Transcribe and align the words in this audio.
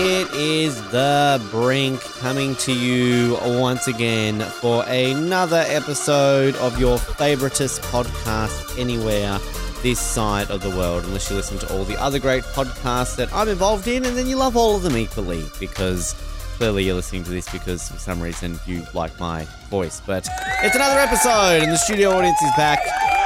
It 0.00 0.32
is 0.32 0.80
The 0.92 1.44
Brink 1.50 2.00
coming 2.20 2.54
to 2.54 2.72
you 2.72 3.36
once 3.42 3.88
again 3.88 4.40
for 4.40 4.84
another 4.86 5.64
episode 5.66 6.54
of 6.56 6.78
your 6.78 6.98
favoritist 6.98 7.80
podcast 7.90 8.78
anywhere 8.78 9.40
this 9.82 9.98
side 9.98 10.52
of 10.52 10.62
the 10.62 10.70
world, 10.70 11.02
unless 11.02 11.28
you 11.28 11.34
listen 11.34 11.58
to 11.58 11.74
all 11.74 11.82
the 11.82 12.00
other 12.00 12.20
great 12.20 12.44
podcasts 12.44 13.16
that 13.16 13.34
I'm 13.34 13.48
involved 13.48 13.88
in, 13.88 14.04
and 14.04 14.16
then 14.16 14.28
you 14.28 14.36
love 14.36 14.56
all 14.56 14.76
of 14.76 14.82
them 14.82 14.96
equally 14.96 15.42
because 15.58 16.14
clearly 16.58 16.84
you're 16.84 16.94
listening 16.94 17.24
to 17.24 17.30
this 17.30 17.50
because 17.50 17.88
for 17.88 17.98
some 17.98 18.20
reason 18.20 18.60
you 18.66 18.86
like 18.94 19.18
my 19.18 19.46
voice. 19.68 20.00
But 20.06 20.28
it's 20.62 20.76
another 20.76 21.00
episode, 21.00 21.64
and 21.64 21.72
the 21.72 21.76
studio 21.76 22.10
audience 22.10 22.40
is 22.40 22.52
back. 22.56 22.78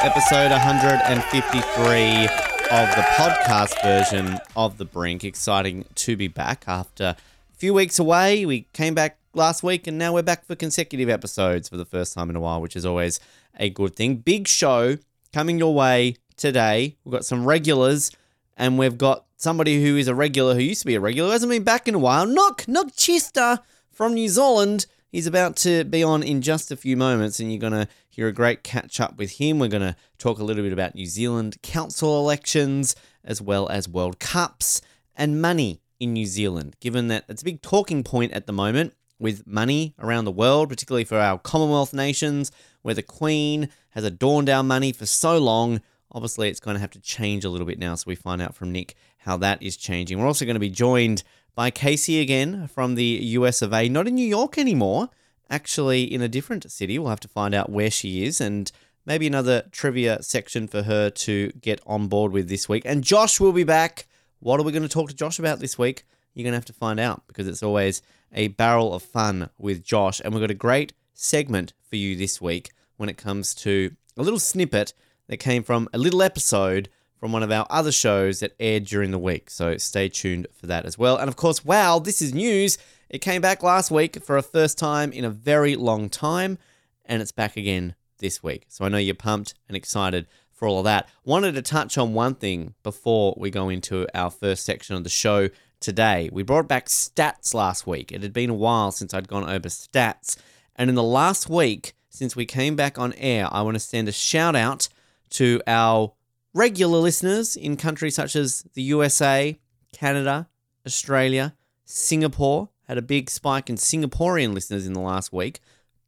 Episode 0.03 0.51
153 0.51 2.52
of 2.73 2.89
the 2.97 3.03
podcast 3.03 3.83
version 3.83 4.39
of 4.57 4.79
The 4.79 4.87
Brink. 4.87 5.25
Exciting 5.25 5.85
to 5.95 6.17
be 6.17 6.27
back 6.27 6.65
after 6.67 7.05
a 7.05 7.57
few 7.59 7.75
weeks 7.75 7.99
away. 7.99 8.47
We 8.47 8.63
came 8.73 8.95
back 8.95 9.19
last 9.35 9.63
week, 9.63 9.87
and 9.87 9.99
now 9.99 10.15
we're 10.15 10.23
back 10.23 10.47
for 10.47 10.57
consecutive 10.57 11.11
episodes 11.11 11.69
for 11.69 11.77
the 11.77 11.85
first 11.85 12.15
time 12.15 12.31
in 12.31 12.37
a 12.37 12.41
while, 12.41 12.63
which 12.63 12.75
is 12.75 12.87
always 12.87 13.21
a 13.59 13.69
good 13.69 13.95
thing. 13.95 14.17
Big 14.17 14.49
show 14.49 14.97
coming 15.35 15.59
your 15.59 15.75
way 15.75 16.17
today. 16.39 16.97
We've 17.05 17.13
got 17.13 17.27
some 17.27 17.45
regulars, 17.45 18.11
and 18.57 18.79
we've 18.79 18.97
got 18.97 19.27
somebody 19.37 19.85
who 19.85 19.99
is 19.99 20.09
a 20.09 20.15
regular 20.15 20.55
who 20.55 20.63
used 20.63 20.81
to 20.81 20.87
be 20.87 20.95
a 20.95 21.01
regular 21.01 21.31
hasn't 21.31 21.53
been 21.53 21.65
back 21.65 21.89
in 21.89 21.95
a 21.95 21.99
while. 21.99 22.25
Nick, 22.25 22.67
Nick 22.69 22.97
Chester 22.97 23.59
from 23.91 24.15
New 24.15 24.31
Zealand. 24.31 24.87
He's 25.11 25.27
about 25.27 25.57
to 25.57 25.85
be 25.85 26.03
on 26.03 26.23
in 26.23 26.41
just 26.41 26.73
a 26.73 26.77
few 26.77 26.97
moments, 26.97 27.39
and 27.39 27.53
you're 27.53 27.61
going 27.61 27.75
to 27.75 27.89
hear 28.13 28.29
a 28.29 28.33
great 28.33 28.63
catch 28.63 29.01
up 29.01 29.17
with 29.17 29.39
him. 29.39 29.59
We're 29.59 29.69
going 29.69 29.81
to 29.81 29.97
talk 30.19 30.39
a 30.39 30.45
little 30.45 30.63
bit 30.63 30.73
about 30.73 30.95
New 30.95 31.07
Zealand 31.07 31.57
council 31.63 32.19
elections, 32.21 32.95
as 33.25 33.41
well 33.41 33.69
as 33.71 33.89
World 33.89 34.19
Cups 34.19 34.83
and 35.17 35.41
money 35.41 35.81
in 35.99 36.13
New 36.13 36.27
Zealand, 36.27 36.77
given 36.79 37.09
that 37.09 37.25
it's 37.27 37.41
a 37.41 37.45
big 37.45 37.63
talking 37.63 38.05
point 38.05 38.33
at 38.33 38.47
the 38.47 38.53
moment 38.53 38.93
with 39.19 39.47
money 39.47 39.95
around 39.99 40.27
the 40.27 40.31
world, 40.31 40.69
particularly 40.69 41.05
for 41.05 41.17
our 41.17 41.39
Commonwealth 41.39 41.95
nations, 41.95 42.53
where 42.83 42.95
the 42.95 43.03
Queen 43.03 43.71
has 43.91 44.05
adorned 44.05 44.51
our 44.51 44.63
money 44.63 44.93
for 44.93 45.07
so 45.07 45.39
long. 45.39 45.81
Obviously, 46.11 46.51
it's 46.51 46.61
going 46.61 46.75
to 46.75 46.81
have 46.81 46.91
to 46.91 47.01
change 47.01 47.47
a 47.47 47.49
little 47.49 47.67
bit 47.67 47.79
now, 47.79 47.95
so 47.95 48.05
we 48.07 48.15
find 48.15 48.43
out 48.43 48.55
from 48.55 48.73
Nick 48.73 48.95
how 49.19 49.39
that 49.39 49.63
is 49.63 49.75
changing. 49.75 50.19
We're 50.19 50.27
also 50.27 50.45
going 50.45 50.57
to 50.57 50.61
be 50.61 50.69
joined 50.69 51.23
by 51.55 51.71
Casey 51.71 52.21
again 52.21 52.69
from 52.69 52.95
the 52.95 53.21
US 53.23 53.63
of 53.63 53.73
A, 53.73 53.89
not 53.89 54.07
in 54.07 54.17
New 54.17 54.29
York 54.29 54.59
anymore, 54.59 55.09
actually 55.53 56.03
in 56.03 56.23
a 56.23 56.29
different 56.29 56.69
city. 56.73 56.99
We'll 56.99 57.11
have 57.11 57.21
to 57.21 57.29
find 57.29 57.55
out 57.55 57.71
where 57.71 57.91
she 57.91 58.25
is 58.25 58.41
and 58.41 58.73
maybe 59.05 59.27
another 59.27 59.65
trivia 59.71 60.23
section 60.23 60.67
for 60.67 60.83
her 60.83 61.11
to 61.11 61.53
get 61.61 61.81
on 61.87 62.09
board 62.09 62.33
with 62.33 62.49
this 62.49 62.69
week. 62.69 62.83
And 62.87 63.05
Josh 63.05 63.39
will 63.39 63.53
be 63.53 63.65
back. 63.65 64.07
What 64.41 64.59
are 64.59 64.65
we 64.65 64.73
going 64.73 64.83
to 64.83 64.89
talk 64.89 65.11
to 65.11 65.15
Josh 65.15 65.39
about 65.39 65.61
this 65.61 65.79
week? 65.79 66.05
You're 66.35 66.45
going 66.45 66.53
to 66.53 66.57
have 66.57 66.65
to 66.65 66.73
find 66.73 66.99
out 66.99 67.23
because 67.27 67.47
it's 67.47 67.63
always 67.63 68.01
a 68.33 68.49
barrel 68.49 68.95
of 68.95 69.03
fun 69.03 69.51
with 69.59 69.85
Josh. 69.85 70.21
And 70.25 70.33
we've 70.33 70.41
got 70.41 70.51
a 70.51 70.55
great 70.55 70.95
segment 71.13 71.75
for 71.89 71.97
you 71.97 72.17
this 72.17 72.41
week 72.41 72.71
when 72.97 73.09
it 73.09 73.19
comes 73.19 73.55
to 73.57 73.95
a 74.17 74.23
little 74.23 74.41
snippet 74.41 74.95
that 75.29 75.37
came 75.37 75.63
from 75.63 75.89
a 75.93 75.99
little 75.99 76.23
episode 76.23 76.89
from 77.19 77.31
one 77.31 77.43
of 77.43 77.53
our 77.53 77.67
other 77.71 77.93
shows 77.93 78.41
that 78.41 78.55
aired 78.59 78.85
during 78.85 79.11
the 79.13 79.19
week. 79.19 79.49
So 79.51 79.77
stay 79.77 80.09
tuned 80.09 80.49
for 80.53 80.67
that 80.67 80.87
as 80.87 80.99
well. 80.99 81.17
And 81.19 81.29
of 81.29 81.37
course, 81.37 81.65
wow, 81.65 81.99
this 81.99 82.21
is 82.21 82.35
news. 82.35 82.79
It 83.13 83.21
came 83.21 83.43
back 83.43 83.63
last 83.63 83.91
week 83.91 84.25
for 84.25 84.39
a 84.39 84.43
first 84.43 84.79
time 84.79 85.13
in 85.13 85.23
a 85.27 85.31
very 85.31 85.77
long 85.77 86.09
time, 86.09 86.57
and 87.05 87.21
it's 87.21 87.31
back 87.31 87.59
again 87.59 87.95
this 88.21 88.43
week. 88.43 88.65
So 88.69 88.87
I 88.87 88.89
know 88.89 88.97
you're 88.97 89.15
pumped 89.15 89.53
and 89.69 89.77
excited 89.77 90.27
for 90.51 90.67
all 90.67 90.79
of 90.79 90.85
that. 90.87 91.11
Wanted 91.23 91.55
to 91.57 91.61
touch 91.63 91.99
on 91.99 92.15
one 92.15 92.35
thing 92.35 92.73
before 92.83 93.35
we 93.37 93.51
go 93.51 93.69
into 93.69 94.07
our 94.15 94.31
first 94.31 94.65
section 94.65 94.97
of 94.97 95.05
the 95.05 95.11
show 95.11 95.51
today. 95.79 96.31
We 96.33 96.43
brought 96.43 96.69
back 96.69 96.87
stats 96.87 97.53
last 97.53 97.87
week. 97.87 98.13
It 98.13 98.23
had 98.23 98.33
been 98.33 98.49
a 98.49 98.55
while 98.55 98.91
since 98.93 99.13
I'd 99.13 99.29
gone 99.29 99.47
over 99.47 99.69
stats. 99.69 100.39
And 100.75 100.89
in 100.89 100.97
the 100.97 101.03
last 101.03 101.51
week, 101.51 101.93
since 102.09 102.35
we 102.35 102.47
came 102.47 102.77
back 102.77 102.99
on 102.99 103.13
air, 103.19 103.47
I 103.53 103.61
want 103.61 103.75
to 103.75 103.81
send 103.81 104.09
a 104.09 104.13
shout 104.13 104.57
out 104.57 104.89
to 105.33 105.61
our 105.67 106.15
regular 106.55 106.99
listeners 106.99 107.57
in 107.57 107.77
countries 107.77 108.15
such 108.15 108.35
as 108.37 108.65
the 108.73 108.83
USA, 108.83 109.61
Canada, 109.93 110.49
Australia, 110.87 111.55
Singapore. 111.85 112.71
Had 112.93 112.99
a 112.99 113.01
big 113.01 113.31
spike 113.31 113.71
in 113.71 113.77
Singaporean 113.77 114.53
listeners 114.53 114.87
in 114.87 114.93
the 114.93 115.01
last 115.01 115.33
week. 115.33 115.61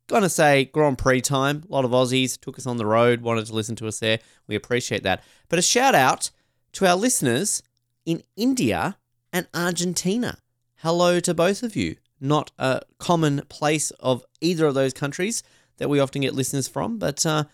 Gonna 0.06 0.28
say 0.28 0.66
Grand 0.66 0.98
Prix 0.98 1.22
time. 1.22 1.64
A 1.66 1.72
lot 1.72 1.86
of 1.86 1.92
Aussies 1.92 2.38
took 2.38 2.58
us 2.58 2.66
on 2.66 2.76
the 2.76 2.84
road, 2.84 3.22
wanted 3.22 3.46
to 3.46 3.54
listen 3.54 3.74
to 3.76 3.88
us 3.88 4.00
there. 4.00 4.18
We 4.46 4.54
appreciate 4.54 5.02
that. 5.02 5.24
But 5.48 5.58
a 5.58 5.62
shout 5.62 5.94
out 5.94 6.30
to 6.72 6.86
our 6.86 6.94
listeners 6.94 7.62
in 8.04 8.22
India 8.36 8.98
and 9.32 9.46
Argentina. 9.54 10.36
Hello 10.82 11.20
to 11.20 11.32
both 11.32 11.62
of 11.62 11.74
you. 11.74 11.96
Not 12.20 12.50
a 12.58 12.82
common 12.98 13.46
place 13.48 13.90
of 13.92 14.22
either 14.42 14.66
of 14.66 14.74
those 14.74 14.92
countries 14.92 15.42
that 15.78 15.88
we 15.88 16.00
often 16.00 16.20
get 16.20 16.34
listeners 16.34 16.68
from, 16.68 16.98
but 16.98 17.24
uh, 17.24 17.44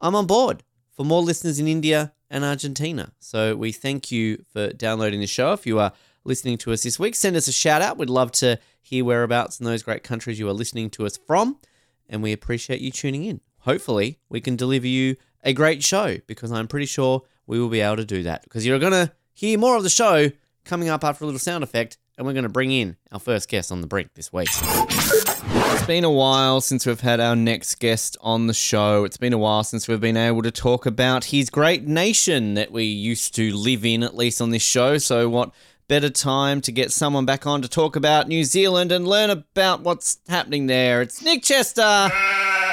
I'm 0.00 0.16
on 0.16 0.26
board 0.26 0.64
for 0.90 1.04
more 1.04 1.22
listeners 1.22 1.60
in 1.60 1.68
India 1.68 2.12
and 2.28 2.42
Argentina. 2.42 3.12
So 3.20 3.54
we 3.54 3.70
thank 3.70 4.10
you 4.10 4.44
for 4.52 4.72
downloading 4.72 5.20
the 5.20 5.28
show. 5.28 5.52
If 5.52 5.64
you 5.64 5.78
are 5.78 5.92
listening 6.24 6.58
to 6.58 6.72
us 6.72 6.82
this 6.82 6.98
week, 6.98 7.14
send 7.14 7.36
us 7.36 7.48
a 7.48 7.52
shout 7.52 7.82
out. 7.82 7.98
We'd 7.98 8.10
love 8.10 8.32
to 8.32 8.58
hear 8.80 9.04
whereabouts 9.04 9.60
in 9.60 9.66
those 9.66 9.82
great 9.82 10.02
countries 10.02 10.38
you 10.38 10.48
are 10.48 10.52
listening 10.52 10.90
to 10.90 11.06
us 11.06 11.16
from, 11.16 11.58
and 12.08 12.22
we 12.22 12.32
appreciate 12.32 12.80
you 12.80 12.90
tuning 12.90 13.24
in. 13.24 13.40
Hopefully, 13.60 14.18
we 14.28 14.40
can 14.40 14.56
deliver 14.56 14.86
you 14.86 15.16
a 15.42 15.52
great 15.52 15.82
show 15.82 16.18
because 16.26 16.52
I'm 16.52 16.68
pretty 16.68 16.86
sure 16.86 17.22
we 17.46 17.60
will 17.60 17.68
be 17.68 17.80
able 17.80 17.96
to 17.96 18.04
do 18.04 18.22
that 18.24 18.42
because 18.42 18.66
you're 18.66 18.78
going 18.78 18.92
to 18.92 19.12
hear 19.34 19.58
more 19.58 19.76
of 19.76 19.82
the 19.82 19.90
show 19.90 20.30
coming 20.64 20.88
up 20.88 21.04
after 21.04 21.24
a 21.24 21.26
little 21.26 21.38
sound 21.38 21.64
effect, 21.64 21.98
and 22.16 22.26
we're 22.26 22.32
going 22.32 22.44
to 22.44 22.48
bring 22.48 22.70
in 22.70 22.96
our 23.10 23.20
first 23.20 23.48
guest 23.48 23.72
on 23.72 23.80
the 23.80 23.86
brink 23.86 24.14
this 24.14 24.32
week. 24.32 24.48
It's 24.52 25.86
been 25.86 26.04
a 26.04 26.10
while 26.10 26.60
since 26.60 26.86
we've 26.86 27.00
had 27.00 27.20
our 27.20 27.34
next 27.34 27.76
guest 27.80 28.16
on 28.20 28.46
the 28.46 28.54
show. 28.54 29.04
It's 29.04 29.16
been 29.16 29.32
a 29.32 29.38
while 29.38 29.64
since 29.64 29.88
we've 29.88 30.00
been 30.00 30.16
able 30.16 30.42
to 30.42 30.50
talk 30.50 30.84
about 30.86 31.24
his 31.24 31.48
great 31.50 31.86
nation 31.86 32.54
that 32.54 32.70
we 32.70 32.84
used 32.84 33.34
to 33.36 33.54
live 33.56 33.84
in, 33.84 34.02
at 34.02 34.14
least 34.14 34.40
on 34.40 34.50
this 34.50 34.62
show. 34.62 34.98
So, 34.98 35.28
what 35.28 35.52
better 35.90 36.08
time 36.08 36.60
to 36.60 36.70
get 36.70 36.92
someone 36.92 37.26
back 37.26 37.48
on 37.48 37.62
to 37.62 37.68
talk 37.68 37.96
about 37.96 38.28
New 38.28 38.44
Zealand 38.44 38.92
and 38.92 39.08
learn 39.08 39.28
about 39.28 39.80
what's 39.80 40.20
happening 40.28 40.68
there? 40.68 41.02
It's 41.02 41.20
Nick 41.20 41.42
Chester. 41.42 42.08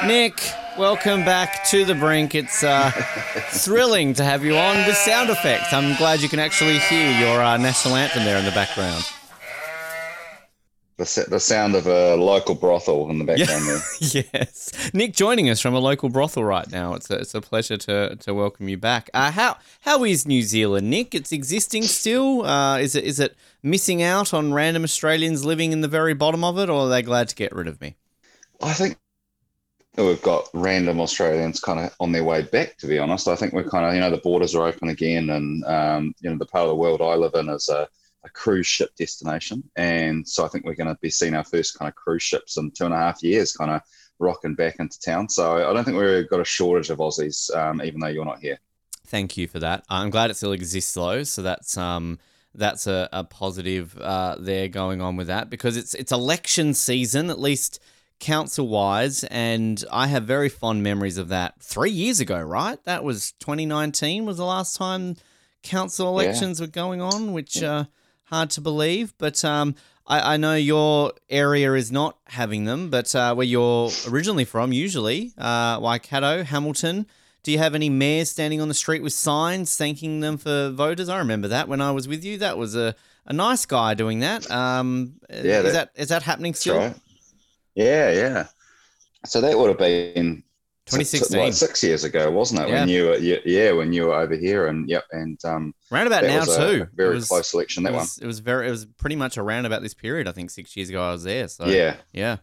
Nick, 0.05 0.39
welcome 0.77 1.25
back 1.25 1.65
to 1.69 1.83
the 1.83 1.95
brink. 1.95 2.35
It's 2.35 2.63
uh, 2.63 2.91
thrilling 3.49 4.13
to 4.13 4.23
have 4.23 4.45
you 4.45 4.55
on 4.55 4.85
with 4.85 4.95
sound 4.97 5.31
effects. 5.31 5.73
I'm 5.73 5.97
glad 5.97 6.21
you 6.21 6.29
can 6.29 6.37
actually 6.37 6.77
hear 6.77 7.11
your 7.19 7.41
uh, 7.41 7.57
national 7.57 7.95
anthem 7.95 8.23
there 8.23 8.37
in 8.37 8.45
the 8.45 8.51
background 8.51 9.03
the, 10.97 11.25
the 11.29 11.39
sound 11.39 11.75
of 11.75 11.85
a 11.85 12.15
local 12.15 12.55
brothel 12.55 13.09
in 13.09 13.19
the 13.19 13.25
background 13.25 13.65
yeah. 14.01 14.23
yes. 14.33 14.91
Nick 14.93 15.13
joining 15.13 15.47
us 15.49 15.61
from 15.61 15.75
a 15.75 15.79
local 15.79 16.09
brothel 16.09 16.43
right 16.43 16.69
now. 16.71 16.95
It's 16.95 17.09
a, 17.11 17.19
it's 17.19 17.35
a 17.35 17.41
pleasure 17.41 17.77
to, 17.77 18.15
to 18.15 18.33
welcome 18.33 18.67
you 18.67 18.77
back. 18.77 19.09
Uh, 19.13 19.31
how 19.31 19.57
how 19.81 20.03
is 20.03 20.25
New 20.25 20.41
Zealand, 20.41 20.89
Nick? 20.89 21.13
It's 21.13 21.31
existing 21.31 21.83
still. 21.83 22.45
Uh, 22.45 22.79
is 22.79 22.95
it 22.95 23.03
is 23.03 23.19
it 23.19 23.35
missing 23.61 24.01
out 24.01 24.33
on 24.33 24.53
random 24.53 24.83
Australians 24.83 25.45
living 25.45 25.71
in 25.71 25.81
the 25.81 25.87
very 25.87 26.15
bottom 26.15 26.43
of 26.43 26.57
it, 26.57 26.69
or 26.69 26.87
are 26.87 26.89
they 26.89 27.03
glad 27.03 27.29
to 27.29 27.35
get 27.35 27.53
rid 27.53 27.67
of 27.67 27.79
me? 27.79 27.95
I 28.61 28.73
think 28.73 28.97
we've 29.97 30.21
got 30.23 30.49
random 30.53 30.99
Australians 30.99 31.59
kind 31.59 31.79
of 31.79 31.95
on 31.99 32.11
their 32.11 32.23
way 32.23 32.41
back. 32.41 32.75
To 32.77 32.87
be 32.87 32.97
honest, 32.97 33.27
I 33.27 33.35
think 33.35 33.53
we're 33.53 33.69
kind 33.69 33.85
of 33.85 33.93
you 33.93 33.99
know 33.99 34.09
the 34.09 34.17
borders 34.17 34.55
are 34.55 34.67
open 34.67 34.89
again, 34.89 35.29
and 35.29 35.63
um, 35.65 36.15
you 36.21 36.29
know 36.31 36.37
the 36.37 36.45
part 36.47 36.63
of 36.63 36.69
the 36.69 36.75
world 36.75 37.03
I 37.03 37.13
live 37.13 37.35
in 37.35 37.49
is 37.49 37.69
a 37.69 37.87
a 38.23 38.29
cruise 38.29 38.67
ship 38.67 38.95
destination. 38.95 39.63
And 39.75 40.27
so 40.27 40.45
I 40.45 40.47
think 40.47 40.65
we're 40.65 40.75
going 40.75 40.93
to 40.93 40.99
be 41.01 41.09
seeing 41.09 41.35
our 41.35 41.43
first 41.43 41.77
kind 41.77 41.89
of 41.89 41.95
cruise 41.95 42.23
ships 42.23 42.57
in 42.57 42.71
two 42.71 42.85
and 42.85 42.93
a 42.93 42.97
half 42.97 43.23
years, 43.23 43.53
kind 43.53 43.71
of 43.71 43.81
rocking 44.19 44.55
back 44.55 44.77
into 44.79 44.99
town. 44.99 45.29
So 45.29 45.69
I 45.69 45.73
don't 45.73 45.83
think 45.83 45.97
we've 45.97 46.29
got 46.29 46.39
a 46.39 46.45
shortage 46.45 46.89
of 46.89 46.99
Aussies, 46.99 47.55
um, 47.55 47.81
even 47.81 47.99
though 47.99 48.07
you're 48.07 48.25
not 48.25 48.39
here. 48.39 48.59
Thank 49.07 49.37
you 49.37 49.47
for 49.47 49.59
that. 49.59 49.85
I'm 49.89 50.09
glad 50.09 50.29
it 50.29 50.35
still 50.35 50.51
exists 50.51 50.93
though. 50.93 51.23
So 51.23 51.41
that's 51.41 51.77
um 51.77 52.19
that's 52.53 52.87
a, 52.87 53.07
a 53.13 53.23
positive 53.23 53.97
uh, 53.99 54.35
there 54.39 54.67
going 54.67 54.99
on 54.99 55.15
with 55.15 55.27
that 55.27 55.49
because 55.49 55.77
it's 55.77 55.93
it's 55.93 56.11
election 56.11 56.73
season 56.73 57.29
at 57.29 57.39
least 57.39 57.79
council 58.19 58.67
wise 58.67 59.23
and 59.25 59.83
I 59.91 60.07
have 60.07 60.23
very 60.23 60.49
fond 60.49 60.81
memories 60.81 61.19
of 61.19 61.29
that 61.29 61.61
3 61.61 61.91
years 61.91 62.19
ago, 62.19 62.41
right? 62.41 62.83
That 62.85 63.03
was 63.03 63.33
2019 63.33 64.25
was 64.25 64.37
the 64.37 64.45
last 64.45 64.75
time 64.75 65.17
council 65.61 66.07
elections 66.07 66.59
yeah. 66.59 66.65
were 66.65 66.71
going 66.71 67.01
on, 67.01 67.31
which 67.31 67.61
uh, 67.61 67.85
hard 68.27 68.49
to 68.51 68.61
believe. 68.61 69.13
But 69.17 69.43
um, 69.43 69.75
I, 70.05 70.33
I, 70.33 70.37
know 70.37 70.55
your 70.55 71.13
area 71.29 71.73
is 71.73 71.91
not 71.91 72.17
having 72.25 72.65
them, 72.65 72.89
but 72.89 73.13
uh, 73.15 73.35
where 73.35 73.45
you're 73.45 73.89
originally 74.07 74.45
from, 74.45 74.71
usually 74.71 75.33
uh, 75.37 75.79
Waikato, 75.81 76.43
Hamilton. 76.43 77.07
Do 77.43 77.51
you 77.51 77.57
have 77.59 77.75
any 77.75 77.89
mayors 77.89 78.29
standing 78.29 78.59
on 78.59 78.67
the 78.67 78.73
street 78.73 79.01
with 79.01 79.13
signs 79.13 79.77
thanking 79.77 80.19
them 80.19 80.37
for 80.37 80.69
voters? 80.69 81.07
I 81.07 81.17
remember 81.19 81.47
that 81.47 81.67
when 81.67 81.81
I 81.81 81.91
was 81.91 82.07
with 82.07 82.23
you. 82.23 82.37
That 82.37 82.57
was 82.57 82.75
a, 82.75 82.93
a 83.25 83.33
nice 83.33 83.65
guy 83.65 83.93
doing 83.93 84.19
that. 84.19 84.49
Um, 84.51 85.13
yeah, 85.29 85.35
is 85.35 85.43
that, 85.43 85.71
that 85.73 85.91
is 85.95 86.09
that 86.09 86.23
happening 86.23 86.53
still? 86.53 86.77
Right. 86.77 86.95
Yeah, 87.75 88.11
yeah. 88.11 88.47
So 89.25 89.41
that 89.41 89.57
would 89.57 89.69
have 89.69 89.77
been 89.77 90.43
2016. 90.87 91.39
like 91.39 91.53
six 91.53 91.83
years 91.83 92.03
ago, 92.03 92.31
wasn't 92.31 92.61
it? 92.61 92.69
Yeah. 92.69 92.79
When 92.79 92.89
you 92.89 93.05
were, 93.05 93.17
yeah, 93.17 93.71
when 93.71 93.93
you 93.93 94.07
were 94.07 94.15
over 94.15 94.35
here, 94.35 94.67
and 94.67 94.89
yep, 94.89 95.03
and 95.11 95.39
um, 95.45 95.73
Round 95.91 96.07
about 96.07 96.23
now 96.23 96.43
too. 96.43 96.87
very 96.93 97.15
was- 97.15 97.27
close 97.27 97.53
election 97.53 97.83
That 97.83 97.89
it 97.89 97.93
one, 97.93 98.01
was, 98.01 98.17
It 98.19 98.25
was 98.25 98.39
very. 98.39 98.67
It 98.67 98.71
was 98.71 98.85
pretty 98.85 99.15
much 99.15 99.37
around 99.37 99.65
about 99.65 99.81
this 99.81 99.93
period. 99.93 100.27
I 100.27 100.31
think 100.31 100.49
six 100.49 100.75
years 100.75 100.89
ago 100.89 101.01
I 101.01 101.11
was 101.11 101.23
there. 101.23 101.47
So 101.47 101.65
yeah, 101.67 101.97
yeah. 102.13 102.37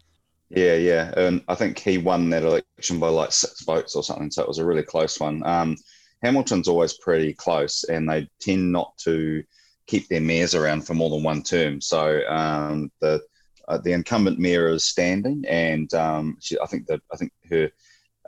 yeah, 0.50 0.74
yeah, 0.74 1.12
and 1.16 1.42
I 1.48 1.54
think 1.54 1.78
he 1.78 1.98
won 1.98 2.30
that 2.30 2.42
election 2.42 2.98
by 2.98 3.08
like 3.08 3.32
six 3.32 3.62
votes 3.62 3.96
or 3.96 4.02
something. 4.02 4.30
So 4.30 4.42
it 4.42 4.48
was 4.48 4.58
a 4.58 4.64
really 4.64 4.82
close 4.82 5.18
one. 5.18 5.42
Um, 5.46 5.76
Hamilton's 6.22 6.68
always 6.68 6.94
pretty 6.94 7.34
close, 7.34 7.84
and 7.84 8.08
they 8.08 8.28
tend 8.40 8.72
not 8.72 8.96
to 8.98 9.42
keep 9.86 10.08
their 10.08 10.20
mayors 10.20 10.54
around 10.54 10.86
for 10.86 10.94
more 10.94 11.10
than 11.10 11.22
one 11.22 11.42
term. 11.42 11.80
So 11.80 12.20
um, 12.28 12.90
the 13.00 13.22
uh, 13.68 13.78
the 13.78 13.92
incumbent 13.92 14.38
mayor 14.38 14.68
is 14.68 14.84
standing, 14.84 15.44
and 15.48 15.92
um, 15.94 16.36
she, 16.40 16.58
I 16.58 16.66
think 16.66 16.86
that 16.86 17.00
I 17.12 17.16
think 17.16 17.32
her 17.50 17.70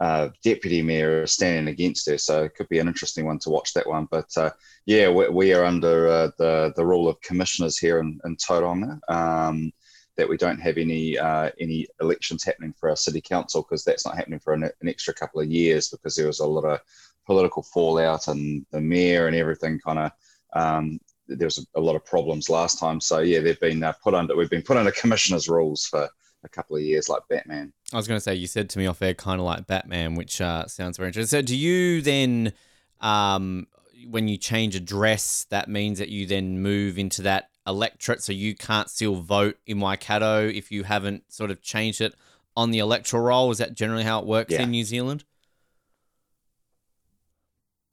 uh, 0.01 0.29
deputy 0.43 0.83
mayor 0.83 1.23
is 1.23 1.33
standing 1.33 1.69
against 1.73 2.09
her. 2.09 2.19
So 2.19 2.45
it 2.45 2.55
could 2.55 2.69
be 2.69 2.79
an 2.79 2.89
interesting 2.89 3.25
one 3.25 3.39
to 3.41 3.51
watch 3.51 3.73
that 3.75 3.89
one. 3.89 4.07
But 4.11 4.31
uh, 4.37 4.51
yeah, 4.85 5.09
we, 5.09 5.29
we 5.29 5.55
are 5.55 5.65
under 5.65 6.09
uh, 6.09 6.31
the 6.39 6.73
the 6.77 6.85
rule 6.85 7.09
of 7.09 7.21
commissioners 7.21 7.79
here 7.79 8.01
in, 8.01 8.21
in 8.25 8.37
Tauranga. 8.37 8.99
Um, 9.09 9.73
that 10.17 10.29
we 10.29 10.37
don't 10.37 10.61
have 10.61 10.79
any 10.79 11.19
uh, 11.19 11.51
any 11.61 11.87
elections 12.01 12.45
happening 12.45 12.75
for 12.79 12.89
our 12.89 12.97
city 12.97 13.21
council 13.21 13.63
because 13.63 13.85
that's 13.85 14.07
not 14.07 14.17
happening 14.17 14.41
for 14.41 14.55
an, 14.55 14.65
an 14.65 14.89
extra 14.89 15.13
couple 15.13 15.41
of 15.41 15.51
years 15.51 15.89
because 15.89 16.17
there 16.17 16.27
was 16.27 16.41
a 16.41 16.47
lot 16.47 16.65
of 16.65 16.81
political 17.27 17.63
fallout 17.63 18.29
and 18.29 18.65
the 18.71 18.81
mayor 18.81 19.27
and 19.27 19.37
everything 19.37 19.79
kind 19.85 19.99
of 19.99 20.13
um, 20.55 20.99
there 21.29 21.47
was 21.47 21.59
a, 21.59 21.79
a, 21.79 21.81
lot 21.81 21.97
of 21.97 22.05
problems 22.05 22.49
last 22.49 22.79
time. 22.79 23.01
So 23.01 23.19
yeah, 23.19 23.41
they've 23.41 23.61
been 23.61 23.83
uh, 23.83 23.93
put 24.03 24.15
under 24.15 24.37
we've 24.37 24.51
been 24.51 24.63
put 24.63 24.77
under 24.77 24.93
commissioners' 24.93 25.49
rules 25.49 25.87
for 25.87 26.09
a 26.45 26.49
couple 26.49 26.77
of 26.77 26.83
years, 26.83 27.09
like 27.09 27.23
Batman. 27.29 27.73
I 27.93 27.97
was 27.97 28.09
going 28.09 28.17
to 28.17 28.21
say 28.21 28.35
you 28.35 28.47
said 28.47 28.69
to 28.71 28.79
me 28.79 28.87
off 28.87 29.01
air, 29.01 29.15
kind 29.15 29.41
of 29.41 29.47
like 29.47 29.67
Batman, 29.67 30.17
which 30.17 30.41
uh, 30.41 30.67
sounds 30.67 30.97
very 30.97 31.09
interesting. 31.09 31.39
So 31.39 31.43
do 31.43 31.57
you 31.57 32.03
then, 32.03 32.53
um, 33.01 33.69
when 34.11 34.27
you 34.29 34.37
change 34.37 34.75
address, 34.75 35.47
that 35.51 35.69
means 35.69 35.99
that 35.99 36.09
you 36.09 36.27
then 36.27 36.61
move 36.61 36.99
into 36.99 37.23
that 37.23 37.51
electorate, 37.67 38.23
so 38.23 38.33
you 38.33 38.55
can't 38.55 38.91
still 38.91 39.17
vote 39.17 39.57
in 39.67 39.81
Waikato 39.81 40.47
if 40.49 40.71
you 40.73 40.83
haven't 40.85 41.25
sort 41.33 41.51
of 41.51 41.63
changed 41.63 42.01
it 42.01 42.15
on 42.57 42.71
the 42.71 42.79
electoral 42.81 43.23
roll. 43.23 43.51
Is 43.51 43.59
that 43.59 43.75
generally 43.75 44.05
how 44.05 44.19
it 44.21 44.27
works 44.27 44.53
Yeah. 44.53 44.63
in 44.63 44.71
New 44.71 44.85
Zealand? 44.85 45.25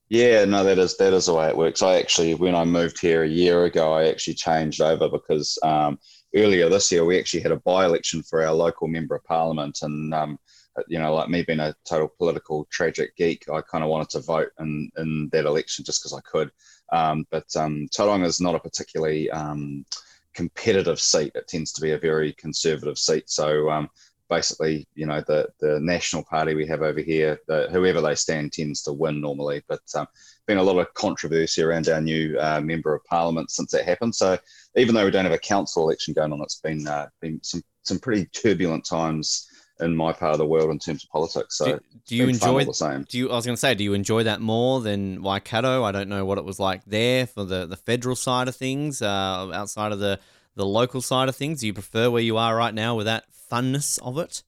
Yeah, 0.10 0.46
no, 0.46 0.64
that 0.64 0.78
is 0.78 0.98
that 0.98 1.14
is 1.14 1.26
the 1.26 1.34
way 1.34 1.48
it 1.48 1.58
works. 1.58 1.82
I 1.82 1.96
actually, 1.98 2.36
when 2.36 2.54
I 2.56 2.66
moved 2.66 3.00
here 3.00 3.24
a 3.24 3.28
year 3.28 3.66
ago, 3.66 3.94
I 3.94 4.10
actually 4.10 4.36
changed 4.36 4.80
over 4.82 5.10
because 5.10 5.58
um, 5.64 5.98
earlier 6.36 6.70
this 6.70 6.92
year 6.92 7.06
we 7.06 7.20
actually 7.20 7.42
had 7.42 7.52
a 7.52 7.58
by-election 7.58 8.24
for 8.24 8.44
our 8.44 8.54
local 8.54 8.88
member 8.88 9.16
of 9.16 9.24
parliament, 9.24 9.80
and 9.82 10.14
um, 10.14 10.40
you 10.88 11.00
know, 11.00 11.14
like 11.14 11.30
me 11.30 11.44
being 11.44 11.60
a 11.60 11.76
total 11.86 12.08
political 12.18 12.68
tragic 12.72 13.16
geek, 13.16 13.46
I 13.50 13.62
kind 13.62 13.84
of 13.84 13.90
wanted 13.90 14.10
to 14.10 14.22
vote 14.22 14.50
in 14.60 14.92
in 14.98 15.30
that 15.32 15.46
election 15.46 15.86
just 15.86 16.02
because 16.02 16.14
I 16.14 16.22
could. 16.22 16.52
Um, 16.92 17.26
but 17.32 17.46
um, 17.56 17.88
Tauranga 17.96 18.26
is 18.26 18.42
not 18.42 18.56
a 18.56 18.60
particularly 18.60 19.30
um, 19.32 19.86
competitive 20.34 21.00
seat. 21.00 21.32
It 21.36 21.48
tends 21.48 21.72
to 21.74 21.82
be 21.82 21.92
a 21.92 22.00
very 22.00 22.34
conservative 22.34 22.98
seat. 22.98 23.30
So 23.30 23.70
um, 23.70 23.90
basically, 24.34 24.88
you 24.96 25.06
know, 25.06 25.22
the 25.22 25.48
the 25.60 25.80
national 25.80 26.24
party 26.24 26.56
we 26.56 26.68
have 26.68 26.82
over 26.82 27.00
here, 27.00 27.40
the, 27.48 27.68
whoever 27.72 28.02
they 28.02 28.16
stand 28.16 28.52
tends 28.52 28.82
to 28.84 28.94
win 28.94 29.22
normally. 29.22 29.62
But 29.68 29.82
um, 29.96 30.08
been 30.48 30.58
a 30.58 30.64
lot 30.64 30.80
of 30.80 30.94
controversy 30.94 31.62
around 31.62 31.88
our 31.88 32.02
new 32.02 32.38
uh, 32.40 32.62
member 32.62 32.94
of 32.94 33.04
parliament 33.06 33.52
since 33.52 33.72
that 33.72 33.86
happened. 33.86 34.16
So 34.16 34.38
even 34.76 34.96
though 34.96 35.06
we 35.06 35.12
don't 35.12 35.26
have 35.26 35.34
a 35.34 35.38
council 35.38 35.84
election 35.84 36.14
going 36.14 36.34
on, 36.34 36.42
it's 36.42 36.60
been 36.60 36.88
uh, 36.88 37.08
been 37.22 37.40
some 37.44 37.62
some 37.84 38.00
pretty 38.00 38.26
turbulent 38.26 38.86
times 38.86 39.48
in 39.80 39.96
my 39.96 40.14
part 40.14 40.34
of 40.34 40.38
the 40.38 40.46
world 40.46 40.72
in 40.72 40.80
terms 40.80 41.04
of 41.04 41.10
politics. 41.10 41.58
So 41.58 41.66
do, 41.66 41.80
do 42.08 42.16
you 42.16 42.26
been 42.28 42.36
fun 42.36 42.50
all 42.50 42.60
enjoy? 42.60 42.70
the 42.70 42.76
same? 42.76 43.06
Do 43.10 43.18
you? 43.18 43.32
I 43.32 43.36
was 43.36 43.46
going 43.46 43.56
to 43.56 43.60
say, 43.60 43.76
do 43.76 43.84
you 43.84 43.94
enjoy 43.94 44.24
that 44.24 44.42
more 44.42 44.82
than 44.82 45.22
Waikato? 45.22 45.84
I 45.84 45.92
don't 45.92 46.10
know 46.10 46.26
what 46.26 46.38
it 46.38 46.46
was 46.46 46.60
like 46.60 46.84
there 46.86 47.28
for 47.28 47.44
the 47.44 47.66
the 47.66 47.78
federal 47.78 48.16
side 48.16 48.48
of 48.48 48.56
things, 48.56 49.02
uh, 49.02 49.52
outside 49.54 49.92
of 49.92 50.00
the 50.00 50.20
the 50.56 50.66
local 50.66 51.02
side 51.02 51.30
of 51.30 51.36
things. 51.36 51.62
Do 51.62 51.68
you 51.68 51.74
prefer 51.74 52.10
where 52.10 52.22
you 52.22 52.38
are 52.38 52.56
right 52.56 52.74
now 52.74 52.96
with 52.96 53.06
that 53.06 53.26
funness 53.54 54.00
of 54.02 54.18
it? 54.18 54.44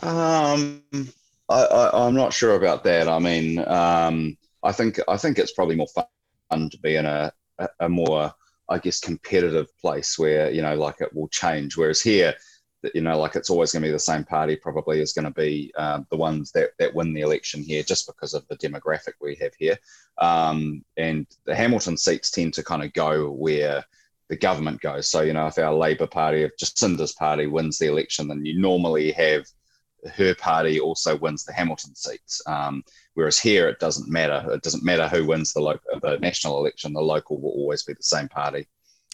Um, 0.00 0.82
I, 1.48 1.90
I'm 1.92 2.14
not 2.14 2.32
sure 2.32 2.54
about 2.54 2.84
that. 2.84 3.08
I 3.08 3.18
mean, 3.18 3.58
um, 3.66 4.36
I 4.62 4.72
think 4.72 5.00
I 5.08 5.16
think 5.16 5.38
it's 5.38 5.52
probably 5.52 5.76
more 5.76 5.88
fun 5.88 6.70
to 6.70 6.78
be 6.78 6.96
in 6.96 7.06
a, 7.06 7.32
a, 7.58 7.68
a 7.80 7.88
more, 7.88 8.32
I 8.68 8.78
guess, 8.78 9.00
competitive 9.00 9.66
place 9.78 10.18
where 10.18 10.50
you 10.50 10.62
know, 10.62 10.74
like 10.74 11.00
it 11.00 11.14
will 11.14 11.28
change. 11.28 11.76
Whereas 11.76 12.00
here, 12.00 12.34
you 12.94 13.00
know, 13.00 13.18
like 13.18 13.36
it's 13.36 13.50
always 13.50 13.72
going 13.72 13.82
to 13.82 13.88
be 13.88 13.92
the 13.92 13.98
same 13.98 14.24
party. 14.24 14.56
Probably 14.56 15.00
is 15.00 15.12
going 15.12 15.24
to 15.24 15.32
be 15.32 15.72
um, 15.76 16.06
the 16.10 16.16
ones 16.16 16.52
that 16.52 16.70
that 16.78 16.94
win 16.94 17.12
the 17.12 17.22
election 17.22 17.62
here, 17.62 17.82
just 17.82 18.06
because 18.06 18.32
of 18.34 18.46
the 18.48 18.56
demographic 18.56 19.14
we 19.20 19.34
have 19.36 19.54
here. 19.58 19.76
Um, 20.18 20.84
and 20.96 21.26
the 21.44 21.54
Hamilton 21.54 21.96
seats 21.96 22.30
tend 22.30 22.54
to 22.54 22.62
kind 22.62 22.84
of 22.84 22.92
go 22.92 23.30
where 23.30 23.84
the 24.30 24.36
government 24.36 24.80
goes. 24.80 25.10
So 25.10 25.20
you 25.20 25.34
know, 25.34 25.48
if 25.48 25.58
our 25.58 25.74
Labor 25.74 26.06
Party, 26.06 26.42
if 26.44 26.56
Jacinda's 26.58 27.12
party 27.12 27.46
wins 27.46 27.78
the 27.78 27.88
election, 27.88 28.28
then 28.28 28.44
you 28.46 28.58
normally 28.58 29.12
have 29.12 29.44
her 30.16 30.34
party 30.34 30.80
also 30.80 31.18
wins 31.18 31.44
the 31.44 31.52
Hamilton 31.52 31.94
seats. 31.94 32.40
Um, 32.46 32.82
whereas 33.14 33.38
here, 33.38 33.68
it 33.68 33.80
doesn't 33.80 34.08
matter. 34.08 34.42
It 34.52 34.62
doesn't 34.62 34.84
matter 34.84 35.08
who 35.08 35.26
wins 35.26 35.52
the 35.52 35.60
local, 35.60 36.00
the 36.00 36.18
national 36.20 36.58
election. 36.58 36.94
The 36.94 37.02
local 37.02 37.38
will 37.40 37.50
always 37.50 37.82
be 37.82 37.92
the 37.92 38.02
same 38.02 38.28
party. 38.28 38.66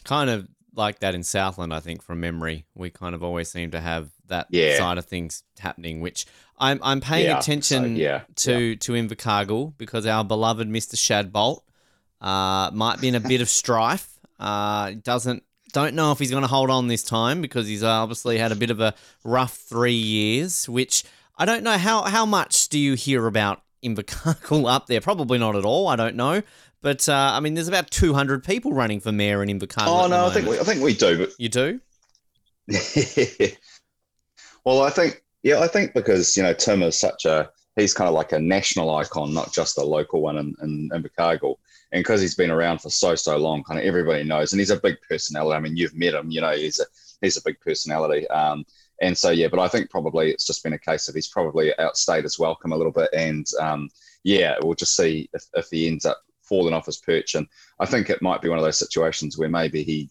Kind 0.05 0.31
of 0.31 0.47
like 0.75 1.01
that 1.01 1.15
in 1.15 1.25
Southland, 1.25 1.75
I 1.75 1.81
think, 1.81 2.03
from 2.03 2.21
memory. 2.21 2.67
We 2.75 2.91
kind 2.91 3.15
of 3.15 3.25
always 3.25 3.51
seem 3.51 3.73
to 3.73 3.81
have 3.81 4.11
that 4.27 4.47
Yeah. 4.51 4.77
side 4.79 4.99
of 4.99 5.07
things 5.07 5.43
happening, 5.59 6.01
which 6.01 6.27
I'm 6.59 6.79
I'm 6.83 7.01
paying 7.01 7.27
Yeah, 7.27 7.39
attention 7.39 7.97
so, 7.97 8.01
yeah, 8.01 8.21
to 8.37 8.77
to 8.77 8.93
Invercargill 8.93 9.73
because 9.79 10.07
our 10.07 10.25
beloved 10.25 10.69
Mr. 10.69 10.95
Shadbolt 10.95 11.63
uh, 12.21 12.71
might 12.73 13.01
be 13.01 13.09
in 13.09 13.15
a 13.15 13.21
bit 13.21 13.41
of 13.41 13.49
strife. 13.49 14.16
Uh, 14.39 14.93
doesn't 15.03 15.43
don't 15.73 15.95
know 15.95 16.13
if 16.13 16.19
he's 16.19 16.31
going 16.31 16.43
to 16.43 16.49
hold 16.49 16.71
on 16.71 16.89
this 16.89 17.03
time 17.03 17.43
because 17.43 17.67
he's 17.67 17.83
obviously 17.83 18.39
had 18.39 18.53
a 18.53 18.57
bit 18.57 18.71
of 18.71 18.81
a 18.81 18.95
rough 19.25 19.57
three 19.57 19.93
years. 19.93 20.69
Which 20.69 21.05
I 21.37 21.45
don't 21.45 21.63
know 21.63 21.77
how 21.77 22.03
how 22.03 22.25
much 22.27 22.69
do 22.69 22.79
you 22.79 22.95
hear 22.95 23.27
about 23.27 23.63
Invercargill 23.85 24.71
up 24.71 24.87
there? 24.87 25.01
Probably 25.01 25.39
not 25.39 25.57
at 25.57 25.65
all. 25.65 25.89
I 25.89 25.97
don't 25.97 26.17
know. 26.17 26.43
But 26.83 27.09
uh, 27.09 27.33
I 27.35 27.41
mean, 27.41 27.55
there's 27.55 27.69
about 27.69 27.91
200 27.91 28.45
people 28.45 28.73
running 28.73 29.01
for 29.01 29.11
mayor 29.11 29.43
in 29.43 29.49
Invercargill. 29.49 30.05
Oh 30.05 30.07
no, 30.07 30.27
I 30.27 30.31
think 30.31 30.47
we. 30.47 30.59
I 30.59 30.63
think 30.63 30.83
we 30.83 30.95
do, 30.95 31.29
you 31.39 31.49
do. 31.49 31.81
well, 34.65 34.83
I 34.83 34.91
think 34.91 35.23
yeah, 35.43 35.61
I 35.61 35.69
think 35.69 35.95
because 35.95 36.37
you 36.37 36.43
know 36.43 36.53
Tim 36.53 36.83
is 36.83 36.99
such 36.99 37.25
a 37.25 37.51
he's 37.77 37.95
kind 37.95 38.09
of 38.09 38.15
like 38.15 38.33
a 38.33 38.41
national 38.41 38.95
icon, 38.95 39.35
not 39.35 39.53
just 39.53 39.79
a 39.79 39.85
local 39.85 40.23
one 40.23 40.39
in 40.39 40.55
in, 40.63 40.89
in 40.93 41.03
Invercargill. 41.03 41.57
And 41.93 42.01
because 42.01 42.21
he's 42.21 42.35
been 42.35 42.51
around 42.51 42.81
for 42.81 42.91
so 42.91 43.15
so 43.15 43.37
long, 43.37 43.63
kind 43.63 43.79
of 43.79 43.87
everybody 43.87 44.25
knows, 44.25 44.53
and 44.53 44.61
he's 44.61 44.71
a 44.71 44.81
big 44.81 44.97
personality. 45.09 45.57
I 45.57 45.61
mean, 45.61 45.77
you've 45.77 45.95
met 45.95 46.15
him, 46.15 46.31
you 46.31 46.41
know, 46.41 46.53
he's 46.53 46.81
a 46.81 46.85
he's 47.21 47.37
a 47.37 47.43
big 47.45 47.61
personality. 47.61 48.27
Um, 48.29 48.65
and 49.01 49.17
so 49.17 49.31
yeah, 49.31 49.49
but 49.49 49.61
I 49.61 49.69
think 49.69 49.91
probably 49.91 50.31
it's 50.31 50.47
just 50.47 50.65
been 50.65 50.73
a 50.73 50.79
case 50.79 51.09
of 51.09 51.15
he's 51.15 51.29
probably 51.29 51.73
outstayed 51.79 52.25
his 52.25 52.39
welcome 52.39 52.73
a 52.73 52.77
little 52.77 52.93
bit, 52.93 53.11
and 53.13 53.47
um, 53.61 53.89
yeah, 54.25 54.57
we'll 54.63 54.75
just 54.75 54.97
see 54.97 55.29
if, 55.33 55.45
if 55.55 55.69
he 55.71 55.87
ends 55.87 56.07
up 56.07 56.19
falling 56.43 56.75
off 56.75 56.87
his 56.87 56.99
perch. 56.99 57.35
And 57.35 57.47
I 57.79 57.87
think 57.87 58.09
it 58.09 58.23
might 58.23 58.41
be 58.41 58.49
one 58.49 58.59
of 58.59 58.65
those 58.65 58.79
situations 58.79 59.37
where 59.37 59.49
maybe 59.49 59.83
he 59.83 60.11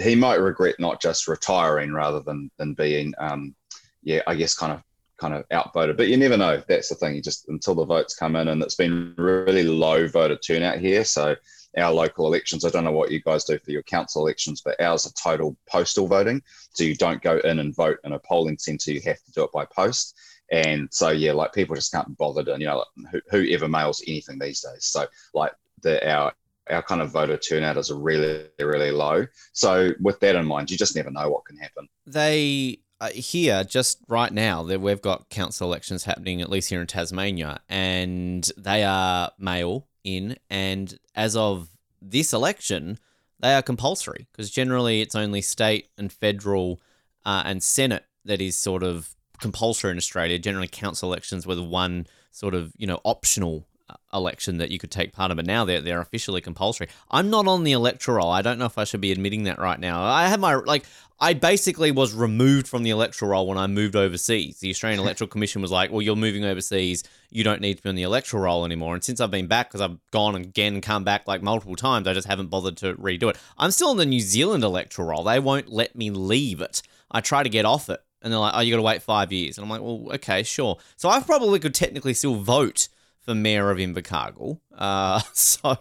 he 0.00 0.16
might 0.16 0.40
regret 0.40 0.74
not 0.80 1.00
just 1.00 1.28
retiring 1.28 1.92
rather 1.92 2.20
than 2.20 2.50
than 2.58 2.74
being 2.74 3.14
um, 3.18 3.54
yeah, 4.02 4.22
I 4.26 4.34
guess 4.34 4.54
kind 4.54 4.72
of 4.72 4.82
kind 5.22 5.34
of 5.34 5.44
outvoted. 5.52 5.96
But 5.96 6.08
you 6.08 6.16
never 6.16 6.36
know. 6.36 6.60
That's 6.68 6.88
the 6.88 6.96
thing. 6.96 7.14
You 7.14 7.22
just 7.22 7.48
until 7.48 7.76
the 7.76 7.84
votes 7.84 8.16
come 8.16 8.34
in, 8.36 8.48
and 8.48 8.60
it's 8.62 8.74
been 8.74 9.14
really 9.16 9.62
low 9.62 10.08
voter 10.08 10.36
turnout 10.36 10.78
here. 10.78 11.04
So 11.04 11.36
our 11.78 11.92
local 11.92 12.26
elections, 12.26 12.64
I 12.64 12.70
don't 12.70 12.84
know 12.84 12.92
what 12.92 13.12
you 13.12 13.22
guys 13.22 13.44
do 13.44 13.58
for 13.64 13.70
your 13.70 13.84
council 13.84 14.22
elections, 14.22 14.60
but 14.60 14.80
ours 14.80 15.06
are 15.06 15.12
total 15.22 15.56
postal 15.70 16.08
voting. 16.08 16.42
So 16.72 16.84
you 16.84 16.96
don't 16.96 17.22
go 17.22 17.38
in 17.38 17.60
and 17.60 17.74
vote 17.74 17.98
in 18.04 18.12
a 18.12 18.18
polling 18.18 18.58
centre. 18.58 18.92
You 18.92 19.00
have 19.06 19.22
to 19.22 19.32
do 19.32 19.44
it 19.44 19.52
by 19.52 19.64
post. 19.64 20.18
And 20.50 20.88
so 20.90 21.10
yeah, 21.10 21.32
like 21.32 21.54
people 21.54 21.76
just 21.76 21.92
can't 21.92 22.08
be 22.08 22.14
bothered, 22.18 22.48
and 22.48 22.60
you 22.60 22.66
know, 22.66 22.78
like, 22.78 23.12
who, 23.12 23.20
whoever 23.30 23.68
mails 23.68 24.02
anything 24.06 24.38
these 24.38 24.60
days. 24.60 24.84
So 24.86 25.06
like 25.32 25.52
the 25.82 26.06
our 26.10 26.32
our 26.70 26.82
kind 26.82 27.00
of 27.00 27.10
voter 27.10 27.36
turnout 27.36 27.76
is 27.76 27.90
really 27.90 28.46
really 28.58 28.90
low. 28.90 29.26
So 29.52 29.92
with 30.00 30.20
that 30.20 30.36
in 30.36 30.46
mind, 30.46 30.70
you 30.70 30.76
just 30.76 30.96
never 30.96 31.10
know 31.10 31.30
what 31.30 31.46
can 31.46 31.56
happen. 31.56 31.88
they 32.06 32.80
uh, 33.02 33.08
here 33.10 33.64
just 33.64 33.98
right 34.06 34.32
now 34.32 34.62
that 34.62 34.80
we've 34.80 35.02
got 35.02 35.28
council 35.28 35.66
elections 35.66 36.04
happening 36.04 36.40
at 36.40 36.48
least 36.48 36.70
here 36.70 36.80
in 36.80 36.86
Tasmania 36.86 37.60
and 37.68 38.48
they 38.56 38.84
are 38.84 39.32
mail 39.40 39.88
in 40.04 40.36
and 40.48 40.96
as 41.16 41.34
of 41.34 41.68
this 42.00 42.32
election 42.32 43.00
they 43.40 43.54
are 43.54 43.62
compulsory 43.62 44.28
because 44.30 44.52
generally 44.52 45.00
it's 45.00 45.16
only 45.16 45.42
state 45.42 45.88
and 45.98 46.12
federal 46.12 46.80
uh, 47.24 47.42
and 47.44 47.60
senate 47.60 48.04
that 48.24 48.40
is 48.40 48.56
sort 48.56 48.84
of 48.84 49.16
compulsory 49.40 49.90
in 49.90 49.96
Australia 49.96 50.38
generally 50.38 50.68
council 50.68 51.08
elections 51.08 51.44
were 51.44 51.56
the 51.56 51.62
one 51.64 52.06
sort 52.30 52.54
of 52.54 52.72
you 52.76 52.86
know 52.86 53.00
optional 53.04 53.66
election 54.12 54.58
that 54.58 54.70
you 54.70 54.78
could 54.78 54.90
take 54.90 55.12
part 55.12 55.30
in, 55.30 55.36
but 55.36 55.46
now 55.46 55.64
they're 55.64 55.80
they're 55.80 56.00
officially 56.00 56.40
compulsory. 56.40 56.88
I'm 57.10 57.30
not 57.30 57.46
on 57.46 57.64
the 57.64 57.72
electoral. 57.72 58.30
I 58.30 58.42
don't 58.42 58.58
know 58.58 58.66
if 58.66 58.78
I 58.78 58.84
should 58.84 59.00
be 59.00 59.12
admitting 59.12 59.44
that 59.44 59.58
right 59.58 59.78
now. 59.78 60.02
I 60.02 60.28
have 60.28 60.40
my 60.40 60.54
like 60.54 60.84
I 61.22 61.34
basically 61.34 61.92
was 61.92 62.12
removed 62.12 62.66
from 62.66 62.82
the 62.82 62.90
electoral 62.90 63.30
roll 63.30 63.46
when 63.46 63.56
I 63.56 63.68
moved 63.68 63.94
overseas. 63.94 64.58
The 64.58 64.70
Australian 64.70 64.98
Electoral 65.04 65.28
Commission 65.28 65.62
was 65.62 65.70
like, 65.70 65.92
"Well, 65.92 66.02
you're 66.02 66.16
moving 66.16 66.44
overseas. 66.44 67.04
You 67.30 67.44
don't 67.44 67.60
need 67.60 67.76
to 67.76 67.82
be 67.84 67.90
on 67.90 67.94
the 67.94 68.02
electoral 68.02 68.42
roll 68.42 68.64
anymore." 68.64 68.94
And 68.94 69.04
since 69.04 69.20
I've 69.20 69.30
been 69.30 69.46
back, 69.46 69.68
because 69.68 69.80
I've 69.80 69.98
gone 70.10 70.34
again 70.34 70.74
and 70.74 70.82
come 70.82 71.04
back 71.04 71.28
like 71.28 71.40
multiple 71.40 71.76
times, 71.76 72.08
I 72.08 72.12
just 72.12 72.26
haven't 72.26 72.48
bothered 72.48 72.76
to 72.78 72.94
redo 72.94 73.30
it. 73.30 73.38
I'm 73.56 73.70
still 73.70 73.90
on 73.90 73.98
the 73.98 74.04
New 74.04 74.18
Zealand 74.18 74.64
electoral 74.64 75.06
roll. 75.06 75.22
They 75.22 75.38
won't 75.38 75.68
let 75.68 75.94
me 75.94 76.10
leave 76.10 76.60
it. 76.60 76.82
I 77.08 77.20
try 77.20 77.44
to 77.44 77.48
get 77.48 77.64
off 77.64 77.88
it, 77.88 78.02
and 78.20 78.32
they're 78.32 78.40
like, 78.40 78.54
"Oh, 78.56 78.60
you 78.60 78.72
got 78.72 78.78
to 78.78 78.82
wait 78.82 79.02
five 79.02 79.30
years." 79.30 79.56
And 79.58 79.64
I'm 79.64 79.70
like, 79.70 79.80
"Well, 79.80 80.08
okay, 80.14 80.42
sure." 80.42 80.78
So 80.96 81.08
I 81.08 81.20
probably 81.20 81.60
could 81.60 81.74
technically 81.74 82.14
still 82.14 82.34
vote 82.34 82.88
for 83.22 83.34
mayor 83.34 83.70
of 83.70 83.78
Invercargill. 83.78 84.60
Uh, 84.76 85.20
so 85.32 85.76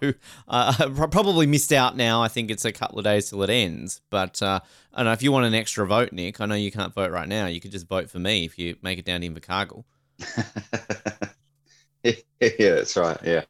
uh, 0.47 0.73
I 0.79 1.07
probably 1.07 1.47
missed 1.47 1.73
out 1.73 1.97
now. 1.97 2.21
I 2.21 2.27
think 2.27 2.51
it's 2.51 2.65
a 2.65 2.71
couple 2.71 2.99
of 2.99 3.03
days 3.03 3.29
till 3.29 3.43
it 3.43 3.49
ends. 3.49 4.01
But 4.09 4.41
uh, 4.41 4.59
I 4.93 4.97
don't 4.97 5.05
know 5.07 5.13
if 5.13 5.23
you 5.23 5.31
want 5.31 5.47
an 5.47 5.55
extra 5.55 5.85
vote, 5.85 6.13
Nick. 6.13 6.39
I 6.39 6.45
know 6.45 6.55
you 6.55 6.71
can't 6.71 6.93
vote 6.93 7.11
right 7.11 7.27
now. 7.27 7.47
You 7.47 7.59
could 7.59 7.71
just 7.71 7.87
vote 7.87 8.09
for 8.09 8.19
me 8.19 8.45
if 8.45 8.57
you 8.59 8.77
make 8.81 8.99
it 8.99 9.05
down 9.05 9.21
to 9.21 9.29
Invercargill. 9.29 9.83
yeah, 12.03 12.13
that's 12.39 12.95
right. 12.95 13.17
Yeah, 13.23 13.43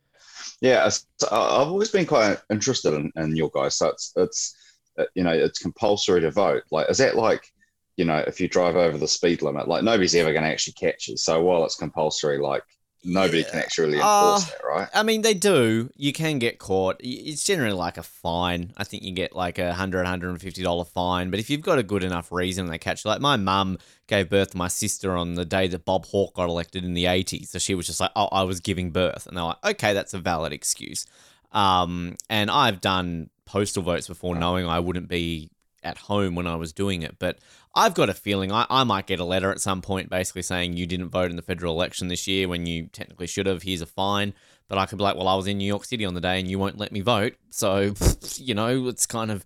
yeah. 0.62 0.90
I've 1.30 1.68
always 1.68 1.92
been 1.92 2.06
quite 2.06 2.38
interested 2.50 2.94
in, 2.94 3.12
in 3.18 3.36
your 3.36 3.50
guys. 3.50 3.76
So 3.76 3.90
it's 3.90 4.14
it's 4.16 4.56
uh, 4.98 5.06
you 5.16 5.24
know 5.24 5.32
it's 5.32 5.60
compulsory 5.60 6.22
to 6.22 6.32
vote. 6.32 6.64
Like, 6.72 6.90
is 6.90 7.00
that 7.00 7.18
like 7.18 7.52
you 7.98 8.06
know 8.06 8.20
if 8.20 8.40
you 8.40 8.48
drive 8.48 8.78
over 8.78 8.98
the 8.98 9.08
speed 9.08 9.42
limit, 9.42 9.68
like 9.68 9.84
nobody's 9.84 10.16
ever 10.16 10.32
going 10.32 10.44
to 10.44 10.50
actually 10.50 10.74
catch 10.74 11.10
you. 11.10 11.18
So 11.18 11.44
while 11.44 11.66
it's 11.66 11.76
compulsory, 11.76 12.38
like 12.38 12.64
nobody 13.04 13.40
yeah. 13.40 13.50
can 13.50 13.60
actually 13.60 13.94
enforce 13.94 14.04
uh, 14.04 14.40
that, 14.40 14.66
right? 14.66 14.88
I 14.94 15.04
mean, 15.04 15.22
they 15.22 15.34
do. 15.34 15.90
You 15.96 16.14
can 16.14 16.40
get 16.40 16.60
caught. 16.60 16.98
It's 17.00 17.44
generally 17.44 17.74
like 17.74 17.98
a 17.98 18.04
fine. 18.04 18.74
I 18.78 18.84
think 18.84 19.04
you 19.04 19.12
get 19.12 19.36
like 19.36 19.60
a 19.60 19.74
hundred, 19.74 20.06
hundred 20.06 20.30
and 20.30 20.42
fifty 20.42 20.64
dollar 20.64 20.86
fine. 20.86 21.30
But 21.32 21.40
if 21.40 21.50
you've 21.50 21.62
got 21.62 21.80
a 21.80 21.84
good 21.84 22.04
enough 22.04 22.32
reason, 22.32 22.68
they 22.68 22.78
catch 22.78 23.06
you. 23.06 23.10
Like 23.10 23.22
my 23.22 23.36
mum 23.36 23.78
gave 24.08 24.30
birth 24.30 24.52
to 24.52 24.58
my 24.58 24.68
sister 24.68 25.16
on 25.16 25.36
the 25.36 25.46
day 25.46 25.68
that 25.68 25.86
Bob 25.86 26.06
Hawke 26.06 26.36
got 26.36 26.50
elected 26.50 26.84
in 26.84 26.94
the 26.94 27.08
eighties. 27.08 27.50
So 27.50 27.60
she 27.60 27.76
was 27.76 27.88
just 27.88 28.00
like, 28.00 28.12
"Oh, 28.16 28.30
I 28.32 28.44
was 28.44 28.60
giving 28.60 28.92
birth," 28.92 29.28
and 29.28 29.36
they're 29.36 29.44
like, 29.44 29.64
"Okay, 29.66 29.94
that's 29.94 30.14
a 30.14 30.20
valid 30.20 30.54
excuse." 30.54 31.06
Um, 31.52 32.16
and 32.30 32.50
I've 32.50 32.82
done 32.82 33.30
postal 33.46 33.84
votes 33.84 34.08
before, 34.08 34.36
knowing 34.36 34.66
I 34.66 34.80
wouldn't 34.80 35.10
be 35.10 35.52
at 35.84 35.98
home 35.98 36.36
when 36.36 36.48
I 36.48 36.56
was 36.56 36.74
doing 36.74 37.02
it, 37.02 37.16
but 37.20 37.40
I've 37.74 37.94
got 37.94 38.10
a 38.10 38.14
feeling 38.14 38.52
I, 38.52 38.66
I 38.70 38.84
might 38.84 39.08
get 39.08 39.20
a 39.20 39.26
letter 39.26 39.52
at 39.52 39.62
some 39.62 39.82
point 39.82 40.10
basically 40.10 40.42
saying 40.42 40.76
you 40.76 40.86
didn't 40.86 41.10
vote 41.10 41.30
in 41.30 41.38
the 41.38 41.42
federal 41.42 41.74
election 41.74 42.08
this 42.08 42.28
year 42.28 42.48
when 42.48 42.66
you 42.66 42.88
technically 42.88 43.28
should 43.28 43.46
have. 43.46 43.64
Here's 43.64 43.82
a 43.82 43.86
fine. 43.86 44.34
But 44.68 44.78
I 44.78 44.86
could 44.86 44.98
be 44.98 45.04
like, 45.04 45.18
well, 45.18 45.28
I 45.28 45.36
was 45.36 45.48
in 45.48 45.58
New 45.58 45.66
York 45.66 45.84
City 45.84 46.06
on 46.06 46.14
the 46.14 46.22
day 46.22 46.40
and 46.40 46.50
you 46.50 46.58
won't 46.58 46.78
let 46.78 46.94
me 46.94 47.02
vote. 47.02 47.34
So, 47.50 47.94
you 48.36 48.54
know, 48.54 48.88
it's 48.88 49.06
kind 49.06 49.30
of, 49.30 49.44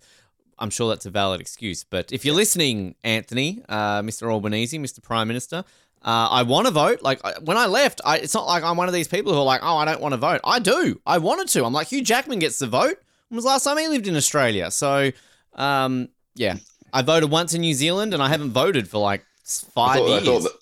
I'm 0.56 0.70
sure 0.70 0.88
that's 0.88 1.04
a 1.04 1.10
valid 1.10 1.40
excuse. 1.40 1.82
But 1.82 2.12
if 2.12 2.24
you're 2.24 2.34
listening, 2.34 2.94
Anthony, 3.02 3.60
uh, 3.68 4.02
Mr. 4.02 4.30
Albanese, 4.30 4.78
Mr. 4.78 5.02
Prime 5.02 5.26
Minister, 5.26 5.64
uh, 6.02 6.28
I 6.30 6.44
want 6.44 6.68
to 6.68 6.72
vote. 6.72 7.02
Like 7.02 7.20
when 7.40 7.56
I 7.56 7.66
left, 7.66 8.00
I, 8.04 8.18
it's 8.18 8.34
not 8.34 8.46
like 8.46 8.62
I'm 8.62 8.76
one 8.76 8.86
of 8.86 8.94
these 8.94 9.08
people 9.08 9.32
who 9.32 9.38
are 9.40 9.44
like, 9.44 9.62
oh, 9.64 9.76
I 9.76 9.84
don't 9.84 10.00
want 10.00 10.12
to 10.12 10.16
vote. 10.16 10.40
I 10.44 10.60
do. 10.60 11.00
I 11.04 11.18
wanted 11.18 11.48
to. 11.48 11.64
I'm 11.64 11.72
like 11.72 11.88
Hugh 11.88 12.02
Jackman 12.02 12.38
gets 12.38 12.60
the 12.60 12.68
vote. 12.68 13.02
When 13.28 13.36
was 13.36 13.44
the 13.44 13.50
last 13.50 13.64
time 13.64 13.78
he 13.78 13.88
lived 13.88 14.06
in 14.06 14.14
Australia? 14.14 14.70
So, 14.70 15.10
um, 15.54 16.08
yeah, 16.36 16.56
I 16.92 17.02
voted 17.02 17.30
once 17.30 17.54
in 17.54 17.60
New 17.60 17.74
Zealand, 17.74 18.14
and 18.14 18.22
I 18.22 18.28
haven't 18.28 18.52
voted 18.52 18.88
for 18.88 18.98
like 18.98 19.24
five 19.44 19.96
I 19.96 19.98
thought, 19.98 20.08
years. 20.08 20.22
I 20.22 20.24
thought, 20.24 20.42
that, 20.42 20.52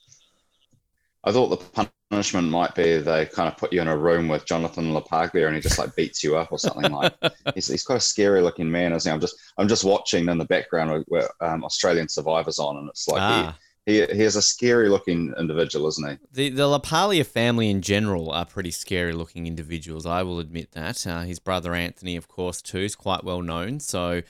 I 1.24 1.32
thought 1.32 1.48
the 1.48 1.90
punishment 2.10 2.48
might 2.48 2.74
be 2.74 2.98
they 2.98 3.26
kind 3.26 3.48
of 3.48 3.56
put 3.56 3.72
you 3.72 3.80
in 3.80 3.88
a 3.88 3.96
room 3.96 4.28
with 4.28 4.46
Jonathan 4.46 4.92
LaPaglia, 4.92 5.46
and 5.46 5.54
he 5.54 5.60
just 5.60 5.78
like 5.78 5.94
beats 5.96 6.22
you 6.22 6.36
up 6.36 6.52
or 6.52 6.58
something 6.58 6.92
like. 6.92 7.12
he's, 7.54 7.66
he's 7.66 7.84
quite 7.84 7.96
a 7.96 8.00
scary 8.00 8.40
looking 8.40 8.70
man, 8.70 8.92
isn't 8.92 9.08
he? 9.08 9.12
I'm 9.12 9.20
just 9.20 9.36
I'm 9.58 9.68
just 9.68 9.84
watching 9.84 10.28
in 10.28 10.38
the 10.38 10.44
background 10.44 11.04
where 11.08 11.28
um, 11.40 11.64
Australian 11.64 12.08
Survivors 12.08 12.58
on, 12.58 12.76
and 12.76 12.88
it's 12.88 13.08
like 13.08 13.20
ah. 13.20 13.56
he, 13.86 14.00
he 14.00 14.06
he 14.14 14.22
is 14.22 14.36
a 14.36 14.42
scary 14.42 14.88
looking 14.88 15.34
individual, 15.38 15.88
isn't 15.88 16.10
he? 16.10 16.16
The 16.32 16.50
the 16.50 16.78
LaPaglia 16.78 17.26
family 17.26 17.70
in 17.70 17.82
general 17.82 18.30
are 18.30 18.46
pretty 18.46 18.70
scary 18.70 19.12
looking 19.12 19.46
individuals. 19.46 20.06
I 20.06 20.22
will 20.22 20.38
admit 20.38 20.72
that. 20.72 21.06
Uh, 21.06 21.22
his 21.22 21.38
brother 21.38 21.74
Anthony, 21.74 22.16
of 22.16 22.28
course, 22.28 22.62
too, 22.62 22.78
is 22.78 22.94
quite 22.94 23.24
well 23.24 23.42
known. 23.42 23.80
So 23.80 24.22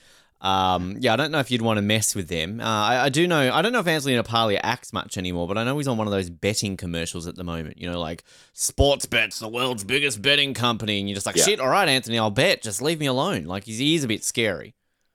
um, 0.45 0.99
yeah, 1.01 1.15
I 1.15 1.17
don't 1.17 1.31
know 1.31 1.39
if 1.39 1.51
you'd 1.51 1.63
want 1.63 1.79
to 1.79 1.83
mess 1.83 2.15
with 2.15 2.29
them. 2.29 2.61
Uh, 2.61 2.65
I, 2.65 3.05
I, 3.05 3.09
do 3.09 3.27
know, 3.27 3.51
I 3.51 3.63
don't 3.63 3.73
know 3.73 3.81
if 3.81 3.87
Anthony 3.87 4.15
LaPaglia 4.19 4.61
acts 4.63 4.93
much 4.93 5.17
anymore, 5.17 5.49
but 5.49 5.57
I 5.57 5.65
know 5.65 5.79
he's 5.79 5.89
on 5.89 5.97
one 5.97 6.07
of 6.07 6.13
those 6.13 6.29
betting 6.29 6.77
commercials 6.77 7.27
at 7.27 7.35
the 7.35 7.45
moment. 7.45 7.79
You 7.79 7.91
know, 7.91 7.99
like 7.99 8.25
sports 8.53 9.07
bets, 9.07 9.39
the 9.39 9.49
world's 9.49 9.85
biggest 9.85 10.21
betting 10.21 10.53
company, 10.53 11.01
and 11.01 11.09
you're 11.09 11.15
just 11.15 11.25
like, 11.25 11.37
yeah. 11.37 11.45
shit, 11.45 11.61
all 11.61 11.71
right, 11.71 11.89
Anthony, 11.89 12.19
I'll 12.19 12.31
bet. 12.31 12.61
Just 12.61 12.83
leave 12.83 13.01
me 13.01 13.07
alone. 13.07 13.45
Like 13.45 13.65
his 13.65 13.81
ears 13.81 14.05
a 14.05 14.09
bit 14.09 14.23
scary. 14.23 14.75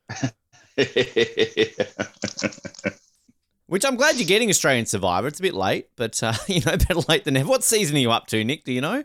Which 3.67 3.86
I'm 3.86 3.98
glad 3.98 4.15
you're 4.15 4.25
getting 4.25 4.50
Australian 4.50 4.88
Survivor. 4.88 5.27
It's 5.27 5.38
a 5.38 5.43
bit 5.43 5.53
late, 5.53 5.89
but 5.95 6.24
uh, 6.24 6.33
you 6.48 6.62
know, 6.62 6.75
better 6.75 7.01
late 7.07 7.24
than 7.24 7.36
never. 7.36 7.50
What 7.50 7.63
season 7.63 7.95
are 7.98 8.00
you 8.00 8.09
up 8.09 8.25
to, 8.27 8.43
Nick? 8.43 8.63
Do 8.63 8.74
you 8.74 8.81
know? 8.81 9.03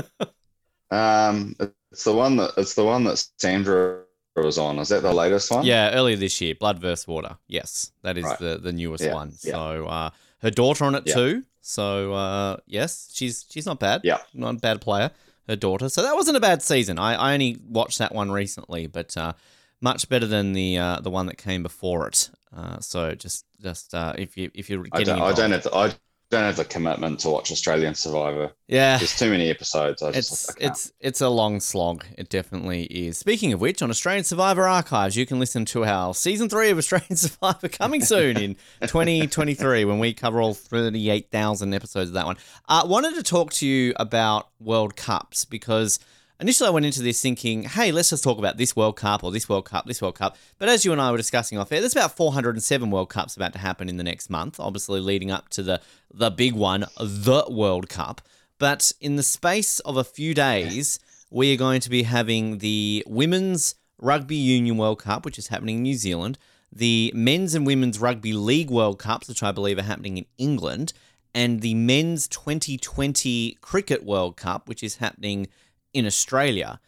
um, 0.90 1.54
it's 1.92 2.04
the 2.04 2.14
one 2.14 2.36
that 2.36 2.52
it's 2.56 2.76
the 2.76 2.84
one 2.84 3.04
that 3.04 3.22
Sandra 3.36 4.03
was 4.42 4.58
on. 4.58 4.78
Is 4.78 4.88
that 4.88 5.02
the 5.02 5.12
latest 5.12 5.50
one? 5.50 5.64
Yeah, 5.64 5.92
earlier 5.92 6.16
this 6.16 6.40
year, 6.40 6.54
Blood 6.54 6.80
vs. 6.80 7.06
Water. 7.06 7.36
Yes, 7.46 7.92
that 8.02 8.18
is 8.18 8.24
right. 8.24 8.38
the 8.38 8.58
the 8.58 8.72
newest 8.72 9.04
yeah, 9.04 9.14
one. 9.14 9.32
Yeah. 9.42 9.52
So 9.52 9.86
uh, 9.86 10.10
her 10.38 10.50
daughter 10.50 10.84
on 10.84 10.94
it 10.94 11.04
yeah. 11.06 11.14
too. 11.14 11.42
So 11.60 12.12
uh, 12.12 12.56
yes, 12.66 13.10
she's 13.12 13.46
she's 13.48 13.66
not 13.66 13.78
bad. 13.78 14.00
Yeah, 14.04 14.18
not 14.32 14.56
a 14.56 14.58
bad 14.58 14.80
player. 14.80 15.10
Her 15.48 15.56
daughter. 15.56 15.88
So 15.88 16.02
that 16.02 16.14
wasn't 16.14 16.36
a 16.36 16.40
bad 16.40 16.62
season. 16.62 16.98
I, 16.98 17.14
I 17.14 17.34
only 17.34 17.58
watched 17.68 17.98
that 17.98 18.14
one 18.14 18.30
recently, 18.30 18.86
but 18.86 19.14
uh, 19.16 19.34
much 19.80 20.08
better 20.08 20.26
than 20.26 20.52
the 20.52 20.78
uh, 20.78 21.00
the 21.00 21.10
one 21.10 21.26
that 21.26 21.36
came 21.36 21.62
before 21.62 22.08
it. 22.08 22.30
Uh, 22.56 22.80
so 22.80 23.14
just 23.14 23.44
just 23.60 23.94
uh, 23.94 24.14
if 24.16 24.36
you 24.36 24.50
if 24.54 24.70
you're 24.70 24.84
getting, 24.84 25.14
I 25.14 25.18
don't, 25.18 25.22
I 25.22 25.32
don't 25.32 25.50
have 25.52 25.62
to, 25.64 25.74
I 25.74 25.92
don't 26.30 26.44
have 26.44 26.56
the 26.56 26.64
commitment 26.64 27.20
to 27.20 27.28
watch 27.28 27.52
Australian 27.52 27.94
Survivor. 27.94 28.52
Yeah, 28.66 28.98
there's 28.98 29.16
too 29.16 29.30
many 29.30 29.50
episodes. 29.50 30.02
I 30.02 30.08
it's 30.08 30.30
just, 30.30 30.56
it's 30.60 30.92
it's 31.00 31.20
a 31.20 31.28
long 31.28 31.60
slog. 31.60 32.04
It 32.16 32.28
definitely 32.28 32.84
is. 32.84 33.18
Speaking 33.18 33.52
of 33.52 33.60
which, 33.60 33.82
on 33.82 33.90
Australian 33.90 34.24
Survivor 34.24 34.66
Archives, 34.66 35.16
you 35.16 35.26
can 35.26 35.38
listen 35.38 35.64
to 35.66 35.84
our 35.84 36.14
season 36.14 36.48
three 36.48 36.70
of 36.70 36.78
Australian 36.78 37.16
Survivor 37.16 37.68
coming 37.68 38.02
soon 38.02 38.36
in 38.36 38.56
2023 38.82 39.84
when 39.84 39.98
we 39.98 40.12
cover 40.12 40.40
all 40.40 40.54
38,000 40.54 41.74
episodes 41.74 42.10
of 42.10 42.14
that 42.14 42.26
one. 42.26 42.36
I 42.68 42.80
uh, 42.80 42.86
wanted 42.86 43.14
to 43.14 43.22
talk 43.22 43.52
to 43.54 43.66
you 43.66 43.92
about 43.96 44.48
World 44.58 44.96
Cups 44.96 45.44
because 45.44 45.98
Initially, 46.40 46.66
I 46.66 46.72
went 46.72 46.84
into 46.84 47.02
this 47.02 47.20
thinking, 47.20 47.62
hey, 47.62 47.92
let's 47.92 48.10
just 48.10 48.24
talk 48.24 48.38
about 48.38 48.56
this 48.56 48.74
World 48.74 48.96
Cup 48.96 49.22
or 49.22 49.30
this 49.30 49.48
World 49.48 49.66
Cup, 49.66 49.86
this 49.86 50.02
World 50.02 50.16
Cup. 50.16 50.36
But 50.58 50.68
as 50.68 50.84
you 50.84 50.90
and 50.90 51.00
I 51.00 51.12
were 51.12 51.16
discussing 51.16 51.58
off 51.58 51.70
air, 51.70 51.80
there's 51.80 51.94
about 51.94 52.16
407 52.16 52.90
World 52.90 53.08
Cups 53.08 53.36
about 53.36 53.52
to 53.52 53.60
happen 53.60 53.88
in 53.88 53.98
the 53.98 54.04
next 54.04 54.28
month, 54.28 54.58
obviously 54.58 54.98
leading 54.98 55.30
up 55.30 55.48
to 55.50 55.62
the, 55.62 55.80
the 56.12 56.30
big 56.30 56.54
one, 56.54 56.86
the 56.98 57.44
World 57.48 57.88
Cup. 57.88 58.20
But 58.58 58.90
in 59.00 59.14
the 59.14 59.22
space 59.22 59.78
of 59.80 59.96
a 59.96 60.02
few 60.02 60.34
days, 60.34 60.98
we 61.30 61.54
are 61.54 61.56
going 61.56 61.80
to 61.80 61.90
be 61.90 62.02
having 62.02 62.58
the 62.58 63.04
Women's 63.06 63.76
Rugby 63.98 64.36
Union 64.36 64.76
World 64.76 65.00
Cup, 65.00 65.24
which 65.24 65.38
is 65.38 65.48
happening 65.48 65.76
in 65.76 65.82
New 65.82 65.94
Zealand, 65.94 66.36
the 66.72 67.12
Men's 67.14 67.54
and 67.54 67.64
Women's 67.64 68.00
Rugby 68.00 68.32
League 68.32 68.70
World 68.70 68.98
Cups, 68.98 69.28
which 69.28 69.42
I 69.44 69.52
believe 69.52 69.78
are 69.78 69.82
happening 69.82 70.18
in 70.18 70.26
England, 70.36 70.92
and 71.32 71.60
the 71.60 71.74
Men's 71.74 72.26
2020 72.26 73.58
Cricket 73.60 74.04
World 74.04 74.36
Cup, 74.36 74.68
which 74.68 74.82
is 74.82 74.96
happening 74.96 75.46
in 75.94 76.06
Australia. 76.06 76.80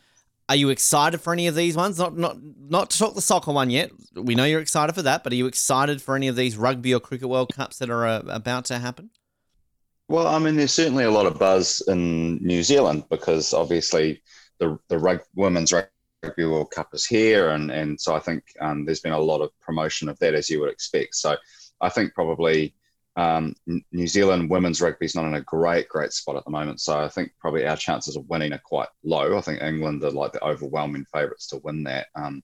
Are 0.48 0.56
you 0.56 0.68
excited 0.68 1.20
for 1.20 1.32
any 1.32 1.46
of 1.48 1.54
these 1.54 1.76
ones? 1.76 1.98
Not 1.98 2.16
not 2.16 2.36
not 2.42 2.90
to 2.90 2.98
talk 2.98 3.14
the 3.14 3.20
soccer 3.20 3.52
one 3.52 3.70
yet. 3.70 3.90
We 4.14 4.34
know 4.34 4.44
you're 4.44 4.60
excited 4.60 4.94
for 4.94 5.02
that, 5.02 5.24
but 5.24 5.32
are 5.32 5.36
you 5.36 5.46
excited 5.46 6.00
for 6.00 6.14
any 6.14 6.28
of 6.28 6.36
these 6.36 6.56
rugby 6.56 6.94
or 6.94 7.00
cricket 7.00 7.28
World 7.28 7.52
Cups 7.52 7.78
that 7.78 7.90
are 7.90 8.06
uh, 8.06 8.22
about 8.28 8.64
to 8.66 8.78
happen? 8.78 9.10
Well, 10.08 10.28
I 10.28 10.38
mean, 10.38 10.54
there's 10.54 10.72
certainly 10.72 11.02
a 11.02 11.10
lot 11.10 11.26
of 11.26 11.38
buzz 11.38 11.82
in 11.88 12.36
New 12.36 12.62
Zealand 12.62 13.04
because 13.10 13.52
obviously 13.52 14.22
the 14.58 14.78
the 14.88 14.98
rug, 14.98 15.20
women's 15.34 15.72
rugby 15.72 16.44
World 16.44 16.70
Cup 16.70 16.94
is 16.94 17.04
here, 17.04 17.50
and 17.50 17.72
and 17.72 18.00
so 18.00 18.14
I 18.14 18.20
think 18.20 18.44
um, 18.60 18.84
there's 18.84 19.00
been 19.00 19.12
a 19.12 19.18
lot 19.18 19.40
of 19.40 19.50
promotion 19.58 20.08
of 20.08 20.16
that 20.20 20.34
as 20.34 20.48
you 20.48 20.60
would 20.60 20.70
expect. 20.70 21.16
So 21.16 21.36
I 21.80 21.88
think 21.88 22.14
probably 22.14 22.75
um, 23.16 23.54
New 23.92 24.06
Zealand 24.06 24.50
women's 24.50 24.82
rugby 24.82 25.06
is 25.06 25.14
not 25.14 25.24
in 25.24 25.34
a 25.34 25.40
great, 25.40 25.88
great 25.88 26.12
spot 26.12 26.36
at 26.36 26.44
the 26.44 26.50
moment. 26.50 26.80
So 26.80 26.98
I 26.98 27.08
think 27.08 27.32
probably 27.40 27.66
our 27.66 27.76
chances 27.76 28.14
of 28.16 28.28
winning 28.28 28.52
are 28.52 28.60
quite 28.64 28.88
low. 29.04 29.36
I 29.36 29.40
think 29.40 29.62
England 29.62 30.04
are 30.04 30.10
like 30.10 30.32
the 30.32 30.44
overwhelming 30.44 31.06
favourites 31.12 31.46
to 31.48 31.60
win 31.64 31.82
that. 31.84 32.08
Um, 32.14 32.42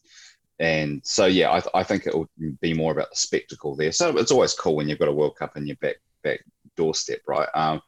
and 0.58 1.02
so, 1.04 1.26
yeah, 1.26 1.50
I, 1.52 1.60
th- 1.60 1.72
I, 1.74 1.82
think 1.82 2.06
it 2.06 2.14
will 2.14 2.28
be 2.60 2.72
more 2.72 2.92
about 2.92 3.10
the 3.10 3.16
spectacle 3.16 3.76
there. 3.76 3.92
So 3.92 4.16
it's 4.16 4.30
always 4.30 4.54
cool 4.54 4.76
when 4.76 4.88
you've 4.88 4.98
got 4.98 5.08
a 5.08 5.12
World 5.12 5.36
Cup 5.36 5.56
in 5.56 5.66
your 5.66 5.76
back 5.76 5.96
back 6.22 6.40
doorstep, 6.76 7.20
right? 7.26 7.48
Um, 7.54 7.82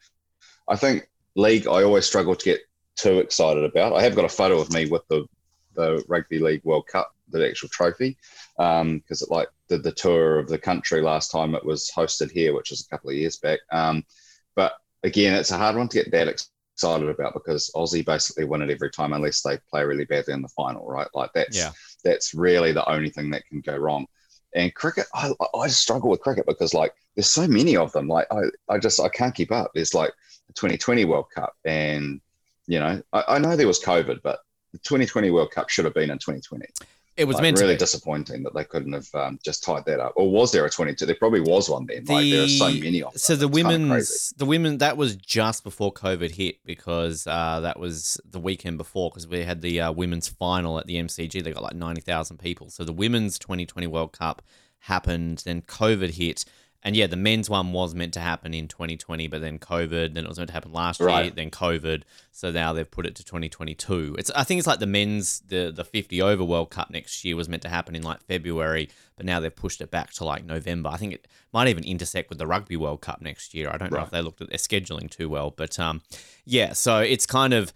I 0.69 0.77
think 0.77 1.09
league, 1.37 1.67
I 1.67 1.85
always 1.85 2.05
struggle 2.05 2.35
to 2.35 2.45
get 2.45 2.61
too 2.97 3.19
excited 3.19 3.65
about. 3.65 3.95
I 3.95 4.03
have 4.03 4.17
got 4.17 4.25
a 4.25 4.31
photo 4.31 4.59
of 4.61 4.73
me 4.73 4.87
with 4.87 5.07
the 5.09 5.27
the 5.75 6.05
Rugby 6.09 6.39
League 6.39 6.63
World 6.65 6.87
Cup, 6.87 7.13
the 7.29 7.49
actual 7.49 7.69
trophy, 7.69 8.17
because 8.57 8.81
um, 8.81 9.03
it 9.09 9.31
like 9.31 9.49
did 9.69 9.83
the 9.83 9.93
tour 9.93 10.39
of 10.39 10.49
the 10.49 10.59
country 10.59 11.01
last 11.01 11.31
time 11.31 11.55
it 11.55 11.65
was 11.65 11.91
hosted 11.95 12.31
here, 12.31 12.55
which 12.55 12.71
was 12.71 12.81
a 12.83 12.89
couple 12.89 13.11
of 13.11 13.17
years 13.17 13.37
back. 13.37 13.61
Um, 13.73 14.05
but 14.55 14.75
again, 15.03 15.35
it's 15.35 15.51
a 15.51 15.59
hard 15.59 15.77
one 15.77 15.89
to 15.89 16.03
get 16.03 16.11
that 16.13 16.29
excited 16.29 17.09
about 17.09 17.35
because 17.35 17.71
Aussie 17.75 18.05
basically 18.05 18.45
win 18.45 18.63
it 18.63 18.71
every 18.71 18.91
time 18.91 19.13
unless 19.13 19.43
they 19.43 19.59
play 19.71 19.85
really 19.85 20.05
badly 20.05 20.35
in 20.35 20.43
the 20.43 20.49
final, 20.49 20.87
right? 20.87 21.09
Like 21.15 21.31
that's 21.35 21.57
Yeah. 21.57 21.73
that's 22.03 22.35
really 22.35 22.73
the 22.73 22.89
only 22.91 23.11
thing 23.11 23.31
that 23.31 23.47
can 23.47 23.61
go 23.61 23.77
wrong. 23.77 24.07
And 24.55 24.73
cricket, 24.75 25.07
I, 25.15 25.33
I 25.59 25.67
struggle 25.69 26.11
with 26.11 26.21
cricket 26.21 26.47
because 26.47 26.75
like 26.75 26.93
there's 27.17 27.31
so 27.31 27.47
many 27.47 27.77
of 27.77 27.91
them. 27.93 28.07
Like 28.07 28.27
I, 28.31 28.43
I 28.69 28.79
just 28.79 29.01
I 29.01 29.09
can't 29.09 29.35
keep 29.35 29.51
up. 29.51 29.73
There's 29.75 29.95
like 29.95 30.13
the 30.47 30.53
2020 30.53 31.05
World 31.07 31.27
Cup, 31.35 31.55
and 31.65 32.21
you 32.67 32.79
know 32.79 33.03
I, 33.13 33.25
I 33.29 33.39
know 33.39 33.57
there 33.57 33.67
was 33.67 33.83
COVID, 33.83 34.21
but 34.23 34.41
the 34.73 34.79
2020 34.79 35.31
World 35.31 35.51
Cup 35.51 35.71
should 35.71 35.85
have 35.87 35.95
been 35.95 36.11
in 36.11 36.19
2020. 36.19 36.67
It 37.17 37.27
was 37.27 37.35
Like, 37.37 37.43
meant 37.43 37.59
really 37.61 37.75
to 37.75 37.77
be. 37.77 37.79
disappointing 37.79 38.43
that 38.43 38.55
they 38.55 38.65
couldn't 38.65 38.93
have 38.93 39.15
um, 39.15 39.39
just 39.45 39.63
tied 39.63 39.85
that 39.85 40.01
up. 40.01 40.13
Or 40.17 40.29
was 40.31 40.51
there 40.51 40.65
a 40.67 40.71
22? 40.71 41.07
There 41.07 41.15
probably 41.15 41.41
was 41.41 41.69
one 41.69 41.87
then. 41.87 42.05
like 42.07 42.29
there 42.31 42.43
are 42.45 42.49
so 42.49 42.69
many 42.71 43.03
of 43.03 43.13
them. 43.13 43.19
So 43.19 43.37
the 43.37 43.47
It's 43.47 43.57
kinda 43.57 43.69
crazy. 43.71 43.79
women's, 43.85 44.35
the 44.37 44.45
women, 44.47 44.79
that 44.79 44.97
was 44.97 45.15
just 45.17 45.63
before 45.63 45.93
COVID 45.93 46.33
hit 46.33 46.57
because 46.65 47.27
uh, 47.27 47.61
that 47.61 47.79
was 47.79 48.21
the 48.29 48.41
weekend 48.41 48.79
before 48.79 49.11
because 49.11 49.29
we 49.29 49.45
had 49.45 49.63
the 49.63 49.81
uh, 49.81 49.93
women's 49.93 50.27
final 50.29 50.79
at 50.81 50.87
the 50.87 50.97
MCG. 50.97 51.43
They 51.45 51.53
got 51.53 51.63
like 51.63 51.77
ninety 51.77 52.01
thousand 52.01 52.39
people. 52.39 52.71
So 52.71 52.85
the 52.85 52.93
women's 52.93 53.39
2020 53.39 53.87
World 53.87 54.13
Cup 54.13 54.43
happened, 54.81 55.43
then 55.45 55.63
COVID 55.63 56.11
hit, 56.11 56.45
and 56.85 56.95
yeah, 56.95 57.07
the 57.07 57.17
men's 57.17 57.49
one 57.49 57.73
was 57.73 57.95
meant 57.95 58.13
to 58.15 58.21
happen 58.21 58.53
in 58.53 58.69
2020, 58.69 59.27
but 59.29 59.41
then 59.41 59.59
COVID. 59.59 60.13
Then 60.13 60.25
it 60.25 60.29
was 60.29 60.37
meant 60.37 60.49
to 60.49 60.53
happen 60.55 60.73
last 60.73 61.01
year, 61.01 61.31
then 61.31 61.51
COVID. 61.51 62.03
So 62.31 62.51
now 62.51 62.75
they've 62.75 62.91
put 62.91 63.07
it 63.07 63.15
to 63.15 63.25
2022. 63.25 64.17
It's 64.19 64.31
I 64.33 64.45
think 64.45 64.59
it's 64.59 64.67
like 64.67 64.81
the 64.81 64.87
men's 64.87 65.41
the 65.49 65.73
the 65.75 65.85
50 65.85 66.21
over 66.21 66.45
World 66.45 66.71
Cup 66.71 66.91
next 66.91 67.25
year 67.25 67.37
was 67.37 67.49
meant 67.49 67.63
to 67.63 67.71
happen 67.71 67.95
in 67.95 68.03
like 68.03 68.21
February, 68.25 68.91
but 69.17 69.25
now 69.25 69.41
they've 69.41 69.55
pushed 69.55 69.81
it 69.81 69.91
back 69.91 70.13
to 70.15 70.25
like 70.25 70.45
November. 70.45 70.91
I 70.91 70.99
think 70.99 71.15
it 71.15 71.27
might 71.55 71.69
even 71.69 71.85
intersect 71.85 72.29
with 72.29 72.37
the 72.37 72.47
Rugby 72.47 72.77
World 72.77 73.01
Cup 73.01 73.23
next 73.23 73.55
year. 73.55 73.71
I 73.73 73.79
don't 73.79 73.91
know 73.91 74.03
if 74.03 74.11
they 74.11 74.21
looked 74.21 74.43
at 74.43 74.51
their 74.51 74.59
scheduling 74.59 75.09
too 75.09 75.31
well, 75.31 75.51
but 75.51 75.79
um, 75.81 76.03
yeah. 76.45 76.75
So 76.75 76.99
it's 76.99 77.25
kind 77.25 77.55
of 77.55 77.73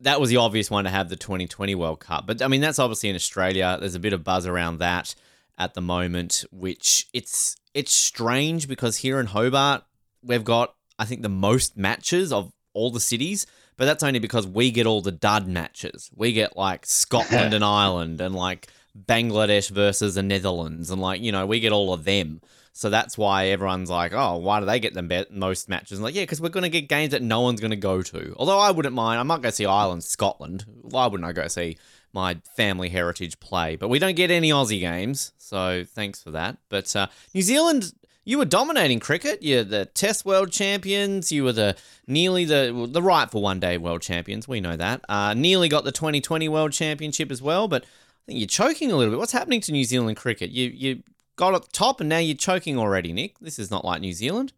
that 0.00 0.20
was 0.20 0.28
the 0.28 0.36
obvious 0.36 0.70
one 0.70 0.84
to 0.84 0.90
have 0.90 1.08
the 1.08 1.16
2020 1.16 1.74
World 1.74 2.00
Cup. 2.00 2.26
But 2.26 2.42
I 2.42 2.48
mean, 2.48 2.60
that's 2.60 2.78
obviously 2.78 3.08
in 3.08 3.16
Australia. 3.16 3.78
There's 3.80 3.94
a 3.94 4.00
bit 4.00 4.12
of 4.12 4.22
buzz 4.22 4.46
around 4.46 4.78
that 4.78 5.14
at 5.62 5.74
the 5.74 5.80
moment, 5.80 6.44
which 6.50 7.06
it's 7.12 7.56
it's 7.72 7.92
strange 7.92 8.68
because 8.68 8.98
here 8.98 9.20
in 9.20 9.26
Hobart 9.26 9.84
we've 10.22 10.44
got 10.44 10.74
I 10.98 11.04
think 11.04 11.22
the 11.22 11.28
most 11.28 11.76
matches 11.76 12.32
of 12.32 12.52
all 12.74 12.90
the 12.90 13.00
cities, 13.00 13.46
but 13.76 13.84
that's 13.84 14.02
only 14.02 14.18
because 14.18 14.46
we 14.46 14.70
get 14.70 14.86
all 14.86 15.02
the 15.02 15.12
dud 15.12 15.46
matches. 15.46 16.10
We 16.14 16.32
get 16.32 16.56
like 16.56 16.84
Scotland 16.84 17.54
and 17.54 17.64
Ireland 17.82 18.20
and 18.20 18.34
like 18.34 18.68
Bangladesh 18.98 19.70
versus 19.70 20.16
the 20.16 20.22
Netherlands 20.22 20.90
and 20.90 21.00
like 21.00 21.20
you 21.20 21.32
know 21.32 21.46
we 21.46 21.60
get 21.60 21.72
all 21.72 21.92
of 21.92 22.04
them. 22.04 22.40
So 22.74 22.88
that's 22.88 23.18
why 23.18 23.48
everyone's 23.48 23.90
like, 23.90 24.14
oh, 24.14 24.38
why 24.38 24.58
do 24.58 24.64
they 24.66 24.80
get 24.80 24.94
the 24.94 25.02
be- 25.02 25.26
most 25.30 25.68
matches? 25.68 25.98
And 25.98 26.04
like, 26.04 26.14
yeah, 26.14 26.22
because 26.22 26.40
we're 26.40 26.48
going 26.48 26.62
to 26.62 26.70
get 26.70 26.88
games 26.88 27.10
that 27.10 27.20
no 27.20 27.42
one's 27.42 27.60
going 27.60 27.72
to 27.72 27.76
go 27.76 28.00
to. 28.00 28.34
Although 28.38 28.58
I 28.58 28.70
wouldn't 28.70 28.94
mind. 28.94 29.20
I 29.20 29.24
might 29.24 29.42
go 29.42 29.50
see 29.50 29.66
Ireland, 29.66 30.04
Scotland. 30.04 30.64
Why 30.80 31.06
wouldn't 31.06 31.28
I 31.28 31.32
go 31.32 31.48
see 31.48 31.76
my 32.12 32.38
family 32.56 32.88
heritage 32.88 33.40
play? 33.40 33.76
But 33.76 33.88
we 33.88 33.98
don't 33.98 34.16
get 34.16 34.30
any 34.30 34.50
Aussie 34.50 34.80
games. 34.80 35.32
So 35.38 35.84
thanks 35.84 36.22
for 36.22 36.30
that. 36.32 36.58
But 36.68 36.94
uh, 36.94 37.08
New 37.34 37.42
Zealand, 37.42 37.92
you 38.24 38.38
were 38.38 38.44
dominating 38.44 39.00
cricket. 39.00 39.42
You're 39.42 39.64
the 39.64 39.86
Test 39.86 40.24
World 40.24 40.52
Champions. 40.52 41.32
You 41.32 41.44
were 41.44 41.52
the 41.52 41.76
nearly 42.06 42.44
the 42.44 42.88
the 42.90 43.02
rightful 43.02 43.42
one 43.42 43.60
day 43.60 43.78
World 43.78 44.02
Champions. 44.02 44.46
We 44.46 44.60
know 44.60 44.76
that. 44.76 45.04
Uh, 45.08 45.34
nearly 45.34 45.68
got 45.68 45.84
the 45.84 45.92
2020 45.92 46.48
World 46.48 46.72
Championship 46.72 47.30
as 47.30 47.42
well. 47.42 47.68
But 47.68 47.84
I 47.84 47.88
think 48.26 48.38
you're 48.38 48.46
choking 48.46 48.92
a 48.92 48.96
little 48.96 49.12
bit. 49.12 49.18
What's 49.18 49.32
happening 49.32 49.60
to 49.62 49.72
New 49.72 49.84
Zealand 49.84 50.16
cricket? 50.16 50.50
You 50.50 50.68
you 50.68 51.02
got 51.36 51.54
at 51.54 51.62
the 51.62 51.72
top 51.72 52.00
and 52.00 52.08
now 52.08 52.18
you're 52.18 52.36
choking 52.36 52.78
already, 52.78 53.12
Nick. 53.12 53.38
This 53.40 53.58
is 53.58 53.70
not 53.70 53.84
like 53.84 54.00
New 54.00 54.12
Zealand. 54.12 54.52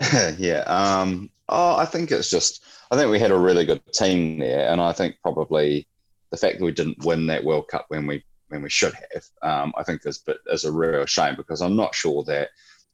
yeah. 0.38 0.60
Um, 0.66 1.30
oh, 1.48 1.76
I 1.76 1.84
think 1.84 2.10
it's 2.10 2.30
just, 2.30 2.64
I 2.90 2.96
think 2.96 3.10
we 3.10 3.18
had 3.18 3.30
a 3.30 3.38
really 3.38 3.64
good 3.64 3.82
team 3.92 4.38
there. 4.38 4.68
And 4.68 4.80
I 4.80 4.92
think 4.92 5.16
probably 5.22 5.86
the 6.32 6.38
fact 6.38 6.58
that 6.58 6.64
we 6.64 6.72
didn't 6.72 7.04
win 7.04 7.26
that 7.26 7.44
World 7.44 7.68
Cup 7.68 7.84
when 7.88 8.06
we, 8.06 8.24
when 8.48 8.62
we 8.62 8.70
should 8.70 8.94
have, 8.94 9.24
um, 9.42 9.72
I 9.76 9.84
think 9.84 10.00
is, 10.04 10.24
is 10.46 10.64
a 10.64 10.72
real 10.72 11.06
shame 11.06 11.36
because 11.36 11.60
I'm 11.60 11.76
not 11.76 11.94
sure 11.94 12.24
that 12.24 12.48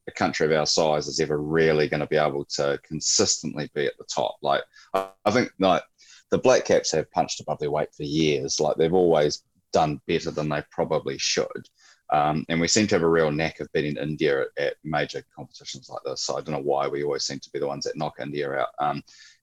a 0.08 0.12
country 0.12 0.44
of 0.44 0.52
our 0.52 0.66
size 0.66 1.06
is 1.06 1.20
ever 1.20 1.40
really 1.40 1.88
going 1.88 2.00
to 2.00 2.06
be 2.06 2.16
able 2.16 2.44
to 2.56 2.78
consistently 2.84 3.70
be 3.74 3.86
at 3.86 3.96
the 3.96 4.06
top. 4.12 4.36
Like, 4.42 4.62
I, 4.92 5.08
I 5.24 5.30
think 5.30 5.52
like 5.60 5.82
the 6.30 6.38
Black 6.38 6.64
Caps 6.64 6.92
have 6.92 7.10
punched 7.12 7.40
above 7.40 7.58
their 7.60 7.70
weight 7.70 7.94
for 7.94 8.02
years. 8.02 8.60
Like 8.60 8.76
they've 8.76 8.92
always 8.92 9.44
done 9.72 10.00
better 10.06 10.30
than 10.30 10.48
they 10.48 10.62
probably 10.70 11.16
should. 11.18 11.68
Um, 12.10 12.46
and 12.48 12.60
we 12.60 12.68
seem 12.68 12.86
to 12.86 12.94
have 12.94 13.02
a 13.02 13.08
real 13.08 13.30
knack 13.30 13.60
of 13.60 13.70
beating 13.72 13.98
India 13.98 14.40
at, 14.40 14.48
at 14.58 14.74
major 14.82 15.22
competitions 15.34 15.90
like 15.90 16.02
this. 16.04 16.22
So 16.22 16.36
I 16.36 16.40
don't 16.40 16.54
know 16.54 16.62
why 16.62 16.88
we 16.88 17.04
always 17.04 17.24
seem 17.24 17.38
to 17.40 17.50
be 17.50 17.58
the 17.58 17.66
ones 17.66 17.84
that 17.84 17.96
knock 17.96 18.14
India 18.20 18.50
out. 18.50 18.68
Um, 18.78 19.02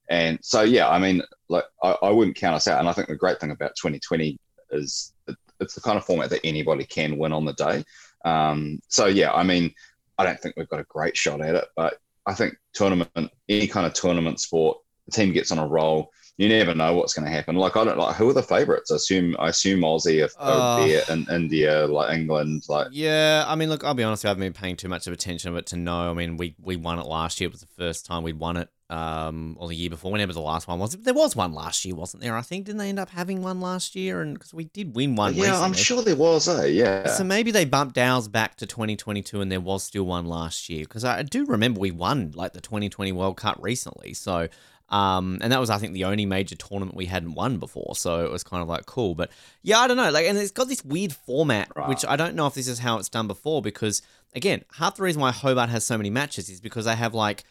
and 0.09 0.39
so, 0.41 0.61
yeah, 0.61 0.87
I 0.89 0.99
mean, 0.99 1.21
like 1.49 1.65
I, 1.83 1.95
I 2.03 2.09
wouldn't 2.09 2.37
count 2.37 2.55
us 2.55 2.67
out. 2.67 2.79
And 2.79 2.87
I 2.87 2.93
think 2.93 3.07
the 3.07 3.15
great 3.15 3.39
thing 3.39 3.51
about 3.51 3.75
2020 3.81 4.37
is 4.71 5.13
it's 5.59 5.75
the 5.75 5.81
kind 5.81 5.97
of 5.97 6.05
format 6.05 6.29
that 6.29 6.41
anybody 6.43 6.83
can 6.83 7.17
win 7.17 7.33
on 7.33 7.45
the 7.45 7.53
day. 7.53 7.83
Um, 8.23 8.79
so 8.87 9.05
yeah, 9.05 9.31
I 9.31 9.43
mean, 9.43 9.73
I 10.17 10.25
don't 10.25 10.39
think 10.39 10.55
we've 10.57 10.69
got 10.69 10.79
a 10.79 10.85
great 10.85 11.15
shot 11.17 11.41
at 11.41 11.55
it, 11.55 11.65
but 11.75 11.97
I 12.25 12.33
think 12.33 12.55
tournament, 12.73 13.31
any 13.49 13.67
kind 13.67 13.85
of 13.85 13.93
tournament 13.93 14.39
sport, 14.39 14.77
the 15.05 15.11
team 15.11 15.31
gets 15.31 15.51
on 15.51 15.59
a 15.59 15.67
roll. 15.67 16.11
You 16.37 16.49
never 16.49 16.75
know 16.75 16.93
what's 16.95 17.13
going 17.13 17.25
to 17.25 17.31
happen. 17.31 17.55
Like 17.55 17.77
I 17.77 17.85
don't 17.85 17.97
like 17.97 18.15
who 18.17 18.29
are 18.29 18.33
the 18.33 18.43
favourites. 18.43 18.91
I 18.91 18.95
assume 18.95 19.37
I 19.39 19.49
assume 19.49 19.81
Aussie 19.81 20.25
if 20.25 20.33
Uh, 20.37 20.85
there 20.85 21.01
in 21.09 21.25
India, 21.31 21.87
like 21.87 22.13
England, 22.13 22.63
like 22.67 22.87
Yeah, 22.91 23.45
I 23.47 23.55
mean, 23.55 23.69
look, 23.69 23.85
I'll 23.85 23.93
be 23.93 24.03
honest, 24.03 24.25
I 24.25 24.29
haven't 24.29 24.41
been 24.41 24.51
paying 24.51 24.75
too 24.75 24.89
much 24.89 25.07
of 25.07 25.13
attention 25.13 25.53
to 25.53 25.57
it 25.59 25.67
to 25.67 25.77
know. 25.77 26.09
I 26.09 26.13
mean, 26.13 26.35
we, 26.35 26.55
we 26.61 26.75
won 26.75 26.99
it 26.99 27.05
last 27.05 27.39
year. 27.39 27.47
It 27.47 27.53
was 27.53 27.61
the 27.61 27.67
first 27.77 28.05
time 28.05 28.23
we'd 28.23 28.37
won 28.39 28.57
it, 28.57 28.69
um, 28.89 29.57
or 29.59 29.67
the 29.67 29.75
year 29.75 29.89
before, 29.89 30.11
whenever 30.11 30.31
the 30.33 30.41
last 30.41 30.67
one 30.67 30.77
was. 30.79 30.91
There 30.95 31.13
was 31.13 31.35
one 31.35 31.53
last 31.53 31.83
year, 31.85 31.95
wasn't 31.95 32.21
there? 32.21 32.37
I 32.37 32.41
think 32.41 32.65
didn't 32.65 32.77
they 32.79 32.89
end 32.89 32.99
up 32.99 33.09
having 33.09 33.41
one 33.41 33.59
last 33.59 33.95
year? 33.95 34.21
And 34.21 34.33
because 34.35 34.53
we 34.53 34.65
did 34.65 34.95
win 34.95 35.15
one. 35.15 35.33
yeah, 35.33 35.59
I'm 35.59 35.73
sure 35.73 36.01
there 36.03 36.15
was. 36.15 36.47
Eh? 36.47 36.65
Yeah, 36.67 37.07
So 37.07 37.23
maybe 37.23 37.51
they 37.51 37.65
bumped 37.65 37.97
ours 37.97 38.27
back 38.27 38.57
to 38.57 38.65
2022 38.65 39.41
and 39.41 39.51
there 39.51 39.59
was 39.59 39.83
still 39.83 40.03
one 40.05 40.25
last 40.27 40.69
year 40.69 40.81
because 40.81 41.03
I 41.03 41.23
do 41.23 41.45
remember 41.45 41.79
we 41.79 41.91
won 41.91 42.31
like 42.35 42.53
the 42.53 42.61
2020 42.61 43.11
World 43.11 43.37
Cup 43.37 43.57
recently. 43.59 44.13
So, 44.13 44.49
um, 44.89 45.39
and 45.41 45.51
that 45.51 45.59
was 45.59 45.71
I 45.71 45.79
think 45.79 45.93
the 45.93 46.05
only 46.05 46.27
major 46.27 46.55
tournament 46.55 46.95
we 46.95 47.07
hadn't 47.07 47.33
won 47.33 47.57
before. 47.57 47.95
So 47.95 48.23
it 48.23 48.31
was 48.31 48.43
kind 48.43 48.61
of 48.61 48.67
like 48.67 48.85
cool. 48.85 49.15
But 49.15 49.31
yeah, 49.63 49.79
I 49.79 49.87
don't 49.87 49.97
know. 49.97 50.11
Like, 50.11 50.27
and 50.27 50.37
it's 50.37 50.51
got 50.51 50.67
this 50.67 50.85
weird 50.85 51.11
format, 51.11 51.69
Right. 51.75 51.89
which 51.89 52.05
I 52.05 52.15
don't 52.15 52.35
know 52.35 52.45
if 52.45 52.53
this 52.53 52.67
is 52.67 52.77
how 52.79 52.99
it's 52.99 53.09
done 53.09 53.25
before 53.27 53.63
because 53.63 54.03
again, 54.35 54.63
half 54.73 54.95
the 54.95 55.01
reason 55.03 55.21
why 55.21 55.31
Hobart 55.31 55.69
has 55.69 55.85
so 55.87 55.97
many 55.97 56.11
matches 56.11 56.49
is 56.49 56.61
because 56.61 56.85
they 56.85 56.95
have 56.95 57.13
like 57.15 57.45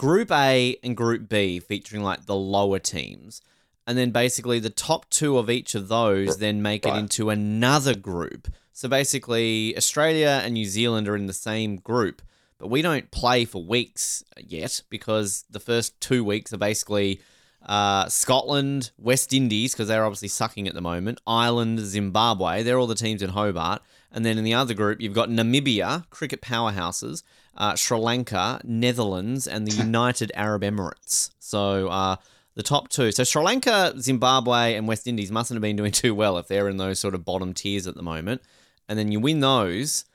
Group 0.00 0.32
A 0.32 0.78
and 0.82 0.96
Group 0.96 1.28
B 1.28 1.60
featuring 1.60 2.02
like 2.02 2.24
the 2.24 2.34
lower 2.34 2.78
teams. 2.78 3.42
And 3.86 3.98
then 3.98 4.12
basically 4.12 4.58
the 4.58 4.70
top 4.70 5.10
two 5.10 5.36
of 5.36 5.50
each 5.50 5.74
of 5.74 5.88
those 5.88 6.38
then 6.38 6.62
make 6.62 6.86
it 6.86 6.96
into 6.96 7.28
another 7.28 7.94
group. 7.94 8.48
So 8.72 8.88
basically, 8.88 9.76
Australia 9.76 10.40
and 10.42 10.54
New 10.54 10.64
Zealand 10.64 11.06
are 11.06 11.16
in 11.16 11.26
the 11.26 11.34
same 11.34 11.76
group, 11.76 12.22
but 12.56 12.68
we 12.68 12.80
don't 12.80 13.10
play 13.10 13.44
for 13.44 13.62
weeks 13.62 14.24
yet 14.38 14.80
because 14.88 15.44
the 15.50 15.60
first 15.60 16.00
two 16.00 16.24
weeks 16.24 16.50
are 16.54 16.56
basically 16.56 17.20
uh, 17.66 18.08
Scotland, 18.08 18.92
West 18.96 19.34
Indies, 19.34 19.74
because 19.74 19.88
they're 19.88 20.06
obviously 20.06 20.28
sucking 20.28 20.66
at 20.66 20.72
the 20.72 20.80
moment, 20.80 21.20
Ireland, 21.26 21.78
Zimbabwe. 21.80 22.62
They're 22.62 22.78
all 22.78 22.86
the 22.86 22.94
teams 22.94 23.20
in 23.20 23.28
Hobart. 23.28 23.82
And 24.10 24.24
then 24.24 24.38
in 24.38 24.44
the 24.44 24.54
other 24.54 24.72
group, 24.72 25.02
you've 25.02 25.12
got 25.12 25.28
Namibia, 25.28 26.08
cricket 26.08 26.40
powerhouses, 26.40 27.22
uh, 27.60 27.76
Sri 27.76 27.98
Lanka, 27.98 28.60
Netherlands, 28.64 29.46
and 29.46 29.66
the 29.66 29.76
United 29.84 30.32
Arab 30.34 30.62
Emirates. 30.62 31.30
So 31.38 31.88
uh, 31.88 32.16
the 32.54 32.62
top 32.62 32.88
two. 32.88 33.12
So 33.12 33.22
Sri 33.22 33.42
Lanka, 33.42 33.94
Zimbabwe, 34.00 34.74
and 34.74 34.88
West 34.88 35.06
Indies 35.06 35.30
mustn't 35.30 35.56
have 35.56 35.62
been 35.62 35.76
doing 35.76 35.92
too 36.02 36.14
well 36.14 36.38
if 36.38 36.48
they're 36.48 36.68
in 36.68 36.78
those 36.78 36.98
sort 36.98 37.14
of 37.14 37.24
bottom 37.24 37.52
tiers 37.52 37.86
at 37.86 37.94
the 37.94 38.02
moment. 38.02 38.40
And 38.88 38.98
then 38.98 39.12
you 39.12 39.20
win 39.20 39.38
those, 39.38 40.06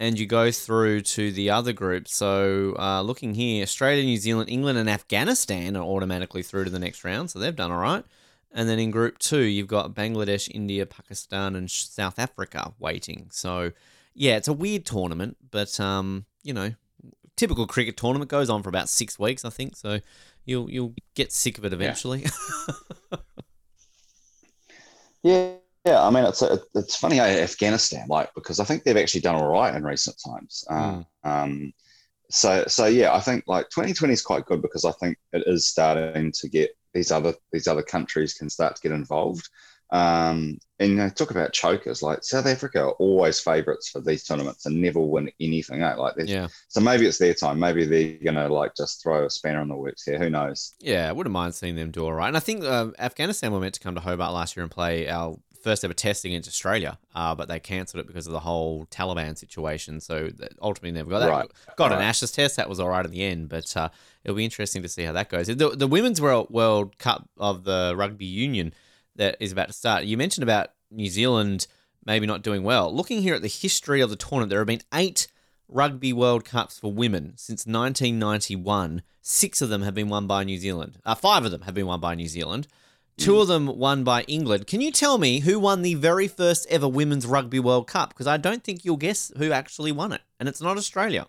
and 0.00 0.18
you 0.18 0.26
go 0.26 0.50
through 0.50 1.02
to 1.02 1.30
the 1.30 1.50
other 1.50 1.72
group. 1.72 2.08
So 2.08 2.74
uh, 2.78 3.02
looking 3.02 3.34
here, 3.34 3.62
Australia, 3.62 4.02
New 4.02 4.16
Zealand, 4.16 4.50
England, 4.50 4.78
and 4.78 4.90
Afghanistan 4.90 5.76
are 5.76 5.84
automatically 5.84 6.42
through 6.42 6.64
to 6.64 6.70
the 6.70 6.80
next 6.80 7.04
round. 7.04 7.30
So 7.30 7.38
they've 7.38 7.54
done 7.54 7.70
all 7.70 7.78
right. 7.78 8.04
And 8.50 8.68
then 8.68 8.78
in 8.78 8.90
group 8.90 9.18
two, 9.18 9.42
you've 9.42 9.68
got 9.68 9.94
Bangladesh, 9.94 10.50
India, 10.52 10.86
Pakistan, 10.86 11.54
and 11.54 11.70
South 11.70 12.18
Africa 12.18 12.72
waiting. 12.78 13.28
So 13.30 13.72
yeah, 14.14 14.36
it's 14.36 14.48
a 14.48 14.52
weird 14.52 14.86
tournament, 14.86 15.36
but 15.50 15.78
um, 15.78 16.24
you 16.42 16.54
know, 16.54 16.72
typical 17.36 17.66
cricket 17.66 17.96
tournament 17.96 18.30
goes 18.30 18.48
on 18.50 18.62
for 18.62 18.68
about 18.68 18.88
six 18.88 19.18
weeks, 19.18 19.44
I 19.44 19.50
think. 19.50 19.76
So 19.76 20.00
you'll 20.44 20.70
you'll 20.70 20.94
get 21.14 21.32
sick 21.32 21.58
of 21.58 21.64
it 21.64 21.72
eventually. 21.72 22.26
yeah, 25.22 25.52
yeah. 25.84 26.02
I 26.02 26.10
mean, 26.10 26.24
it's 26.24 26.42
it's 26.74 26.96
funny 26.96 27.16
how 27.16 27.24
Afghanistan, 27.24 28.06
like, 28.08 28.30
because 28.34 28.60
I 28.60 28.64
think 28.64 28.84
they've 28.84 28.96
actually 28.96 29.22
done 29.22 29.36
all 29.36 29.48
right 29.48 29.74
in 29.74 29.84
recent 29.84 30.16
times. 30.24 30.64
Uh, 30.70 31.02
um, 31.24 31.72
so 32.30 32.64
so 32.66 32.86
yeah, 32.86 33.14
I 33.14 33.20
think 33.20 33.44
like 33.46 33.68
2020 33.70 34.12
is 34.12 34.22
quite 34.22 34.46
good 34.46 34.62
because 34.62 34.84
I 34.84 34.92
think 34.92 35.18
it 35.32 35.44
is 35.46 35.68
starting 35.68 36.32
to 36.32 36.48
get 36.48 36.70
these 36.92 37.10
other 37.10 37.34
these 37.52 37.68
other 37.68 37.82
countries 37.82 38.34
can 38.34 38.48
start 38.48 38.76
to 38.76 38.82
get 38.82 38.92
involved. 38.92 39.48
Um, 39.90 40.58
and 40.80 40.96
know, 40.96 41.08
talk 41.08 41.30
about 41.30 41.52
chokers. 41.52 42.02
Like 42.02 42.24
South 42.24 42.46
Africa 42.46 42.80
are 42.82 42.90
always 42.92 43.38
favourites 43.38 43.88
for 43.90 44.00
these 44.00 44.24
tournaments 44.24 44.66
and 44.66 44.80
never 44.82 44.98
win 45.00 45.30
anything. 45.40 45.82
Eh? 45.82 45.94
Like, 45.94 46.14
Yeah. 46.24 46.48
so 46.68 46.80
maybe 46.80 47.06
it's 47.06 47.18
their 47.18 47.34
time. 47.34 47.60
Maybe 47.60 47.84
they're 47.84 48.18
gonna 48.32 48.48
like 48.52 48.74
just 48.76 49.02
throw 49.02 49.24
a 49.24 49.30
spanner 49.30 49.62
in 49.62 49.68
the 49.68 49.76
works 49.76 50.02
here. 50.04 50.18
Who 50.18 50.30
knows? 50.30 50.74
Yeah, 50.80 51.08
I 51.08 51.12
wouldn't 51.12 51.32
mind 51.32 51.54
seeing 51.54 51.76
them 51.76 51.92
do 51.92 52.04
all 52.04 52.12
right. 52.12 52.28
And 52.28 52.36
I 52.36 52.40
think 52.40 52.64
uh, 52.64 52.88
Afghanistan 52.98 53.52
were 53.52 53.60
meant 53.60 53.74
to 53.74 53.80
come 53.80 53.94
to 53.94 54.00
Hobart 54.00 54.32
last 54.32 54.56
year 54.56 54.62
and 54.64 54.70
play 54.70 55.08
our 55.08 55.36
first 55.62 55.82
ever 55.84 55.94
test 55.94 56.26
against 56.26 56.46
Australia, 56.46 56.98
uh, 57.14 57.34
but 57.34 57.48
they 57.48 57.58
cancelled 57.58 57.98
it 58.00 58.06
because 58.06 58.26
of 58.26 58.34
the 58.34 58.40
whole 58.40 58.84
Taliban 58.86 59.38
situation. 59.38 59.98
So 60.00 60.28
ultimately 60.60 60.90
never 60.92 61.08
got 61.08 61.20
that. 61.20 61.30
Right. 61.30 61.50
Got 61.76 61.92
an 61.92 61.98
Right. 62.00 62.04
Ashes 62.04 62.32
test. 62.32 62.56
That 62.56 62.68
was 62.68 62.80
all 62.80 62.90
right 62.90 63.02
in 63.04 63.10
the 63.12 63.22
end, 63.22 63.48
but 63.48 63.74
uh, 63.74 63.88
it'll 64.24 64.36
be 64.36 64.44
interesting 64.44 64.82
to 64.82 64.88
see 64.90 65.04
how 65.04 65.12
that 65.12 65.30
goes. 65.30 65.46
The, 65.46 65.54
the 65.70 65.86
Women's 65.86 66.20
World, 66.20 66.48
World 66.50 66.98
Cup 66.98 67.30
of 67.38 67.64
the 67.64 67.94
Rugby 67.96 68.26
Union 68.26 68.74
that 69.16 69.36
is 69.40 69.52
about 69.52 69.68
to 69.68 69.72
start. 69.72 70.04
You 70.04 70.16
mentioned 70.16 70.42
about 70.42 70.70
New 70.90 71.08
Zealand 71.08 71.66
maybe 72.06 72.26
not 72.26 72.42
doing 72.42 72.62
well. 72.62 72.94
Looking 72.94 73.22
here 73.22 73.34
at 73.34 73.42
the 73.42 73.48
history 73.48 74.00
of 74.00 74.10
the 74.10 74.16
tournament, 74.16 74.50
there 74.50 74.60
have 74.60 74.66
been 74.66 74.82
eight 74.92 75.26
Rugby 75.68 76.12
World 76.12 76.44
Cups 76.44 76.78
for 76.78 76.92
women 76.92 77.32
since 77.36 77.66
1991. 77.66 79.02
Six 79.22 79.62
of 79.62 79.68
them 79.70 79.82
have 79.82 79.94
been 79.94 80.08
won 80.08 80.26
by 80.26 80.44
New 80.44 80.58
Zealand. 80.58 80.98
Uh, 81.04 81.14
five 81.14 81.44
of 81.44 81.50
them 81.50 81.62
have 81.62 81.74
been 81.74 81.86
won 81.86 82.00
by 82.00 82.14
New 82.14 82.28
Zealand. 82.28 82.68
Two 83.16 83.38
of 83.38 83.46
them 83.46 83.66
won 83.78 84.02
by 84.02 84.22
England. 84.22 84.66
Can 84.66 84.80
you 84.80 84.90
tell 84.90 85.18
me 85.18 85.38
who 85.38 85.60
won 85.60 85.82
the 85.82 85.94
very 85.94 86.26
first 86.26 86.66
ever 86.68 86.88
Women's 86.88 87.26
Rugby 87.26 87.60
World 87.60 87.86
Cup? 87.86 88.08
Because 88.08 88.26
I 88.26 88.36
don't 88.36 88.64
think 88.64 88.84
you'll 88.84 88.96
guess 88.96 89.30
who 89.36 89.52
actually 89.52 89.92
won 89.92 90.12
it. 90.12 90.20
And 90.40 90.48
it's 90.48 90.60
not 90.60 90.76
Australia. 90.76 91.28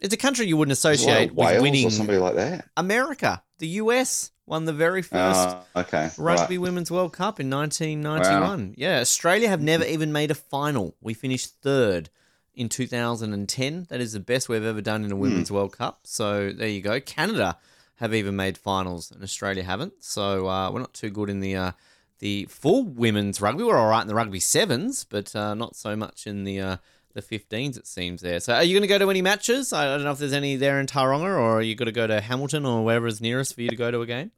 It's 0.00 0.14
a 0.14 0.18
country 0.18 0.46
you 0.46 0.56
wouldn't 0.56 0.72
associate 0.72 1.34
Wales 1.34 1.54
with 1.54 1.62
winning. 1.62 1.86
or 1.88 1.90
somebody 1.90 2.18
like 2.18 2.36
that. 2.36 2.68
America. 2.76 3.42
The 3.58 3.66
US 3.66 4.30
won 4.48 4.64
the 4.64 4.72
very 4.72 5.02
first 5.02 5.48
Uh, 5.48 5.62
okay. 5.76 6.10
Rugby 6.16 6.56
right. 6.56 6.62
Women's 6.62 6.90
World 6.90 7.12
Cup 7.12 7.38
in 7.38 7.50
1991. 7.50 8.74
Yeah, 8.76 9.00
Australia 9.00 9.48
have 9.48 9.60
never 9.60 9.84
even 9.84 10.12
made 10.12 10.30
a 10.30 10.34
final. 10.34 10.96
We 11.00 11.14
finished 11.14 11.54
third 11.62 12.10
in 12.54 12.68
2010. 12.68 13.86
That 13.90 14.00
is 14.00 14.12
the 14.12 14.20
best 14.20 14.48
we've 14.48 14.64
ever 14.64 14.80
done 14.80 15.04
in 15.04 15.12
a 15.12 15.16
Women's 15.16 15.50
World 15.50 15.76
Cup. 15.76 16.00
So 16.04 16.52
there 16.52 16.68
you 16.68 16.80
go. 16.80 17.00
Canada 17.00 17.58
have 17.96 18.14
even 18.14 18.36
made 18.36 18.56
finals, 18.56 19.10
and 19.10 19.22
Australia 19.22 19.62
haven't. 19.62 19.92
So 20.00 20.48
uh, 20.48 20.70
we're 20.70 20.80
not 20.80 20.94
too 20.94 21.10
good 21.10 21.30
in 21.30 21.40
the 21.40 21.56
uh, 21.56 21.72
the 22.20 22.46
full 22.46 22.84
women's 22.84 23.40
rugby. 23.40 23.62
We're 23.62 23.76
all 23.76 23.88
right 23.88 24.02
in 24.02 24.08
the 24.08 24.14
rugby 24.14 24.40
sevens, 24.40 25.04
but 25.04 25.34
uh, 25.36 25.54
not 25.54 25.76
so 25.76 25.94
much 25.96 26.26
in 26.26 26.44
the 26.44 26.60
uh, 26.60 26.76
the 27.14 27.22
15s. 27.22 27.76
It 27.76 27.86
seems 27.86 28.20
there. 28.20 28.40
So 28.40 28.54
are 28.54 28.62
you 28.62 28.74
going 28.74 28.82
to 28.82 28.88
go 28.88 28.98
to 28.98 29.10
any 29.10 29.22
matches? 29.22 29.72
I 29.72 29.84
don't 29.86 30.04
know 30.04 30.12
if 30.12 30.18
there's 30.18 30.32
any 30.32 30.56
there 30.56 30.80
in 30.80 30.86
Tauranga, 30.86 31.24
or 31.24 31.58
are 31.58 31.62
you 31.62 31.74
going 31.74 31.86
to 31.86 31.92
go 31.92 32.06
to 32.06 32.20
Hamilton 32.20 32.64
or 32.64 32.84
wherever 32.84 33.06
is 33.06 33.20
nearest 33.20 33.54
for 33.54 33.62
you 33.62 33.68
to 33.68 33.76
go 33.76 33.90
to 33.90 34.00
a 34.00 34.06
game? 34.06 34.30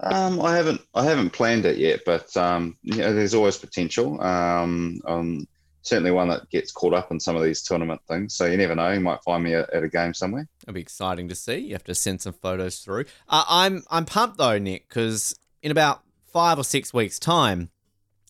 Um, 0.00 0.40
I 0.40 0.56
haven't 0.56 0.80
I 0.94 1.04
haven't 1.04 1.30
planned 1.30 1.64
it 1.64 1.78
yet, 1.78 2.00
but 2.04 2.36
um, 2.36 2.76
you 2.82 2.96
know, 2.96 3.14
there's 3.14 3.34
always 3.34 3.56
potential. 3.56 4.20
Um, 4.20 5.00
um, 5.06 5.46
certainly 5.82 6.10
one 6.10 6.28
that 6.28 6.48
gets 6.50 6.72
caught 6.72 6.94
up 6.94 7.10
in 7.10 7.20
some 7.20 7.36
of 7.36 7.42
these 7.42 7.62
tournament 7.62 8.00
things. 8.08 8.34
So 8.34 8.46
you 8.46 8.56
never 8.56 8.74
know. 8.74 8.90
You 8.90 9.00
might 9.00 9.22
find 9.22 9.44
me 9.44 9.54
at, 9.54 9.70
at 9.70 9.84
a 9.84 9.88
game 9.88 10.14
somewhere. 10.14 10.48
It'll 10.62 10.74
be 10.74 10.80
exciting 10.80 11.28
to 11.28 11.34
see. 11.34 11.58
You 11.58 11.72
have 11.72 11.84
to 11.84 11.94
send 11.94 12.20
some 12.20 12.32
photos 12.32 12.78
through. 12.80 13.04
Uh, 13.28 13.44
I'm 13.48 13.84
I'm 13.90 14.04
pumped 14.04 14.38
though, 14.38 14.58
Nick, 14.58 14.88
because 14.88 15.36
in 15.62 15.70
about 15.70 16.02
five 16.32 16.58
or 16.58 16.64
six 16.64 16.92
weeks' 16.92 17.18
time, 17.18 17.70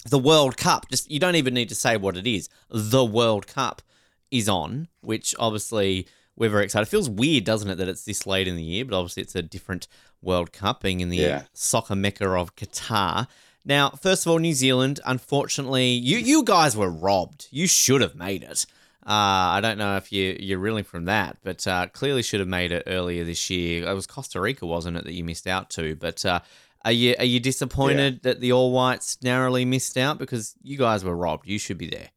the 0.09 0.19
World 0.19 0.57
Cup. 0.57 0.89
Just 0.91 1.11
you 1.11 1.19
don't 1.21 1.37
even 1.37 1.55
need 1.55 1.69
to 1.69 1.75
say 1.75 1.97
what 1.97 2.17
it 2.17 2.27
is. 2.27 2.49
The 2.71 3.05
World 3.05 3.47
Cup 3.47 3.83
is 4.31 4.49
on, 4.49 4.89
which 5.01 5.35
obviously 5.39 6.07
we're 6.37 6.51
very 6.51 6.65
excited. 6.65 6.89
It 6.89 6.91
feels 6.91 7.11
weird, 7.11 7.45
doesn't 7.45 7.69
it, 7.71 7.75
that 7.77 7.89
it's 7.89 8.05
this 8.05 8.27
late 8.27 8.49
in 8.49 8.57
the 8.57 8.63
year? 8.63 8.85
But 8.85 8.97
obviously, 8.97 9.23
it's 9.23 9.35
a 9.35 9.43
different 9.43 9.87
World 10.23 10.53
Cup, 10.53 10.83
being 10.83 11.01
in 11.01 11.09
the 11.11 11.17
Yeah. 11.19 11.43
soccer 11.53 11.95
mecca 11.95 12.31
of 12.31 12.57
Qatar. 12.57 13.27
Now, 13.65 13.91
first 13.91 14.25
of 14.27 14.33
all, 14.33 14.39
New 14.39 14.55
Zealand. 14.55 14.99
Unfortunately, 15.05 15.89
you 15.91 16.19
you 16.19 16.43
guys 16.43 16.77
were 16.77 16.91
robbed. 16.91 17.49
You 17.51 17.67
should 17.67 18.01
have 18.01 18.15
made 18.15 18.43
it. 18.43 18.67
Uh, 19.05 19.59
I 19.59 19.61
don't 19.61 19.79
know 19.79 19.97
if 19.97 20.13
you 20.13 20.37
you're 20.41 20.59
reeling 20.59 20.85
from 20.85 21.05
that, 21.07 21.37
but 21.43 21.67
uh, 21.67 21.87
clearly 21.89 22.23
should 22.23 22.41
have 22.41 22.49
made 22.49 22.71
it 22.73 22.85
earlier 22.87 23.25
this 23.25 23.51
year. 23.51 23.89
It 23.89 23.95
was 23.95 24.07
Costa 24.07 24.41
Rica, 24.41 24.65
wasn't 24.67 24.97
it, 24.97 25.05
that 25.05 25.13
you 25.13 25.25
missed 25.25 25.47
out 25.47 25.71
to? 25.71 25.95
But 25.97 26.25
uh, 26.25 26.41
are 26.85 26.93
you 26.93 27.15
are 27.19 27.25
you 27.25 27.41
disappointed 27.41 28.23
that 28.23 28.41
the 28.41 28.53
All 28.53 28.73
Whites 28.73 29.19
narrowly 29.23 29.65
missed 29.65 29.97
out 29.97 30.19
because 30.19 30.55
you 30.63 30.77
guys 30.77 31.05
were 31.05 31.17
robbed? 31.17 31.47
You 31.47 31.59
should 31.59 31.79
be 31.79 31.89
there. 31.89 32.11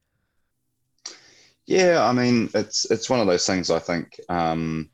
Yeah, 1.65 2.04
I 2.04 2.13
mean, 2.13 2.49
it's 2.54 2.89
it's 2.91 3.10
one 3.10 3.19
of 3.19 3.28
those 3.28 3.45
things. 3.45 3.69
I 3.69 3.80
think 3.80 4.19
um, 4.30 4.89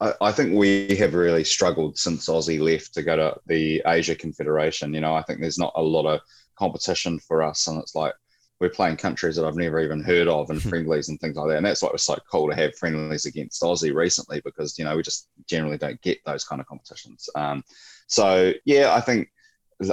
I, 0.00 0.14
I 0.20 0.32
think 0.32 0.54
we 0.54 0.96
have 0.96 1.14
really 1.14 1.44
struggled 1.44 1.98
since 1.98 2.28
Aussie 2.28 2.60
left 2.60 2.94
to 2.94 3.02
go 3.02 3.16
to 3.16 3.36
the 3.46 3.82
Asia 3.86 4.14
Confederation. 4.14 4.94
You 4.94 5.00
know, 5.00 5.14
I 5.14 5.22
think 5.22 5.40
there's 5.40 5.58
not 5.58 5.72
a 5.76 5.82
lot 5.82 6.06
of 6.06 6.20
competition 6.58 7.18
for 7.20 7.42
us, 7.42 7.66
and 7.66 7.80
it's 7.80 7.94
like 7.94 8.14
we're 8.60 8.70
playing 8.70 8.96
countries 8.96 9.36
that 9.36 9.44
I've 9.44 9.56
never 9.56 9.80
even 9.80 10.02
heard 10.02 10.26
of 10.26 10.50
and 10.50 10.62
friendlies 10.70 11.08
and 11.08 11.20
things 11.20 11.36
like 11.36 11.48
that. 11.48 11.56
And 11.58 11.66
that's 11.66 11.82
why 11.82 11.88
it 11.88 11.92
was 11.92 12.02
so 12.02 12.16
cool 12.30 12.48
to 12.48 12.56
have 12.56 12.76
friendlies 12.76 13.26
against 13.26 13.62
Aussie 13.62 13.94
recently 13.94 14.40
because 14.44 14.78
you 14.78 14.84
know 14.84 14.96
we 14.96 15.02
just 15.02 15.28
generally 15.46 15.78
don't 15.78 16.00
get 16.02 16.18
those 16.24 16.44
kind 16.44 16.60
of 16.60 16.66
competitions. 16.66 17.28
Um, 17.34 17.62
so 18.08 18.52
yeah, 18.64 18.92
I 18.92 19.00
think 19.00 19.28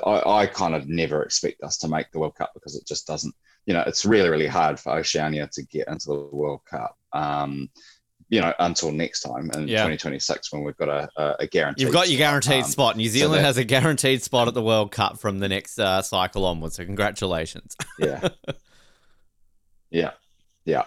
I, 0.04 0.24
I 0.26 0.46
kind 0.48 0.74
of 0.74 0.88
never 0.90 1.22
expect 1.22 1.62
us 1.62 1.78
to 1.78 1.88
make 1.88 2.12
the 2.12 2.18
World 2.20 2.34
Cup 2.36 2.52
because 2.56 2.76
it 2.76 2.88
just 2.88 3.06
doesn't. 3.06 3.36
You 3.68 3.74
know, 3.74 3.84
it's 3.86 4.04
really 4.06 4.30
really 4.30 4.48
hard 4.48 4.80
for 4.80 4.94
Oceania 4.98 5.48
to 5.54 5.64
get 5.64 5.88
into 5.88 6.08
the 6.08 6.30
World 6.36 6.62
Cup. 6.70 6.98
Um, 7.14 7.70
you 8.30 8.42
know, 8.42 8.52
until 8.58 8.92
next 8.92 9.22
time 9.22 9.52
in 9.54 9.68
Yeah. 9.68 9.84
2026 9.84 10.52
when 10.52 10.64
we've 10.64 10.76
got 10.78 10.90
a, 10.90 11.08
a, 11.16 11.36
a 11.42 11.48
guarantee. 11.48 11.84
You've 11.84 11.94
got 11.94 12.10
your 12.10 12.18
guaranteed 12.18 12.64
Um, 12.64 12.70
spot. 12.72 12.98
New 12.98 13.08
Zealand 13.08 13.36
that- 13.42 13.46
has 13.46 13.58
a 13.58 13.64
guaranteed 13.64 14.24
spot 14.24 14.48
at 14.48 14.56
the 14.56 14.64
World 14.64 14.92
Cup 14.92 15.20
from 15.20 15.38
the 15.38 15.48
next 15.48 15.78
uh, 15.78 16.02
cycle 16.02 16.44
onwards. 16.46 16.76
So 16.78 16.86
congratulations. 16.86 17.76
yeah 18.00 18.28
yeah 19.92 20.12
yeah 20.66 20.84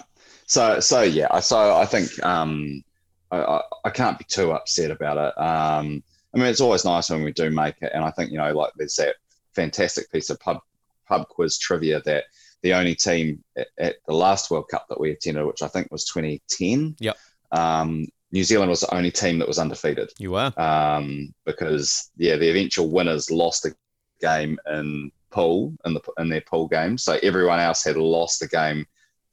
so 0.47 0.81
so 0.81 1.03
yeah 1.03 1.39
so 1.41 1.77
i 1.77 1.87
think 1.87 2.11
um 2.25 2.83
I, 3.31 3.39
I, 3.39 3.61
I 3.85 3.91
can't 3.91 4.19
be 4.19 4.25
too 4.25 4.51
upset 4.53 4.91
about 4.91 5.17
it 5.19 5.41
um 5.41 6.03
i 6.35 6.39
mean 6.39 6.47
it's 6.47 6.61
always 6.61 6.85
nice 6.85 7.11
when 7.11 7.23
we 7.23 7.33
do 7.33 7.51
make 7.51 7.77
it 7.81 7.91
and 7.95 8.05
i 8.05 8.11
think 8.11 8.31
you 8.31 8.39
know 8.39 8.53
like 8.53 8.73
there's 8.77 8.97
that 8.97 9.17
fantastic 9.55 10.11
piece 10.13 10.31
of 10.31 10.39
pub 10.41 10.59
pub 11.07 11.27
quiz 11.29 11.59
trivia 11.59 12.01
that 12.03 12.25
the 12.63 12.75
only 12.75 12.95
team 12.95 13.43
at, 13.57 13.69
at 13.79 13.97
the 14.07 14.15
last 14.15 14.51
world 14.51 14.67
cup 14.71 14.87
that 14.89 15.01
we 15.01 15.11
attended 15.11 15.45
which 15.47 15.63
i 15.63 15.69
think 15.69 15.91
was 15.91 16.05
2010 16.07 16.97
Yep. 17.01 17.17
um 17.53 18.07
new 18.33 18.45
zealand 18.45 18.69
was 18.71 18.81
the 18.81 18.95
only 18.95 19.11
team 19.11 19.39
that 19.39 19.49
was 19.49 19.59
undefeated 19.59 20.11
You 20.19 20.33
were. 20.33 20.53
um, 20.59 21.33
because 21.47 22.11
yeah, 22.17 22.37
the 22.37 22.51
eventual 22.51 22.89
winners 22.91 23.31
lost 23.31 23.65
a 23.65 23.75
game 24.21 24.59
in 24.71 25.11
pool 25.31 25.73
in 25.87 25.95
the 25.95 26.01
in 26.19 26.29
their 26.29 26.41
pool 26.43 26.69
game, 26.69 26.99
so 26.99 27.19
everyone 27.23 27.59
else 27.61 27.85
had 27.85 27.97
lost 27.97 28.41
the 28.41 28.49
game, 28.49 28.85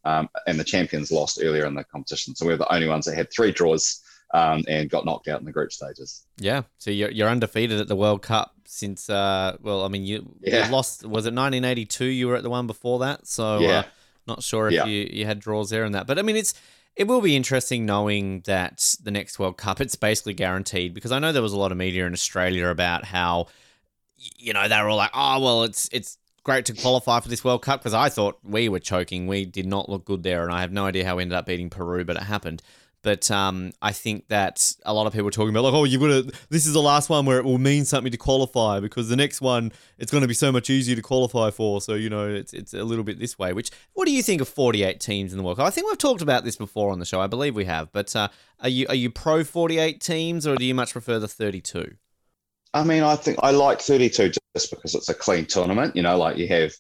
um, 0.06 0.30
and 0.48 0.60
the 0.60 0.64
champions 0.64 1.12
lost 1.12 1.40
earlier 1.42 1.66
in 1.66 1.74
the 1.74 1.84
competition. 1.86 2.36
So 2.36 2.46
we 2.46 2.52
were 2.54 2.58
the 2.58 2.74
only 2.74 2.88
ones 2.88 3.06
that 3.06 3.16
had 3.16 3.32
three 3.34 3.52
draws 3.52 4.02
um, 4.36 4.64
and 4.68 4.90
got 4.90 5.06
knocked 5.06 5.28
out 5.28 5.40
in 5.40 5.46
the 5.46 5.52
group 5.52 5.72
stages. 5.72 6.26
Yeah. 6.38 6.64
So 6.78 6.92
you're, 6.92 7.10
you're 7.12 7.30
undefeated 7.30 7.80
at 7.80 7.88
the 7.88 7.96
World 7.96 8.22
Cup 8.22 8.54
since, 8.66 9.10
uh, 9.10 9.56
well, 9.62 9.86
I 9.86 9.88
mean, 9.88 10.06
you, 10.06 10.36
Yeah. 10.42 10.66
you 10.66 10.72
lost, 10.72 11.06
was 11.06 11.26
it 11.26 11.34
1982? 11.34 12.06
You 12.06 12.28
were 12.28 12.36
at 12.36 12.44
the 12.44 12.50
one 12.50 12.68
before 12.68 13.00
that. 13.00 13.28
So 13.28 13.60
Yeah. 13.60 13.80
uh, 13.80 13.84
not 14.28 14.44
sure 14.44 14.68
if 14.68 14.74
Yeah. 14.74 14.86
you, 14.86 15.10
you 15.12 15.26
had 15.26 15.40
draws 15.40 15.70
there 15.70 15.84
and 15.86 15.96
that. 15.96 16.06
But 16.08 16.20
I 16.20 16.22
mean, 16.22 16.36
it's, 16.36 16.54
it 16.96 17.08
will 17.08 17.22
be 17.22 17.36
interesting 17.36 17.86
knowing 17.86 18.42
that 18.42 18.96
the 19.02 19.12
next 19.12 19.40
World 19.40 19.58
Cup, 19.58 19.80
it's 19.80 19.96
basically 19.96 20.34
guaranteed 20.34 20.94
because 20.94 21.12
I 21.14 21.20
know 21.20 21.32
there 21.32 21.42
was 21.42 21.54
a 21.54 21.58
lot 21.58 21.72
of 21.72 21.78
media 21.78 22.06
in 22.06 22.14
Australia 22.14 22.68
about 22.68 23.06
how, 23.06 23.48
you 24.18 24.52
know, 24.54 24.68
they 24.68 24.82
were 24.82 24.90
all 24.90 24.98
like, 24.98 25.12
oh, 25.14 25.40
well, 25.40 25.64
it's, 25.64 25.88
it's, 25.92 26.18
Great 26.44 26.66
to 26.66 26.74
qualify 26.74 27.20
for 27.22 27.28
this 27.28 27.44
World 27.44 27.64
Cup 27.64 27.80
because 27.80 27.96
I 27.96 28.08
thought 28.08 28.38
we 28.44 28.70
were 28.70 28.78
choking. 28.80 29.26
We 29.26 29.46
did 29.46 29.66
not 29.66 29.90
look 29.90 30.06
good 30.06 30.22
there, 30.22 30.44
and 30.44 30.54
I 30.54 30.62
have 30.62 30.72
no 30.72 30.86
idea 30.86 31.04
how 31.04 31.16
we 31.16 31.24
ended 31.24 31.36
up 31.36 31.48
beating 31.48 31.72
Peru, 31.72 32.06
but 32.06 32.18
it 32.18 32.22
happened. 32.22 32.62
But 33.06 33.30
um, 33.30 33.72
I 33.84 33.92
think 33.92 34.30
that 34.30 34.74
a 34.84 34.92
lot 34.92 35.06
of 35.06 35.14
people 35.14 35.28
are 35.28 35.32
talking 35.32 35.52
about 35.52 35.62
like, 35.62 35.76
oh, 35.76 35.84
you've 35.84 36.02
got 36.02 36.08
to. 36.08 36.40
This 36.50 36.66
is 36.66 36.74
the 36.74 36.82
last 36.82 37.08
one 37.08 37.28
where 37.28 37.38
it 37.38 37.46
will 37.46 37.60
mean 37.60 37.86
something 37.86 38.12
to 38.12 38.18
qualify 38.18 38.80
because 38.80 39.10
the 39.10 39.16
next 39.16 39.42
one 39.42 39.72
it's 40.00 40.12
going 40.12 40.24
to 40.24 40.28
be 40.28 40.34
so 40.34 40.52
much 40.52 40.72
easier 40.72 40.96
to 40.96 41.04
qualify 41.04 41.52
for. 41.52 41.82
So 41.82 41.94
you 41.94 42.10
know, 42.10 42.28
it's 42.28 42.52
it's 42.52 42.74
a 42.74 42.84
little 42.84 43.04
bit 43.04 43.20
this 43.20 43.38
way. 43.38 43.54
Which 43.54 43.70
what 43.94 44.08
do 44.08 44.12
you 44.12 44.24
think 44.24 44.42
of 44.42 44.50
forty 44.50 44.82
eight 44.82 45.00
teams 45.00 45.34
in 45.34 45.38
the 45.38 45.44
World 45.44 45.58
Cup? 45.58 45.68
I 45.68 45.70
think 45.70 45.88
we've 45.88 46.00
talked 46.00 46.24
about 46.24 46.46
this 46.46 46.56
before 46.56 46.92
on 46.92 46.98
the 46.98 47.06
show. 47.06 47.22
I 47.22 47.28
believe 47.28 47.56
we 47.56 47.66
have. 47.66 47.92
But 47.92 48.16
uh, 48.16 48.30
are 48.60 48.70
you 48.70 48.88
are 48.90 48.96
you 48.96 49.12
pro 49.12 49.44
forty 49.44 49.78
eight 49.78 50.02
teams 50.02 50.48
or 50.48 50.56
do 50.56 50.66
you 50.66 50.74
much 50.74 50.94
prefer 50.94 51.20
the 51.20 51.28
thirty 51.28 51.62
two? 51.62 51.98
I 52.74 52.84
mean, 52.84 53.04
I 53.04 53.16
think 53.16 53.38
I 53.44 53.52
like 53.52 53.80
32 53.80 54.32
just 54.54 54.70
because 54.70 54.96
it's 54.96 55.08
a 55.08 55.14
clean 55.14 55.46
tournament. 55.46 55.96
You 55.96 56.02
know, 56.02 56.18
like 56.18 56.38
you 56.38 56.48
have 56.48 56.74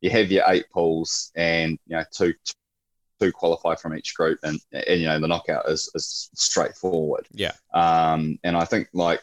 you 0.00 0.10
have 0.10 0.30
your 0.30 0.44
eight 0.46 0.64
pools 0.70 1.32
and 1.34 1.72
you 1.88 1.96
know 1.96 2.04
two 2.12 2.34
two 3.22 3.32
qualify 3.32 3.74
from 3.74 3.96
each 3.96 4.14
group, 4.14 4.38
and, 4.42 4.60
and 4.72 5.00
you 5.00 5.06
know 5.06 5.18
the 5.18 5.28
knockout 5.28 5.68
is, 5.68 5.90
is 5.94 6.30
straightforward. 6.34 7.26
Yeah. 7.32 7.52
Um, 7.74 8.38
and 8.44 8.56
I 8.56 8.64
think 8.64 8.88
like 8.92 9.22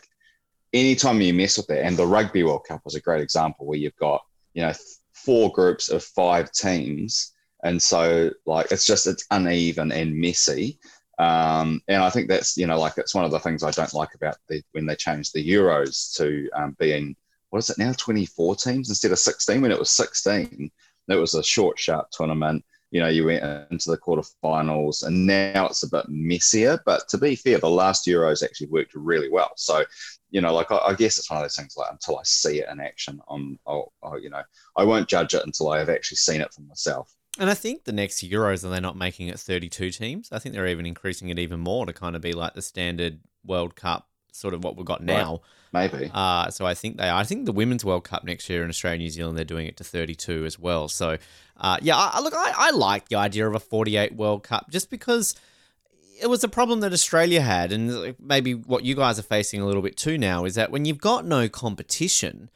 anytime 0.73 1.21
you 1.21 1.33
mess 1.33 1.57
with 1.57 1.67
that, 1.67 1.85
and 1.85 1.97
the 1.97 2.07
Rugby 2.07 2.43
World 2.43 2.65
Cup 2.67 2.81
was 2.85 2.95
a 2.95 3.01
great 3.01 3.21
example 3.21 3.65
where 3.65 3.77
you've 3.77 3.95
got 3.97 4.23
you 4.53 4.61
know 4.61 4.73
four 5.13 5.51
groups 5.51 5.89
of 5.89 6.03
five 6.03 6.51
teams, 6.51 7.33
and 7.63 7.81
so 7.81 8.31
like 8.45 8.71
it's 8.71 8.85
just 8.85 9.07
it's 9.07 9.25
uneven 9.31 9.91
and 9.91 10.15
messy. 10.15 10.79
Um, 11.17 11.81
and 11.89 12.01
I 12.01 12.09
think 12.09 12.29
that's 12.29 12.55
you 12.55 12.65
know 12.65 12.79
like 12.79 12.93
it's 12.97 13.15
one 13.15 13.25
of 13.25 13.31
the 13.31 13.39
things 13.39 13.63
I 13.63 13.71
don't 13.71 13.93
like 13.93 14.15
about 14.15 14.37
the 14.47 14.61
when 14.71 14.85
they 14.85 14.95
changed 14.95 15.33
the 15.33 15.47
Euros 15.47 16.15
to 16.17 16.49
um, 16.55 16.75
being 16.79 17.15
what 17.49 17.59
is 17.59 17.69
it 17.69 17.77
now? 17.77 17.93
24 17.93 18.55
teams 18.57 18.89
instead 18.89 19.11
of 19.11 19.19
16. 19.19 19.61
When 19.61 19.71
it 19.71 19.79
was 19.79 19.89
16, 19.89 20.71
it 21.07 21.15
was 21.15 21.33
a 21.33 21.43
short, 21.43 21.79
sharp 21.79 22.11
tournament. 22.11 22.63
You 22.91 22.99
know, 23.01 23.07
you 23.07 23.25
went 23.25 23.43
into 23.71 23.91
the 23.91 23.97
quarterfinals, 23.97 25.05
and 25.05 25.27
now 25.27 25.67
it's 25.67 25.83
a 25.83 25.89
bit 25.89 26.05
messier. 26.07 26.79
But 26.85 27.07
to 27.09 27.17
be 27.17 27.35
fair, 27.35 27.59
the 27.59 27.69
last 27.69 28.07
Euros 28.07 28.43
actually 28.43 28.67
worked 28.67 28.95
really 28.95 29.29
well. 29.29 29.51
So, 29.55 29.85
you 30.31 30.41
know, 30.41 30.53
like 30.53 30.71
I, 30.71 30.77
I 30.77 30.93
guess 30.95 31.17
it's 31.17 31.29
one 31.29 31.37
of 31.37 31.43
those 31.43 31.55
things. 31.55 31.75
Like 31.77 31.91
until 31.91 32.17
I 32.17 32.23
see 32.23 32.61
it 32.61 32.69
in 32.71 32.79
action, 32.79 33.21
on, 33.27 33.59
I'll, 33.67 33.93
I'll, 34.01 34.19
you 34.19 34.29
know, 34.29 34.41
I 34.75 34.83
won't 34.83 35.07
judge 35.07 35.33
it 35.33 35.45
until 35.45 35.69
I 35.69 35.79
have 35.79 35.89
actually 35.89 36.17
seen 36.17 36.41
it 36.41 36.53
for 36.53 36.61
myself. 36.61 37.13
And 37.37 37.49
I 37.49 37.53
think 37.53 37.83
the 37.83 37.91
next 37.91 38.27
Euros, 38.27 38.65
are 38.65 38.69
they 38.69 38.79
not 38.79 38.97
making 38.97 39.27
it 39.27 39.39
32 39.39 39.91
teams? 39.91 40.29
I 40.31 40.39
think 40.39 40.55
they're 40.55 40.67
even 40.67 40.85
increasing 40.85 41.29
it 41.29 41.39
even 41.39 41.59
more 41.59 41.85
to 41.85 41.93
kind 41.93 42.15
of 42.15 42.21
be 42.21 42.33
like 42.33 42.53
the 42.53 42.61
standard 42.61 43.19
World 43.45 43.75
Cup, 43.75 44.09
sort 44.31 44.53
of 44.53 44.63
what 44.63 44.75
we've 44.75 44.85
got 44.85 45.03
now. 45.03 45.31
Right. 45.31 45.41
Maybe. 45.71 46.09
Uh, 46.13 46.49
so 46.49 46.65
I 46.65 46.73
think 46.73 46.97
they 46.97 47.09
are. 47.09 47.19
I 47.19 47.23
think 47.23 47.45
the 47.45 47.51
Women's 47.51 47.85
World 47.85 48.03
Cup 48.03 48.23
next 48.23 48.49
year 48.49 48.63
in 48.63 48.69
Australia 48.69 48.95
and 48.95 49.03
New 49.03 49.09
Zealand, 49.09 49.37
they're 49.37 49.45
doing 49.45 49.67
it 49.67 49.77
to 49.77 49.83
32 49.83 50.45
as 50.45 50.57
well. 50.57 50.87
So, 50.87 51.17
uh, 51.57 51.77
yeah, 51.81 51.95
I, 51.95 52.19
look, 52.21 52.33
I, 52.35 52.53
I 52.55 52.71
like 52.71 53.09
the 53.09 53.15
idea 53.15 53.47
of 53.47 53.53
a 53.53 53.59
48 53.59 54.15
World 54.15 54.43
Cup 54.43 54.69
just 54.69 54.89
because 54.89 55.35
it 56.21 56.27
was 56.27 56.43
a 56.43 56.47
problem 56.47 56.79
that 56.79 56.91
Australia 56.91 57.41
had. 57.41 57.71
And 57.71 58.15
maybe 58.19 58.53
what 58.53 58.83
you 58.83 58.95
guys 58.95 59.19
are 59.19 59.23
facing 59.23 59.61
a 59.61 59.65
little 59.65 59.81
bit 59.81 59.95
too 59.95 60.17
now 60.17 60.45
is 60.45 60.55
that 60.55 60.71
when 60.71 60.85
you've 60.85 61.01
got 61.01 61.25
no 61.25 61.47
competition, 61.47 62.49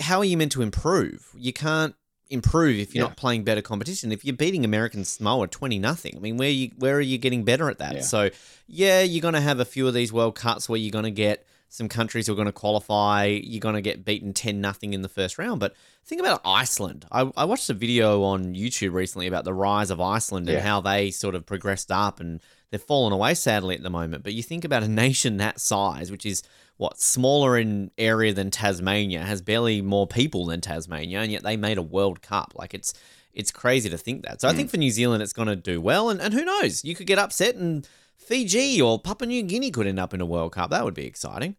how 0.00 0.18
are 0.18 0.24
you 0.24 0.36
meant 0.36 0.52
to 0.52 0.62
improve? 0.62 1.28
You 1.36 1.52
can't 1.52 1.94
improve 2.30 2.78
if 2.78 2.94
you're 2.94 3.04
yeah. 3.04 3.08
not 3.08 3.16
playing 3.16 3.42
better 3.44 3.62
competition. 3.62 4.12
If 4.12 4.24
you're 4.24 4.36
beating 4.36 4.64
American 4.64 5.04
Samoa 5.04 5.48
twenty 5.48 5.78
nothing, 5.78 6.14
I 6.16 6.20
mean, 6.20 6.36
where 6.36 6.50
you 6.50 6.70
where 6.76 6.96
are 6.96 7.00
you 7.00 7.18
getting 7.18 7.44
better 7.44 7.68
at 7.70 7.78
that? 7.78 7.96
Yeah. 7.96 8.00
So 8.02 8.30
yeah, 8.66 9.02
you're 9.02 9.22
going 9.22 9.34
to 9.34 9.40
have 9.40 9.60
a 9.60 9.64
few 9.64 9.88
of 9.88 9.94
these 9.94 10.12
World 10.12 10.34
Cups 10.34 10.68
where 10.68 10.78
you're 10.78 10.92
going 10.92 11.04
to 11.04 11.10
get 11.10 11.46
some 11.68 11.88
countries 11.88 12.26
who 12.26 12.32
are 12.32 12.36
going 12.36 12.46
to 12.46 12.52
qualify. 12.52 13.26
You're 13.26 13.60
going 13.60 13.74
to 13.74 13.80
get 13.80 14.04
beaten 14.04 14.32
ten 14.32 14.60
nothing 14.60 14.94
in 14.94 15.02
the 15.02 15.08
first 15.08 15.38
round. 15.38 15.60
But 15.60 15.74
think 16.04 16.20
about 16.20 16.40
Iceland. 16.44 17.06
I, 17.12 17.30
I 17.36 17.44
watched 17.44 17.68
a 17.70 17.74
video 17.74 18.22
on 18.22 18.54
YouTube 18.54 18.92
recently 18.92 19.26
about 19.26 19.44
the 19.44 19.54
rise 19.54 19.90
of 19.90 20.00
Iceland 20.00 20.48
yeah. 20.48 20.54
and 20.54 20.66
how 20.66 20.80
they 20.80 21.10
sort 21.10 21.34
of 21.34 21.46
progressed 21.46 21.92
up 21.92 22.20
and 22.20 22.40
they've 22.70 22.80
fallen 22.80 23.12
away 23.12 23.34
sadly 23.34 23.74
at 23.74 23.82
the 23.82 23.90
moment. 23.90 24.24
But 24.24 24.34
you 24.34 24.42
think 24.42 24.64
about 24.64 24.82
a 24.82 24.88
nation 25.04 25.36
that 25.38 25.60
size, 25.60 26.10
which 26.10 26.26
is 26.26 26.42
what 26.76 27.00
smaller 27.00 27.58
in 27.58 27.90
area 27.98 28.32
than 28.32 28.50
Tasmania, 28.50 29.22
has 29.24 29.42
barely 29.42 29.82
more 29.82 30.06
people 30.06 30.46
than 30.46 30.60
Tasmania, 30.60 31.20
and 31.20 31.32
yet 31.32 31.42
they 31.42 31.56
made 31.56 31.78
a 31.78 31.82
World 31.82 32.22
Cup. 32.22 32.54
Like 32.56 32.72
it's 32.72 32.94
it's 33.34 33.52
crazy 33.52 33.88
to 33.90 33.98
think 33.98 34.24
that. 34.24 34.40
So 34.40 34.48
mm. 34.48 34.52
I 34.52 34.54
think 34.54 34.68
hmm. 34.68 34.72
for 34.72 34.76
New 34.78 34.90
Zealand, 34.90 35.22
it's 35.22 35.32
going 35.32 35.48
to 35.48 35.56
do 35.56 35.80
well, 35.80 36.08
and 36.08 36.20
and 36.20 36.32
who 36.32 36.44
knows, 36.44 36.84
you 36.84 36.94
could 36.94 37.06
get 37.06 37.18
upset 37.18 37.56
and 37.56 37.86
Fiji 38.18 38.80
or 38.82 38.98
Papua 38.98 39.26
New 39.26 39.42
Guinea 39.42 39.70
could 39.70 39.86
end 39.86 39.98
up 39.98 40.12
in 40.12 40.20
a 40.20 40.26
World 40.26 40.52
Cup. 40.52 40.70
That 40.70 40.84
would 40.84 40.94
be 40.94 41.06
exciting. 41.06 41.56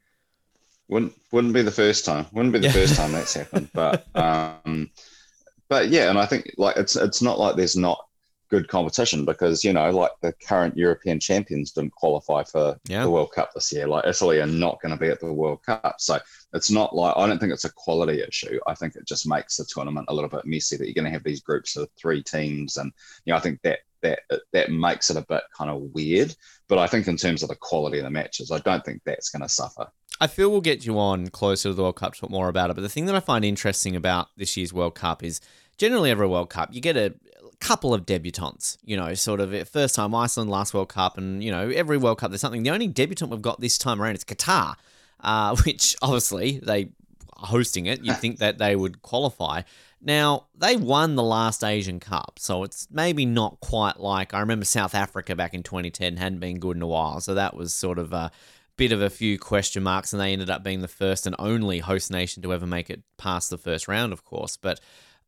Wouldn't 0.88 1.13
wouldn't 1.32 1.54
be 1.54 1.62
the 1.62 1.72
first 1.72 2.06
time. 2.06 2.26
Wouldn't 2.32 2.54
be 2.54 2.60
the 2.60 2.72
first 2.72 2.95
time 2.95 3.12
that's 3.12 3.34
happened. 3.36 3.69
But 3.74 4.06
um, 4.15 4.89
but 5.67 5.89
yeah, 5.89 6.10
and 6.10 6.19
I 6.19 6.26
think 6.26 6.54
like 6.58 6.78
it's 6.78 6.95
it's 6.95 7.22
not 7.22 7.39
like 7.39 7.56
there's 7.56 7.78
not 7.78 8.06
good 8.50 8.67
competition 8.67 9.26
because 9.26 9.63
you 9.63 9.72
know 9.72 9.91
like 9.91 10.12
the 10.22 10.34
current 10.34 10.76
European 10.76 11.19
champions 11.19 11.72
didn't 11.72 11.93
qualify 11.93 12.43
for 12.43 12.80
yeah. 12.88 13.04
the 13.04 13.10
World 13.10 13.32
Cup 13.32 13.54
this 13.54 13.72
year. 13.72 13.88
Like 13.88 14.06
Italy 14.06 14.41
are 14.41 14.48
not 14.48 14.82
going 14.82 14.91
to 14.91 15.00
be 15.00 15.10
at 15.10 15.19
the 15.19 15.32
World 15.32 15.63
Cup, 15.63 15.95
so 16.00 16.17
it's 16.54 16.72
not 16.72 16.95
like 16.95 17.15
I 17.15 17.28
don't 17.28 17.39
think 17.39 17.54
it's 17.54 17.65
a 17.65 17.74
quality 17.74 18.22
issue. 18.22 18.60
I 18.67 18.74
think 18.74 18.95
it 18.95 19.08
just 19.08 19.28
makes 19.28 19.58
the 19.58 19.65
tournament 19.65 20.08
a 20.10 20.13
little 20.13 20.30
bit 20.30 20.45
messy 20.45 20.76
that 20.78 20.86
you're 20.86 20.95
going 20.95 21.06
to 21.06 21.12
have 21.12 21.24
these 21.24 21.41
groups 21.41 21.78
of 21.78 21.89
three 21.95 22.24
teams, 22.24 22.78
and 22.78 22.91
you 23.26 23.32
know 23.32 23.38
I 23.38 23.41
think 23.41 23.62
that 23.62 23.80
that 24.01 24.19
that 24.53 24.71
makes 24.71 25.09
it 25.09 25.17
a 25.17 25.25
bit 25.27 25.43
kind 25.57 25.69
of 25.69 25.81
weird. 25.93 26.35
But 26.67 26.77
I 26.77 26.88
think 26.88 27.07
in 27.07 27.17
terms 27.17 27.43
of 27.43 27.49
the 27.49 27.55
quality 27.55 27.97
of 27.99 28.03
the 28.03 28.09
matches, 28.09 28.51
I 28.51 28.59
don't 28.59 28.83
think 28.85 29.01
that's 29.05 29.29
going 29.29 29.41
to 29.41 29.49
suffer. 29.49 29.88
I 30.21 30.27
feel 30.27 30.49
we'll 30.49 30.62
get 30.62 30.85
you 30.85 30.99
on 30.99 31.27
closer 31.27 31.69
to 31.69 31.73
the 31.73 31.81
World 31.81 31.95
Cup 31.95 32.13
to 32.13 32.21
talk 32.21 32.29
more 32.29 32.49
about 32.49 32.69
it. 32.69 32.75
But 32.75 32.81
the 32.81 32.89
thing 32.89 33.05
that 33.05 33.15
I 33.15 33.21
find 33.21 33.45
interesting 33.45 33.95
about 33.95 34.27
this 34.35 34.57
year's 34.57 34.73
World 34.73 34.95
Cup 34.95 35.23
is 35.23 35.39
generally 35.77 36.12
every 36.12 36.27
World 36.27 36.49
Cup 36.49 36.73
you 36.73 36.81
get 36.81 36.97
a 36.97 37.13
couple 37.59 37.93
of 37.93 38.05
debutantes, 38.05 38.77
you 38.83 38.95
know, 38.95 39.13
sort 39.13 39.39
of 39.39 39.67
first 39.69 39.95
time 39.95 40.15
Iceland, 40.15 40.49
last 40.49 40.73
World 40.73 40.89
Cup, 40.89 41.17
and, 41.17 41.43
you 41.43 41.51
know, 41.51 41.69
every 41.69 41.97
World 41.97 42.17
Cup 42.19 42.31
there's 42.31 42.41
something. 42.41 42.63
The 42.63 42.69
only 42.69 42.88
debutant 42.88 43.31
we've 43.31 43.41
got 43.41 43.59
this 43.59 43.77
time 43.77 44.01
around 44.01 44.15
is 44.15 44.23
Qatar, 44.23 44.75
uh, 45.19 45.55
which 45.65 45.95
obviously 46.01 46.59
they 46.59 46.91
are 47.38 47.47
hosting 47.47 47.85
it. 47.85 48.03
You'd 48.03 48.17
think 48.17 48.39
that 48.39 48.57
they 48.57 48.75
would 48.75 49.01
qualify. 49.01 49.62
Now, 50.01 50.47
they 50.55 50.77
won 50.77 51.15
the 51.15 51.23
last 51.23 51.63
Asian 51.63 51.99
Cup, 51.99 52.39
so 52.39 52.63
it's 52.63 52.88
maybe 52.89 53.25
not 53.25 53.59
quite 53.59 53.99
like 53.99 54.33
I 54.33 54.39
remember 54.39 54.65
South 54.65 54.95
Africa 54.95 55.35
back 55.35 55.53
in 55.53 55.62
2010 55.62 56.17
hadn't 56.17 56.39
been 56.39 56.59
good 56.59 56.77
in 56.77 56.81
a 56.81 56.88
while, 56.88 57.19
so 57.19 57.33
that 57.33 57.55
was 57.55 57.73
sort 57.73 57.99
of 57.99 58.13
a 58.13 58.31
bit 58.77 58.93
of 58.93 59.01
a 59.01 59.09
few 59.09 59.38
question 59.38 59.83
marks, 59.83 60.13
and 60.13 60.21
they 60.21 60.31
ended 60.31 60.49
up 60.49 60.63
being 60.63 60.79
the 60.79 60.88
first 60.88 61.27
and 61.27 61.35
only 61.38 61.79
host 61.79 62.12
nation 62.12 62.41
to 62.43 62.53
ever 62.53 62.65
make 62.65 62.89
it 62.89 63.03
past 63.17 63.49
the 63.49 63.57
first 63.57 63.89
round, 63.89 64.13
of 64.13 64.23
course. 64.23 64.55
But 64.55 64.79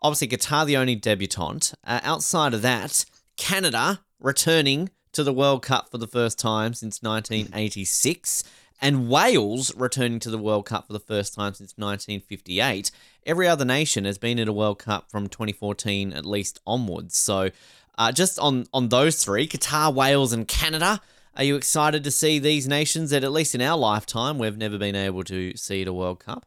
Obviously, 0.02 0.30
Qatar, 0.30 0.66
the 0.66 0.78
only 0.78 0.96
debutante. 0.96 1.74
Uh, 1.84 2.00
outside 2.04 2.54
of 2.54 2.64
that, 2.64 3.06
Canada 3.38 4.02
returning 4.20 4.90
to 5.12 5.24
the 5.24 5.34
World 5.34 5.62
Cup 5.62 5.92
for 5.92 6.00
the 6.00 6.08
first 6.08 6.40
time 6.40 6.74
since 6.74 7.04
1986, 7.04 8.44
and 8.82 9.10
Wales 9.10 9.76
returning 9.76 10.20
to 10.20 10.32
the 10.32 10.40
World 10.40 10.66
Cup 10.66 10.88
for 10.88 10.94
the 10.94 11.00
first 11.00 11.36
time 11.36 11.54
since 11.54 11.74
1958. 11.78 12.90
Every 13.26 13.48
other 13.48 13.66
nation 13.66 14.06
has 14.06 14.18
been 14.18 14.40
at 14.40 14.48
a 14.48 14.54
World 14.54 14.80
Cup 14.80 15.12
from 15.12 15.28
2014 15.28 16.14
at 16.14 16.26
least 16.26 16.60
onwards. 16.66 17.18
So, 17.18 17.50
uh, 17.98 18.12
just 18.12 18.40
on 18.40 18.66
on 18.74 18.90
those 18.90 19.24
three, 19.24 19.48
Qatar, 19.48 19.94
Wales, 19.94 20.34
and 20.34 20.48
Canada. 20.48 21.02
Are 21.38 21.44
you 21.44 21.56
excited 21.56 22.04
to 22.04 22.12
see 22.12 22.40
these 22.40 22.68
nations 22.68 23.12
that, 23.12 23.24
at 23.24 23.32
least 23.32 23.56
in 23.56 23.62
our 23.62 23.78
lifetime, 23.78 24.38
we've 24.38 24.58
never 24.58 24.78
been 24.78 24.98
able 24.98 25.24
to 25.26 25.56
see 25.56 25.82
at 25.82 25.88
a 25.88 25.94
World 25.94 26.20
Cup? 26.20 26.46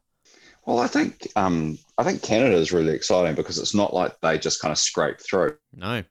Well, 0.67 0.79
I 0.79 0.89
think 0.89 1.27
um, 1.37 1.79
I 1.97 2.05
think 2.05 2.23
Canada 2.23 2.57
is 2.57 2.73
really 2.73 2.93
exciting 2.93 3.35
because 3.35 3.59
it's 3.59 3.75
not 3.75 3.95
like 3.95 4.21
they 4.21 4.39
just 4.39 4.61
kind 4.61 4.73
of 4.73 4.79
scraped 4.79 5.23
through. 5.23 5.57
No, 5.75 6.03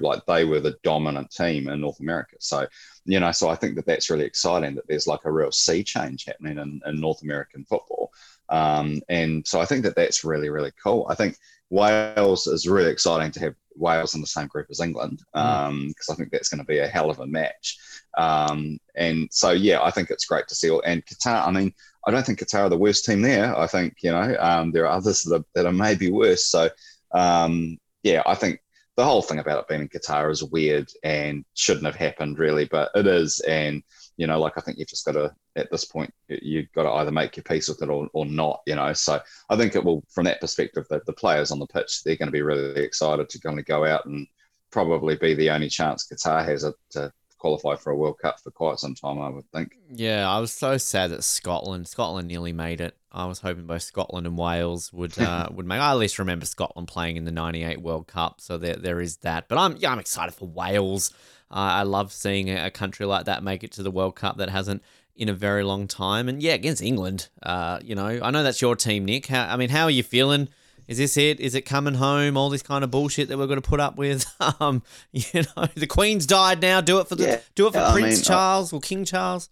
like 0.00 0.24
they 0.26 0.44
were 0.44 0.60
the 0.60 0.76
dominant 0.82 1.30
team 1.30 1.68
in 1.68 1.80
North 1.80 2.00
America. 2.00 2.36
So, 2.40 2.66
you 3.04 3.20
know, 3.20 3.32
so 3.32 3.48
I 3.48 3.54
think 3.54 3.76
that 3.76 3.86
that's 3.86 4.10
really 4.10 4.24
exciting 4.24 4.74
that 4.74 4.86
there's 4.88 5.06
like 5.06 5.24
a 5.24 5.32
real 5.32 5.52
sea 5.52 5.82
change 5.82 6.24
happening 6.24 6.58
in, 6.58 6.80
in 6.86 7.00
North 7.00 7.22
American 7.22 7.64
football. 7.64 8.12
Um, 8.54 9.00
and 9.08 9.46
so 9.46 9.60
I 9.60 9.64
think 9.64 9.82
that 9.84 9.96
that's 9.96 10.24
really 10.24 10.48
really 10.48 10.72
cool. 10.82 11.06
I 11.10 11.14
think 11.14 11.36
Wales 11.70 12.46
is 12.46 12.68
really 12.68 12.90
exciting 12.90 13.32
to 13.32 13.40
have 13.40 13.54
Wales 13.74 14.14
in 14.14 14.20
the 14.20 14.26
same 14.26 14.46
group 14.46 14.68
as 14.70 14.80
England 14.80 15.22
because 15.32 15.44
mm. 15.44 15.66
um, 15.66 15.94
I 16.10 16.14
think 16.14 16.30
that's 16.30 16.48
going 16.48 16.60
to 16.60 16.64
be 16.64 16.78
a 16.78 16.86
hell 16.86 17.10
of 17.10 17.18
a 17.18 17.26
match. 17.26 17.76
Um, 18.16 18.78
and 18.94 19.28
so 19.32 19.50
yeah, 19.50 19.82
I 19.82 19.90
think 19.90 20.10
it's 20.10 20.26
great 20.26 20.46
to 20.48 20.54
see. 20.54 20.70
All, 20.70 20.82
and 20.86 21.04
Qatar, 21.04 21.46
I 21.46 21.50
mean, 21.50 21.74
I 22.06 22.12
don't 22.12 22.24
think 22.24 22.38
Qatar 22.38 22.60
are 22.60 22.68
the 22.68 22.78
worst 22.78 23.04
team 23.04 23.22
there. 23.22 23.58
I 23.58 23.66
think 23.66 23.96
you 24.02 24.12
know 24.12 24.36
um, 24.38 24.70
there 24.70 24.84
are 24.84 24.96
others 24.96 25.22
that 25.24 25.40
are, 25.40 25.44
that 25.54 25.66
are 25.66 25.72
maybe 25.72 26.10
worse. 26.10 26.46
So 26.46 26.70
um, 27.12 27.78
yeah, 28.04 28.22
I 28.26 28.34
think 28.36 28.60
the 28.96 29.04
whole 29.04 29.22
thing 29.22 29.40
about 29.40 29.60
it 29.60 29.68
being 29.68 29.80
in 29.80 29.88
Qatar 29.88 30.30
is 30.30 30.44
weird 30.44 30.88
and 31.02 31.44
shouldn't 31.54 31.86
have 31.86 31.96
happened 31.96 32.38
really, 32.38 32.66
but 32.66 32.90
it 32.94 33.06
is. 33.06 33.40
And 33.40 33.82
you 34.16 34.26
know, 34.26 34.38
like 34.38 34.54
I 34.56 34.60
think 34.60 34.78
you've 34.78 34.88
just 34.88 35.04
got 35.04 35.12
to 35.12 35.34
at 35.56 35.70
this 35.70 35.84
point 35.84 36.12
you've 36.28 36.72
got 36.72 36.84
to 36.84 36.90
either 36.90 37.10
make 37.10 37.36
your 37.36 37.44
peace 37.44 37.68
with 37.68 37.82
it 37.82 37.88
or, 37.88 38.08
or 38.12 38.26
not. 38.26 38.60
You 38.66 38.76
know, 38.76 38.92
so 38.92 39.20
I 39.50 39.56
think 39.56 39.74
it 39.74 39.84
will 39.84 40.02
from 40.08 40.24
that 40.24 40.40
perspective 40.40 40.86
that 40.90 41.06
the 41.06 41.12
players 41.12 41.50
on 41.50 41.58
the 41.58 41.66
pitch 41.66 42.02
they're 42.02 42.16
going 42.16 42.28
to 42.28 42.32
be 42.32 42.42
really 42.42 42.82
excited 42.82 43.28
to 43.28 43.40
kind 43.40 43.58
of 43.58 43.64
go 43.64 43.84
out 43.84 44.06
and 44.06 44.26
probably 44.70 45.16
be 45.16 45.34
the 45.34 45.50
only 45.50 45.68
chance 45.68 46.06
Qatar 46.06 46.44
has 46.44 46.66
to 46.90 47.12
qualify 47.44 47.76
for 47.76 47.90
a 47.90 47.96
World 47.96 48.18
Cup 48.18 48.40
for 48.40 48.50
quite 48.50 48.78
some 48.78 48.94
time, 48.94 49.20
I 49.20 49.28
would 49.28 49.44
think. 49.52 49.76
Yeah, 49.90 50.26
I 50.26 50.40
was 50.40 50.50
so 50.50 50.78
sad 50.78 51.10
that 51.10 51.22
Scotland 51.22 51.86
Scotland 51.86 52.26
nearly 52.26 52.54
made 52.54 52.80
it. 52.80 52.96
I 53.12 53.26
was 53.26 53.40
hoping 53.40 53.66
both 53.66 53.82
Scotland 53.82 54.26
and 54.26 54.38
Wales 54.38 54.90
would 54.94 55.18
uh, 55.18 55.48
would 55.52 55.66
make. 55.66 55.78
I 55.78 55.90
at 55.90 55.98
least 55.98 56.18
remember 56.18 56.46
Scotland 56.46 56.88
playing 56.88 57.18
in 57.18 57.26
the 57.26 57.30
'98 57.30 57.82
World 57.82 58.06
Cup, 58.06 58.40
so 58.40 58.56
there 58.56 58.76
there 58.76 58.98
is 58.98 59.18
that. 59.18 59.48
But 59.48 59.58
I'm 59.58 59.76
yeah, 59.76 59.92
I'm 59.92 59.98
excited 59.98 60.34
for 60.34 60.48
Wales. 60.48 61.12
Uh, 61.50 61.80
I 61.80 61.82
love 61.82 62.12
seeing 62.12 62.50
a, 62.50 62.70
country 62.70 63.06
like 63.06 63.26
that 63.26 63.42
make 63.42 63.62
it 63.62 63.72
to 63.72 63.82
the 63.82 63.90
World 63.90 64.16
Cup 64.16 64.38
that 64.38 64.50
hasn't 64.50 64.82
in 65.16 65.28
a 65.28 65.32
very 65.32 65.62
long 65.62 65.86
time. 65.86 66.28
And 66.28 66.42
yeah, 66.42 66.54
against 66.54 66.82
England, 66.82 67.28
uh, 67.42 67.78
you 67.82 67.94
know, 67.94 68.20
I 68.22 68.30
know 68.30 68.42
that's 68.42 68.60
your 68.60 68.76
team, 68.76 69.04
Nick. 69.04 69.26
How, 69.26 69.46
I 69.46 69.56
mean, 69.56 69.68
how 69.68 69.84
are 69.84 69.90
you 69.90 70.02
feeling? 70.02 70.48
Is 70.86 70.98
this 70.98 71.16
it? 71.16 71.40
Is 71.40 71.54
it 71.54 71.62
coming 71.62 71.94
home? 71.94 72.36
All 72.36 72.50
this 72.50 72.62
kind 72.62 72.84
of 72.84 72.90
bullshit 72.90 73.28
that 73.28 73.38
we're 73.38 73.46
going 73.46 73.60
to 73.60 73.68
put 73.68 73.80
up 73.80 73.96
with. 73.96 74.24
Um, 74.60 74.82
you 75.10 75.42
know, 75.56 75.66
the 75.74 75.86
Queen's 75.86 76.26
died 76.26 76.60
now. 76.60 76.80
Do 76.80 77.00
it 77.00 77.08
for 77.08 77.14
the 77.14 77.24
yeah, 77.24 77.40
do 77.54 77.66
it 77.66 77.72
for 77.72 77.92
Prince 77.92 78.16
mean, 78.16 78.22
Charles 78.22 78.72
I, 78.72 78.76
or 78.76 78.80
King 78.80 79.04
Charles. 79.04 79.48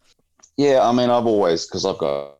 Yeah, 0.57 0.87
I 0.87 0.93
mean, 0.93 1.09
I've 1.09 1.27
always 1.27 1.67
because 1.67 1.87
I've 1.87 1.99
got 1.99 2.37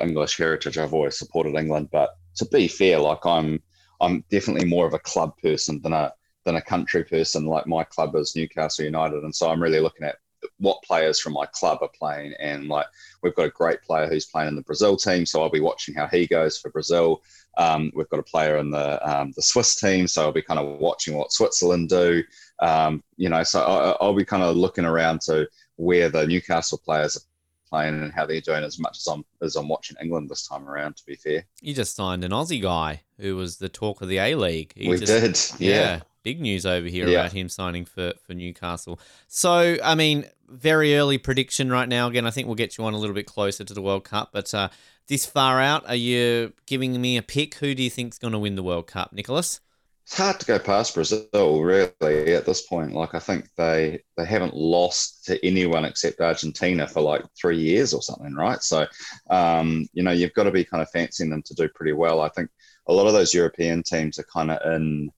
English 0.00 0.36
heritage. 0.36 0.78
I've 0.78 0.94
always 0.94 1.18
supported 1.18 1.56
England, 1.56 1.88
but 1.90 2.16
to 2.36 2.44
be 2.46 2.68
fair, 2.68 3.00
like 3.00 3.26
I'm 3.26 3.60
I'm 4.00 4.24
definitely 4.30 4.68
more 4.68 4.86
of 4.86 4.94
a 4.94 4.98
club 4.98 5.36
person 5.42 5.80
than 5.82 5.92
a 5.92 6.12
than 6.46 6.56
a 6.56 6.62
country 6.62 7.04
person. 7.04 7.44
Like 7.44 7.66
my 7.66 7.84
club 7.84 8.16
is 8.16 8.34
Newcastle 8.34 8.86
United, 8.86 9.24
and 9.24 9.34
so 9.34 9.50
I'm 9.50 9.62
really 9.62 9.80
looking 9.80 10.06
at 10.06 10.16
what 10.58 10.82
players 10.82 11.20
from 11.20 11.32
my 11.32 11.44
club 11.46 11.78
are 11.82 11.90
playing. 11.98 12.32
And 12.38 12.68
like 12.68 12.86
we've 13.22 13.34
got 13.34 13.46
a 13.46 13.50
great 13.50 13.82
player 13.82 14.06
who's 14.06 14.26
playing 14.26 14.48
in 14.48 14.56
the 14.56 14.62
Brazil 14.62 14.96
team, 14.96 15.26
so 15.26 15.42
I'll 15.42 15.50
be 15.50 15.60
watching 15.60 15.94
how 15.94 16.06
he 16.06 16.26
goes 16.26 16.56
for 16.56 16.70
Brazil. 16.70 17.20
Um, 17.58 17.90
we've 17.94 18.08
got 18.08 18.20
a 18.20 18.22
player 18.22 18.56
in 18.58 18.70
the 18.70 19.04
um, 19.06 19.32
the 19.36 19.42
Swiss 19.42 19.74
team, 19.74 20.06
so 20.06 20.22
I'll 20.22 20.32
be 20.32 20.40
kind 20.40 20.60
of 20.60 20.78
watching 20.78 21.16
what 21.16 21.32
Switzerland 21.32 21.90
do. 21.90 22.22
Um, 22.60 23.02
you 23.16 23.28
know, 23.28 23.42
so 23.42 23.60
I, 24.00 24.04
will 24.06 24.14
be 24.14 24.24
kind 24.24 24.42
of 24.42 24.56
looking 24.56 24.86
around 24.86 25.20
to 25.22 25.46
where 25.74 26.08
the 26.08 26.26
Newcastle 26.26 26.80
players 26.82 27.16
are 27.16 27.20
playing 27.68 28.00
and 28.00 28.12
how 28.12 28.24
they're 28.24 28.40
doing 28.40 28.62
as 28.62 28.78
much 28.78 28.98
as 28.98 29.06
I'm 29.08 29.24
as 29.42 29.56
I'm 29.56 29.68
watching 29.68 29.96
England 30.00 30.30
this 30.30 30.46
time 30.46 30.68
around. 30.68 30.96
To 30.98 31.06
be 31.06 31.16
fair, 31.16 31.44
you 31.60 31.74
just 31.74 31.96
signed 31.96 32.24
an 32.24 32.30
Aussie 32.30 32.62
guy 32.62 33.02
who 33.18 33.34
was 33.34 33.56
the 33.56 33.68
talk 33.68 34.00
of 34.00 34.08
the 34.08 34.18
A 34.18 34.36
League. 34.36 34.74
We 34.76 34.96
did, 34.98 35.38
yeah. 35.58 35.74
yeah. 35.74 36.00
Big 36.26 36.40
news 36.40 36.66
over 36.66 36.88
here 36.88 37.06
yeah. 37.06 37.20
about 37.20 37.32
him 37.32 37.48
signing 37.48 37.84
for 37.84 38.12
for 38.26 38.34
Newcastle. 38.34 38.98
So, 39.28 39.76
I 39.84 39.94
mean, 39.94 40.24
very 40.48 40.96
early 40.96 41.18
prediction 41.18 41.70
right 41.70 41.88
now. 41.88 42.08
Again, 42.08 42.26
I 42.26 42.32
think 42.32 42.48
we'll 42.48 42.56
get 42.56 42.76
you 42.76 42.84
on 42.84 42.94
a 42.94 42.98
little 42.98 43.14
bit 43.14 43.26
closer 43.26 43.62
to 43.62 43.72
the 43.72 43.80
World 43.80 44.02
Cup, 44.02 44.30
but 44.32 44.52
uh, 44.52 44.70
this 45.06 45.24
far 45.24 45.60
out, 45.60 45.88
are 45.88 45.94
you 45.94 46.52
giving 46.66 47.00
me 47.00 47.16
a 47.16 47.22
pick? 47.22 47.54
Who 47.54 47.76
do 47.76 47.82
you 47.84 47.90
think's 47.90 48.18
going 48.18 48.32
to 48.32 48.40
win 48.40 48.56
the 48.56 48.64
World 48.64 48.88
Cup, 48.88 49.12
Nicholas? 49.12 49.60
it's 50.06 50.16
hard 50.16 50.38
to 50.38 50.46
go 50.46 50.56
past 50.56 50.94
Brazil 50.94 51.62
really 51.64 52.34
at 52.34 52.46
this 52.46 52.62
point. 52.62 52.92
Like 52.92 53.14
I 53.16 53.18
think 53.18 53.48
they 53.56 54.00
they 54.16 54.24
haven't 54.24 54.54
lost 54.54 55.24
to 55.26 55.44
anyone 55.44 55.84
except 55.84 56.20
Argentina 56.20 56.86
for 56.86 57.00
like 57.00 57.24
three 57.36 57.58
years 57.58 57.92
or 57.92 58.00
something, 58.02 58.34
right? 58.34 58.62
So 58.62 58.86
um, 59.30 59.88
you 59.94 60.04
know 60.04 60.12
you've 60.12 60.34
got 60.34 60.44
to 60.44 60.52
be 60.52 60.64
kind 60.64 60.80
of 60.80 60.90
fancying 60.90 61.30
them 61.30 61.42
to 61.42 61.54
do 61.54 61.68
pretty 61.68 61.92
well. 61.92 62.20
I 62.20 62.28
think 62.28 62.50
a 62.86 62.92
lot 62.92 63.08
of 63.08 63.14
those 63.14 63.34
European 63.34 63.82
teams 63.82 64.20
are 64.20 64.26
kind 64.32 64.52
of 64.52 64.74
in, 64.74 65.10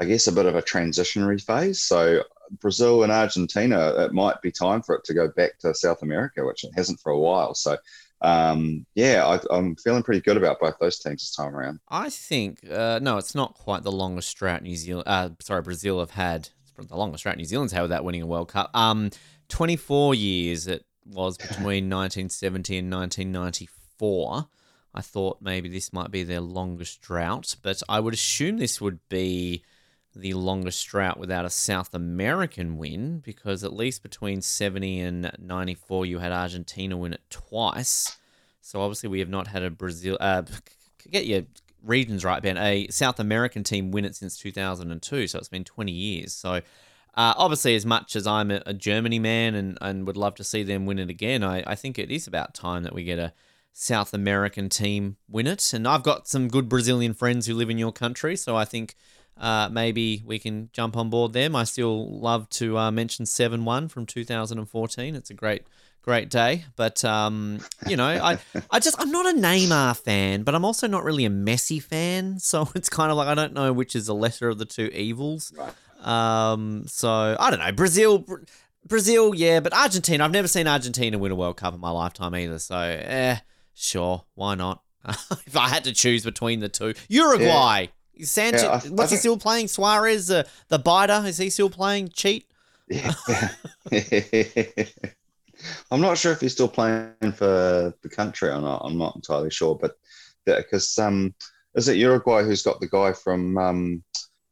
I 0.00 0.04
guess, 0.04 0.26
a 0.26 0.32
bit 0.32 0.46
of 0.46 0.54
a 0.54 0.62
transitionary 0.62 1.42
phase. 1.42 1.82
So 1.82 2.22
Brazil 2.60 3.02
and 3.02 3.12
Argentina, 3.12 3.94
it 4.04 4.12
might 4.12 4.40
be 4.42 4.52
time 4.52 4.82
for 4.82 4.94
it 4.94 5.04
to 5.04 5.14
go 5.14 5.28
back 5.28 5.58
to 5.60 5.74
South 5.74 6.02
America, 6.02 6.44
which 6.44 6.64
it 6.64 6.72
hasn't 6.76 7.00
for 7.00 7.10
a 7.10 7.18
while. 7.18 7.54
So 7.54 7.76
um, 8.20 8.84
yeah, 8.94 9.24
I, 9.26 9.56
am 9.56 9.76
feeling 9.76 10.02
pretty 10.02 10.20
good 10.20 10.36
about 10.36 10.60
both 10.60 10.78
those 10.80 10.98
teams 10.98 11.22
this 11.22 11.34
time 11.34 11.54
around. 11.54 11.80
I 11.88 12.10
think 12.10 12.68
uh, 12.70 12.98
no, 13.00 13.16
it's 13.18 13.34
not 13.34 13.54
quite 13.54 13.82
the 13.82 13.92
longest 13.92 14.36
drought 14.36 14.62
New 14.62 14.76
Zealand. 14.76 15.06
Uh, 15.06 15.30
sorry, 15.40 15.62
Brazil 15.62 16.00
have 16.00 16.10
had 16.10 16.48
the 16.76 16.96
longest 16.96 17.22
drought 17.22 17.36
New 17.36 17.44
Zealand's 17.44 17.72
had 17.72 17.82
without 17.82 18.04
winning 18.04 18.22
a 18.22 18.26
World 18.26 18.48
Cup. 18.48 18.70
Um, 18.74 19.10
24 19.48 20.14
years 20.14 20.66
it 20.66 20.84
was 21.06 21.36
between 21.38 21.88
1970 21.88 22.78
and 22.78 22.92
1994. 22.92 24.48
I 24.94 25.00
thought 25.00 25.38
maybe 25.40 25.68
this 25.68 25.92
might 25.92 26.10
be 26.10 26.24
their 26.24 26.40
longest 26.40 27.00
drought, 27.00 27.54
but 27.62 27.82
I 27.88 28.00
would 28.00 28.14
assume 28.14 28.56
this 28.56 28.80
would 28.80 28.98
be 29.08 29.62
the 30.18 30.34
longest 30.34 30.86
drought 30.88 31.18
without 31.18 31.44
a 31.44 31.50
South 31.50 31.94
American 31.94 32.76
win 32.76 33.20
because 33.20 33.62
at 33.64 33.72
least 33.72 34.02
between 34.02 34.42
70 34.42 35.00
and 35.00 35.30
94 35.38 36.06
you 36.06 36.18
had 36.18 36.32
Argentina 36.32 36.96
win 36.96 37.12
it 37.12 37.22
twice. 37.30 38.16
So 38.60 38.80
obviously 38.80 39.08
we 39.08 39.20
have 39.20 39.28
not 39.28 39.46
had 39.46 39.62
a 39.62 39.70
Brazil 39.70 40.16
uh, 40.20 40.42
get 41.10 41.26
your 41.26 41.42
regions 41.84 42.24
right 42.24 42.42
Ben 42.42 42.58
a 42.58 42.88
South 42.88 43.20
American 43.20 43.62
team 43.62 43.92
win 43.92 44.04
it 44.04 44.16
since 44.16 44.36
2002 44.36 45.28
so 45.28 45.38
it's 45.38 45.48
been 45.48 45.64
20 45.64 45.92
years. 45.92 46.32
So 46.32 46.60
uh, 47.18 47.34
obviously, 47.36 47.74
as 47.74 47.84
much 47.84 48.14
as 48.14 48.28
I'm 48.28 48.52
a, 48.52 48.72
Germany 48.72 49.18
man 49.18 49.56
and, 49.56 49.76
and 49.80 50.06
would 50.06 50.16
love 50.16 50.36
to 50.36 50.44
see 50.44 50.62
them 50.62 50.86
win 50.86 51.00
it 51.00 51.10
again, 51.10 51.42
I, 51.42 51.64
I 51.66 51.74
think 51.74 51.98
it 51.98 52.12
is 52.12 52.28
about 52.28 52.54
time 52.54 52.84
that 52.84 52.94
we 52.94 53.02
get 53.02 53.18
a 53.18 53.32
South 53.72 54.14
American 54.14 54.68
team 54.68 55.16
win 55.28 55.48
it. 55.48 55.72
And 55.72 55.88
I've 55.88 56.04
got 56.04 56.28
some 56.28 56.46
good 56.46 56.68
Brazilian 56.68 57.14
friends 57.14 57.46
who 57.46 57.54
live 57.54 57.70
in 57.70 57.78
your 57.78 57.90
country, 57.90 58.36
so 58.36 58.56
I 58.56 58.64
think 58.64 58.94
uh, 59.38 59.68
maybe 59.70 60.22
we 60.26 60.38
can 60.38 60.70
jump 60.72 60.96
on 60.96 61.10
board 61.10 61.32
them. 61.32 61.54
I 61.54 61.64
still 61.64 62.18
love 62.18 62.48
to 62.50 62.76
uh, 62.78 62.90
mention 62.90 63.26
7 63.26 63.64
1 63.64 63.88
from 63.88 64.06
2014. 64.06 65.14
It's 65.14 65.30
a 65.30 65.34
great, 65.34 65.62
great 66.02 66.28
day. 66.28 66.64
But, 66.76 67.04
um, 67.04 67.60
you 67.86 67.96
know, 67.96 68.06
I, 68.06 68.38
I 68.70 68.80
just, 68.80 69.00
I'm 69.00 69.10
not 69.10 69.26
a 69.26 69.38
Neymar 69.38 69.96
fan, 70.02 70.42
but 70.42 70.54
I'm 70.54 70.64
also 70.64 70.86
not 70.86 71.04
really 71.04 71.24
a 71.24 71.30
Messi 71.30 71.82
fan. 71.82 72.38
So 72.48 72.68
it's 72.74 72.88
kind 72.88 73.10
of 73.10 73.16
like 73.18 73.28
I 73.28 73.34
don't 73.34 73.52
know 73.52 73.72
which 73.72 73.94
is 73.94 74.06
the 74.06 74.14
lesser 74.14 74.48
of 74.48 74.58
the 74.58 74.64
two 74.64 74.86
evils. 74.86 75.52
Right. 75.54 75.72
Um, 76.02 76.84
so 76.86 77.36
I 77.38 77.50
don't 77.50 77.60
know. 77.60 77.72
Brazil. 77.72 78.24
Brazil, 78.86 79.34
yeah, 79.34 79.60
but 79.60 79.74
Argentina. 79.74 80.24
I've 80.24 80.30
never 80.30 80.48
seen 80.48 80.66
Argentina 80.66 81.18
win 81.18 81.30
a 81.30 81.34
World 81.34 81.58
Cup 81.58 81.74
in 81.74 81.80
my 81.80 81.90
lifetime 81.90 82.34
either. 82.34 82.58
So, 82.58 82.78
eh, 82.78 83.36
sure, 83.74 84.24
why 84.34 84.54
not? 84.54 84.82
if 85.46 85.56
I 85.56 85.68
had 85.68 85.84
to 85.84 85.92
choose 85.92 86.24
between 86.24 86.60
the 86.60 86.68
two, 86.68 86.94
Uruguay. 87.08 87.82
Yeah. 87.82 87.86
Sanchez, 88.22 88.62
yeah, 88.62 88.80
I, 88.84 88.88
what's 88.88 89.12
I 89.12 89.16
he 89.16 89.18
still 89.18 89.36
playing? 89.36 89.68
Suarez, 89.68 90.30
uh, 90.30 90.44
the 90.68 90.78
biter, 90.78 91.22
is 91.26 91.38
he 91.38 91.50
still 91.50 91.70
playing? 91.70 92.10
Cheat? 92.10 92.50
Yeah. 92.88 93.12
I'm 95.90 96.00
not 96.00 96.18
sure 96.18 96.32
if 96.32 96.40
he's 96.40 96.52
still 96.52 96.68
playing 96.68 97.32
for 97.34 97.94
the 98.02 98.08
country 98.08 98.48
or 98.48 98.60
not. 98.60 98.82
I'm 98.84 98.98
not 98.98 99.16
entirely 99.16 99.50
sure, 99.50 99.74
but 99.74 99.96
because 100.44 100.98
um, 100.98 101.34
is 101.74 101.88
it 101.88 101.96
Uruguay 101.96 102.42
who's 102.42 102.62
got 102.62 102.80
the 102.80 102.88
guy 102.88 103.12
from 103.12 103.58
um, 103.58 104.02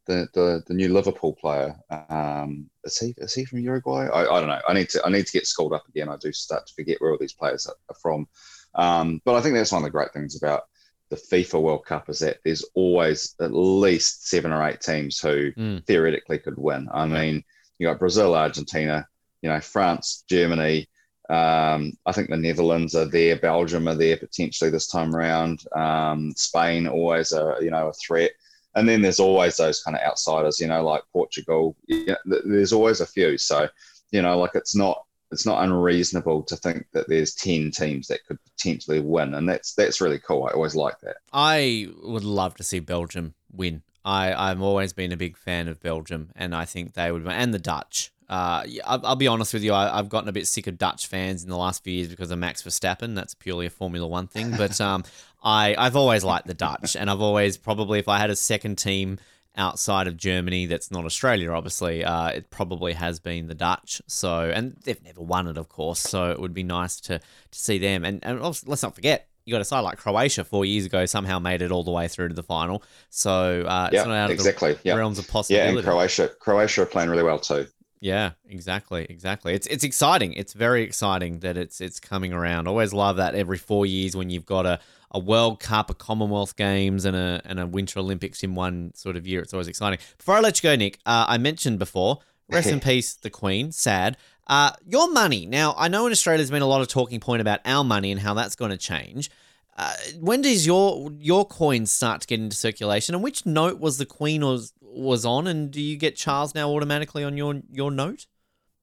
the, 0.06 0.28
the 0.34 0.62
the 0.66 0.74
new 0.74 0.92
Liverpool 0.92 1.34
player? 1.34 1.76
Um, 2.08 2.68
is 2.84 2.98
he 2.98 3.14
is 3.18 3.34
he 3.34 3.44
from 3.44 3.60
Uruguay? 3.60 4.08
I, 4.12 4.22
I 4.22 4.40
don't 4.40 4.48
know. 4.48 4.60
I 4.68 4.74
need 4.74 4.88
to 4.90 5.04
I 5.04 5.10
need 5.10 5.26
to 5.26 5.32
get 5.32 5.46
schooled 5.46 5.72
up 5.72 5.88
again. 5.88 6.08
I 6.08 6.16
do 6.16 6.32
start 6.32 6.66
to 6.66 6.74
forget 6.74 7.00
where 7.00 7.12
all 7.12 7.18
these 7.18 7.32
players 7.32 7.66
are, 7.66 7.76
are 7.88 7.96
from. 8.00 8.28
Um, 8.74 9.22
but 9.24 9.34
I 9.34 9.40
think 9.40 9.54
that's 9.54 9.72
one 9.72 9.82
of 9.82 9.86
the 9.86 9.90
great 9.90 10.12
things 10.12 10.36
about 10.36 10.64
the 11.08 11.16
FIFA 11.16 11.62
World 11.62 11.84
Cup 11.84 12.08
is 12.08 12.18
that 12.20 12.38
there's 12.44 12.64
always 12.74 13.34
at 13.40 13.52
least 13.52 14.28
seven 14.28 14.52
or 14.52 14.66
eight 14.66 14.80
teams 14.80 15.18
who 15.18 15.52
mm. 15.52 15.86
theoretically 15.86 16.38
could 16.38 16.58
win. 16.58 16.88
I 16.92 17.06
mean, 17.06 17.44
you 17.78 17.86
got 17.86 17.98
Brazil, 17.98 18.34
Argentina, 18.34 19.06
you 19.42 19.48
know, 19.48 19.60
France, 19.60 20.24
Germany. 20.28 20.88
Um, 21.28 21.92
I 22.06 22.12
think 22.12 22.30
the 22.30 22.36
Netherlands 22.36 22.94
are 22.94 23.04
there, 23.04 23.36
Belgium 23.36 23.88
are 23.88 23.94
there 23.94 24.16
potentially 24.16 24.70
this 24.70 24.86
time 24.86 25.14
around. 25.14 25.64
Um, 25.74 26.32
Spain 26.36 26.86
always 26.86 27.32
a 27.32 27.56
you 27.60 27.70
know 27.70 27.88
a 27.88 27.92
threat, 27.92 28.32
and 28.74 28.88
then 28.88 29.02
there's 29.02 29.20
always 29.20 29.56
those 29.56 29.82
kind 29.82 29.96
of 29.96 30.02
outsiders, 30.02 30.60
you 30.60 30.68
know, 30.68 30.84
like 30.84 31.02
Portugal. 31.12 31.76
Yeah, 31.88 32.14
there's 32.24 32.72
always 32.72 33.00
a 33.00 33.06
few. 33.06 33.38
So 33.38 33.68
you 34.12 34.22
know, 34.22 34.38
like 34.38 34.52
it's 34.54 34.76
not 34.76 35.04
it's 35.32 35.46
not 35.46 35.62
unreasonable 35.62 36.42
to 36.42 36.56
think 36.56 36.86
that 36.92 37.08
there's 37.08 37.34
10 37.34 37.70
teams 37.70 38.08
that 38.08 38.24
could 38.26 38.38
potentially 38.44 39.00
win 39.00 39.34
and 39.34 39.48
that's 39.48 39.74
that's 39.74 40.00
really 40.00 40.18
cool 40.18 40.44
i 40.44 40.50
always 40.50 40.74
like 40.74 40.98
that 41.00 41.16
i 41.32 41.88
would 42.02 42.24
love 42.24 42.54
to 42.54 42.62
see 42.62 42.78
belgium 42.78 43.34
win 43.52 43.82
i 44.04 44.50
i've 44.50 44.62
always 44.62 44.92
been 44.92 45.12
a 45.12 45.16
big 45.16 45.36
fan 45.36 45.68
of 45.68 45.80
belgium 45.80 46.30
and 46.36 46.54
i 46.54 46.64
think 46.64 46.94
they 46.94 47.10
would 47.10 47.26
and 47.26 47.52
the 47.52 47.58
dutch 47.58 48.12
uh, 48.28 48.64
I'll, 48.84 49.06
I'll 49.06 49.16
be 49.16 49.28
honest 49.28 49.54
with 49.54 49.62
you. 49.62 49.72
I, 49.72 49.96
have 49.96 50.08
gotten 50.08 50.28
a 50.28 50.32
bit 50.32 50.48
sick 50.48 50.66
of 50.66 50.78
Dutch 50.78 51.06
fans 51.06 51.44
in 51.44 51.50
the 51.50 51.56
last 51.56 51.84
few 51.84 51.92
years 51.92 52.08
because 52.08 52.30
of 52.30 52.38
Max 52.38 52.62
Verstappen. 52.62 53.14
That's 53.14 53.34
purely 53.34 53.66
a 53.66 53.70
Formula 53.70 54.06
One 54.06 54.26
thing. 54.26 54.50
But 54.56 54.80
um, 54.80 55.04
I 55.42 55.76
I've 55.78 55.96
always 55.96 56.24
liked 56.24 56.46
the 56.46 56.54
Dutch, 56.54 56.96
and 56.96 57.08
I've 57.08 57.20
always 57.20 57.56
probably 57.56 57.98
if 58.00 58.08
I 58.08 58.18
had 58.18 58.30
a 58.30 58.36
second 58.36 58.78
team 58.78 59.18
outside 59.56 60.06
of 60.06 60.16
Germany 60.16 60.66
that's 60.66 60.90
not 60.90 61.04
Australia, 61.04 61.50
obviously, 61.52 62.04
uh, 62.04 62.28
it 62.28 62.50
probably 62.50 62.92
has 62.92 63.18
been 63.20 63.46
the 63.46 63.54
Dutch. 63.54 64.02
So, 64.06 64.50
and 64.50 64.76
they've 64.84 65.02
never 65.02 65.22
won 65.22 65.48
it, 65.48 65.56
of 65.56 65.68
course. 65.68 66.00
So 66.00 66.30
it 66.30 66.40
would 66.40 66.54
be 66.54 66.62
nice 66.62 67.00
to 67.02 67.18
to 67.18 67.58
see 67.58 67.78
them. 67.78 68.04
And 68.04 68.24
and 68.24 68.40
let's 68.40 68.82
not 68.82 68.94
forget, 68.94 69.28
you 69.44 69.52
got 69.52 69.60
a 69.60 69.64
side 69.64 69.80
like 69.80 69.96
Croatia 69.96 70.44
four 70.44 70.64
years 70.64 70.84
ago 70.84 71.06
somehow 71.06 71.38
made 71.38 71.62
it 71.62 71.70
all 71.70 71.84
the 71.84 71.92
way 71.92 72.08
through 72.08 72.28
to 72.28 72.34
the 72.34 72.42
final. 72.42 72.82
So 73.10 73.62
uh, 73.62 73.90
yeah, 73.92 74.00
it's 74.00 74.06
not 74.06 74.16
out 74.16 74.30
of 74.30 74.34
exactly. 74.34 74.76
yeah. 74.82 74.94
realms 74.94 75.18
of 75.18 75.28
possibility. 75.28 75.72
Yeah, 75.72 75.78
and 75.78 75.86
Croatia, 75.86 76.30
Croatia 76.40 76.82
are 76.82 76.86
playing 76.86 77.10
really 77.10 77.22
well 77.22 77.38
too. 77.38 77.66
Yeah, 78.00 78.32
exactly, 78.48 79.06
exactly. 79.08 79.54
It's 79.54 79.66
it's 79.66 79.84
exciting. 79.84 80.32
It's 80.34 80.52
very 80.52 80.82
exciting 80.82 81.40
that 81.40 81.56
it's 81.56 81.80
it's 81.80 81.98
coming 81.98 82.32
around. 82.32 82.68
always 82.68 82.92
love 82.92 83.16
that 83.16 83.34
every 83.34 83.58
four 83.58 83.86
years 83.86 84.16
when 84.16 84.30
you've 84.30 84.46
got 84.46 84.66
a 84.66 84.80
a 85.10 85.18
World 85.18 85.60
Cup, 85.60 85.90
a 85.90 85.94
Commonwealth 85.94 86.56
Games, 86.56 87.04
and 87.04 87.16
a 87.16 87.40
and 87.44 87.58
a 87.58 87.66
Winter 87.66 87.98
Olympics 88.00 88.42
in 88.42 88.54
one 88.54 88.92
sort 88.94 89.16
of 89.16 89.26
year. 89.26 89.40
It's 89.40 89.54
always 89.54 89.68
exciting. 89.68 89.98
Before 90.18 90.34
I 90.34 90.40
let 90.40 90.62
you 90.62 90.68
go, 90.68 90.76
Nick, 90.76 90.98
uh, 91.06 91.24
I 91.28 91.38
mentioned 91.38 91.78
before, 91.78 92.18
rest 92.48 92.68
in 92.68 92.80
peace, 92.90 93.14
the 93.14 93.30
Queen. 93.30 93.72
Sad. 93.72 94.16
Uh, 94.46 94.70
your 94.86 95.10
money. 95.10 95.44
Now, 95.44 95.74
I 95.76 95.88
know 95.88 96.06
in 96.06 96.12
Australia 96.12 96.38
there's 96.38 96.52
been 96.52 96.62
a 96.62 96.66
lot 96.66 96.80
of 96.80 96.86
talking 96.86 97.18
point 97.18 97.40
about 97.40 97.60
our 97.64 97.82
money 97.82 98.12
and 98.12 98.20
how 98.20 98.34
that's 98.34 98.54
going 98.54 98.70
to 98.70 98.76
change. 98.76 99.28
Uh, 99.76 99.92
when 100.20 100.40
does 100.40 100.66
your 100.66 101.10
your 101.18 101.44
coins 101.46 101.92
start 101.92 102.22
to 102.22 102.26
get 102.26 102.40
into 102.40 102.56
circulation? 102.56 103.14
And 103.14 103.22
which 103.22 103.44
note 103.44 103.78
was 103.78 103.98
the 103.98 104.06
Queen 104.06 104.44
was 104.44 104.72
was 104.80 105.24
on? 105.26 105.46
And 105.46 105.70
do 105.70 105.80
you 105.80 105.96
get 105.96 106.16
Charles 106.16 106.54
now 106.54 106.70
automatically 106.70 107.24
on 107.24 107.36
your 107.36 107.60
your 107.70 107.90
note? 107.90 108.26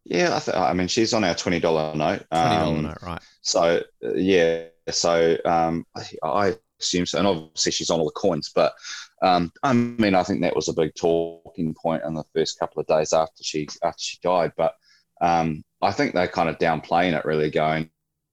Yeah, 0.05 0.35
I, 0.35 0.39
th- 0.39 0.57
I 0.57 0.73
mean 0.73 0.87
she's 0.87 1.13
on 1.13 1.23
our 1.23 1.33
twenty 1.33 1.59
dollar 1.59 1.95
note. 1.95 2.25
Twenty 2.31 2.55
dollar 2.55 2.77
um, 2.77 2.83
note, 2.83 3.01
right? 3.01 3.21
So 3.41 3.81
uh, 4.05 4.13
yeah, 4.13 4.65
so 4.89 5.37
um, 5.45 5.85
I 6.23 6.55
assume 6.79 7.05
so. 7.05 7.17
And 7.17 7.27
obviously, 7.27 7.71
she's 7.71 7.89
on 7.89 7.99
all 7.99 8.05
the 8.05 8.11
coins. 8.11 8.51
But 8.53 8.73
um, 9.21 9.51
I 9.63 9.73
mean, 9.73 10.13
I 10.13 10.23
think 10.23 10.41
that 10.41 10.55
was 10.55 10.67
a 10.67 10.73
big 10.73 10.93
talking 10.95 11.73
point 11.73 12.03
in 12.05 12.13
the 12.13 12.23
first 12.35 12.59
couple 12.59 12.81
of 12.81 12.87
days 12.87 13.13
after 13.13 13.43
she 13.43 13.67
after 13.83 14.01
she 14.01 14.19
died. 14.21 14.51
But 14.57 14.75
um, 15.21 15.63
I 15.81 15.91
think 15.91 16.13
they're 16.13 16.27
kind 16.27 16.49
of 16.49 16.57
downplaying 16.57 17.17
it, 17.17 17.25
really 17.25 17.49
going, 17.49 17.89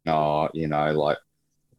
oh, 0.06 0.48
you 0.52 0.66
know, 0.66 0.92
like 0.92 1.18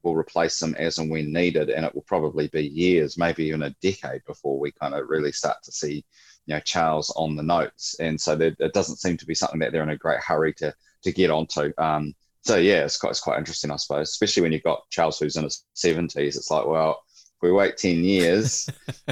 we'll 0.04 0.16
replace 0.16 0.60
them 0.60 0.76
as 0.78 0.98
and 0.98 1.10
when 1.10 1.32
needed, 1.32 1.70
and 1.70 1.86
it 1.86 1.94
will 1.94 2.02
probably 2.04 2.48
be 2.48 2.68
years, 2.68 3.18
maybe 3.18 3.46
even 3.46 3.64
a 3.64 3.76
decade 3.82 4.22
before 4.26 4.60
we 4.60 4.72
kind 4.72 4.94
of 4.94 5.10
really 5.10 5.32
start 5.32 5.58
to 5.64 5.72
see, 5.72 6.06
you 6.46 6.54
know, 6.54 6.60
Charles 6.62 7.12
on 7.16 7.36
the 7.36 7.44
notes. 7.44 7.96
And 8.00 8.20
so 8.20 8.36
there, 8.36 8.56
it 8.60 8.74
doesn't 8.74 8.98
seem 8.98 9.18
to 9.18 9.26
be 9.26 9.36
something 9.36 9.60
that 9.60 9.72
they're 9.72 9.84
in 9.84 9.90
a 9.90 9.98
great 9.98 10.20
hurry 10.20 10.54
to 10.56 10.74
to 11.04 11.12
get 11.12 11.32
onto. 11.32 11.74
Um, 11.78 12.14
so 12.44 12.58
yeah, 12.58 12.84
it's 12.84 12.98
quite 12.98 13.12
it's 13.12 13.20
quite 13.20 13.40
interesting, 13.40 13.72
I 13.72 13.76
suppose, 13.76 14.10
especially 14.10 14.44
when 14.44 14.52
you've 14.52 14.64
got 14.64 14.90
Charles 14.90 15.20
who's 15.20 15.36
in 15.36 15.44
his 15.44 15.66
seventies. 15.74 16.36
It's 16.36 16.52
like, 16.52 16.66
well, 16.66 17.04
we 17.42 17.52
wait 17.52 17.78
ten 17.78 18.04
years, 18.04 18.70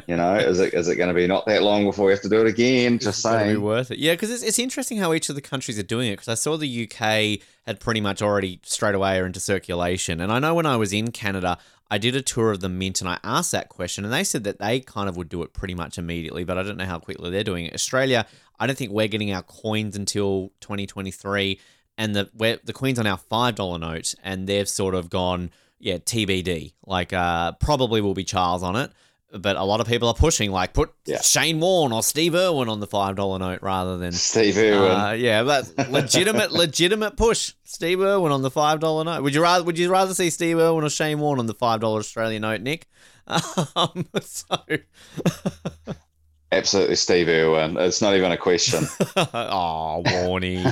you 0.08 0.16
know, 0.16 0.36
is 0.36 0.60
it 0.60 0.74
is 0.74 0.88
it 0.88 0.96
going 0.96 1.10
to 1.10 1.16
be 1.16 1.28
not 1.28 1.46
that 1.48 1.64
long 1.64 1.86
before 1.86 2.06
we 2.06 2.12
have 2.12 2.22
to 2.22 2.30
do 2.30 2.42
it 2.42 2.48
again? 2.48 3.00
Just 3.00 3.20
It's 3.20 3.24
gotta 3.24 3.46
be 3.46 3.50
saying. 3.52 3.62
worth 3.62 3.92
it. 3.92 4.00
Yeah, 4.00 4.14
because 4.14 4.32
it's, 4.32 4.44
it's 4.44 4.60
interesting 4.60 4.98
how 4.98 5.14
each 5.14 5.30
of 5.30 5.36
the 5.36 5.42
countries 5.42 5.78
are 5.80 5.84
doing 5.84 6.08
it. 6.10 6.14
Because 6.14 6.28
I 6.28 6.36
saw 6.36 6.58
the 6.58 6.84
UK 6.90 7.40
had 7.66 7.80
pretty 7.80 8.02
much 8.02 8.22
already 8.22 8.60
straight 8.64 8.96
away 8.96 9.20
are 9.20 9.26
into 9.26 9.40
circulation, 9.40 10.22
and 10.22 10.32
I 10.32 10.40
know 10.40 10.54
when 10.54 10.66
I 10.66 10.78
was 10.78 10.94
in 10.94 11.12
Canada, 11.12 11.58
I 11.92 11.98
did 11.98 12.16
a 12.16 12.22
tour 12.22 12.52
of 12.52 12.60
the 12.60 12.70
mint, 12.70 13.02
and 13.02 13.10
I 13.10 13.18
asked 13.24 13.52
that 13.52 13.70
question, 13.70 14.06
and 14.06 14.14
they 14.14 14.24
said 14.24 14.44
that 14.44 14.60
they 14.60 14.80
kind 14.80 15.10
of 15.10 15.18
would 15.18 15.28
do 15.30 15.42
it 15.42 15.54
pretty 15.54 15.74
much 15.74 15.98
immediately, 15.98 16.44
but 16.44 16.58
I 16.58 16.64
don't 16.64 16.78
know 16.78 16.86
how 16.86 17.00
quickly 17.00 17.32
they're 17.32 17.44
doing 17.44 17.66
it. 17.66 17.74
Australia, 17.74 18.28
I 18.60 18.68
don't 18.68 18.78
think 18.78 18.92
we're 18.92 19.08
getting 19.08 19.34
our 19.34 19.42
coins 19.42 19.96
until 19.96 20.52
2023, 20.62 21.60
and 21.98 22.16
the 22.16 22.30
we're, 22.36 22.60
the 22.64 22.74
Queen's 22.74 23.00
on 23.00 23.08
our 23.08 23.18
five 23.18 23.56
dollar 23.56 23.80
note, 23.80 24.14
and 24.24 24.48
they've 24.48 24.70
sort 24.70 24.94
of 24.96 25.10
gone, 25.10 25.50
yeah, 25.80 25.98
TBD. 25.98 26.74
Like, 26.86 27.14
uh, 27.14 27.54
probably 27.54 28.02
will 28.02 28.14
be 28.14 28.24
Charles 28.24 28.64
on 28.64 28.76
it. 28.76 28.92
But 29.32 29.58
a 29.58 29.64
lot 29.64 29.80
of 29.80 29.86
people 29.86 30.08
are 30.08 30.16
pushing, 30.16 30.50
like 30.50 30.74
put 30.74 30.92
Yeah. 31.06 31.22
Shane 31.22 31.60
Warne 31.60 31.92
or 31.94 32.02
Steve 32.02 32.34
Irwin 32.34 32.68
on 32.68 32.80
the 32.80 32.88
five 32.88 33.16
dollar 33.16 33.38
note 33.38 33.60
rather 33.62 33.96
than 34.00 34.12
Steve 34.12 34.58
Irwin. 34.58 34.90
uh, 34.92 35.12
yeah, 35.12 35.44
but 35.44 35.72
legitimate, 35.92 36.52
legitimate 36.66 37.16
push. 37.16 37.54
Steve 37.64 38.02
Irwin 38.02 38.32
on 38.32 38.42
the 38.42 38.50
five 38.50 38.80
dollar 38.80 39.04
note. 39.04 39.22
Would 39.22 39.36
you 39.36 39.44
rather? 39.44 39.64
Would 39.64 39.78
you 39.78 39.92
rather 39.92 40.16
see 40.16 40.32
Steve 40.32 40.58
Irwin 40.58 40.84
or 40.84 40.90
Shane 40.90 41.20
Warne 41.20 41.38
on 41.38 41.46
the 41.46 41.54
five 41.54 41.80
dollar 41.80 42.00
Australian 42.00 42.42
note, 42.42 42.62
Nick? 42.62 42.88
Um, 43.76 44.08
so, 44.22 44.58
Absolutely, 46.52 46.96
Steve 46.96 47.28
Irwin. 47.28 47.78
It's 47.78 48.02
not 48.02 48.16
even 48.16 48.32
a 48.32 48.38
question. 48.38 48.86
oh, 49.16 50.02
Warney, 50.08 50.64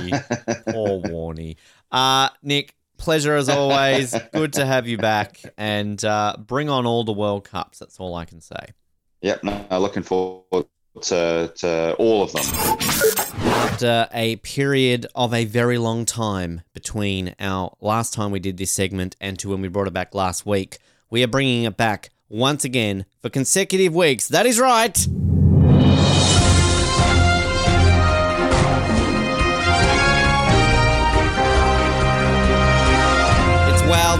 poor 0.72 1.00
Warney. 1.02 1.54
Uh, 1.92 2.30
Nick, 2.42 2.74
pleasure 2.98 3.34
as 3.34 3.48
always. 3.48 4.14
Good 4.32 4.52
to 4.54 4.66
have 4.66 4.86
you 4.86 4.98
back, 4.98 5.40
and 5.56 6.02
uh, 6.04 6.36
bring 6.38 6.68
on 6.68 6.84
all 6.86 7.04
the 7.04 7.12
World 7.12 7.44
Cups. 7.44 7.78
That's 7.78 7.98
all 7.98 8.14
I 8.14 8.24
can 8.24 8.40
say. 8.40 8.74
yep. 9.22 9.42
No, 9.42 9.64
looking 9.78 10.02
forward 10.02 10.66
to 11.02 11.52
to 11.56 11.94
all 11.94 12.22
of 12.22 12.32
them. 12.32 13.38
after 13.78 14.08
a 14.12 14.36
period 14.36 15.06
of 15.14 15.32
a 15.32 15.44
very 15.44 15.78
long 15.78 16.04
time 16.04 16.62
between 16.74 17.34
our 17.38 17.76
last 17.80 18.12
time 18.12 18.30
we 18.32 18.40
did 18.40 18.56
this 18.56 18.72
segment 18.72 19.14
and 19.20 19.38
to 19.38 19.48
when 19.50 19.60
we 19.60 19.68
brought 19.68 19.86
it 19.86 19.92
back 19.92 20.14
last 20.14 20.44
week, 20.44 20.78
we 21.10 21.22
are 21.22 21.28
bringing 21.28 21.64
it 21.64 21.76
back 21.76 22.10
once 22.28 22.64
again 22.64 23.06
for 23.22 23.30
consecutive 23.30 23.94
weeks. 23.94 24.28
That 24.28 24.46
is 24.46 24.58
right. 24.58 25.06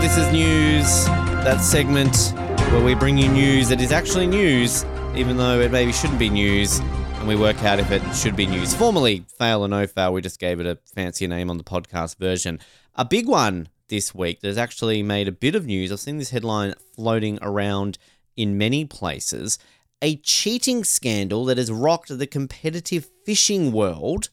This 0.08 0.26
Is 0.26 0.32
News, 0.32 1.04
that 1.44 1.60
segment 1.60 2.32
where 2.72 2.82
we 2.82 2.94
bring 2.94 3.18
you 3.18 3.28
news 3.28 3.68
that 3.68 3.78
is 3.78 3.92
actually 3.92 4.26
news, 4.26 4.86
even 5.14 5.36
though 5.36 5.60
it 5.60 5.70
maybe 5.70 5.92
shouldn't 5.92 6.18
be 6.18 6.30
news, 6.30 6.78
and 6.78 7.28
we 7.28 7.36
work 7.36 7.62
out 7.62 7.78
if 7.78 7.90
it 7.90 8.00
should 8.14 8.34
be 8.34 8.46
news. 8.46 8.74
Formerly, 8.74 9.26
fail 9.36 9.62
or 9.62 9.68
no 9.68 9.86
fail, 9.86 10.14
we 10.14 10.22
just 10.22 10.40
gave 10.40 10.60
it 10.60 10.66
a 10.66 10.78
fancier 10.94 11.28
name 11.28 11.50
on 11.50 11.58
the 11.58 11.62
podcast 11.62 12.16
version. 12.16 12.58
A 12.94 13.04
big 13.04 13.28
one 13.28 13.68
this 13.88 14.14
week 14.14 14.40
that 14.40 14.48
has 14.48 14.56
actually 14.56 15.02
made 15.02 15.28
a 15.28 15.32
bit 15.32 15.54
of 15.54 15.66
news. 15.66 15.92
I've 15.92 16.00
seen 16.00 16.16
this 16.16 16.30
headline 16.30 16.72
floating 16.96 17.38
around 17.42 17.98
in 18.34 18.56
many 18.56 18.86
places. 18.86 19.58
A 20.00 20.16
cheating 20.16 20.84
scandal 20.84 21.44
that 21.44 21.58
has 21.58 21.70
rocked 21.70 22.16
the 22.16 22.26
competitive 22.26 23.10
fishing 23.26 23.72
world 23.72 24.30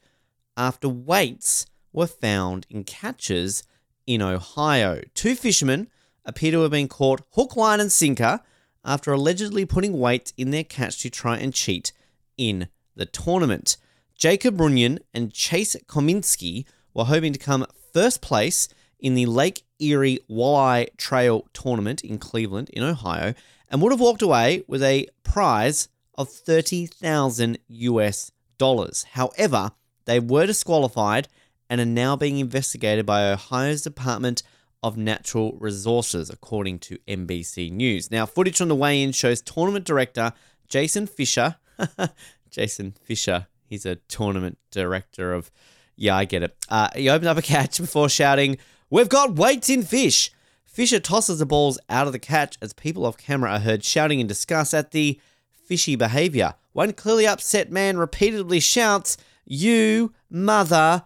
after 0.55 0.87
weights 0.87 1.65
were 1.91 2.07
found 2.07 2.65
in 2.69 2.85
catches 2.85 3.63
in 4.07 4.21
Ohio. 4.21 5.01
Two 5.13 5.35
fishermen 5.35 5.87
appear 6.25 6.51
to 6.51 6.61
have 6.61 6.71
been 6.71 6.87
caught 6.87 7.21
hook, 7.31 7.55
line, 7.55 7.79
and 7.79 7.91
sinker 7.91 8.41
after 8.83 9.11
allegedly 9.11 9.65
putting 9.65 9.99
weights 9.99 10.33
in 10.37 10.51
their 10.51 10.63
catch 10.63 10.99
to 10.99 11.09
try 11.09 11.37
and 11.37 11.53
cheat 11.53 11.91
in 12.37 12.67
the 12.95 13.05
tournament. 13.05 13.77
Jacob 14.15 14.57
Runyan 14.57 14.99
and 15.13 15.33
Chase 15.33 15.75
Cominsky 15.87 16.65
were 16.93 17.05
hoping 17.05 17.33
to 17.33 17.39
come 17.39 17.65
first 17.93 18.21
place 18.21 18.69
in 18.99 19.15
the 19.15 19.25
Lake 19.25 19.63
Erie 19.79 20.19
Walleye 20.29 20.95
Trail 20.97 21.47
Tournament 21.53 22.01
in 22.01 22.17
Cleveland, 22.17 22.69
in 22.69 22.83
Ohio, 22.83 23.33
and 23.69 23.81
would 23.81 23.91
have 23.91 23.99
walked 23.99 24.21
away 24.21 24.63
with 24.67 24.81
a 24.81 25.07
prize 25.23 25.89
of 26.17 26.29
30,000 26.29 27.57
US 27.67 28.31
dollars. 28.57 29.03
However, 29.11 29.71
they 30.05 30.19
were 30.19 30.45
disqualified 30.45 31.27
and 31.69 31.81
are 31.81 31.85
now 31.85 32.15
being 32.15 32.39
investigated 32.39 33.05
by 33.05 33.31
Ohio's 33.31 33.81
Department 33.81 34.43
of 34.83 34.97
Natural 34.97 35.53
Resources, 35.59 36.29
according 36.29 36.79
to 36.79 36.97
NBC 37.07 37.71
News. 37.71 38.11
Now, 38.11 38.25
footage 38.25 38.61
on 38.61 38.67
the 38.67 38.75
way 38.75 39.01
in 39.01 39.11
shows 39.11 39.41
tournament 39.41 39.85
director 39.85 40.33
Jason 40.67 41.07
Fisher. 41.07 41.55
Jason 42.49 42.93
Fisher, 43.03 43.47
he's 43.67 43.85
a 43.85 43.95
tournament 43.95 44.57
director 44.71 45.33
of. 45.33 45.51
Yeah, 45.97 46.15
I 46.15 46.25
get 46.25 46.43
it. 46.43 46.55
Uh, 46.69 46.89
he 46.95 47.09
opened 47.09 47.29
up 47.29 47.37
a 47.37 47.41
catch 47.41 47.79
before 47.79 48.09
shouting, 48.09 48.57
We've 48.89 49.09
got 49.09 49.35
weights 49.35 49.69
in 49.69 49.83
fish. 49.83 50.31
Fisher 50.63 50.99
tosses 50.99 51.39
the 51.39 51.45
balls 51.45 51.79
out 51.89 52.05
of 52.05 52.13
the 52.13 52.19
catch 52.19 52.57
as 52.61 52.73
people 52.73 53.05
off 53.05 53.17
camera 53.17 53.53
are 53.53 53.59
heard 53.59 53.83
shouting 53.83 54.19
in 54.19 54.27
disgust 54.27 54.73
at 54.73 54.91
the 54.91 55.19
fishy 55.51 55.95
behavior. 55.95 56.53
One 56.73 56.93
clearly 56.93 57.25
upset 57.25 57.71
man 57.71 57.97
repeatedly 57.97 58.59
shouts, 58.59 59.17
You 59.45 60.13
mother 60.29 61.03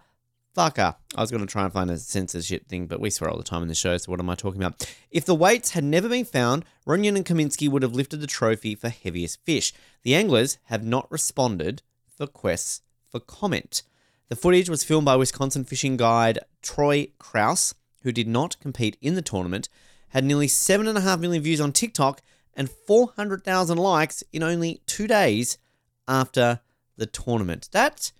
fucker. 0.60 0.78
Uh, 0.78 0.92
I 1.16 1.20
was 1.20 1.30
going 1.30 1.46
to 1.46 1.50
try 1.50 1.64
and 1.64 1.72
find 1.72 1.90
a 1.90 1.96
censorship 1.96 2.68
thing, 2.68 2.86
but 2.86 3.00
we 3.00 3.10
swear 3.10 3.30
all 3.30 3.36
the 3.36 3.42
time 3.42 3.62
in 3.62 3.68
the 3.68 3.74
show, 3.74 3.96
so 3.96 4.10
what 4.10 4.20
am 4.20 4.30
I 4.30 4.34
talking 4.34 4.62
about? 4.62 4.86
If 5.10 5.24
the 5.24 5.34
weights 5.34 5.70
had 5.70 5.84
never 5.84 6.08
been 6.08 6.24
found, 6.24 6.64
Runyan 6.86 7.16
and 7.16 7.24
Cominsky 7.24 7.68
would 7.68 7.82
have 7.82 7.94
lifted 7.94 8.20
the 8.20 8.26
trophy 8.26 8.74
for 8.74 8.88
heaviest 8.88 9.44
fish. 9.44 9.72
The 10.02 10.14
anglers 10.14 10.58
have 10.64 10.84
not 10.84 11.10
responded 11.10 11.82
for 12.16 12.26
quests 12.26 12.82
for 13.10 13.20
comment. 13.20 13.82
The 14.28 14.36
footage 14.36 14.68
was 14.68 14.84
filmed 14.84 15.06
by 15.06 15.16
Wisconsin 15.16 15.64
fishing 15.64 15.96
guide 15.96 16.38
Troy 16.62 17.08
Kraus, 17.18 17.74
who 18.02 18.12
did 18.12 18.28
not 18.28 18.60
compete 18.60 18.96
in 19.00 19.14
the 19.14 19.22
tournament, 19.22 19.68
had 20.10 20.24
nearly 20.24 20.46
7.5 20.46 21.20
million 21.20 21.42
views 21.42 21.60
on 21.60 21.72
TikTok 21.72 22.22
and 22.54 22.70
400,000 22.70 23.78
likes 23.78 24.22
in 24.32 24.42
only 24.42 24.82
two 24.86 25.06
days 25.06 25.58
after 26.06 26.60
the 26.96 27.06
tournament. 27.06 27.68
That 27.72 28.12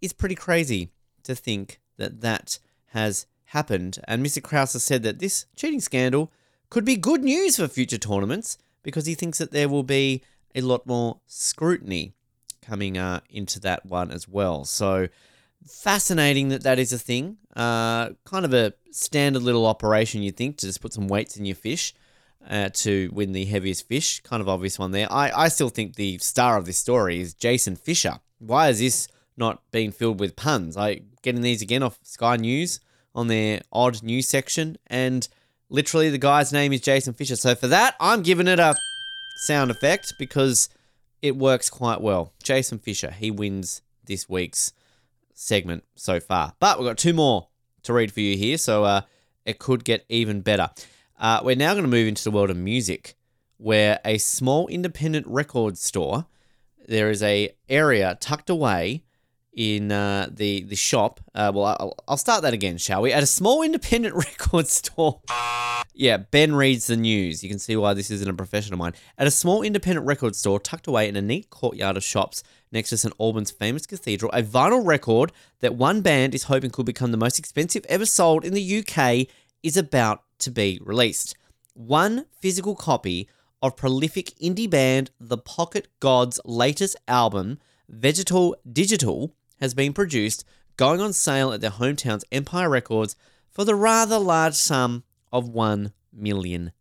is 0.00 0.12
pretty 0.12 0.34
crazy 0.34 0.90
to 1.30 1.34
think 1.34 1.80
that 1.96 2.20
that 2.20 2.58
has 2.88 3.26
happened. 3.46 3.98
And 4.04 4.24
Mr. 4.24 4.42
Kraus 4.42 4.72
has 4.74 4.84
said 4.84 5.02
that 5.02 5.18
this 5.18 5.46
cheating 5.56 5.80
scandal 5.80 6.30
could 6.68 6.84
be 6.84 6.96
good 6.96 7.22
news 7.22 7.56
for 7.56 7.68
future 7.68 7.98
tournaments 7.98 8.58
because 8.82 9.06
he 9.06 9.14
thinks 9.14 9.38
that 9.38 9.52
there 9.52 9.68
will 9.68 9.82
be 9.82 10.22
a 10.54 10.60
lot 10.60 10.86
more 10.86 11.20
scrutiny 11.26 12.14
coming 12.62 12.96
uh, 12.96 13.20
into 13.30 13.60
that 13.60 13.86
one 13.86 14.10
as 14.10 14.28
well. 14.28 14.64
So 14.64 15.08
fascinating 15.66 16.48
that 16.48 16.62
that 16.62 16.78
is 16.78 16.92
a 16.92 16.98
thing. 16.98 17.38
Uh, 17.54 18.10
kind 18.24 18.44
of 18.44 18.54
a 18.54 18.74
standard 18.90 19.42
little 19.42 19.66
operation, 19.66 20.22
you 20.22 20.30
think, 20.30 20.56
to 20.58 20.66
just 20.66 20.80
put 20.80 20.92
some 20.92 21.08
weights 21.08 21.36
in 21.36 21.44
your 21.44 21.56
fish. 21.56 21.94
Uh, 22.48 22.70
to 22.72 23.10
win 23.12 23.32
the 23.32 23.44
heaviest 23.44 23.86
fish, 23.86 24.20
kind 24.20 24.40
of 24.40 24.48
obvious 24.48 24.78
one 24.78 24.92
there. 24.92 25.06
I, 25.12 25.30
I 25.30 25.48
still 25.48 25.68
think 25.68 25.96
the 25.96 26.16
star 26.18 26.56
of 26.56 26.64
this 26.64 26.78
story 26.78 27.20
is 27.20 27.34
Jason 27.34 27.76
Fisher. 27.76 28.18
Why 28.38 28.70
is 28.70 28.78
this 28.78 29.08
not 29.40 29.62
being 29.72 29.90
filled 29.90 30.20
with 30.20 30.36
puns? 30.36 30.76
I 30.76 31.00
getting 31.22 31.40
these 31.42 31.62
again 31.62 31.82
off 31.82 31.98
Sky 32.04 32.36
News 32.36 32.78
on 33.14 33.26
their 33.26 33.62
odd 33.72 34.02
news 34.04 34.28
section, 34.28 34.76
and 34.86 35.26
literally 35.68 36.10
the 36.10 36.18
guy's 36.18 36.52
name 36.52 36.72
is 36.72 36.80
Jason 36.80 37.14
Fisher. 37.14 37.34
So 37.34 37.56
for 37.56 37.66
that, 37.66 37.96
I'm 37.98 38.22
giving 38.22 38.46
it 38.46 38.60
a 38.60 38.76
sound 39.46 39.70
effect 39.70 40.14
because 40.18 40.68
it 41.22 41.36
works 41.36 41.68
quite 41.68 42.00
well. 42.00 42.32
Jason 42.42 42.78
Fisher, 42.78 43.10
he 43.10 43.30
wins 43.30 43.82
this 44.04 44.28
week's 44.28 44.72
segment 45.34 45.84
so 45.94 46.20
far. 46.20 46.54
But 46.60 46.78
we've 46.78 46.88
got 46.88 46.98
two 46.98 47.14
more 47.14 47.48
to 47.82 47.92
read 47.92 48.12
for 48.12 48.20
you 48.20 48.36
here, 48.36 48.58
so 48.58 48.84
uh, 48.84 49.02
it 49.44 49.58
could 49.58 49.84
get 49.84 50.04
even 50.08 50.42
better. 50.42 50.70
Uh, 51.18 51.40
we're 51.42 51.56
now 51.56 51.72
going 51.72 51.84
to 51.84 51.90
move 51.90 52.06
into 52.06 52.24
the 52.24 52.30
world 52.30 52.50
of 52.50 52.56
music, 52.56 53.16
where 53.56 54.00
a 54.04 54.18
small 54.18 54.68
independent 54.68 55.26
record 55.26 55.76
store, 55.76 56.26
there 56.86 57.10
is 57.10 57.22
a 57.22 57.54
area 57.68 58.16
tucked 58.20 58.50
away 58.50 59.04
in 59.52 59.90
uh, 59.90 60.28
the 60.30 60.62
the 60.62 60.76
shop. 60.76 61.20
Uh, 61.34 61.50
well, 61.54 61.64
I'll, 61.66 61.94
I'll 62.08 62.16
start 62.16 62.42
that 62.42 62.54
again, 62.54 62.78
shall 62.78 63.02
we? 63.02 63.12
At 63.12 63.22
a 63.22 63.26
small 63.26 63.62
independent 63.62 64.14
record 64.26 64.68
store. 64.68 65.20
Yeah, 65.94 66.18
Ben 66.18 66.54
reads 66.54 66.86
the 66.86 66.96
news. 66.96 67.42
You 67.42 67.50
can 67.50 67.58
see 67.58 67.76
why 67.76 67.94
this 67.94 68.10
isn't 68.10 68.28
a 68.28 68.34
profession 68.34 68.72
of 68.72 68.78
mine. 68.78 68.94
At 69.18 69.26
a 69.26 69.30
small 69.30 69.62
independent 69.62 70.06
record 70.06 70.36
store 70.36 70.60
tucked 70.60 70.86
away 70.86 71.08
in 71.08 71.16
a 71.16 71.22
neat 71.22 71.50
courtyard 71.50 71.96
of 71.96 72.04
shops 72.04 72.42
next 72.72 72.90
to 72.90 72.96
St 72.96 73.14
Albans' 73.18 73.50
famous 73.50 73.86
cathedral, 73.86 74.30
a 74.32 74.42
vinyl 74.42 74.86
record 74.86 75.32
that 75.60 75.74
one 75.74 76.00
band 76.00 76.34
is 76.34 76.44
hoping 76.44 76.70
could 76.70 76.86
become 76.86 77.10
the 77.10 77.18
most 77.18 77.38
expensive 77.38 77.84
ever 77.88 78.06
sold 78.06 78.44
in 78.44 78.54
the 78.54 78.78
UK 78.78 79.26
is 79.62 79.76
about 79.76 80.22
to 80.38 80.50
be 80.50 80.80
released. 80.82 81.36
One 81.74 82.26
physical 82.40 82.74
copy 82.74 83.28
of 83.62 83.76
prolific 83.76 84.32
indie 84.42 84.70
band 84.70 85.10
The 85.20 85.38
Pocket 85.38 85.88
Gods' 86.00 86.40
latest 86.44 86.96
album, 87.08 87.58
Vegetal 87.88 88.56
Digital, 88.70 89.34
has 89.60 89.74
been 89.74 89.92
produced, 89.92 90.44
going 90.76 91.00
on 91.00 91.12
sale 91.12 91.52
at 91.52 91.60
their 91.60 91.70
hometown's 91.70 92.24
Empire 92.32 92.70
Records 92.70 93.16
for 93.50 93.64
the 93.64 93.74
rather 93.74 94.18
large 94.18 94.54
sum 94.54 95.04
of 95.32 95.48
£1 95.50 95.92
million. 96.12 96.72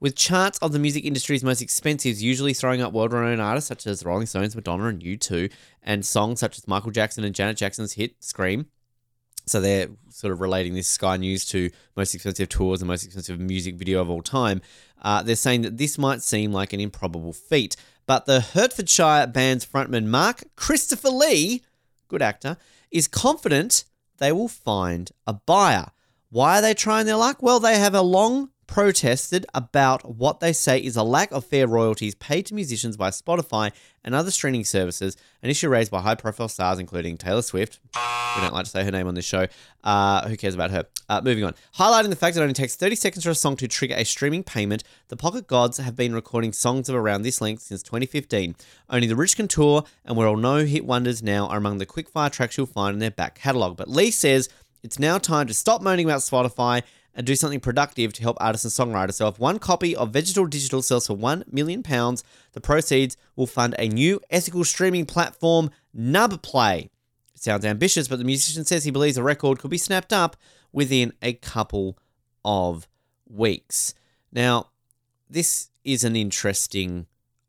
With 0.00 0.16
charts 0.16 0.58
of 0.58 0.72
the 0.72 0.78
music 0.78 1.04
industry's 1.04 1.44
most 1.44 1.60
expensive 1.60 2.18
usually 2.20 2.54
throwing 2.54 2.80
up 2.80 2.92
world 2.92 3.12
renowned 3.12 3.40
artists 3.40 3.68
such 3.68 3.86
as 3.86 4.04
Rolling 4.04 4.26
Stones, 4.26 4.56
Madonna, 4.56 4.86
and 4.86 5.02
U2, 5.02 5.52
and 5.82 6.06
songs 6.06 6.40
such 6.40 6.56
as 6.56 6.66
Michael 6.66 6.90
Jackson 6.90 7.24
and 7.24 7.34
Janet 7.34 7.58
Jackson's 7.58 7.92
hit 7.92 8.14
Scream. 8.22 8.66
So 9.46 9.60
they're 9.60 9.88
sort 10.08 10.32
of 10.32 10.40
relating 10.40 10.74
this 10.74 10.88
Sky 10.88 11.16
News 11.16 11.44
to 11.46 11.70
most 11.96 12.14
expensive 12.14 12.48
tours 12.48 12.80
and 12.80 12.88
most 12.88 13.04
expensive 13.04 13.38
music 13.40 13.74
video 13.74 14.00
of 14.00 14.08
all 14.08 14.22
time. 14.22 14.62
Uh, 15.02 15.22
they're 15.22 15.36
saying 15.36 15.62
that 15.62 15.76
this 15.76 15.98
might 15.98 16.22
seem 16.22 16.52
like 16.52 16.72
an 16.72 16.80
improbable 16.80 17.32
feat, 17.32 17.76
but 18.10 18.26
the 18.26 18.40
Hertfordshire 18.40 19.28
band's 19.28 19.64
frontman 19.64 20.06
Mark 20.06 20.42
Christopher 20.56 21.10
Lee, 21.10 21.62
good 22.08 22.22
actor, 22.22 22.56
is 22.90 23.06
confident 23.06 23.84
they 24.18 24.32
will 24.32 24.48
find 24.48 25.12
a 25.28 25.32
buyer. 25.32 25.92
Why 26.28 26.58
are 26.58 26.60
they 26.60 26.74
trying 26.74 27.06
their 27.06 27.14
luck? 27.14 27.40
Well, 27.40 27.60
they 27.60 27.78
have 27.78 27.94
a 27.94 28.02
long 28.02 28.50
protested 28.70 29.44
about 29.52 30.14
what 30.14 30.38
they 30.38 30.52
say 30.52 30.78
is 30.78 30.94
a 30.94 31.02
lack 31.02 31.32
of 31.32 31.44
fair 31.44 31.66
royalties 31.66 32.14
paid 32.14 32.46
to 32.46 32.54
musicians 32.54 32.96
by 32.96 33.10
Spotify 33.10 33.72
and 34.04 34.14
other 34.14 34.30
streaming 34.30 34.64
services, 34.64 35.16
an 35.42 35.50
issue 35.50 35.68
raised 35.68 35.90
by 35.90 36.00
high 36.00 36.14
profile 36.14 36.48
stars 36.48 36.78
including 36.78 37.16
Taylor 37.16 37.42
Swift. 37.42 37.80
We 37.96 38.42
don't 38.42 38.54
like 38.54 38.66
to 38.66 38.70
say 38.70 38.84
her 38.84 38.92
name 38.92 39.08
on 39.08 39.16
this 39.16 39.24
show. 39.24 39.48
Uh, 39.82 40.28
who 40.28 40.36
cares 40.36 40.54
about 40.54 40.70
her? 40.70 40.86
Uh, 41.08 41.20
moving 41.24 41.42
on. 41.42 41.54
Highlighting 41.78 42.10
the 42.10 42.16
fact 42.16 42.36
that 42.36 42.42
it 42.42 42.44
only 42.44 42.54
takes 42.54 42.76
30 42.76 42.94
seconds 42.94 43.24
for 43.24 43.30
a 43.30 43.34
song 43.34 43.56
to 43.56 43.66
trigger 43.66 43.96
a 43.98 44.04
streaming 44.04 44.44
payment, 44.44 44.84
the 45.08 45.16
Pocket 45.16 45.48
Gods 45.48 45.78
have 45.78 45.96
been 45.96 46.14
recording 46.14 46.52
songs 46.52 46.88
of 46.88 46.94
around 46.94 47.22
this 47.22 47.40
length 47.40 47.62
since 47.62 47.82
2015. 47.82 48.54
Only 48.88 49.08
The 49.08 49.16
Rich 49.16 49.34
Can 49.34 49.48
Tour 49.48 49.82
and 50.04 50.16
We're 50.16 50.28
All 50.28 50.36
No 50.36 50.64
Hit 50.64 50.86
Wonders 50.86 51.24
now 51.24 51.48
are 51.48 51.58
among 51.58 51.78
the 51.78 51.86
quickfire 51.86 52.30
tracks 52.30 52.56
you'll 52.56 52.66
find 52.68 52.94
in 52.94 53.00
their 53.00 53.10
back 53.10 53.34
catalogue. 53.34 53.76
But 53.76 53.88
Lee 53.88 54.12
says 54.12 54.48
it's 54.84 55.00
now 55.00 55.18
time 55.18 55.48
to 55.48 55.54
stop 55.54 55.82
moaning 55.82 56.06
about 56.06 56.20
Spotify 56.20 56.84
and 57.14 57.26
do 57.26 57.34
something 57.34 57.60
productive 57.60 58.12
to 58.12 58.22
help 58.22 58.36
artists 58.40 58.78
and 58.78 58.92
songwriters. 58.92 59.14
So 59.14 59.28
if 59.28 59.38
one 59.38 59.58
copy 59.58 59.94
of 59.96 60.10
Vegetal 60.10 60.46
Digital 60.46 60.82
sells 60.82 61.06
for 61.06 61.16
£1 61.16 61.52
million, 61.52 61.82
the 61.82 62.60
proceeds 62.62 63.16
will 63.36 63.46
fund 63.46 63.74
a 63.78 63.88
new 63.88 64.20
ethical 64.30 64.64
streaming 64.64 65.06
platform, 65.06 65.70
Nubplay. 65.96 66.84
It 67.34 67.42
sounds 67.42 67.64
ambitious, 67.64 68.08
but 68.08 68.18
the 68.18 68.24
musician 68.24 68.64
says 68.64 68.84
he 68.84 68.90
believes 68.90 69.16
the 69.16 69.22
record 69.22 69.58
could 69.58 69.70
be 69.70 69.78
snapped 69.78 70.12
up 70.12 70.36
within 70.72 71.12
a 71.22 71.32
couple 71.34 71.98
of 72.44 72.86
weeks. 73.28 73.94
Now, 74.32 74.70
this 75.28 75.70
is 75.84 76.04
an 76.04 76.16
interesting 76.16 77.06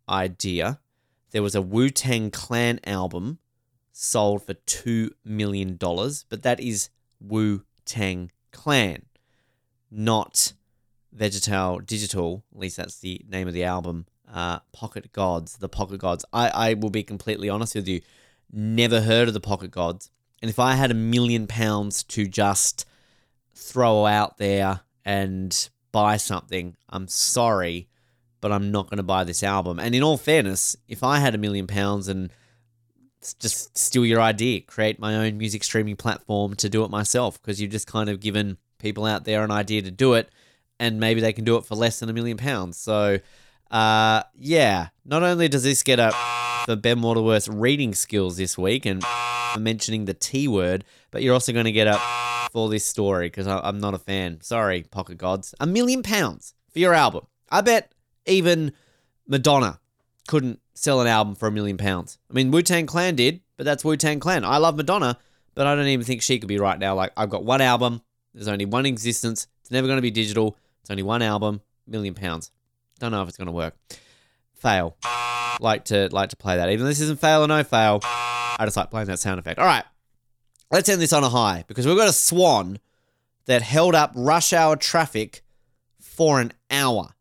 idea. 0.10 0.80
There 1.32 1.44
was 1.44 1.56
a 1.56 1.62
Wu 1.62 1.90
Tang 1.90 2.32
Clan 2.32 2.80
album 2.84 3.40
sold 3.92 4.44
for 4.44 4.54
$2 4.54 5.12
million, 5.24 5.78
but 5.78 6.44
that 6.44 6.60
is 6.60 6.90
Wu 7.20 7.64
Tang 7.86 8.32
Clan 8.52 9.04
not 9.92 10.54
Vegetal 11.12 11.80
Digital, 11.80 12.44
at 12.54 12.60
least 12.60 12.78
that's 12.78 13.00
the 13.00 13.22
name 13.28 13.48
of 13.48 13.54
the 13.54 13.66
album, 13.66 14.06
uh, 14.34 14.60
Pocket 14.72 15.12
Gods, 15.12 15.58
the 15.58 15.68
Pocket 15.68 16.00
Gods. 16.00 16.24
I, 16.32 16.50
I 16.50 16.74
will 16.76 16.90
be 16.90 17.04
completely 17.04 17.50
honest 17.50 17.76
with 17.76 17.88
you, 17.88 18.02
never 18.52 19.02
heard 19.02 19.28
of 19.28 19.34
the 19.34 19.42
Pocket 19.42 19.72
Gods. 19.72 20.10
And 20.42 20.50
if 20.50 20.58
I 20.58 20.74
had 20.76 20.90
a 20.90 20.96
million 20.96 21.48
pounds 21.48 22.04
to 22.06 22.28
just 22.28 22.86
throw 23.54 24.06
out 24.06 24.38
there 24.38 24.82
and 25.04 25.70
buy 25.92 26.18
something, 26.18 26.78
I'm 26.90 27.08
sorry, 27.08 27.90
but 28.40 28.52
I'm 28.52 28.72
not 28.72 28.90
going 28.90 28.98
to 28.98 29.04
buy 29.04 29.26
this 29.26 29.44
album. 29.44 29.80
And 29.80 29.94
in 29.94 30.02
all 30.02 30.18
fairness, 30.18 30.78
if 30.88 31.04
I 31.04 31.20
had 31.20 31.36
a 31.36 31.38
million 31.38 31.68
pounds 31.68 32.08
and 32.08 32.32
just 33.40 33.78
steal 33.78 34.06
your 34.06 34.22
idea, 34.22 34.62
create 34.62 34.98
my 34.98 35.16
own 35.16 35.38
music 35.38 35.64
streaming 35.64 35.96
platform 35.96 36.56
to 36.56 36.70
do 36.70 36.84
it 36.84 36.90
myself, 36.90 37.40
because 37.40 37.62
you've 37.62 37.72
just 37.72 37.86
kind 37.86 38.10
of 38.10 38.20
given 38.20 38.58
people 38.82 39.06
out 39.06 39.26
there 39.26 39.44
an 39.44 39.52
idea 39.52 39.82
to 39.84 39.92
do 39.92 40.14
it, 40.14 40.30
and 40.80 41.00
maybe 41.00 41.22
they 41.22 41.34
can 41.34 41.46
do 41.46 41.58
it 41.58 41.66
for 41.66 41.76
less 41.76 42.00
than 42.00 42.10
a 42.10 42.14
million 42.14 42.38
pounds. 42.38 42.78
So, 42.78 43.20
uh, 43.70 44.24
yeah, 44.38 44.90
not 45.06 45.24
only 45.24 45.48
does 45.48 45.64
this 45.64 45.84
get 45.84 46.00
up 46.00 46.14
for 46.66 46.76
Ben 46.76 47.02
Waterworth's 47.02 47.48
reading 47.48 47.94
skills 47.94 48.38
this 48.38 48.58
week 48.58 48.86
and 48.86 49.04
for 49.54 49.60
mentioning 49.60 50.06
the 50.06 50.14
T 50.14 50.48
word, 50.48 50.84
but 51.12 51.22
you're 51.22 51.34
also 51.34 51.54
going 51.54 51.66
to 51.66 51.72
get 51.72 51.88
up 51.88 52.02
for 52.52 52.70
this 52.70 52.86
story 52.86 53.28
because 53.28 53.48
I'm 53.48 53.80
not 53.80 53.94
a 53.94 53.98
fan. 53.98 54.42
Sorry, 54.42 54.84
Pocket 54.84 55.18
Gods. 55.18 55.56
A 55.60 55.66
million 55.66 56.04
pounds 56.04 56.54
for 56.72 56.80
your 56.80 56.94
album. 56.94 57.26
I 57.50 57.62
bet 57.62 57.94
even 58.26 58.74
Madonna 59.28 59.80
couldn't 60.28 60.60
sell 60.74 61.02
an 61.02 61.08
album 61.08 61.36
for 61.36 61.48
a 61.48 61.52
million 61.52 61.78
pounds. 61.78 62.18
I 62.30 62.34
mean, 62.34 62.52
Wu 62.52 62.62
Tang 62.62 62.86
Clan 62.86 63.16
did, 63.16 63.42
but 63.58 63.66
that's 63.66 63.84
Wu 63.84 63.96
Tang 63.98 64.20
Clan. 64.20 64.44
I 64.46 64.58
love 64.58 64.76
Madonna, 64.76 65.18
but 65.56 65.68
I 65.68 65.76
don't 65.76 65.88
even 65.88 66.06
think 66.06 66.22
she 66.22 66.40
could 66.40 66.48
be 66.48 66.60
right 66.60 66.80
now. 66.80 66.96
Like, 66.96 67.12
I've 67.16 67.30
got 67.30 67.44
one 67.44 67.62
album, 67.62 68.02
there's 68.34 68.48
only 68.48 68.66
one 68.66 68.86
existence. 68.86 69.48
It's 69.62 69.72
never 69.72 69.88
going 69.88 69.98
to 69.98 70.02
be 70.02 70.12
digital. 70.12 70.58
It's 70.82 70.90
only 70.90 71.04
one 71.04 71.22
album, 71.22 71.62
million 71.88 72.14
pounds. 72.14 72.52
Don't 73.00 73.12
know 73.12 73.22
if 73.22 73.28
it's 73.28 73.38
going 73.38 73.48
to 73.48 73.52
work. 73.52 73.76
Fail. 74.54 74.96
Like 75.60 75.86
to 75.86 76.10
like 76.12 76.30
to 76.30 76.36
play 76.36 76.58
that. 76.58 76.70
Even 76.70 76.86
this 76.86 77.02
isn't 77.02 77.20
fail 77.20 77.44
or 77.44 77.48
no 77.48 77.64
fail. 77.64 78.00
I 78.04 78.62
just 78.62 78.78
like 78.78 78.90
playing 78.90 79.08
that 79.08 79.20
sound 79.20 79.40
effect. 79.40 79.60
All 79.60 79.66
right. 79.66 79.84
Let's 80.70 80.88
end 80.88 81.02
this 81.02 81.14
on 81.14 81.24
a 81.24 81.30
high 81.30 81.66
because 81.68 81.86
we've 81.86 81.98
got 81.98 82.08
a 82.08 82.14
swan 82.14 82.80
that 83.46 83.62
held 83.62 83.96
up 83.96 84.14
rush 84.16 84.54
hour 84.54 84.76
traffic 84.76 85.44
for 86.00 86.40
an 86.40 86.54
hour. 86.70 87.16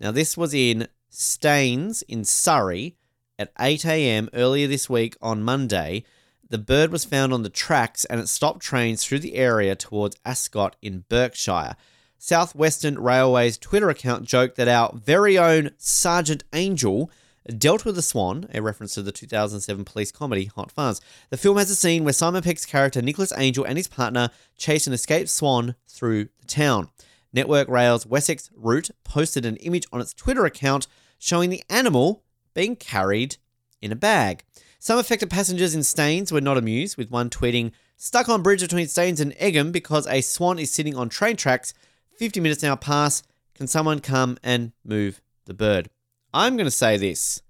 Now, 0.00 0.10
this 0.10 0.36
was 0.36 0.54
in 0.54 0.88
Staines 1.10 2.02
in 2.02 2.24
Surrey 2.24 2.96
at 3.38 3.52
8 3.58 3.84
a.m. 3.84 4.30
earlier 4.32 4.66
this 4.66 4.88
week 4.88 5.16
on 5.20 5.42
Monday 5.42 6.04
the 6.48 6.58
bird 6.58 6.90
was 6.90 7.04
found 7.04 7.32
on 7.32 7.42
the 7.42 7.50
tracks 7.50 8.04
and 8.04 8.20
it 8.20 8.28
stopped 8.28 8.60
trains 8.60 9.04
through 9.04 9.18
the 9.20 9.34
area 9.34 9.74
towards 9.74 10.16
Ascot 10.24 10.76
in 10.80 11.04
Berkshire. 11.08 11.76
Southwestern 12.18 12.98
Railway's 12.98 13.58
Twitter 13.58 13.90
account 13.90 14.24
joked 14.24 14.56
that 14.56 14.68
our 14.68 14.92
very 14.94 15.36
own 15.36 15.70
Sergeant 15.78 16.44
Angel 16.52 17.10
dealt 17.58 17.84
with 17.84 17.94
the 17.94 18.02
swan, 18.02 18.48
a 18.52 18.60
reference 18.60 18.94
to 18.94 19.02
the 19.02 19.12
2007 19.12 19.84
police 19.84 20.10
comedy 20.10 20.46
Hot 20.46 20.70
Fuzz. 20.72 21.00
The 21.30 21.36
film 21.36 21.58
has 21.58 21.70
a 21.70 21.76
scene 21.76 22.04
where 22.04 22.12
Simon 22.12 22.42
Pegg's 22.42 22.66
character 22.66 23.02
Nicholas 23.02 23.32
Angel 23.36 23.64
and 23.64 23.76
his 23.76 23.88
partner 23.88 24.30
chase 24.56 24.86
an 24.86 24.92
escaped 24.92 25.28
swan 25.28 25.74
through 25.88 26.24
the 26.40 26.46
town. 26.46 26.88
Network 27.32 27.68
Rail's 27.68 28.06
Wessex 28.06 28.50
route 28.56 28.90
posted 29.04 29.44
an 29.44 29.56
image 29.56 29.86
on 29.92 30.00
its 30.00 30.14
Twitter 30.14 30.44
account 30.44 30.86
showing 31.18 31.50
the 31.50 31.62
animal 31.68 32.24
being 32.54 32.76
carried 32.76 33.36
in 33.80 33.92
a 33.92 33.96
bag. 33.96 34.42
Some 34.86 35.00
affected 35.00 35.30
passengers 35.30 35.74
in 35.74 35.82
Staines 35.82 36.30
were 36.30 36.40
not 36.40 36.56
amused, 36.56 36.96
with 36.96 37.10
one 37.10 37.28
tweeting, 37.28 37.72
Stuck 37.96 38.28
on 38.28 38.40
bridge 38.40 38.60
between 38.60 38.86
Staines 38.86 39.18
and 39.18 39.32
Egham 39.32 39.72
because 39.72 40.06
a 40.06 40.20
swan 40.20 40.60
is 40.60 40.70
sitting 40.70 40.94
on 40.94 41.08
train 41.08 41.34
tracks. 41.34 41.74
50 42.18 42.38
minutes 42.38 42.62
now 42.62 42.76
pass. 42.76 43.24
Can 43.56 43.66
someone 43.66 43.98
come 43.98 44.38
and 44.44 44.70
move 44.84 45.20
the 45.46 45.54
bird? 45.54 45.90
I'm 46.32 46.56
going 46.56 46.68
to 46.68 46.70
say 46.70 46.96
this 46.96 47.42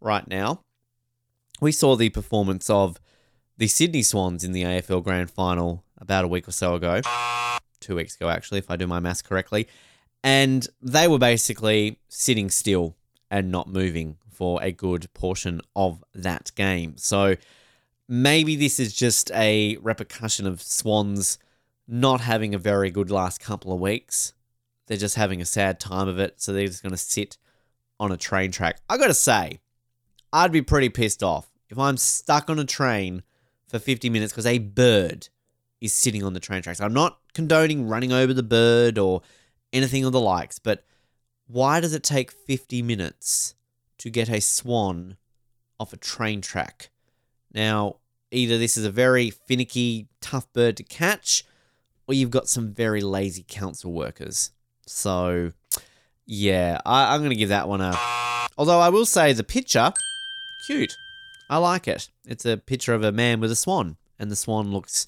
right 0.00 0.26
now. 0.26 0.62
We 1.60 1.70
saw 1.70 1.94
the 1.94 2.08
performance 2.08 2.68
of 2.68 2.98
the 3.56 3.68
Sydney 3.68 4.02
Swans 4.02 4.42
in 4.42 4.50
the 4.50 4.64
AFL 4.64 5.04
Grand 5.04 5.30
Final 5.30 5.84
about 5.96 6.24
a 6.24 6.28
week 6.28 6.48
or 6.48 6.52
so 6.52 6.74
ago. 6.74 7.02
Two 7.78 7.94
weeks 7.94 8.16
ago, 8.16 8.28
actually, 8.28 8.58
if 8.58 8.68
I 8.68 8.74
do 8.74 8.88
my 8.88 8.98
maths 8.98 9.22
correctly. 9.22 9.68
And 10.24 10.66
they 10.82 11.06
were 11.06 11.20
basically 11.20 12.00
sitting 12.08 12.50
still 12.50 12.96
and 13.30 13.52
not 13.52 13.68
moving 13.68 14.16
for 14.40 14.58
a 14.62 14.72
good 14.72 15.06
portion 15.12 15.60
of 15.76 16.02
that 16.14 16.50
game. 16.54 16.94
So 16.96 17.36
maybe 18.08 18.56
this 18.56 18.80
is 18.80 18.94
just 18.94 19.30
a 19.32 19.76
repercussion 19.82 20.46
of 20.46 20.62
Swans 20.62 21.36
not 21.86 22.22
having 22.22 22.54
a 22.54 22.58
very 22.58 22.90
good 22.90 23.10
last 23.10 23.38
couple 23.38 23.70
of 23.70 23.78
weeks. 23.78 24.32
They're 24.86 24.96
just 24.96 25.16
having 25.16 25.42
a 25.42 25.44
sad 25.44 25.78
time 25.78 26.08
of 26.08 26.18
it, 26.18 26.40
so 26.40 26.54
they're 26.54 26.66
just 26.66 26.82
going 26.82 26.92
to 26.92 26.96
sit 26.96 27.36
on 27.98 28.12
a 28.12 28.16
train 28.16 28.50
track. 28.50 28.80
I 28.88 28.96
got 28.96 29.08
to 29.08 29.14
say, 29.14 29.60
I'd 30.32 30.52
be 30.52 30.62
pretty 30.62 30.88
pissed 30.88 31.22
off 31.22 31.52
if 31.68 31.78
I'm 31.78 31.98
stuck 31.98 32.48
on 32.48 32.58
a 32.58 32.64
train 32.64 33.22
for 33.68 33.78
50 33.78 34.08
minutes 34.08 34.32
because 34.32 34.46
a 34.46 34.56
bird 34.56 35.28
is 35.82 35.92
sitting 35.92 36.24
on 36.24 36.32
the 36.32 36.40
train 36.40 36.62
tracks. 36.62 36.80
I'm 36.80 36.94
not 36.94 37.18
condoning 37.34 37.88
running 37.88 38.10
over 38.10 38.32
the 38.32 38.42
bird 38.42 38.96
or 38.96 39.20
anything 39.70 40.02
of 40.06 40.12
the 40.12 40.20
likes, 40.20 40.58
but 40.58 40.82
why 41.46 41.78
does 41.80 41.92
it 41.92 42.02
take 42.02 42.30
50 42.30 42.80
minutes 42.80 43.54
to 44.00 44.10
get 44.10 44.30
a 44.30 44.40
swan 44.40 45.18
off 45.78 45.92
a 45.92 45.96
train 45.96 46.40
track. 46.40 46.90
Now, 47.52 47.96
either 48.30 48.56
this 48.58 48.76
is 48.76 48.84
a 48.84 48.90
very 48.90 49.30
finicky, 49.30 50.08
tough 50.20 50.50
bird 50.54 50.76
to 50.78 50.82
catch, 50.82 51.44
or 52.08 52.14
you've 52.14 52.30
got 52.30 52.48
some 52.48 52.72
very 52.72 53.02
lazy 53.02 53.44
council 53.46 53.92
workers. 53.92 54.52
So, 54.86 55.52
yeah, 56.24 56.80
I, 56.86 57.14
am 57.14 57.20
going 57.20 57.30
to 57.30 57.36
give 57.36 57.50
that 57.50 57.68
one 57.68 57.82
a. 57.82 57.94
Although 58.56 58.80
I 58.80 58.88
will 58.88 59.06
say 59.06 59.34
the 59.34 59.44
picture, 59.44 59.92
cute. 60.66 60.96
I 61.50 61.58
like 61.58 61.86
it. 61.86 62.08
It's 62.26 62.46
a 62.46 62.56
picture 62.56 62.94
of 62.94 63.04
a 63.04 63.12
man 63.12 63.40
with 63.40 63.50
a 63.50 63.56
swan, 63.56 63.96
and 64.18 64.30
the 64.30 64.36
swan 64.36 64.72
looks 64.72 65.06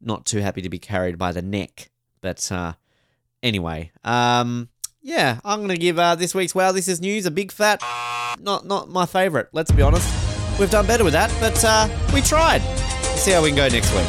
not 0.00 0.26
too 0.26 0.38
happy 0.38 0.62
to 0.62 0.68
be 0.68 0.78
carried 0.78 1.18
by 1.18 1.32
the 1.32 1.42
neck. 1.42 1.90
But 2.20 2.52
uh, 2.52 2.74
anyway, 3.42 3.90
um, 4.04 4.68
yeah, 5.02 5.40
I'm 5.44 5.66
to 5.68 5.76
give 5.76 5.98
uh, 5.98 6.14
this 6.14 6.34
week's 6.34 6.54
Wow 6.54 6.72
This 6.72 6.88
Is 6.88 7.00
News 7.00 7.26
a 7.26 7.30
big 7.30 7.52
fat 7.52 7.82
not 8.40 8.66
not 8.66 8.88
my 8.88 9.06
favourite. 9.06 9.46
Let's 9.52 9.70
be 9.70 9.82
honest. 9.82 10.08
We've 10.58 10.70
done 10.70 10.86
better 10.86 11.04
with 11.04 11.12
that, 11.12 11.32
but 11.40 11.62
uh, 11.64 11.88
we 12.12 12.20
tried. 12.20 12.62
Let's 12.62 13.22
see 13.22 13.32
how 13.32 13.42
we 13.42 13.50
can 13.50 13.56
go 13.56 13.68
next 13.68 13.92
week. 13.94 14.06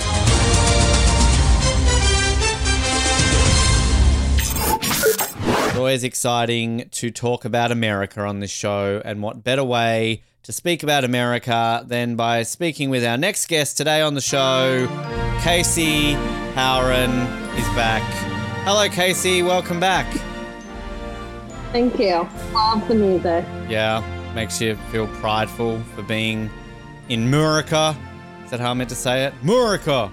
always 5.75 6.03
exciting 6.03 6.89
to 6.91 7.09
talk 7.09 7.45
about 7.45 7.71
America 7.71 8.19
on 8.19 8.41
this 8.41 8.51
show, 8.51 9.01
and 9.05 9.23
what 9.23 9.45
better 9.45 9.63
way 9.63 10.21
to 10.43 10.51
speak 10.51 10.83
about 10.83 11.05
America 11.05 11.85
than 11.87 12.17
by 12.17 12.43
speaking 12.43 12.89
with 12.89 13.05
our 13.05 13.17
next 13.17 13.47
guest 13.47 13.77
today 13.77 14.01
on 14.01 14.13
the 14.13 14.21
show, 14.21 14.87
Casey 15.41 16.15
Howren 16.53 17.21
is 17.57 17.65
back. 17.75 18.03
Hello, 18.65 18.89
Casey. 18.89 19.41
Welcome 19.41 19.79
back. 19.79 20.05
Thank 21.71 21.99
you. 21.99 22.27
Love 22.53 22.87
the 22.87 22.95
music. 22.95 23.45
Yeah, 23.69 24.03
makes 24.33 24.59
you 24.59 24.75
feel 24.91 25.07
prideful 25.17 25.79
for 25.95 26.01
being 26.01 26.49
in 27.09 27.29
Murica. 27.29 27.95
Is 28.43 28.51
that 28.51 28.59
how 28.59 28.71
I 28.71 28.73
meant 28.73 28.89
to 28.89 28.95
say 28.95 29.25
it? 29.25 29.33
Murica. 29.43 30.11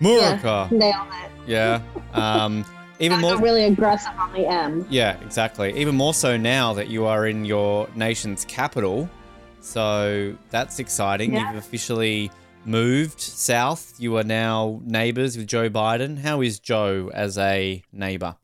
Murica. 0.00 0.70
Yeah, 0.70 0.78
nailed 0.78 1.08
it. 1.08 1.30
Yeah. 1.46 1.82
Um, 2.14 2.64
even 2.98 3.20
more. 3.20 3.36
really 3.38 3.64
aggressive 3.64 4.12
on 4.18 4.32
the 4.32 4.46
M. 4.46 4.86
Yeah, 4.88 5.20
exactly. 5.20 5.78
Even 5.78 5.94
more 5.94 6.14
so 6.14 6.36
now 6.38 6.72
that 6.72 6.88
you 6.88 7.04
are 7.04 7.26
in 7.26 7.44
your 7.44 7.86
nation's 7.94 8.46
capital. 8.46 9.08
So 9.60 10.34
that's 10.50 10.78
exciting. 10.78 11.34
Yeah. 11.34 11.48
You've 11.52 11.58
officially 11.58 12.30
moved 12.64 13.20
south. 13.20 13.94
You 13.98 14.16
are 14.16 14.24
now 14.24 14.80
neighbors 14.84 15.36
with 15.36 15.46
Joe 15.46 15.68
Biden. 15.68 16.18
How 16.18 16.40
is 16.40 16.58
Joe 16.58 17.10
as 17.12 17.36
a 17.36 17.82
neighbor? 17.92 18.36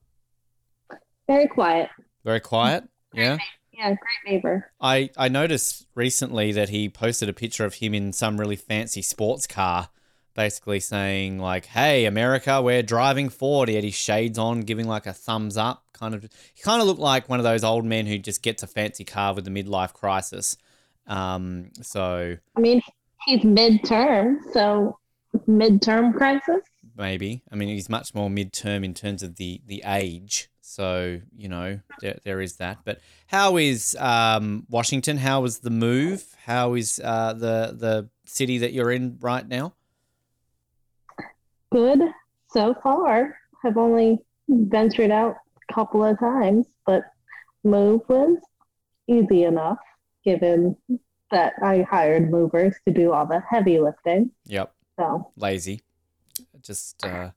Very 1.27 1.47
quiet. 1.49 1.89
Very 2.25 2.41
quiet. 2.41 2.85
Yeah. 3.12 3.39
Yeah, 3.81 3.95
great 3.95 4.35
neighbor. 4.35 4.71
I, 4.79 5.09
I 5.16 5.29
noticed 5.29 5.87
recently 5.95 6.53
that 6.53 6.68
he 6.68 6.91
posted 6.91 7.31
a 7.31 7.33
picture 7.33 7.64
of 7.64 7.75
him 7.75 7.95
in 7.95 8.12
some 8.12 8.39
really 8.39 8.57
fancy 8.57 9.01
sports 9.01 9.47
car, 9.47 9.89
basically 10.35 10.81
saying 10.81 11.39
like, 11.39 11.64
"Hey, 11.64 12.05
America, 12.05 12.61
we're 12.61 12.83
driving 12.83 13.31
forward." 13.31 13.71
He 13.71 13.77
had 13.77 13.85
his 13.85 13.95
shades 13.95 14.39
on, 14.39 14.61
giving 14.61 14.87
like 14.87 15.07
a 15.07 15.14
thumbs 15.14 15.57
up. 15.57 15.85
Kind 15.95 16.14
of, 16.14 16.23
he 16.23 16.62
kind 16.62 16.83
of 16.83 16.89
looked 16.89 17.01
like 17.01 17.31
one 17.31 17.41
of 17.41 17.45
those 17.45 17.64
old 17.64 17.87
men 17.87 18.05
who 18.05 18.18
just 18.18 18.43
gets 18.43 18.62
a 18.62 18.66
fancy 18.66 19.05
car 19.05 19.33
with 19.35 19.47
the 19.47 19.51
midlife 19.51 19.95
crisis. 19.95 20.59
Um, 21.07 21.71
so 21.81 22.37
I 22.57 22.61
mean, 22.61 22.83
he's 23.25 23.41
midterm, 23.41 24.37
so 24.53 24.99
midterm 25.49 26.14
crisis. 26.14 26.61
maybe, 26.99 27.43
I 27.51 27.57
mean, 27.57 27.71
he's 27.71 27.89
much 27.89 28.14
more 28.14 28.29
midterm 28.29 28.85
in 28.85 28.93
terms 28.93 29.23
of 29.23 29.37
the 29.37 29.62
the 29.66 29.83
age. 29.87 30.51
So 30.71 31.18
you 31.37 31.49
know, 31.49 31.81
there, 32.01 32.18
there 32.23 32.41
is 32.41 32.57
that. 32.59 32.79
But 32.85 33.01
how 33.27 33.57
is 33.57 33.97
um, 33.99 34.66
Washington? 34.71 35.16
How 35.16 35.41
was 35.41 35.59
the 35.59 35.71
move? 35.71 36.25
How 36.45 36.75
is 36.75 37.01
uh, 37.03 37.33
the 37.33 37.75
the 37.77 38.09
city 38.25 38.59
that 38.59 38.73
you're 38.73 38.93
in 38.93 39.18
right 39.21 39.47
now? 39.47 39.75
Good 41.73 41.99
so 42.53 42.77
far. 42.85 43.37
I've 43.64 43.77
only 43.77 44.21
ventured 44.49 45.11
out 45.11 45.39
a 45.68 45.75
couple 45.75 46.05
of 46.05 46.16
times, 46.21 46.66
but 46.87 47.03
move 47.64 48.03
was 48.09 48.39
easy 49.09 49.43
enough 49.43 49.79
given 50.25 50.77
that 51.33 51.55
I 51.64 51.85
hired 51.91 52.31
movers 52.31 52.77
to 52.87 52.95
do 52.95 53.12
all 53.12 53.27
the 53.27 53.43
heavy 53.51 53.81
lifting. 53.81 54.31
Yep, 54.45 54.73
So 54.97 55.33
lazy. 55.37 55.81
Just 56.62 57.05
uh, 57.05 57.31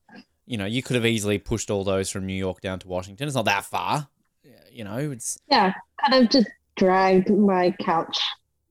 you 0.54 0.58
know, 0.60 0.66
you 0.66 0.84
could 0.84 0.96
have 0.96 1.06
easily 1.06 1.40
pushed 1.40 1.72
all 1.72 1.84
those 1.84 2.12
from 2.12 2.28
New 2.28 2.36
York 2.46 2.62
down 2.62 2.78
to 2.78 2.88
Washington. 2.88 3.26
It's 3.28 3.36
not 3.36 3.46
that 3.46 3.66
far. 3.66 4.08
You 4.72 4.84
know, 4.84 5.00
it's 5.12 5.40
yeah, 5.50 5.74
could 6.04 6.14
have 6.14 6.30
just 6.30 6.48
dragged 6.76 7.30
my 7.32 7.72
couch 7.82 8.20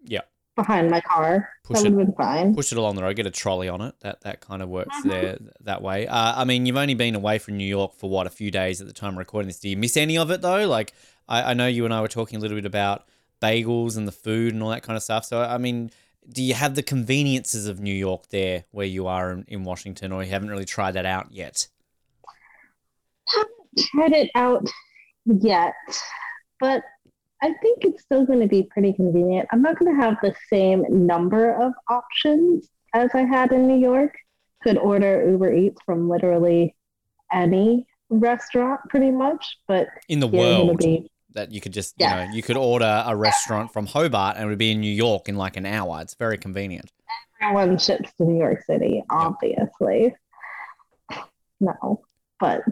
Yeah. 0.04 0.20
behind 0.54 0.90
my 0.90 1.00
car. 1.00 1.48
Push 1.64 1.78
that 1.78 1.86
it- 1.86 1.90
would 1.90 1.98
have 2.06 2.06
been 2.08 2.16
fine. 2.16 2.54
push 2.54 2.70
it 2.70 2.78
along 2.78 2.94
the 2.94 3.02
road, 3.02 3.16
get 3.16 3.26
a 3.26 3.30
trolley 3.32 3.68
on 3.68 3.80
it. 3.80 3.94
That 4.00 4.20
that 4.20 4.40
kind 4.40 4.62
of 4.62 4.68
works 4.68 4.96
Mhm. 5.04 5.08
there 5.10 5.38
that 5.60 5.82
way. 5.82 6.06
Uh, 6.06 6.34
I 6.40 6.44
mean, 6.44 6.66
you've 6.66 6.76
only 6.76 6.94
been 6.94 7.16
away 7.16 7.38
from 7.38 7.56
New 7.56 7.66
York 7.78 7.94
for 7.96 8.08
what 8.08 8.26
a 8.28 8.30
few 8.30 8.50
days 8.52 8.80
at 8.80 8.86
the 8.86 8.92
time 8.92 9.14
of 9.14 9.18
recording 9.18 9.48
this. 9.48 9.58
Do 9.58 9.68
you 9.68 9.76
miss 9.76 9.96
any 9.96 10.16
of 10.18 10.30
it 10.30 10.40
though? 10.40 10.66
Like, 10.68 10.92
I, 11.28 11.50
I 11.50 11.54
know 11.54 11.66
you 11.66 11.84
and 11.84 11.92
I 11.94 12.00
were 12.00 12.08
talking 12.08 12.36
a 12.38 12.40
little 12.40 12.56
bit 12.56 12.66
about 12.66 13.06
bagels 13.40 13.96
and 13.96 14.06
the 14.06 14.12
food 14.12 14.54
and 14.54 14.62
all 14.62 14.70
that 14.70 14.82
kind 14.84 14.96
of 14.96 15.02
stuff. 15.02 15.24
So, 15.24 15.40
I 15.42 15.58
mean, 15.58 15.90
do 16.28 16.42
you 16.42 16.54
have 16.54 16.74
the 16.74 16.82
conveniences 16.82 17.66
of 17.66 17.80
New 17.80 17.94
York 17.94 18.28
there 18.28 18.64
where 18.70 18.86
you 18.86 19.06
are 19.06 19.32
in, 19.32 19.44
in 19.48 19.64
Washington, 19.64 20.12
or 20.12 20.22
you 20.22 20.30
haven't 20.30 20.50
really 20.50 20.64
tried 20.64 20.92
that 20.92 21.06
out 21.06 21.28
yet? 21.30 21.66
Haven't 23.28 23.50
tried 23.78 24.12
it 24.12 24.30
out 24.34 24.66
yet, 25.24 25.74
but 26.60 26.82
I 27.42 27.52
think 27.60 27.84
it's 27.84 28.02
still 28.02 28.24
going 28.24 28.40
to 28.40 28.46
be 28.46 28.62
pretty 28.62 28.92
convenient. 28.92 29.48
I'm 29.50 29.62
not 29.62 29.78
going 29.78 29.94
to 29.94 30.00
have 30.00 30.16
the 30.22 30.34
same 30.48 30.84
number 30.88 31.54
of 31.60 31.72
options 31.88 32.68
as 32.94 33.10
I 33.14 33.22
had 33.22 33.52
in 33.52 33.66
New 33.66 33.78
York. 33.78 34.14
Could 34.62 34.78
order 34.78 35.28
Uber 35.28 35.52
Eats 35.52 35.80
from 35.84 36.08
literally 36.08 36.76
any 37.32 37.86
restaurant 38.10 38.80
pretty 38.88 39.10
much, 39.10 39.56
but 39.66 39.88
In 40.08 40.20
the 40.20 40.28
world, 40.28 40.78
be 40.78 41.10
that 41.34 41.52
you 41.52 41.60
could 41.60 41.72
just 41.72 41.94
Yeah. 41.98 42.22
you 42.22 42.28
know 42.28 42.34
you 42.34 42.42
could 42.42 42.56
order 42.56 43.02
a 43.06 43.14
restaurant 43.16 43.72
from 43.72 43.86
Hobart 43.86 44.36
and 44.36 44.44
it 44.46 44.48
would 44.48 44.58
be 44.58 44.72
in 44.72 44.80
New 44.80 44.92
York 44.92 45.28
in 45.28 45.36
like 45.36 45.56
an 45.56 45.66
hour. 45.66 46.00
It's 46.00 46.14
very 46.14 46.38
convenient. 46.38 46.92
everyone 47.40 47.76
ships 47.78 48.12
to 48.18 48.24
New 48.24 48.38
York 48.38 48.62
City, 48.66 49.02
obviously. 49.10 50.14
No, 51.60 52.02
but 52.40 52.62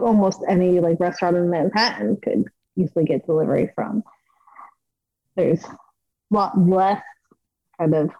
almost 0.00 0.40
any 0.48 0.80
like 0.80 0.98
restaurant 1.00 1.36
in 1.36 1.50
Manhattan 1.50 2.16
could 2.22 2.44
easily 2.76 3.04
get 3.04 3.26
delivery 3.26 3.70
from. 3.74 4.02
There's 5.36 5.64
a 5.64 5.76
lot 6.30 6.58
less 6.58 7.02
kind 7.78 7.94
of 7.94 8.10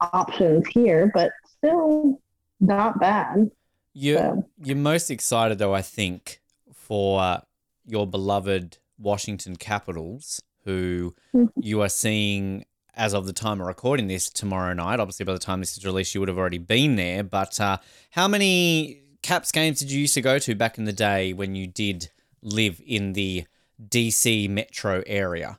options 0.00 0.66
here, 0.68 1.10
but 1.14 1.30
still 1.56 2.20
not 2.60 2.98
bad. 3.00 3.50
You 3.94 4.16
So 4.16 4.48
You're 4.62 4.76
most 4.76 5.10
excited, 5.10 5.58
though, 5.58 5.74
I 5.74 5.82
think, 5.82 6.40
for 6.72 7.42
your 7.86 8.06
beloved 8.06 8.78
Washington 9.02 9.56
Capitals, 9.56 10.40
who 10.64 11.14
Mhm. 11.34 11.50
you 11.60 11.82
are 11.82 11.88
seeing 11.88 12.64
as 12.94 13.14
of 13.14 13.26
the 13.26 13.32
time 13.32 13.60
of 13.60 13.66
recording 13.66 14.06
this 14.06 14.28
tomorrow 14.30 14.72
night. 14.74 15.00
Obviously, 15.00 15.24
by 15.24 15.32
the 15.32 15.38
time 15.38 15.60
this 15.60 15.76
is 15.76 15.84
released, 15.84 16.14
you 16.14 16.20
would 16.20 16.28
have 16.28 16.38
already 16.38 16.58
been 16.58 16.96
there. 16.96 17.22
But 17.24 17.58
uh, 17.60 17.78
how 18.10 18.28
many 18.28 19.00
Caps 19.22 19.50
games 19.52 19.78
did 19.78 19.90
you 19.90 20.00
used 20.00 20.14
to 20.14 20.20
go 20.20 20.38
to 20.38 20.54
back 20.54 20.78
in 20.78 20.84
the 20.84 20.92
day 20.92 21.32
when 21.32 21.54
you 21.54 21.66
did 21.66 22.10
live 22.42 22.80
in 22.86 23.12
the 23.14 23.44
DC 23.88 24.48
metro 24.48 25.02
area? 25.06 25.58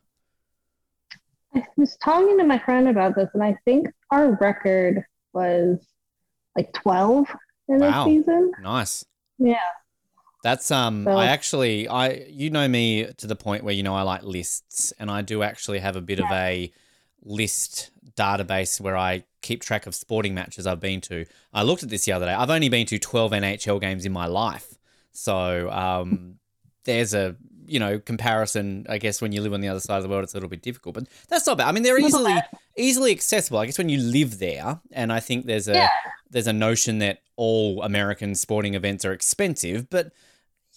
I 1.55 1.63
was 1.77 1.95
talking 1.97 2.37
to 2.39 2.43
my 2.43 2.59
friend 2.59 2.87
about 2.87 3.15
this, 3.15 3.29
and 3.33 3.43
I 3.43 3.57
think 3.65 3.87
our 4.11 4.33
record 4.41 5.03
was 5.33 5.79
like 6.55 6.71
12 6.73 7.27
in 7.67 7.79
Wow. 7.79 8.05
this 8.05 8.13
season. 8.13 8.51
Nice. 8.61 9.05
Yeah. 9.37 9.55
That's 10.43 10.69
um 10.71 11.05
So- 11.05 11.11
I 11.17 11.25
actually 11.27 11.87
I 11.87 12.25
you 12.29 12.49
know 12.51 12.67
me 12.67 13.05
to 13.17 13.25
the 13.27 13.35
point 13.35 13.63
where 13.63 13.73
you 13.73 13.81
know 13.83 13.95
I 13.95 14.03
like 14.03 14.23
lists 14.23 14.93
and 14.99 15.09
I 15.09 15.21
do 15.23 15.41
actually 15.41 15.79
have 15.79 15.95
a 15.95 16.01
bit 16.01 16.19
of 16.19 16.25
a 16.31 16.71
list 17.23 17.91
database 18.15 18.79
where 18.79 18.97
I 18.97 19.23
keep 19.41 19.61
track 19.61 19.87
of 19.87 19.95
sporting 19.95 20.33
matches 20.35 20.67
I've 20.67 20.79
been 20.79 21.01
to. 21.01 21.25
I 21.53 21.63
looked 21.63 21.83
at 21.83 21.89
this 21.89 22.05
the 22.05 22.11
other 22.11 22.25
day. 22.25 22.33
I've 22.33 22.49
only 22.49 22.69
been 22.69 22.85
to 22.87 22.99
12 22.99 23.31
NHL 23.31 23.81
games 23.81 24.05
in 24.05 24.11
my 24.11 24.25
life. 24.27 24.77
So 25.11 25.69
um 25.71 26.35
there's 26.85 27.13
a 27.13 27.35
you 27.65 27.79
know 27.79 27.97
comparison 27.97 28.85
I 28.89 28.97
guess 28.97 29.21
when 29.21 29.31
you 29.31 29.41
live 29.41 29.53
on 29.53 29.61
the 29.61 29.69
other 29.69 29.79
side 29.79 29.97
of 29.97 30.03
the 30.03 30.09
world 30.09 30.23
it's 30.25 30.33
a 30.33 30.37
little 30.37 30.49
bit 30.49 30.61
difficult 30.61 30.95
but 30.95 31.07
that's 31.29 31.47
not 31.47 31.57
bad. 31.57 31.67
I 31.67 31.71
mean 31.71 31.83
they're 31.83 31.99
easily 31.99 32.35
easily 32.75 33.11
accessible. 33.11 33.59
I 33.59 33.65
guess 33.67 33.77
when 33.77 33.89
you 33.89 33.99
live 33.99 34.39
there 34.39 34.81
and 34.91 35.13
I 35.13 35.19
think 35.21 35.45
there's 35.45 35.69
a 35.69 35.73
Yeah. 35.73 35.89
there's 36.29 36.47
a 36.47 36.53
notion 36.53 36.99
that 36.99 37.19
all 37.37 37.81
American 37.83 38.35
sporting 38.35 38.73
events 38.73 39.05
are 39.05 39.13
expensive, 39.13 39.89
but 39.89 40.11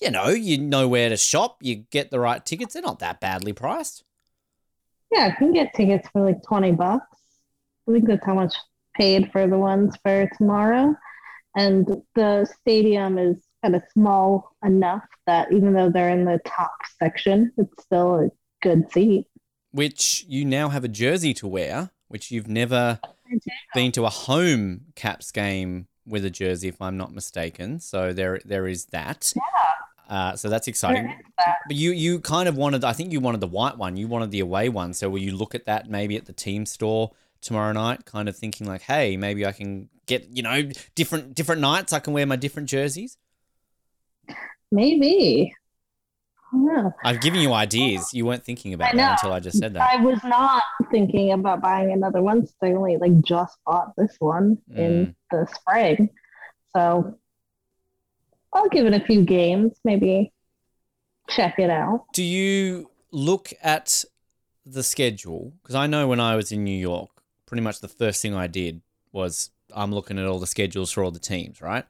you 0.00 0.10
know, 0.10 0.28
you 0.28 0.58
know 0.58 0.88
where 0.88 1.08
to 1.08 1.16
shop, 1.16 1.58
you 1.60 1.76
get 1.76 2.10
the 2.10 2.20
right 2.20 2.44
tickets, 2.44 2.74
they're 2.74 2.82
not 2.82 2.98
that 3.00 3.20
badly 3.20 3.52
priced. 3.52 4.04
Yeah, 5.12 5.30
I 5.32 5.38
can 5.38 5.52
get 5.52 5.74
tickets 5.74 6.08
for 6.12 6.24
like 6.24 6.42
20 6.42 6.72
bucks. 6.72 7.06
I 7.88 7.92
think 7.92 8.06
that's 8.06 8.24
how 8.26 8.34
much 8.34 8.54
paid 8.94 9.30
for 9.30 9.46
the 9.46 9.58
ones 9.58 9.94
for 10.02 10.28
tomorrow. 10.36 10.94
And 11.54 12.02
the 12.14 12.46
stadium 12.60 13.18
is 13.18 13.36
kind 13.62 13.76
of 13.76 13.82
small 13.92 14.52
enough 14.64 15.04
that 15.26 15.52
even 15.52 15.72
though 15.72 15.90
they're 15.90 16.10
in 16.10 16.24
the 16.24 16.40
top 16.44 16.72
section, 16.98 17.52
it's 17.56 17.82
still 17.82 18.16
a 18.16 18.28
good 18.62 18.90
seat. 18.92 19.26
Which 19.70 20.24
you 20.28 20.44
now 20.44 20.68
have 20.68 20.84
a 20.84 20.88
jersey 20.88 21.32
to 21.34 21.46
wear, 21.46 21.90
which 22.08 22.30
you've 22.30 22.48
never 22.48 23.00
been 23.74 23.92
to 23.92 24.04
a 24.04 24.10
home 24.10 24.82
Caps 24.94 25.30
game 25.30 25.86
with 26.06 26.24
a 26.24 26.30
jersey, 26.30 26.68
if 26.68 26.80
I'm 26.80 26.96
not 26.96 27.12
mistaken. 27.12 27.80
So 27.80 28.12
there, 28.12 28.40
there 28.44 28.66
is 28.66 28.86
that. 28.86 29.32
Uh, 30.08 30.36
so 30.36 30.48
that's 30.48 30.68
exciting. 30.68 31.06
That. 31.38 31.56
But 31.66 31.76
you, 31.76 31.90
you 31.92 32.20
kind 32.20 32.48
of 32.48 32.56
wanted, 32.56 32.84
I 32.84 32.92
think 32.92 33.12
you 33.12 33.20
wanted 33.20 33.40
the 33.40 33.46
white 33.48 33.76
one. 33.76 33.96
You 33.96 34.06
wanted 34.08 34.30
the 34.30 34.40
away 34.40 34.68
one. 34.68 34.94
So 34.94 35.08
will 35.08 35.18
you 35.18 35.36
look 35.36 35.54
at 35.54 35.66
that 35.66 35.90
maybe 35.90 36.16
at 36.16 36.26
the 36.26 36.32
team 36.32 36.64
store 36.66 37.10
tomorrow 37.40 37.72
night, 37.72 38.04
kind 38.04 38.28
of 38.28 38.36
thinking 38.36 38.66
like, 38.66 38.82
hey, 38.82 39.16
maybe 39.16 39.44
I 39.44 39.52
can 39.52 39.88
get, 40.06 40.28
you 40.30 40.42
know, 40.42 40.70
different 40.94 41.34
different 41.34 41.60
nights. 41.60 41.92
I 41.92 41.98
can 41.98 42.12
wear 42.12 42.26
my 42.26 42.36
different 42.36 42.68
jerseys. 42.68 43.18
Maybe. 44.70 45.54
I 46.52 46.90
I've 47.04 47.20
given 47.20 47.40
you 47.40 47.52
ideas. 47.52 48.14
You 48.14 48.24
weren't 48.26 48.44
thinking 48.44 48.72
about 48.72 48.94
that 48.94 49.12
until 49.18 49.32
I 49.32 49.40
just 49.40 49.58
said 49.58 49.74
that. 49.74 49.90
I 49.92 50.00
was 50.02 50.22
not 50.24 50.62
thinking 50.90 51.32
about 51.32 51.60
buying 51.60 51.92
another 51.92 52.22
one. 52.22 52.46
I 52.62 52.72
only 52.72 52.96
like 52.96 53.20
just 53.22 53.58
bought 53.66 53.94
this 53.96 54.16
one 54.20 54.58
Mm. 54.72 54.78
in 54.78 55.16
the 55.30 55.46
spring. 55.52 56.10
So 56.74 57.18
I'll 58.56 58.68
give 58.70 58.86
it 58.86 58.94
a 58.94 59.04
few 59.04 59.22
games, 59.22 59.72
maybe 59.84 60.32
check 61.28 61.58
it 61.58 61.68
out. 61.68 62.06
Do 62.14 62.22
you 62.22 62.90
look 63.12 63.52
at 63.62 64.04
the 64.64 64.82
schedule? 64.82 65.52
Because 65.62 65.74
I 65.74 65.86
know 65.86 66.08
when 66.08 66.20
I 66.20 66.36
was 66.36 66.50
in 66.52 66.64
New 66.64 66.76
York, 66.76 67.10
pretty 67.44 67.62
much 67.62 67.80
the 67.80 67.88
first 67.88 68.22
thing 68.22 68.34
I 68.34 68.46
did 68.46 68.80
was 69.12 69.50
I'm 69.74 69.92
looking 69.92 70.18
at 70.18 70.24
all 70.26 70.38
the 70.38 70.46
schedules 70.46 70.90
for 70.90 71.04
all 71.04 71.10
the 71.10 71.18
teams, 71.18 71.60
right? 71.60 71.84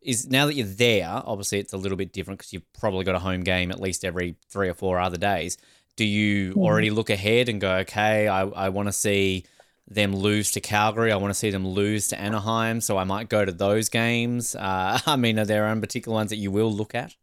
Is 0.00 0.28
now 0.30 0.46
that 0.46 0.54
you're 0.54 0.66
there, 0.66 1.08
obviously 1.24 1.58
it's 1.58 1.72
a 1.72 1.78
little 1.78 1.96
bit 1.96 2.12
different 2.12 2.38
because 2.38 2.52
you've 2.52 2.72
probably 2.74 3.04
got 3.04 3.16
a 3.16 3.20
home 3.20 3.42
game 3.42 3.70
at 3.72 3.80
least 3.80 4.04
every 4.04 4.36
three 4.48 4.68
or 4.68 4.74
four 4.74 5.00
other 5.00 5.16
days. 5.16 5.56
Do 5.96 6.04
you 6.04 6.54
Yeah. 6.56 6.62
already 6.62 6.90
look 6.90 7.10
ahead 7.10 7.48
and 7.48 7.60
go, 7.60 7.72
okay, 7.78 8.28
I, 8.28 8.42
I 8.42 8.68
want 8.68 8.86
to 8.88 8.92
see 8.92 9.44
them 9.86 10.14
lose 10.14 10.50
to 10.52 10.60
Calgary. 10.60 11.12
I 11.12 11.16
want 11.16 11.30
to 11.32 11.38
see 11.38 11.50
them 11.50 11.66
lose 11.66 12.08
to 12.08 12.20
Anaheim. 12.20 12.80
So 12.80 12.96
I 12.96 13.04
might 13.04 13.28
go 13.28 13.44
to 13.44 13.52
those 13.52 13.88
games. 13.88 14.54
Uh, 14.54 14.98
I 15.06 15.16
mean, 15.16 15.38
are 15.38 15.44
there 15.44 15.66
any 15.66 15.80
particular 15.80 16.14
ones 16.14 16.30
that 16.30 16.36
you 16.36 16.50
will 16.50 16.72
look 16.72 16.94
at? 16.94 17.14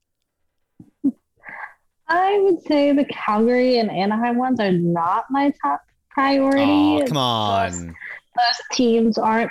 I 2.08 2.40
would 2.44 2.62
say 2.68 2.92
the 2.92 3.06
Calgary 3.06 3.78
and 3.78 3.90
Anaheim 3.90 4.36
ones 4.38 4.60
are 4.60 4.72
not 4.72 5.26
my 5.30 5.54
top 5.62 5.82
priority. 6.10 6.62
Oh, 7.04 7.06
come 7.08 7.18
on. 7.18 7.72
those 7.88 8.62
teams 8.74 9.18
aren't. 9.18 9.50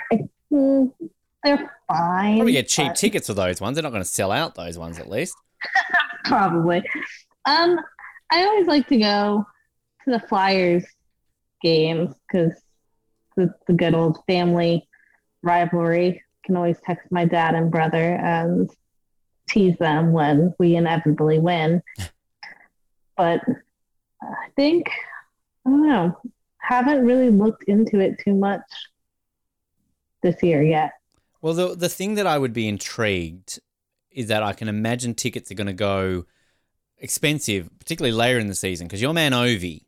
They're 0.51 1.71
fine. 1.87 2.37
Probably 2.37 2.51
get 2.51 2.67
cheap 2.67 2.89
but- 2.89 2.95
tickets 2.97 3.27
for 3.27 3.33
those 3.33 3.59
ones. 3.59 3.75
They're 3.75 3.83
not 3.83 3.91
going 3.91 4.03
to 4.03 4.09
sell 4.09 4.31
out 4.31 4.53
those 4.55 4.77
ones 4.77 4.99
at 4.99 5.09
least. 5.09 5.35
Probably. 6.25 6.83
Um, 7.45 7.79
I 8.31 8.43
always 8.43 8.67
like 8.67 8.87
to 8.89 8.97
go 8.97 9.45
to 10.05 10.11
the 10.11 10.19
Flyers 10.19 10.85
games 11.63 12.13
because 12.31 12.53
it's 13.41 13.65
the 13.67 13.73
good 13.73 13.93
old 13.93 14.19
family 14.27 14.87
rivalry. 15.41 16.23
Can 16.45 16.55
always 16.55 16.77
text 16.83 17.11
my 17.11 17.25
dad 17.25 17.55
and 17.55 17.71
brother 17.71 18.15
and 18.15 18.69
tease 19.47 19.77
them 19.77 20.11
when 20.11 20.53
we 20.57 20.75
inevitably 20.75 21.39
win. 21.39 21.81
but 23.17 23.41
I 24.21 24.47
think 24.55 24.89
I 25.65 25.69
don't 25.69 25.87
know. 25.87 26.17
Haven't 26.57 27.05
really 27.05 27.29
looked 27.29 27.65
into 27.65 27.99
it 27.99 28.19
too 28.23 28.33
much 28.33 28.61
this 30.21 30.41
year 30.41 30.63
yet. 30.63 30.91
Well, 31.41 31.53
the 31.53 31.75
the 31.75 31.89
thing 31.89 32.15
that 32.15 32.27
I 32.27 32.37
would 32.37 32.53
be 32.53 32.67
intrigued 32.67 33.59
is 34.11 34.27
that 34.27 34.43
I 34.43 34.53
can 34.53 34.67
imagine 34.67 35.15
tickets 35.15 35.51
are 35.51 35.55
going 35.55 35.67
to 35.67 35.73
go 35.73 36.25
expensive, 36.97 37.69
particularly 37.79 38.15
later 38.15 38.39
in 38.39 38.47
the 38.47 38.55
season, 38.55 38.87
because 38.87 39.01
your 39.01 39.13
man 39.13 39.31
Ovi 39.31 39.85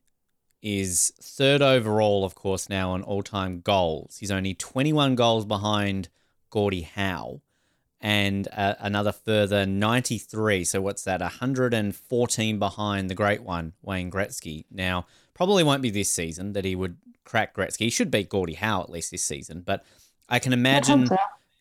is 0.64 1.12
third 1.22 1.62
overall, 1.62 2.24
of 2.24 2.34
course, 2.34 2.70
now 2.70 2.92
on 2.92 3.04
all 3.04 3.22
time 3.22 3.60
goals. 3.60 4.18
He's 4.20 4.32
only 4.32 4.54
21 4.54 5.16
goals 5.16 5.46
behind 5.46 6.08
Gordie 6.50 6.82
Howe 6.82 7.42
and 8.00 8.48
uh, 8.54 8.76
another 8.80 9.12
further 9.12 9.66
93. 9.66 10.64
So, 10.64 10.82
what's 10.82 11.04
that? 11.04 11.20
114 11.20 12.60
behind 12.60 13.10
the 13.10 13.16
great 13.16 13.44
one, 13.44 13.74
Wayne 13.82 14.10
Gretzky. 14.10 14.64
Now, 14.72 15.06
probably 15.34 15.64
won't 15.64 15.82
be 15.82 15.90
this 15.90 16.12
season 16.12 16.54
that 16.54 16.64
he 16.64 16.76
would 16.76 16.96
crack 17.26 17.54
Gretzky. 17.54 17.80
He 17.82 17.90
should 17.90 18.10
beat 18.10 18.30
Gordie 18.30 18.54
Howe 18.54 18.82
at 18.82 18.90
least 18.90 19.12
this 19.12 19.24
season, 19.24 19.62
but 19.66 19.84
I 20.30 20.40
can 20.40 20.54
imagine 20.54 21.10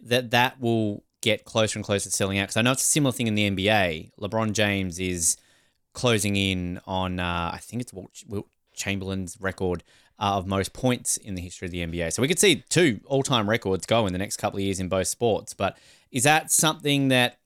that 0.00 0.30
that 0.30 0.60
will 0.60 1.02
get 1.22 1.44
closer 1.44 1.78
and 1.78 1.84
closer 1.84 2.08
to 2.08 2.16
selling 2.16 2.38
out 2.38 2.44
because 2.44 2.56
I 2.56 2.62
know 2.62 2.72
it's 2.72 2.82
a 2.82 2.86
similar 2.86 3.12
thing 3.12 3.26
in 3.26 3.34
the 3.34 3.50
NBA. 3.50 4.12
LeBron 4.20 4.52
James 4.52 5.00
is 5.00 5.36
closing 5.92 6.36
in 6.36 6.80
on 6.86 7.18
uh, 7.18 7.50
I 7.52 7.58
think 7.58 7.82
it's 7.82 7.92
Wilt, 7.92 8.10
Wilt 8.28 8.46
Chamberlain's 8.74 9.36
record 9.40 9.82
uh, 10.18 10.36
of 10.36 10.46
most 10.46 10.72
points 10.72 11.16
in 11.16 11.34
the 11.34 11.42
history 11.42 11.66
of 11.66 11.72
the 11.72 11.84
NBA. 11.84 12.12
So 12.12 12.22
we 12.22 12.28
could 12.28 12.38
see 12.38 12.64
two 12.68 13.00
all-time 13.06 13.48
records 13.48 13.86
go 13.86 14.06
in 14.06 14.12
the 14.12 14.18
next 14.18 14.36
couple 14.36 14.58
of 14.58 14.64
years 14.64 14.80
in 14.80 14.88
both 14.88 15.08
sports. 15.08 15.54
But 15.54 15.78
is 16.10 16.22
that 16.24 16.50
something 16.50 17.08
that 17.08 17.38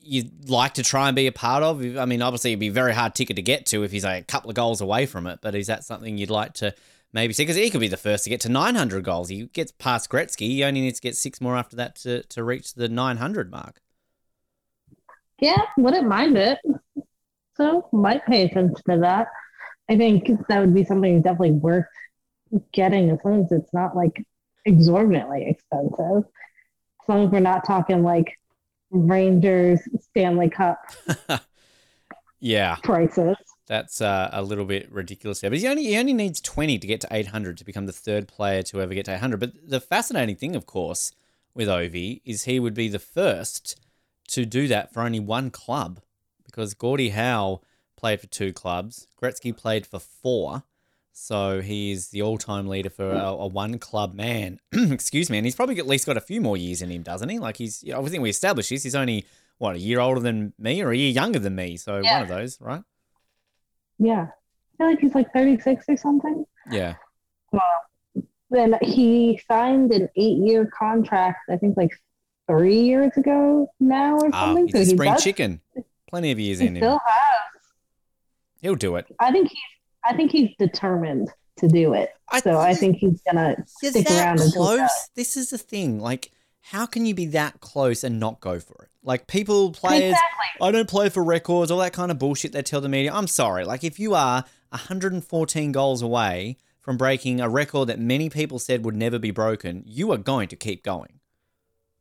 you'd 0.00 0.48
like 0.48 0.74
to 0.74 0.82
try 0.82 1.08
and 1.08 1.16
be 1.16 1.26
a 1.26 1.32
part 1.32 1.62
of? 1.62 1.80
I 1.96 2.04
mean, 2.04 2.22
obviously 2.22 2.52
it'd 2.52 2.60
be 2.60 2.68
a 2.68 2.72
very 2.72 2.94
hard 2.94 3.14
ticket 3.14 3.36
to 3.36 3.42
get 3.42 3.66
to 3.66 3.82
if 3.82 3.92
he's 3.92 4.04
a 4.04 4.22
couple 4.22 4.50
of 4.50 4.56
goals 4.56 4.80
away 4.80 5.06
from 5.06 5.26
it. 5.26 5.40
But 5.42 5.54
is 5.54 5.66
that 5.66 5.84
something 5.84 6.18
you'd 6.18 6.30
like 6.30 6.52
to 6.54 6.74
maybe 7.12 7.32
see? 7.32 7.42
Because 7.42 7.56
he 7.56 7.70
could 7.70 7.80
be 7.80 7.88
the 7.88 7.96
first 7.96 8.24
to 8.24 8.30
get 8.30 8.40
to 8.42 8.48
900 8.48 9.02
goals. 9.02 9.28
He 9.28 9.46
gets 9.46 9.72
past 9.72 10.10
Gretzky. 10.10 10.48
He 10.48 10.64
only 10.64 10.80
needs 10.80 11.00
to 11.00 11.02
get 11.02 11.16
six 11.16 11.40
more 11.40 11.56
after 11.56 11.76
that 11.76 11.96
to, 11.96 12.22
to 12.24 12.44
reach 12.44 12.74
the 12.74 12.88
900 12.88 13.50
mark. 13.50 13.80
Yeah, 15.40 15.62
wouldn't 15.76 16.06
mind 16.06 16.36
it. 16.36 16.58
So 17.56 17.88
might 17.92 18.24
pay 18.26 18.44
attention 18.44 18.76
to 18.88 18.98
that. 18.98 19.26
I 19.90 19.96
think 19.96 20.28
that 20.48 20.60
would 20.60 20.74
be 20.74 20.84
something 20.84 21.22
definitely 21.22 21.52
worth 21.52 21.86
getting 22.72 23.10
as 23.10 23.18
long 23.24 23.44
as 23.44 23.52
it's 23.52 23.72
not 23.72 23.96
like 23.96 24.24
exorbitantly 24.64 25.46
expensive. 25.48 26.24
As 26.24 27.08
long 27.08 27.26
as 27.26 27.30
we're 27.30 27.40
not 27.40 27.66
talking 27.66 28.02
like 28.02 28.38
Rangers 28.90 29.80
Stanley 30.00 30.50
Cup 30.50 30.78
yeah. 32.40 32.76
prices. 32.82 33.36
That's 33.66 34.00
uh, 34.00 34.28
a 34.32 34.42
little 34.42 34.64
bit 34.64 34.90
ridiculous 34.92 35.40
there. 35.40 35.50
But 35.50 35.60
he 35.60 35.68
only, 35.68 35.84
he 35.84 35.96
only 35.96 36.12
needs 36.12 36.40
20 36.40 36.78
to 36.78 36.86
get 36.86 37.00
to 37.02 37.08
800 37.10 37.56
to 37.58 37.64
become 37.64 37.86
the 37.86 37.92
third 37.92 38.28
player 38.28 38.62
to 38.64 38.82
ever 38.82 38.94
get 38.94 39.06
to 39.06 39.14
800. 39.14 39.40
But 39.40 39.52
the 39.66 39.80
fascinating 39.80 40.36
thing, 40.36 40.54
of 40.54 40.66
course, 40.66 41.12
with 41.54 41.68
Ovi 41.68 42.20
is 42.24 42.44
he 42.44 42.60
would 42.60 42.74
be 42.74 42.88
the 42.88 42.98
first 42.98 43.80
to 44.28 44.44
do 44.44 44.68
that 44.68 44.92
for 44.92 45.02
only 45.02 45.20
one 45.20 45.50
club 45.50 46.00
because 46.44 46.74
Gordie 46.74 47.10
Howe 47.10 47.60
played 48.02 48.20
for 48.20 48.26
two 48.26 48.52
clubs, 48.52 49.06
Gretzky 49.22 49.56
played 49.56 49.86
for 49.86 50.00
four. 50.00 50.64
So 51.12 51.60
he's 51.60 52.08
the 52.08 52.22
all-time 52.22 52.66
leader 52.66 52.90
for 52.90 53.08
a, 53.12 53.28
a 53.28 53.46
one-club 53.46 54.12
man. 54.14 54.58
Excuse 54.72 55.30
me, 55.30 55.38
and 55.38 55.46
he's 55.46 55.54
probably 55.54 55.78
at 55.78 55.86
least 55.86 56.06
got 56.06 56.16
a 56.16 56.20
few 56.22 56.40
more 56.40 56.56
years 56.56 56.82
in 56.82 56.90
him, 56.90 57.02
doesn't 57.02 57.28
he? 57.28 57.38
Like 57.38 57.58
he's, 57.58 57.84
I 57.88 58.02
think 58.02 58.22
we 58.22 58.30
established 58.30 58.70
this. 58.70 58.82
He's 58.82 58.94
only 58.96 59.24
what 59.58 59.76
a 59.76 59.78
year 59.78 60.00
older 60.00 60.20
than 60.20 60.52
me 60.58 60.82
or 60.82 60.90
a 60.90 60.96
year 60.96 61.10
younger 61.10 61.38
than 61.38 61.54
me. 61.54 61.76
So 61.76 62.00
Yeah. 62.02 62.14
one 62.14 62.22
of 62.22 62.28
those, 62.28 62.58
right? 62.60 62.82
Yeah. 63.98 64.26
I 64.30 64.76
feel 64.78 64.86
like 64.88 64.98
he's 65.00 65.14
like 65.14 65.32
36 65.32 65.84
or 65.88 65.96
something. 65.96 66.44
Yeah. 66.70 66.94
Well, 67.52 67.62
then 68.50 68.76
he 68.82 69.40
signed 69.48 69.92
an 69.92 70.08
eight 70.16 70.38
year 70.38 70.66
contract, 70.66 71.40
I 71.50 71.56
think 71.56 71.76
like 71.76 71.92
three 72.48 72.80
years 72.80 73.12
ago 73.16 73.68
now 73.78 74.16
or 74.16 74.30
Ah, 74.32 74.46
something. 74.46 74.66
he's 74.66 74.74
a 74.74 74.78
he 74.78 74.84
spring 74.96 75.12
does- 75.12 75.22
chicken. 75.22 75.60
Plenty 76.08 76.32
of 76.32 76.38
years 76.38 76.58
He 76.58 76.66
in 76.66 76.76
him. 76.76 76.80
still 76.82 77.00
has 77.06 77.51
He'll 78.62 78.74
do 78.76 78.96
it. 78.96 79.06
I 79.20 79.30
think 79.32 79.48
he's 79.48 79.58
I 80.04 80.14
think 80.16 80.30
he's 80.32 80.50
determined 80.58 81.28
to 81.58 81.68
do 81.68 81.92
it. 81.92 82.10
So 82.42 82.58
I 82.58 82.74
think 82.74 82.96
he's 82.96 83.20
gonna 83.22 83.56
You're 83.82 83.92
stick 83.92 84.06
that 84.06 84.24
around 84.24 84.40
until 84.40 84.62
close. 84.64 84.78
that. 84.78 84.90
This 85.14 85.36
is 85.36 85.50
the 85.50 85.58
thing. 85.58 86.00
Like, 86.00 86.30
how 86.62 86.86
can 86.86 87.04
you 87.04 87.14
be 87.14 87.26
that 87.26 87.60
close 87.60 88.02
and 88.02 88.18
not 88.18 88.40
go 88.40 88.58
for 88.58 88.84
it? 88.84 88.88
Like, 89.04 89.26
people, 89.26 89.72
players, 89.72 90.12
Exactly. 90.12 90.66
I 90.66 90.70
don't 90.70 90.88
play 90.88 91.08
for 91.08 91.22
records, 91.22 91.70
all 91.70 91.78
that 91.80 91.92
kind 91.92 92.10
of 92.10 92.18
bullshit 92.18 92.52
they 92.52 92.62
tell 92.62 92.80
the 92.80 92.88
media. 92.88 93.12
I'm 93.12 93.26
sorry. 93.26 93.64
Like, 93.64 93.82
if 93.84 93.98
you 93.98 94.14
are 94.14 94.44
114 94.70 95.72
goals 95.72 96.02
away 96.02 96.56
from 96.80 96.96
breaking 96.96 97.40
a 97.40 97.48
record 97.48 97.88
that 97.88 97.98
many 97.98 98.30
people 98.30 98.58
said 98.58 98.84
would 98.84 98.96
never 98.96 99.18
be 99.18 99.30
broken, 99.32 99.82
you 99.86 100.10
are 100.12 100.16
going 100.18 100.48
to 100.48 100.56
keep 100.56 100.82
going. 100.84 101.18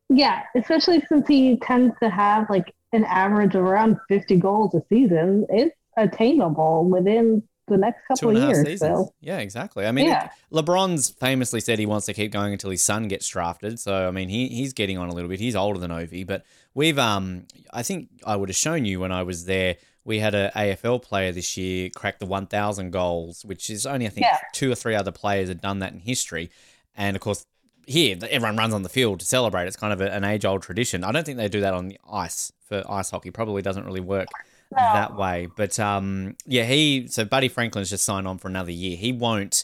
Yeah, 0.09 0.43
especially 0.55 1.03
since 1.09 1.27
he 1.27 1.57
tends 1.57 1.95
to 2.01 2.09
have 2.09 2.49
like 2.49 2.73
an 2.93 3.03
average 3.05 3.55
of 3.55 3.63
around 3.63 3.97
fifty 4.07 4.35
goals 4.37 4.73
a 4.75 4.83
season. 4.89 5.45
It's 5.49 5.75
attainable 5.97 6.85
within 6.85 7.43
the 7.67 7.77
next 7.77 8.05
couple 8.07 8.35
of 8.35 8.43
years. 8.43 8.65
seasons. 8.65 8.79
So 8.97 9.13
Yeah, 9.21 9.37
exactly. 9.39 9.85
I 9.85 9.91
mean, 9.91 10.07
Yeah. 10.07 10.29
LeBron's 10.51 11.09
famously 11.11 11.61
said 11.61 11.79
he 11.79 11.85
wants 11.85 12.05
to 12.07 12.13
keep 12.13 12.31
going 12.31 12.51
until 12.53 12.69
his 12.69 12.83
son 12.83 13.07
gets 13.07 13.27
drafted. 13.29 13.79
So 13.79 14.07
I 14.07 14.11
mean, 14.11 14.29
he 14.29 14.47
he's 14.49 14.73
getting 14.73 14.97
on 14.97 15.09
a 15.09 15.13
little 15.13 15.29
bit. 15.29 15.39
He's 15.39 15.55
older 15.55 15.79
than 15.79 15.91
Ovi, 15.91 16.25
but 16.25 16.43
we've 16.73 16.99
um, 16.99 17.45
I 17.71 17.83
think 17.83 18.09
I 18.25 18.35
would 18.35 18.49
have 18.49 18.55
shown 18.57 18.83
you 18.85 18.99
when 18.99 19.11
I 19.11 19.23
was 19.23 19.45
there. 19.45 19.77
We 20.03 20.19
had 20.19 20.33
a 20.33 20.51
AFL 20.55 21.01
player 21.03 21.31
this 21.31 21.55
year 21.57 21.89
crack 21.95 22.17
the 22.17 22.25
1,000 22.25 22.89
goals, 22.91 23.45
which 23.45 23.69
is 23.69 23.85
only 23.85 24.07
I 24.07 24.09
think 24.09 24.25
Yeah. 24.25 24.37
two 24.51 24.71
or 24.71 24.75
three 24.75 24.95
other 24.95 25.11
players 25.11 25.47
had 25.47 25.61
done 25.61 25.79
that 25.79 25.93
in 25.93 25.99
history. 25.99 26.49
And 26.97 27.15
of 27.15 27.21
course, 27.21 27.45
here 27.85 28.17
everyone 28.29 28.57
runs 28.57 28.73
on 28.73 28.81
the 28.83 28.89
field 28.89 29.19
to 29.19 29.25
celebrate. 29.25 29.67
It's 29.67 29.75
kind 29.77 29.93
of 29.93 30.01
a, 30.01 30.11
an 30.11 30.23
age 30.23 30.43
old 30.43 30.63
tradition. 30.63 31.03
I 31.03 31.11
don't 31.11 31.25
think 31.25 31.37
they 31.37 31.47
do 31.47 31.61
that 31.61 31.73
on 31.73 31.87
the 31.87 31.99
ice 32.11 32.51
for 32.67 32.83
ice 32.89 33.11
hockey. 33.11 33.31
Probably 33.31 33.61
doesn't 33.61 33.85
really 33.85 34.01
work 34.01 34.27
that 34.71 35.15
way. 35.15 35.47
But 35.55 35.79
um, 35.79 36.35
yeah, 36.45 36.63
he 36.63 37.07
so 37.07 37.25
Buddy 37.25 37.47
Franklin's 37.47 37.89
just 37.89 38.05
signed 38.05 38.27
on 38.27 38.37
for 38.37 38.47
another 38.47 38.71
year. 38.71 38.97
He 38.97 39.11
won't 39.11 39.63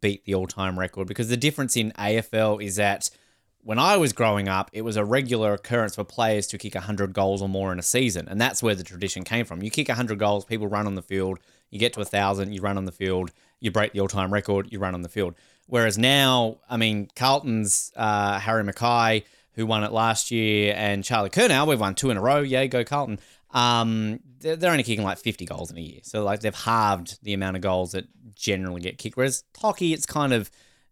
beat 0.00 0.24
the 0.24 0.34
all-time 0.34 0.78
record 0.78 1.08
because 1.08 1.28
the 1.28 1.36
difference 1.36 1.76
in 1.76 1.92
AFL 1.92 2.62
is 2.62 2.76
that 2.76 3.08
when 3.62 3.78
I 3.78 3.96
was 3.96 4.12
growing 4.12 4.48
up, 4.48 4.70
it 4.72 4.82
was 4.82 4.96
a 4.96 5.04
regular 5.04 5.54
occurrence 5.54 5.94
for 5.94 6.04
players 6.04 6.46
to 6.48 6.58
kick 6.58 6.74
100 6.74 7.12
goals 7.12 7.42
or 7.42 7.48
more 7.48 7.72
in 7.72 7.78
a 7.78 7.82
season, 7.82 8.28
and 8.28 8.40
that's 8.40 8.62
where 8.62 8.74
the 8.74 8.84
tradition 8.84 9.24
came 9.24 9.44
from. 9.44 9.62
You 9.62 9.70
kick 9.70 9.88
100 9.88 10.18
goals, 10.18 10.44
people 10.44 10.68
run 10.68 10.86
on 10.86 10.94
the 10.94 11.02
field. 11.02 11.38
You 11.70 11.78
get 11.78 11.92
to 11.94 12.00
1,000, 12.00 12.52
you 12.52 12.60
run 12.62 12.78
on 12.78 12.86
the 12.86 12.92
field. 12.92 13.30
You 13.60 13.70
break 13.70 13.92
the 13.92 14.00
all-time 14.00 14.32
record, 14.32 14.68
you 14.70 14.78
run 14.78 14.94
on 14.94 15.02
the 15.02 15.08
field. 15.08 15.34
Whereas 15.66 15.98
now, 15.98 16.58
I 16.70 16.76
mean, 16.78 17.08
Carlton's 17.14 17.92
uh, 17.94 18.38
Harry 18.38 18.64
McKay, 18.64 19.24
who 19.52 19.66
won 19.66 19.84
it 19.84 19.92
last 19.92 20.30
year, 20.30 20.72
and 20.76 21.04
Charlie 21.04 21.30
Curnow, 21.30 21.66
we've 21.66 21.80
won 21.80 21.94
two 21.94 22.10
in 22.10 22.16
a 22.16 22.22
row. 22.22 22.40
Yay, 22.40 22.68
go 22.68 22.84
Carlton. 22.84 23.18
Um, 23.50 24.20
they're, 24.40 24.56
they're 24.56 24.70
only 24.70 24.82
kicking 24.82 25.04
like 25.04 25.18
50 25.18 25.46
goals 25.46 25.70
in 25.70 25.78
a 25.78 25.80
year. 25.80 26.00
So, 26.02 26.22
like, 26.22 26.40
they've 26.40 26.54
halved 26.54 27.22
the 27.22 27.34
amount 27.34 27.56
of 27.56 27.62
goals 27.62 27.92
that 27.92 28.06
generally 28.34 28.80
get 28.80 28.98
kicked. 28.98 29.16
Whereas 29.16 29.44
hockey, 29.56 29.92
it's 29.92 30.06
kind 30.06 30.32
of, 30.32 30.50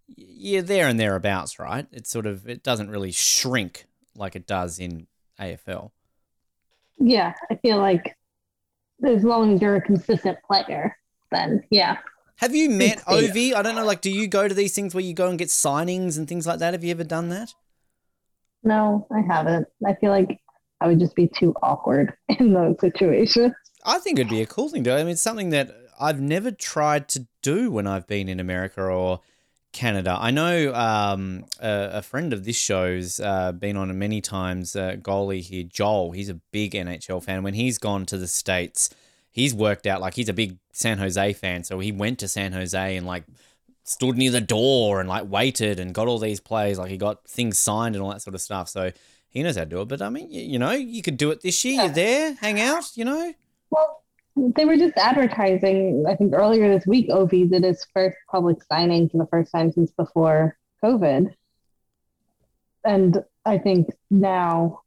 you're 0.08 0.62
there 0.62 0.88
and 0.88 0.98
thereabouts, 0.98 1.58
right? 1.58 1.86
It's 1.92 2.10
sort 2.10 2.26
of, 2.26 2.48
it 2.48 2.62
doesn't 2.62 2.90
really 2.90 3.12
shrink 3.12 3.86
like 4.14 4.36
it 4.36 4.46
does 4.46 4.78
in 4.78 5.06
AFL. 5.38 5.90
yeah, 6.98 7.34
I 7.50 7.56
feel 7.56 7.78
like 7.78 8.16
as 9.04 9.24
long 9.24 9.54
as 9.54 9.62
you're 9.62 9.76
a 9.76 9.80
consistent 9.80 10.38
player, 10.46 10.96
then 11.30 11.62
yeah. 11.70 11.98
Have 12.36 12.54
you 12.54 12.70
met. 12.70 13.02
Ovi? 13.06 13.54
I 13.54 13.62
don't 13.62 13.74
know. 13.74 13.84
Like, 13.84 14.00
do 14.00 14.10
you 14.10 14.28
go 14.28 14.46
to 14.46 14.54
these 14.54 14.74
things 14.74 14.94
where 14.94 15.04
you 15.04 15.14
go 15.14 15.28
and 15.28 15.38
get 15.38 15.48
signings 15.48 16.18
and 16.18 16.28
things 16.28 16.46
like 16.46 16.58
that? 16.58 16.74
Have 16.74 16.84
you 16.84 16.90
ever 16.90 17.04
done 17.04 17.30
that? 17.30 17.54
No, 18.62 19.06
I 19.10 19.20
haven't. 19.20 19.68
I 19.86 19.94
feel 19.94 20.10
like 20.10 20.40
I 20.86 20.90
would 20.90 21.00
just 21.00 21.16
be 21.16 21.26
too 21.26 21.52
awkward 21.62 22.14
in 22.38 22.52
those 22.52 22.78
situations. 22.80 23.52
I 23.84 23.98
think 23.98 24.20
it'd 24.20 24.30
be 24.30 24.40
a 24.40 24.46
cool 24.46 24.68
thing 24.68 24.84
to. 24.84 24.90
Do. 24.90 24.96
I 24.96 24.98
mean, 24.98 25.08
it's 25.08 25.22
something 25.22 25.50
that 25.50 25.74
I've 25.98 26.20
never 26.20 26.52
tried 26.52 27.08
to 27.10 27.26
do 27.42 27.72
when 27.72 27.88
I've 27.88 28.06
been 28.06 28.28
in 28.28 28.38
America 28.38 28.82
or 28.82 29.20
Canada. 29.72 30.16
I 30.18 30.30
know 30.30 30.72
um, 30.74 31.44
a, 31.60 31.90
a 31.94 32.02
friend 32.02 32.32
of 32.32 32.44
this 32.44 32.56
show's 32.56 33.18
uh, 33.18 33.50
been 33.50 33.76
on 33.76 33.96
many 33.98 34.20
times. 34.20 34.76
Uh, 34.76 34.96
goalie 35.00 35.40
here, 35.40 35.64
Joel. 35.64 36.12
He's 36.12 36.28
a 36.28 36.34
big 36.52 36.72
NHL 36.72 37.22
fan. 37.22 37.42
When 37.42 37.54
he's 37.54 37.78
gone 37.78 38.06
to 38.06 38.16
the 38.16 38.28
states, 38.28 38.88
he's 39.32 39.52
worked 39.52 39.88
out 39.88 40.00
like 40.00 40.14
he's 40.14 40.28
a 40.28 40.32
big 40.32 40.58
San 40.72 40.98
Jose 40.98 41.32
fan. 41.32 41.64
So 41.64 41.80
he 41.80 41.90
went 41.90 42.20
to 42.20 42.28
San 42.28 42.52
Jose 42.52 42.96
and 42.96 43.04
like 43.04 43.24
stood 43.82 44.16
near 44.16 44.30
the 44.30 44.40
door 44.40 45.00
and 45.00 45.08
like 45.08 45.28
waited 45.28 45.80
and 45.80 45.92
got 45.92 46.06
all 46.06 46.20
these 46.20 46.40
plays. 46.40 46.78
Like 46.78 46.90
he 46.90 46.96
got 46.96 47.26
things 47.26 47.58
signed 47.58 47.96
and 47.96 48.04
all 48.04 48.12
that 48.12 48.22
sort 48.22 48.36
of 48.36 48.40
stuff. 48.40 48.68
So 48.68 48.92
he 49.36 49.42
knows 49.42 49.56
how 49.56 49.64
to 49.64 49.68
do 49.68 49.82
it. 49.82 49.88
But 49.88 50.00
I 50.00 50.08
mean, 50.08 50.30
you, 50.30 50.40
you 50.40 50.58
know, 50.58 50.70
you 50.70 51.02
could 51.02 51.18
do 51.18 51.30
it 51.30 51.42
this 51.42 51.62
year. 51.62 51.82
You're 51.82 51.92
there, 51.92 52.34
hang 52.40 52.58
out. 52.58 52.96
You 52.96 53.04
know. 53.04 53.34
Well, 53.68 54.02
they 54.34 54.64
were 54.64 54.78
just 54.78 54.96
advertising. 54.96 56.06
I 56.08 56.14
think 56.14 56.32
earlier 56.34 56.72
this 56.72 56.86
week, 56.86 57.10
Ovi 57.10 57.50
did 57.50 57.62
his 57.62 57.86
first 57.92 58.16
public 58.30 58.62
signing 58.62 59.10
for 59.10 59.18
the 59.18 59.26
first 59.26 59.52
time 59.52 59.70
since 59.72 59.90
before 59.90 60.56
COVID, 60.82 61.34
and 62.84 63.24
I 63.44 63.58
think 63.58 63.88
now 64.10 64.80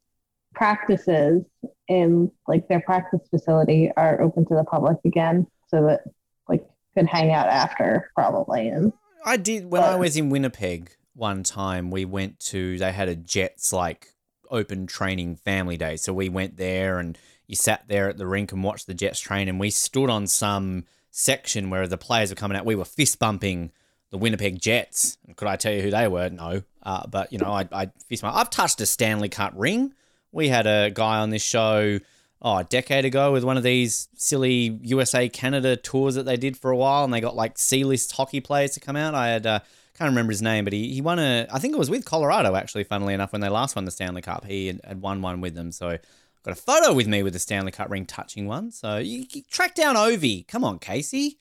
practices 0.55 1.43
in 1.87 2.31
like 2.47 2.67
their 2.67 2.81
practice 2.81 3.21
facility 3.29 3.91
are 3.95 4.19
open 4.19 4.47
to 4.47 4.55
the 4.55 4.63
public 4.63 4.97
again, 5.05 5.45
so 5.67 5.85
that 5.85 6.01
like 6.47 6.67
could 6.95 7.05
hang 7.05 7.31
out 7.31 7.45
after 7.45 8.09
probably. 8.15 8.67
And 8.69 8.93
I 9.23 9.37
did 9.37 9.69
when 9.69 9.83
I 9.83 9.95
was 9.95 10.17
in 10.17 10.31
Winnipeg 10.31 10.89
one 11.13 11.43
time. 11.43 11.91
We 11.91 12.05
went 12.05 12.39
to 12.39 12.79
they 12.79 12.91
had 12.91 13.09
a 13.09 13.15
Jets 13.15 13.71
like 13.71 14.07
open 14.49 14.87
training 14.87 15.35
family 15.37 15.77
day, 15.77 15.95
so 15.97 16.13
we 16.13 16.29
went 16.29 16.57
there 16.57 16.99
and 16.99 17.17
you 17.47 17.55
sat 17.55 17.87
there 17.87 18.09
at 18.09 18.17
the 18.17 18.27
rink 18.27 18.51
and 18.51 18.63
watched 18.63 18.85
the 18.85 18.93
Jets 18.93 19.19
train, 19.19 19.49
and 19.49 19.59
we 19.59 19.71
stood 19.71 20.09
on 20.09 20.27
some 20.27 20.85
section 21.09 21.69
where 21.71 21.87
the 21.87 21.97
players 21.97 22.29
were 22.29 22.35
coming 22.35 22.55
out. 22.55 22.65
We 22.65 22.75
were 22.75 22.85
fist 22.85 23.17
bumping 23.17 23.71
the 24.11 24.17
Winnipeg 24.17 24.59
Jets. 24.61 25.17
And 25.25 25.35
could 25.35 25.47
I 25.47 25.55
tell 25.55 25.73
you 25.73 25.81
who 25.81 25.91
they 25.91 26.07
were? 26.07 26.29
No, 26.29 26.61
uh, 26.83 27.07
but 27.07 27.33
you 27.33 27.39
know 27.39 27.51
I 27.51 27.67
I 27.71 27.91
fist 28.07 28.21
bump. 28.21 28.35
I've 28.35 28.49
touched 28.49 28.81
a 28.81 28.85
Stanley 28.85 29.29
Cup 29.29 29.53
ring. 29.55 29.93
We 30.31 30.49
had 30.49 30.67
a 30.67 30.91
guy 30.91 31.19
on 31.19 31.31
this 31.31 31.41
show. 31.41 31.99
Oh, 32.41 32.57
a 32.57 32.63
decade 32.63 33.03
ago 33.03 33.33
with 33.33 33.43
one 33.43 33.57
of 33.57 33.63
these 33.63 34.07
silly 34.15 34.79
USA 34.83 35.27
Canada 35.27 35.75
tours 35.75 36.15
that 36.15 36.23
they 36.23 36.37
did 36.37 36.55
for 36.55 36.71
a 36.71 36.77
while, 36.77 37.03
and 37.03 37.13
they 37.13 37.19
got 37.19 37.35
like 37.35 37.57
C 37.57 37.83
list 37.83 38.13
hockey 38.13 38.39
players 38.39 38.71
to 38.71 38.79
come 38.79 38.95
out. 38.95 39.13
I 39.13 39.27
had 39.27 39.45
uh, 39.45 39.59
can't 39.99 40.11
remember 40.11 40.31
his 40.31 40.41
name, 40.41 40.63
but 40.63 40.71
he, 40.71 40.93
he 40.93 41.01
won 41.01 41.19
a 41.19 41.45
I 41.51 41.59
think 41.59 41.73
it 41.75 41.77
was 41.77 41.89
with 41.89 42.05
Colorado 42.05 42.55
actually. 42.55 42.85
Funnily 42.85 43.13
enough, 43.13 43.33
when 43.33 43.41
they 43.41 43.49
last 43.49 43.75
won 43.75 43.83
the 43.83 43.91
Stanley 43.91 44.21
Cup, 44.21 44.45
he 44.45 44.67
had, 44.67 44.81
had 44.85 45.01
won 45.01 45.21
one 45.21 45.41
with 45.41 45.55
them. 45.55 45.73
So 45.73 45.97
got 46.43 46.51
a 46.51 46.55
photo 46.55 46.93
with 46.93 47.05
me 47.05 47.21
with 47.21 47.33
the 47.33 47.39
Stanley 47.39 47.73
Cup 47.73 47.89
ring 47.91 48.05
touching 48.05 48.47
one. 48.47 48.71
So 48.71 48.97
you, 48.97 49.25
you 49.29 49.43
track 49.51 49.75
down 49.75 49.97
Ovi. 49.97 50.47
Come 50.47 50.63
on, 50.63 50.79
Casey, 50.79 51.37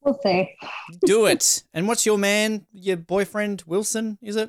we'll 0.00 0.18
see. 0.22 0.56
do 1.04 1.26
it. 1.26 1.64
and 1.74 1.86
what's 1.86 2.06
your 2.06 2.16
man, 2.16 2.64
your 2.72 2.96
boyfriend 2.96 3.62
Wilson? 3.66 4.16
Is 4.22 4.36
it? 4.36 4.48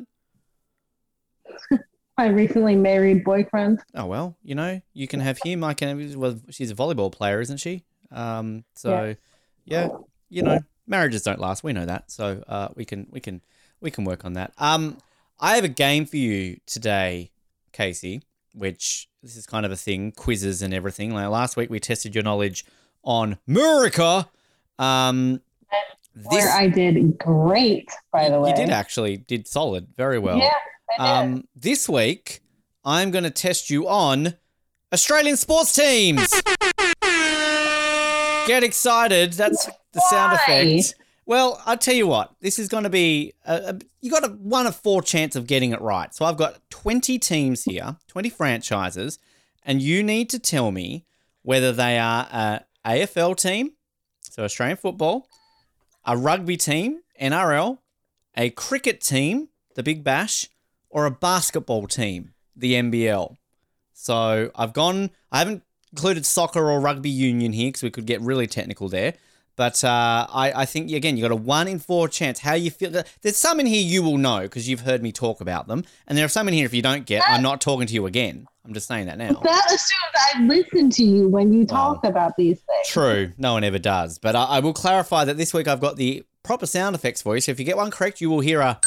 My 2.18 2.28
recently 2.28 2.78
married 2.78 3.26
boyfriend. 3.26 3.82
Oh 3.94 4.06
well, 4.06 4.38
you 4.42 4.56
know 4.56 4.82
you 4.94 5.08
can 5.08 5.20
have 5.20 5.38
him. 5.44 5.66
I 5.66 5.74
can. 5.74 6.18
Well, 6.18 6.40
she's 6.50 6.72
a 6.72 6.76
volleyball 6.76 7.12
player, 7.12 7.42
isn't 7.42 7.58
she? 7.58 7.84
Um. 8.10 8.64
So 8.76 9.18
yeah, 9.66 9.90
you 10.30 10.44
know, 10.44 10.60
marriages 10.92 11.24
don't 11.24 11.40
last. 11.40 11.64
We 11.64 11.74
know 11.74 11.88
that. 11.88 12.12
So 12.12 12.44
uh, 12.48 12.68
we 12.76 12.86
can 12.86 13.08
we 13.10 13.20
can 13.20 13.42
we 13.80 13.90
can 13.90 14.04
work 14.06 14.24
on 14.24 14.34
that. 14.34 14.54
Um, 14.60 14.98
I 15.40 15.56
have 15.56 15.64
a 15.64 15.70
game 15.70 16.06
for 16.06 16.18
you 16.18 16.60
today, 16.68 17.32
Casey. 17.72 18.22
Which 18.54 19.08
this 19.24 19.38
is 19.38 19.48
kind 19.48 19.66
of 19.66 19.72
a 19.72 19.78
thing, 19.78 20.12
quizzes 20.12 20.62
and 20.62 20.74
everything. 20.74 21.14
Like 21.14 21.30
last 21.30 21.56
week, 21.56 21.70
we 21.70 21.80
tested 21.80 22.14
your 22.14 22.24
knowledge 22.24 22.66
on 23.02 23.38
Murica. 23.48 24.28
Um, 24.78 25.42
this 26.14 26.26
where 26.26 26.52
I 26.52 26.68
did 26.68 27.18
great, 27.18 27.90
by 28.12 28.30
the 28.30 28.40
way. 28.40 28.50
you 28.50 28.56
did 28.56 28.70
actually 28.70 29.16
did 29.18 29.48
solid, 29.48 29.88
very 29.96 30.20
well. 30.20 30.38
Yeah, 30.38 30.52
I 31.00 31.22
did. 31.24 31.34
Um, 31.34 31.48
this 31.56 31.88
week, 31.88 32.42
I'm 32.84 33.12
going 33.12 33.24
to 33.24 33.30
test 33.30 33.70
you 33.70 33.88
on 33.88 34.34
Australian 34.92 35.38
sports 35.38 35.74
teams. 35.74 36.30
Get 38.48 38.64
excited. 38.64 39.34
That's 39.34 39.70
the 39.94 40.02
sound 40.10 40.38
Why? 40.48 40.54
effect. 40.54 40.96
Well, 41.26 41.62
I'll 41.66 41.78
tell 41.78 41.94
you 41.94 42.08
what. 42.08 42.34
This 42.42 42.60
is 42.60 42.68
going 42.68 42.84
to 42.84 42.90
be 42.90 43.34
a, 43.46 43.56
a, 43.56 43.80
you 44.02 44.12
got 44.12 44.26
a 44.26 44.30
one 44.30 44.68
of 44.68 44.76
four 44.76 45.02
chance 45.02 45.36
of 45.36 45.48
getting 45.48 45.72
it 45.72 45.82
right. 45.82 46.14
So 46.14 46.26
I've 46.26 46.38
got 46.38 46.60
20 46.72 47.20
teams 47.20 47.64
here, 47.64 47.96
20 48.08 48.30
franchises, 48.30 49.20
and 49.64 49.82
you 49.82 50.04
need 50.04 50.30
to 50.32 50.40
tell 50.40 50.72
me 50.72 51.06
whether 51.44 51.72
they 51.72 51.98
are 51.98 52.28
a 52.32 52.62
AFL 52.86 53.38
team, 53.38 53.74
so 54.22 54.44
Australian 54.44 54.78
football, 54.78 55.28
a 56.06 56.18
rugby 56.18 56.58
team, 56.58 57.02
NRL, 57.22 57.80
a 58.36 58.50
cricket 58.52 59.02
team, 59.02 59.50
the 59.76 59.84
Big 59.84 60.04
Bash, 60.04 60.50
or 60.90 61.06
a 61.06 61.12
basketball 61.12 61.88
team, 61.88 62.34
the 62.56 62.74
NBL. 62.74 63.38
So 63.94 64.52
I've 64.56 64.74
gone, 64.74 65.12
I 65.32 65.40
haven't 65.40 65.64
included 65.92 66.26
soccer 66.26 66.70
or 66.70 66.80
rugby 66.80 67.10
union 67.10 67.54
here 67.54 67.70
because 67.70 67.84
we 67.84 67.92
could 67.92 68.06
get 68.06 68.22
really 68.22 68.48
technical 68.48 68.90
there. 68.90 69.14
But 69.56 69.84
uh, 69.84 70.28
I, 70.30 70.54
I 70.56 70.66
think, 70.66 70.92
again, 70.92 71.18
you 71.18 71.22
got 71.22 71.32
a 71.32 71.36
one 71.36 71.68
in 71.68 71.80
four 71.80 72.08
chance. 72.08 72.40
How 72.40 72.54
you 72.54 72.72
feel. 72.72 72.90
There's 73.22 73.38
some 73.38 73.60
in 73.60 73.66
here 73.66 73.82
you 73.82 74.02
will 74.02 74.18
know 74.18 74.42
because 74.42 74.68
you've 74.68 74.82
heard 74.82 75.04
me 75.04 75.12
talk 75.12 75.42
about 75.42 75.68
them. 75.68 75.84
And 76.08 76.18
there 76.18 76.26
are 76.26 76.30
some 76.30 76.48
in 76.48 76.54
here 76.54 76.66
if 76.66 76.74
you 76.74 76.82
don't 76.82 77.06
get, 77.06 77.24
I'm 77.28 77.44
not 77.44 77.62
talking 77.62 77.88
to 77.88 77.94
you 77.94 78.06
again. 78.06 78.48
I'm 78.66 78.74
just 78.74 78.88
saying 78.88 79.08
that 79.08 79.18
now. 79.18 79.34
that 79.44 79.66
assumes 79.68 79.90
I 80.16 80.42
listen 80.44 80.90
to 80.92 81.04
you 81.04 81.28
when 81.28 81.52
you 81.52 81.66
talk 81.66 82.04
about 82.04 82.38
these 82.38 82.60
things. 82.60 82.88
True. 82.88 83.32
No 83.38 83.54
one 83.54 83.64
ever 83.64 83.80
does. 83.80 84.20
But 84.20 84.36
I, 84.36 84.44
I 84.44 84.60
will 84.60 84.74
clarify 84.74 85.26
that 85.26 85.38
this 85.38 85.54
week 85.54 85.68
I've 85.68 85.82
got 85.82 85.96
the 85.96 86.24
proper 86.44 86.66
sound 86.66 86.96
effects 86.96 87.22
for 87.22 87.36
you. 87.36 87.42
So 87.42 87.52
if 87.52 87.60
you 87.60 87.66
get 87.66 87.78
one 87.78 87.92
correct, 87.92 88.22
you 88.22 88.30
will 88.30 88.40
hear 88.40 88.62
a. 88.62 88.80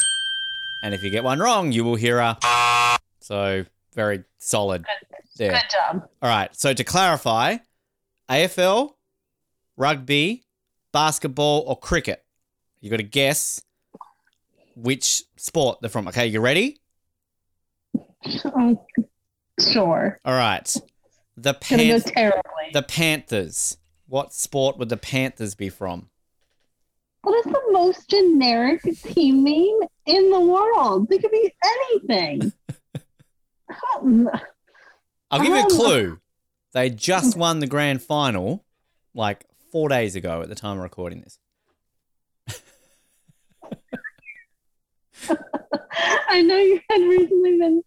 And 0.81 0.93
if 0.93 1.03
you 1.03 1.09
get 1.09 1.23
one 1.23 1.39
wrong, 1.39 1.71
you 1.71 1.83
will 1.83 1.95
hear 1.95 2.19
a. 2.19 2.37
So 3.19 3.65
very 3.93 4.23
solid 4.39 4.85
there. 5.37 5.51
Good 5.51 5.61
job. 5.71 6.07
All 6.21 6.29
right. 6.29 6.55
So 6.55 6.73
to 6.73 6.83
clarify, 6.83 7.57
AFL, 8.29 8.93
rugby, 9.77 10.44
basketball, 10.95 11.65
or 11.67 11.77
cricket. 11.77 12.23
You 12.79 12.89
got 12.89 12.97
to 12.97 13.03
guess 13.03 13.61
which 14.77 15.23
sport 15.35 15.79
they're 15.81 15.89
from. 15.89 16.07
Okay, 16.07 16.25
you 16.27 16.39
ready? 16.39 16.79
Um, 18.45 18.79
sure. 19.59 20.19
All 20.23 20.33
right. 20.33 20.73
The 21.37 21.53
terribly. 21.53 22.41
the 22.73 22.81
Panthers. 22.81 23.77
What 24.07 24.33
sport 24.33 24.77
would 24.77 24.87
the 24.89 24.97
Panthers 24.97 25.53
be 25.53 25.69
from? 25.69 26.09
what 27.23 27.45
is 27.45 27.51
the 27.51 27.61
most 27.71 28.07
generic 28.07 28.83
team 29.01 29.43
name 29.43 29.79
in 30.05 30.29
the 30.29 30.39
world? 30.39 31.09
They 31.09 31.17
could 31.17 31.31
be 31.31 31.53
anything. 31.91 32.53
Um, 33.95 34.29
I'll 35.31 35.39
give 35.39 35.49
you 35.49 35.55
a 35.55 35.61
Um, 35.63 35.69
clue. 35.69 36.19
They 36.73 36.91
just 36.91 37.35
won 37.35 37.59
the 37.59 37.67
grand 37.67 38.03
final 38.03 38.63
like 39.15 39.43
four 39.75 39.89
days 39.89 40.15
ago 40.15 40.41
at 40.41 40.47
the 40.47 40.55
time 40.55 40.77
of 40.77 40.83
recording 40.83 41.19
this. 41.19 41.37
I 46.29 46.41
know 46.41 46.55
you 46.55 46.79
had 46.89 47.01
recently 47.01 47.57
been 47.57 47.83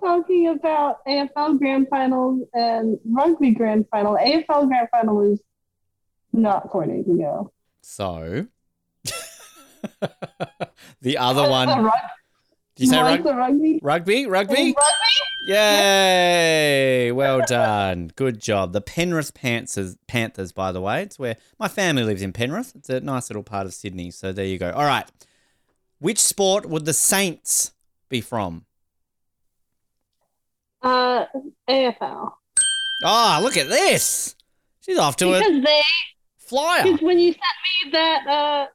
talking 0.00 0.48
about 0.48 1.04
AFL 1.04 1.58
grand 1.58 1.88
finals 1.90 2.44
and 2.54 2.98
rugby 3.04 3.50
grand 3.50 3.84
final. 3.90 4.16
AFL 4.16 4.68
grand 4.68 4.88
final 4.90 5.16
was 5.16 5.42
not 6.32 6.72
four 6.72 6.86
days 6.86 7.06
ago. 7.06 7.52
So 7.82 8.46
the 11.02 11.18
other 11.18 11.50
one. 11.50 11.90
Did 12.78 12.84
you 12.84 12.90
say 12.92 13.02
was 13.02 13.12
rug- 13.16 13.24
the 13.24 13.34
rugby? 13.34 13.80
rugby? 13.82 14.26
Rugby? 14.26 14.74
Yay! 15.46 17.10
Well 17.12 17.40
done. 17.46 18.12
Good 18.14 18.40
job. 18.40 18.72
The 18.72 18.80
Penrith 18.80 19.34
Panthers, 19.34 19.96
Panthers, 20.06 20.52
by 20.52 20.70
the 20.72 20.80
way. 20.80 21.02
It's 21.02 21.18
where 21.18 21.36
my 21.58 21.68
family 21.68 22.04
lives 22.04 22.22
in 22.22 22.32
Penrith. 22.32 22.72
It's 22.76 22.88
a 22.88 23.00
nice 23.00 23.28
little 23.30 23.42
part 23.42 23.66
of 23.66 23.74
Sydney. 23.74 24.10
So 24.12 24.32
there 24.32 24.44
you 24.46 24.58
go. 24.58 24.70
All 24.72 24.84
right. 24.86 25.06
Which 25.98 26.18
sport 26.20 26.66
would 26.66 26.84
the 26.84 26.92
Saints 26.92 27.72
be 28.08 28.20
from? 28.20 28.64
Uh, 30.82 31.24
AFL. 31.68 32.30
Ah, 33.04 33.40
look 33.42 33.56
at 33.56 33.68
this. 33.68 34.36
She's 34.80 34.98
off 34.98 35.16
to 35.16 35.34
a 35.34 35.38
Because 35.40 35.64
they, 35.64 35.82
flyer. 36.38 36.82
because 36.84 37.00
when 37.02 37.18
you 37.18 37.32
sent 37.32 37.42
me 37.84 37.90
that, 37.92 38.26
uh, 38.28 38.66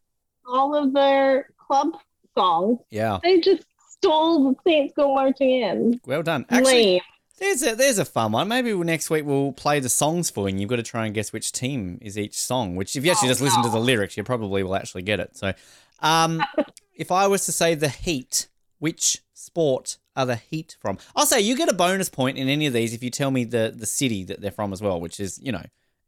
all 0.47 0.76
of 0.76 0.93
their 0.93 1.49
club 1.58 1.93
songs, 2.38 2.80
Yeah. 2.89 3.20
they 3.24 3.39
just 3.39 3.64
stole 4.04 4.51
the 4.51 4.56
Saints 4.66 4.93
Go 4.95 5.14
Marching 5.16 5.49
In. 5.49 6.01
Well 6.06 6.24
done. 6.24 6.45
Actually, 6.49 6.74
Lame. 6.74 7.01
There's 7.39 7.64
a 7.64 7.76
there's 7.76 7.97
a 7.97 8.06
fun 8.06 8.32
one. 8.32 8.47
Maybe 8.47 8.74
next 8.74 9.10
week 9.10 9.26
we'll 9.26 9.54
play 9.54 9.80
the 9.80 9.89
songs 9.89 10.30
for 10.30 10.41
you, 10.41 10.47
and 10.49 10.60
you've 10.62 10.70
got 10.70 10.76
to 10.78 10.84
try 10.84 11.06
and 11.06 11.16
guess 11.16 11.34
which 11.34 11.51
team 11.51 11.97
is 12.01 12.18
each 12.18 12.39
song. 12.39 12.76
Which, 12.76 12.95
if 12.95 13.04
you 13.04 13.12
actually 13.12 13.30
Oh, 13.30 13.32
just 13.32 13.41
listen 13.41 13.64
to 13.64 13.70
the 13.70 13.80
lyrics, 13.80 14.16
you 14.16 14.24
probably 14.24 14.64
will 14.64 14.76
actually 14.76 15.01
get 15.01 15.20
it. 15.20 15.36
So, 15.36 15.54
um, 15.99 16.43
if 16.95 17.12
I 17.12 17.28
was 17.28 17.45
to 17.45 17.51
say 17.51 17.76
the 17.76 17.89
Heat, 17.89 18.47
which 18.80 19.24
sport 19.34 19.97
are 20.16 20.26
the 20.26 20.36
Heat 20.36 20.78
from? 20.80 20.99
I'll 21.16 21.26
say 21.26 21.41
you 21.41 21.58
get 21.58 21.70
a 21.70 21.74
bonus 21.74 22.08
point 22.08 22.38
in 22.38 22.47
any 22.47 22.68
of 22.68 22.74
these 22.74 22.93
if 22.93 23.01
you 23.04 23.10
tell 23.10 23.32
me 23.32 23.45
the 23.45 23.74
the 23.76 23.88
city 23.88 24.24
that 24.26 24.39
they're 24.41 24.51
from 24.51 24.72
as 24.72 24.82
well, 24.82 25.01
which 25.01 25.20
is 25.20 25.39
you 25.41 25.51
know 25.51 25.64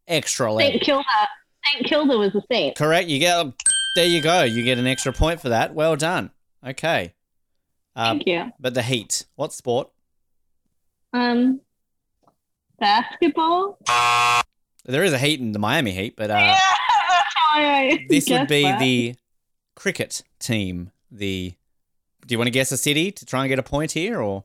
extra. 0.08 0.56
St. 0.56 0.82
Kilda. 0.82 1.04
St. 1.74 1.86
Kilda 1.88 2.18
was 2.18 2.34
the 2.34 2.43
Saint. 2.52 2.78
Correct. 2.78 3.08
You 3.08 3.20
get 3.20 3.48
there. 3.96 4.06
You 4.06 4.22
go. 4.22 4.43
You 4.43 4.64
get 4.64 4.78
an 4.78 4.86
extra 4.88 5.12
point 5.12 5.41
for 5.41 5.50
that. 5.50 5.74
Well 5.74 5.96
done. 5.96 6.30
Okay. 6.66 7.14
Um, 7.96 8.18
Thank 8.18 8.28
you. 8.28 8.52
but 8.60 8.74
the 8.74 8.84
Heat, 8.84 9.26
what 9.36 9.54
sport? 9.54 9.89
Um, 11.14 11.62
basketball. 12.80 13.78
There 14.86 15.04
is 15.04 15.14
a 15.14 15.18
Heat 15.18 15.39
in 15.39 15.54
the 15.54 15.60
Miami 15.60 15.91
Heat, 15.91 16.16
but 16.16 16.30
uh, 16.30 16.36
yeah, 16.36 16.60
I. 17.54 18.06
this 18.10 18.30
would 18.30 18.48
be 18.48 18.64
that. 18.64 18.80
the 18.80 19.16
cricket 19.76 20.24
team. 20.39 20.91
The 21.10 21.54
do 22.26 22.34
you 22.34 22.38
want 22.38 22.48
to 22.48 22.52
guess 22.52 22.72
a 22.72 22.78
city 22.78 23.12
to 23.12 23.26
try 23.26 23.41
and 23.41 23.50
get 23.50 23.60
a 23.60 23.64
point 23.64 23.93
here, 23.93 24.22
or 24.22 24.43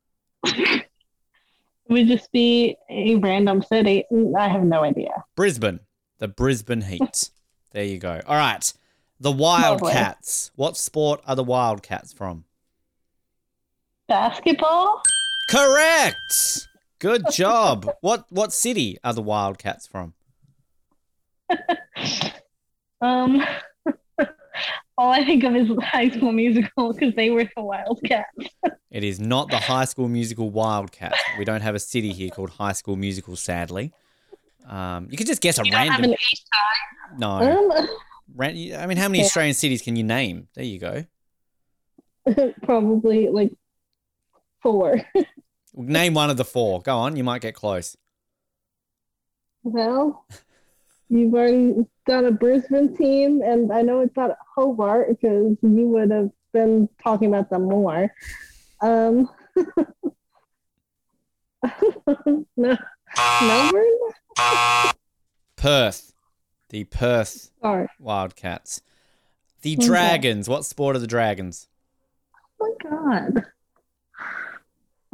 it 0.44 0.86
would 1.88 2.06
just 2.06 2.30
be 2.30 2.76
a 2.88 3.16
random 3.16 3.62
city. 3.62 4.04
I 4.38 4.48
have 4.48 4.62
no 4.62 4.84
idea. 4.84 5.24
Brisbane? 5.34 5.80
The 6.18 6.28
Brisbane 6.28 6.82
Heat. 6.82 7.30
there 7.72 7.84
you 7.84 7.98
go. 7.98 8.20
All 8.26 8.36
right, 8.36 8.72
the 9.18 9.32
Wildcats. 9.32 10.52
What 10.54 10.76
sport 10.76 11.20
are 11.26 11.36
the 11.36 11.44
Wildcats 11.44 12.12
from? 12.12 12.44
Basketball. 14.08 15.02
Correct. 15.50 16.68
Good 16.98 17.24
job. 17.32 17.88
what 18.00 18.24
what 18.30 18.52
city 18.52 18.98
are 19.04 19.12
the 19.12 19.22
Wildcats 19.22 19.86
from? 19.86 20.14
Um, 23.02 23.42
all 24.96 25.12
I 25.12 25.22
think 25.22 25.44
of 25.44 25.54
is 25.54 25.68
High 25.82 26.08
School 26.08 26.32
Musical 26.32 26.94
because 26.94 27.14
they 27.14 27.28
were 27.28 27.44
the 27.56 27.62
Wildcats. 27.62 28.30
It 28.90 29.04
is 29.04 29.20
not 29.20 29.50
the 29.50 29.58
High 29.58 29.84
School 29.84 30.08
Musical 30.08 30.48
Wildcats. 30.48 31.18
We 31.38 31.44
don't 31.44 31.60
have 31.60 31.74
a 31.74 31.78
city 31.78 32.12
here 32.14 32.30
called 32.30 32.48
High 32.48 32.72
School 32.72 32.96
Musical, 32.96 33.36
sadly. 33.36 33.92
Um, 34.66 35.08
you 35.10 35.18
could 35.18 35.26
just 35.26 35.42
guess 35.42 35.58
a 35.58 35.64
You 35.66 35.72
don't 35.72 35.80
have 35.88 36.00
random. 36.00 36.12
an 36.12 36.16
H 36.18 36.44
No, 37.18 37.68
time. 37.74 37.88
Ran- 38.34 38.80
I 38.80 38.86
mean, 38.86 38.96
how 38.96 39.08
many 39.08 39.18
Okay. 39.18 39.26
Australian 39.26 39.54
cities 39.54 39.82
can 39.82 39.96
you 39.96 40.04
name? 40.04 40.48
There 40.54 40.64
you 40.64 40.78
go. 40.78 41.04
Um, 42.26 42.54
probably 42.62 43.28
like 43.28 43.52
four. 44.66 45.00
Name 45.76 46.14
one 46.14 46.30
of 46.30 46.36
the 46.36 46.44
four. 46.44 46.80
Go 46.82 46.96
on, 46.96 47.14
you 47.16 47.22
might 47.22 47.42
get 47.42 47.54
close. 47.54 47.96
Well, 49.62 50.26
you've 51.08 51.32
already 51.34 51.74
done 52.06 52.24
a 52.24 52.32
Brisbane 52.32 52.96
team, 52.96 53.42
and 53.42 53.72
I 53.72 53.82
know 53.82 54.00
it's 54.00 54.16
not 54.16 54.36
Hobart 54.56 55.08
because 55.08 55.56
you 55.62 55.88
would 55.88 56.10
have 56.10 56.30
been 56.52 56.88
talking 57.02 57.28
about 57.28 57.50
them 57.50 57.68
more. 57.68 58.12
Um, 58.80 59.28
no, 62.56 62.76
Melbourne? 63.42 63.98
Perth, 65.56 66.12
the 66.70 66.84
Perth 66.84 67.50
Sorry. 67.62 67.86
Wildcats. 68.00 68.80
The 69.62 69.76
Okay. 69.76 69.86
Dragons. 69.86 70.48
What 70.48 70.64
sport 70.64 70.96
are 70.96 71.00
the 71.00 71.06
Dragons? 71.06 71.68
Oh 72.60 72.74
my 72.82 72.90
god. 72.90 73.44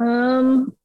Um, 0.03 0.75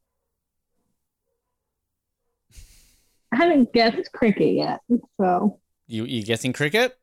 I 3.33 3.37
haven't 3.37 3.73
guessed 3.73 4.13
cricket 4.13 4.55
yet, 4.55 4.81
so 5.21 5.59
You 5.87 6.05
you 6.05 6.23
guessing 6.23 6.53
cricket? 6.53 6.99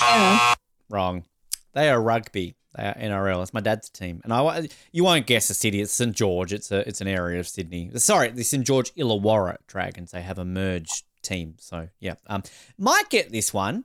yeah. 0.00 0.54
Wrong. 0.88 1.24
They 1.72 1.88
are 1.90 2.00
rugby. 2.00 2.56
They 2.76 2.84
are 2.84 2.94
NRL. 2.94 3.42
It's 3.42 3.54
my 3.54 3.60
dad's 3.60 3.88
team, 3.88 4.20
and 4.24 4.32
I 4.32 4.68
you 4.92 5.04
won't 5.04 5.26
guess 5.26 5.48
the 5.48 5.54
city. 5.54 5.80
It's 5.80 5.92
St 5.92 6.14
George. 6.14 6.52
It's 6.52 6.70
a 6.72 6.86
it's 6.88 7.00
an 7.00 7.08
area 7.08 7.38
of 7.40 7.48
Sydney. 7.48 7.90
Sorry, 7.96 8.30
the 8.30 8.42
St 8.42 8.66
George 8.66 8.94
Illawarra 8.94 9.58
Dragons. 9.66 10.12
They 10.12 10.22
have 10.22 10.38
a 10.38 10.44
merged 10.44 11.04
team. 11.22 11.54
So 11.58 11.88
yeah, 12.00 12.14
um, 12.28 12.42
might 12.78 13.08
get 13.10 13.30
this 13.30 13.52
one 13.54 13.84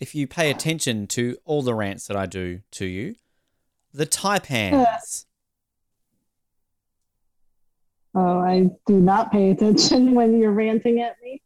if 0.00 0.14
you 0.14 0.26
pay 0.26 0.50
attention 0.50 1.06
to 1.08 1.36
all 1.44 1.62
the 1.62 1.74
rants 1.74 2.06
that 2.06 2.16
I 2.16 2.26
do 2.26 2.60
to 2.72 2.84
you. 2.86 3.14
The 3.92 4.06
Taipans. 4.06 5.26
Oh, 8.14 8.40
I 8.40 8.70
do 8.86 9.00
not 9.00 9.30
pay 9.30 9.50
attention 9.50 10.14
when 10.16 10.38
you're 10.38 10.52
ranting 10.52 11.00
at 11.00 11.16
me. 11.22 11.42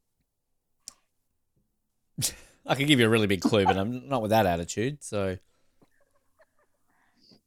I 2.67 2.75
could 2.75 2.87
give 2.87 3.01
you 3.01 3.07
a 3.07 3.11
really 3.11 3.27
big 3.27 3.43
clue, 3.43 3.65
but 3.65 3.77
I'm 3.77 4.09
not 4.09 4.23
with 4.23 4.31
that 4.31 4.47
attitude. 4.47 5.05
So 5.05 5.37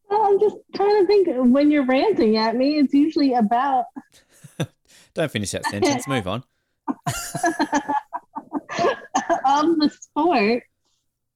Well, 0.09 0.21
I'm 0.23 0.39
just 0.39 0.57
trying 0.75 1.01
to 1.01 1.07
think 1.07 1.27
when 1.53 1.71
you're 1.71 1.85
ranting 1.85 2.37
at 2.37 2.55
me, 2.55 2.77
it's 2.77 2.93
usually 2.93 3.33
about 3.33 3.85
don't 5.13 5.31
finish 5.31 5.51
that 5.51 5.65
sentence. 5.65 6.07
Move 6.07 6.27
on. 6.27 6.43
of 9.45 9.79
the 9.79 9.89
sport. 9.89 10.63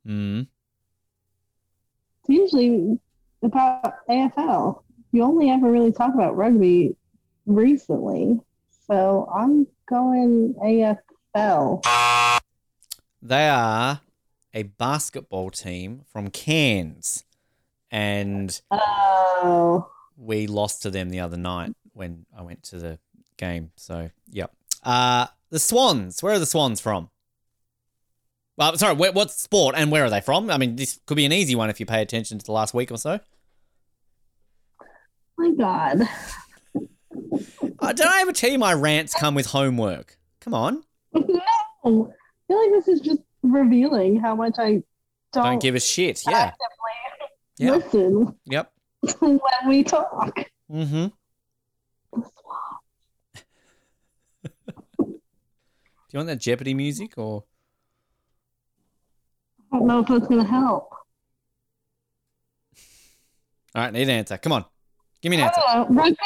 Mm. 0.08 0.48
It's 2.20 2.30
usually 2.30 3.00
about 3.42 4.08
AFL. 4.08 4.84
You 5.12 5.24
only 5.24 5.50
ever 5.50 5.70
really 5.70 5.92
talk 5.92 6.14
about 6.14 6.38
rugby 6.38 6.96
recently. 7.46 8.39
So 8.88 9.30
I'm 9.34 9.68
going 9.88 10.56
AFL. 11.36 11.82
They 13.22 13.48
are 13.50 14.02
a 14.54 14.64
basketball 14.64 15.52
team 15.52 16.02
from 16.12 16.30
Cairns, 16.30 17.24
and 17.89 18.60
Oh, 18.72 19.89
we 20.18 20.48
lost 20.48 20.82
to 20.84 20.89
them 20.89 21.10
the 21.10 21.20
other 21.20 21.38
night 21.38 21.74
when 21.94 22.26
I 22.38 22.42
went 22.42 22.64
to 22.64 22.80
the 22.80 23.00
game. 23.38 23.72
So, 23.76 24.10
yep. 24.30 24.52
Uh, 24.84 25.28
the 25.50 25.60
Swans. 25.60 26.22
Where 26.24 26.34
are 26.34 26.39
the 26.39 26.46
Swans 26.46 26.80
from? 26.80 27.10
Well, 28.58 28.78
sorry, 28.78 28.96
where, 28.96 29.12
what 29.12 29.32
sport 29.32 29.76
and 29.78 29.92
where 29.92 30.04
are 30.06 30.10
they 30.10 30.22
from? 30.22 30.50
I 30.50 30.58
mean, 30.58 30.76
this 30.76 31.00
could 31.06 31.16
be 31.16 31.26
an 31.26 31.34
easy 31.34 31.56
one 31.56 31.70
if 31.70 31.80
you 31.80 31.86
pay 31.86 32.02
attention 32.02 32.38
to 32.38 32.46
the 32.46 32.52
last 32.52 32.74
week 32.74 32.92
or 32.92 32.98
so. 32.98 33.20
my 35.38 35.52
God. 35.58 36.08
Uh, 37.80 37.94
did 37.94 38.06
I 38.06 38.22
ever 38.22 38.34
tell 38.34 38.52
you 38.52 38.60
my 38.60 38.74
rants 38.74 39.14
come 39.14 39.36
with 39.36 39.48
homework? 39.48 40.18
Come 40.42 40.54
on. 40.54 40.84
no. 41.14 41.42
I 41.84 41.90
feel 42.48 42.58
like 42.58 42.72
this 42.72 42.88
is 42.88 43.02
just 43.02 43.22
revealing 43.44 44.20
how 44.20 44.36
much 44.36 44.56
I 44.60 44.84
don't, 45.32 45.44
Don't 45.46 45.62
give 45.62 45.76
a 45.76 45.80
shit. 45.80 46.24
Yeah. 46.28 46.52
Yep. 47.58 47.76
listen 47.76 48.36
Yep. 48.46 48.72
when 49.20 49.40
we 49.68 49.84
talk. 49.84 50.40
Mm-hmm. 50.72 51.08
Do 54.98 56.18
you 56.18 56.18
want 56.18 56.28
that 56.28 56.40
Jeopardy 56.40 56.74
music 56.74 57.18
or? 57.18 57.44
I 59.72 59.78
don't 59.78 59.88
know 59.88 60.00
if 60.00 60.08
that's 60.08 60.28
going 60.28 60.44
to 60.44 60.50
help. 60.50 60.90
All 63.74 63.82
right, 63.84 63.94
need 63.94 64.04
an 64.04 64.10
answer. 64.10 64.38
Come 64.38 64.52
on. 64.52 64.66
Give 65.22 65.30
me 65.30 65.38
an 65.38 65.44
answer. 65.44 65.62
Rugby? 65.94 66.18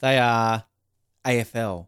They 0.00 0.18
are 0.18 0.64
AFL. 1.24 1.86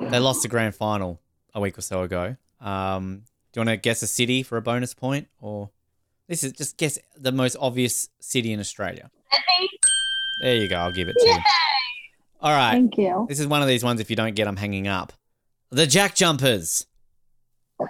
They 0.00 0.18
lost 0.18 0.42
the 0.42 0.48
grand 0.48 0.74
final 0.74 1.20
a 1.54 1.60
week 1.60 1.78
or 1.78 1.80
so 1.80 2.02
ago. 2.02 2.36
Um, 2.60 3.22
do 3.52 3.60
you 3.60 3.66
want 3.66 3.70
to 3.70 3.76
guess 3.78 4.02
a 4.02 4.06
city 4.06 4.42
for 4.42 4.58
a 4.58 4.62
bonus 4.62 4.92
point, 4.92 5.28
or 5.40 5.70
this 6.28 6.44
is 6.44 6.52
just 6.52 6.76
guess 6.76 6.98
the 7.16 7.32
most 7.32 7.56
obvious 7.58 8.10
city 8.20 8.52
in 8.52 8.60
Australia? 8.60 9.10
There 10.42 10.56
you 10.56 10.68
go. 10.68 10.76
I'll 10.76 10.92
give 10.92 11.08
it 11.08 11.16
to 11.18 11.26
you. 11.26 11.38
All 12.42 12.52
right. 12.52 12.72
Thank 12.72 12.98
you. 12.98 13.24
This 13.28 13.40
is 13.40 13.46
one 13.46 13.62
of 13.62 13.68
these 13.68 13.82
ones. 13.82 14.00
If 14.00 14.10
you 14.10 14.16
don't 14.16 14.34
get, 14.34 14.46
I'm 14.46 14.56
hanging 14.56 14.86
up. 14.86 15.14
The 15.70 15.86
Jack 15.86 16.14
Jumpers. 16.14 16.86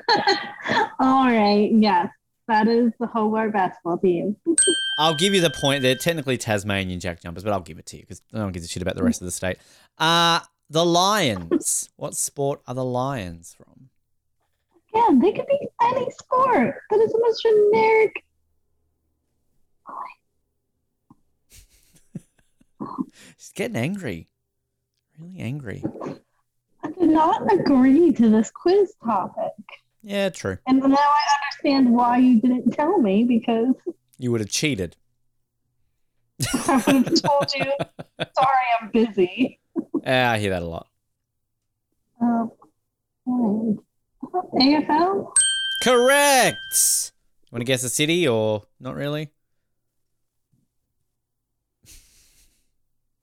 All 1.01 1.27
right. 1.27 1.69
Yes. 1.73 2.09
That 2.49 2.68
is 2.68 2.92
the 3.01 3.07
Hobart 3.07 3.53
basketball 3.53 3.99
team. 3.99 4.36
I'll 4.99 5.14
give 5.16 5.34
you 5.34 5.40
the 5.40 5.51
point. 5.51 5.82
They're 5.82 5.97
technically 5.97 6.38
Tasmanian 6.38 7.01
Jack 7.01 7.20
Jumpers, 7.20 7.42
but 7.44 7.53
I'll 7.53 7.61
give 7.61 7.78
it 7.78 7.86
to 7.86 7.97
you 7.97 8.03
because 8.03 8.22
no 8.32 8.44
one 8.44 8.53
gives 8.53 8.64
a 8.64 8.68
shit 8.68 8.82
about 8.82 8.97
the 8.97 9.03
rest 9.03 9.20
of 9.20 9.26
the 9.26 9.32
state. 9.32 9.59
Uh 9.99 10.40
the 10.68 10.84
Lions. 10.84 11.90
what 11.97 12.16
sport 12.16 12.61
are 12.66 12.74
the 12.74 12.84
Lions 12.84 13.55
from? 13.57 13.90
Yeah, 14.94 15.09
they 15.20 15.32
could 15.32 15.47
be 15.47 15.68
any 15.82 16.11
sport. 16.11 16.76
That 16.90 17.01
is 17.01 17.12
the 17.12 17.18
most 17.20 17.42
generic. 17.42 18.24
She's 23.36 23.53
getting 23.55 23.76
angry. 23.76 24.28
Really 25.18 25.38
angry. 25.38 25.84
I 26.82 26.90
did 26.90 27.11
not 27.11 27.53
agree 27.53 28.12
to 28.12 28.28
this 28.28 28.51
quiz 28.51 28.94
topic. 29.05 29.53
Yeah, 30.07 30.29
true. 30.29 30.57
And 30.69 30.79
now 30.79 30.95
I 30.97 31.37
understand 31.51 31.93
why 31.93 32.19
you 32.19 32.41
didn't 32.41 32.71
tell 32.71 32.99
me 32.99 33.25
because 33.25 33.75
You 34.19 34.31
would 34.31 34.41
have 34.41 34.49
cheated. 34.51 34.95
I 36.69 36.77
would 36.87 37.09
have 37.09 37.23
told 37.23 37.53
you. 37.57 37.65
Sorry, 38.39 38.67
I'm 38.81 38.91
busy. 38.93 39.59
Yeah, 40.05 40.31
I 40.31 40.39
hear 40.39 40.51
that 40.51 40.63
a 40.63 40.67
lot. 40.67 40.87
Um, 42.21 42.53
alright. 43.27 43.79
AFL? 44.55 45.33
Correct. 45.83 47.13
Want 47.51 47.61
to 47.61 47.65
guess 47.65 47.83
a 47.83 47.89
city 47.89 48.29
or 48.29 48.63
not 48.79 48.95
really? 48.95 49.33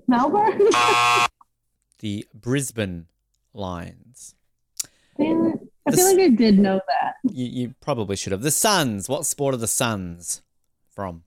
Melbourne? 0.08 0.62
The 2.00 2.28
Brisbane 2.34 3.06
Lions. 3.54 4.36
Damn 5.18 5.46
it. 5.46 5.60
I 5.86 5.92
feel 5.92 6.06
like 6.06 6.20
I 6.20 6.30
did 6.30 6.58
know 6.60 6.80
that. 6.88 7.16
You, 7.24 7.46
you 7.46 7.76
probably 7.82 8.16
should 8.16 8.32
have. 8.32 8.42
The 8.42 8.52
Suns. 8.52 9.10
What 9.10 9.26
sport 9.26 9.54
are 9.54 9.58
the 9.58 9.68
Suns 9.68 10.42
from? 10.90 11.24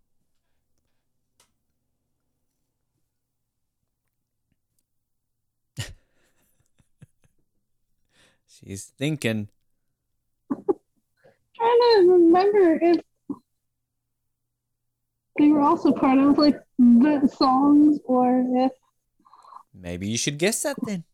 She's 8.49 8.85
thinking. 8.85 9.49
trying 10.51 11.81
to 11.81 12.07
remember 12.09 12.79
if 12.81 13.01
they 15.39 15.49
were 15.49 15.61
also 15.61 15.93
part 15.93 16.19
of 16.19 16.39
like 16.39 16.59
the 16.79 17.31
songs 17.37 17.99
or 18.05 18.45
if 18.65 18.73
Maybe 19.79 20.09
you 20.09 20.17
should 20.17 20.39
guess 20.39 20.63
that 20.63 20.77
then. 20.87 21.05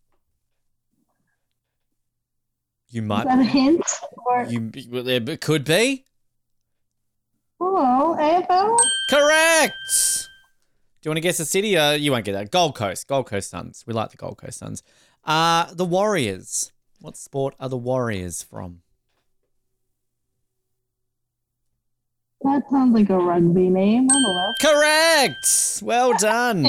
You 2.92 3.02
is 3.02 3.08
might. 3.08 3.24
that 3.24 3.38
a 3.40 3.42
hint 3.44 3.82
or 4.26 4.44
You 4.44 4.70
it 4.74 5.40
could 5.40 5.64
be 5.64 6.04
hello 7.58 8.16
AFL. 8.16 8.78
correct. 9.08 10.28
Do 11.00 11.08
you 11.08 11.10
want 11.10 11.16
to 11.16 11.20
guess 11.22 11.38
the 11.38 11.44
city? 11.44 11.76
Uh, 11.76 11.92
you 11.92 12.12
won't 12.12 12.24
get 12.24 12.32
that. 12.32 12.50
Gold 12.52 12.76
Coast. 12.76 13.08
Gold 13.08 13.26
Coast 13.26 13.50
Suns. 13.50 13.82
We 13.86 13.92
like 13.94 14.10
the 14.10 14.16
Gold 14.16 14.38
Coast 14.38 14.58
Suns. 14.58 14.82
Uh, 15.24 15.72
the 15.72 15.84
Warriors. 15.84 16.70
What 17.00 17.16
sport 17.16 17.54
are 17.58 17.68
the 17.68 17.76
Warriors 17.76 18.42
from? 18.42 18.82
That 22.42 22.62
sounds 22.70 22.94
like 22.94 23.08
a 23.10 23.16
rugby 23.18 23.68
name. 23.68 24.08
I 24.10 24.14
don't 24.14 24.22
know. 24.22 24.52
Correct. 24.60 25.80
Well 25.82 26.12
done. 26.18 26.66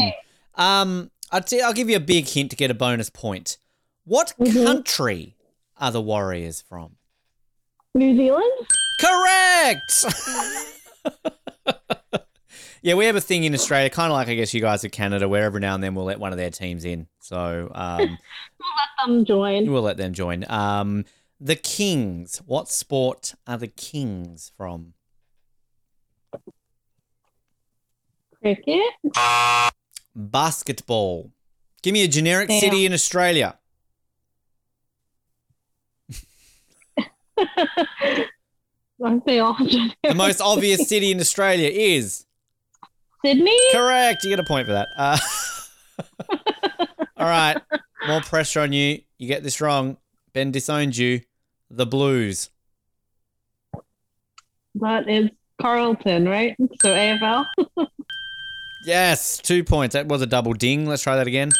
Um, 0.55 1.11
I'll, 1.31 1.41
t- 1.41 1.61
I'll 1.61 1.73
give 1.73 1.89
you 1.89 1.97
a 1.97 1.99
big 2.01 2.27
hint 2.27 2.51
to 2.51 2.55
get 2.55 2.69
a 2.71 2.75
bonus 2.75 3.09
point. 3.09 3.57
What 4.05 4.33
Mhm. 4.39 4.65
country 4.65 5.35
are 5.83 5.91
the 5.91 6.01
Warriors 6.01 6.61
from? 6.61 6.95
New 7.93 8.15
Zealand. 8.15 8.51
Correct. 9.01 10.05
yeah, 12.81 12.93
we 12.93 13.05
have 13.05 13.17
a 13.17 13.21
thing 13.21 13.43
in 13.43 13.53
Australia, 13.53 13.89
kind 13.89 14.09
of 14.09 14.15
like 14.15 14.29
I 14.29 14.35
guess 14.35 14.53
you 14.53 14.61
guys 14.61 14.83
in 14.85 14.91
Canada, 14.91 15.27
where 15.27 15.43
every 15.43 15.59
now 15.59 15.75
and 15.75 15.83
then 15.83 15.93
we'll 15.93 16.05
let 16.05 16.19
one 16.21 16.31
of 16.31 16.37
their 16.37 16.49
teams 16.49 16.85
in. 16.85 17.07
So 17.19 17.69
um, 17.75 17.97
we'll 17.99 18.07
Let 18.07 19.07
them 19.07 19.25
join. 19.25 19.69
we'll 19.71 19.81
let 19.81 19.97
them 19.97 20.13
join. 20.13 20.49
Um, 20.49 21.03
the 21.41 21.55
Kings. 21.57 22.41
What 22.45 22.69
sport 22.69 23.35
are 23.45 23.57
the 23.57 23.67
Kings 23.67 24.53
from? 24.55 24.93
Cricket. 28.41 28.81
Basketball. 30.15 31.31
Give 31.81 31.91
me 31.91 32.05
a 32.05 32.07
generic 32.07 32.47
Damn. 32.47 32.61
city 32.61 32.85
in 32.85 32.93
Australia. 32.93 33.57
Aren't 39.03 39.25
they 39.25 39.39
all 39.39 39.55
The 39.55 40.13
most 40.15 40.39
obvious 40.41 40.87
city 40.87 41.11
in 41.11 41.19
Australia 41.19 41.69
is 41.69 42.25
Sydney? 43.25 43.57
correct. 43.71 44.23
You 44.23 44.29
get 44.29 44.39
a 44.39 44.43
point 44.43 44.67
for 44.67 44.73
that. 44.73 44.87
Uh, 44.97 45.17
all 47.17 47.25
right, 47.27 47.57
more 48.07 48.21
pressure 48.21 48.61
on 48.61 48.71
you. 48.73 48.99
You 49.17 49.27
get 49.27 49.43
this 49.43 49.59
wrong. 49.61 49.97
Ben 50.33 50.51
disowned 50.51 50.95
you. 50.97 51.21
The 51.69 51.85
Blues. 51.85 52.49
That 54.75 55.07
is 55.09 55.29
Carlton, 55.61 56.27
right? 56.27 56.55
So 56.81 56.93
AFL. 56.93 57.45
Yes, 58.85 59.37
two 59.37 59.63
points. 59.63 59.93
That 59.93 60.07
was 60.07 60.21
a 60.21 60.25
double 60.25 60.51
ding. 60.51 60.85
Let's 60.85 61.03
try 61.03 61.15
that 61.15 61.25
again. 61.25 61.51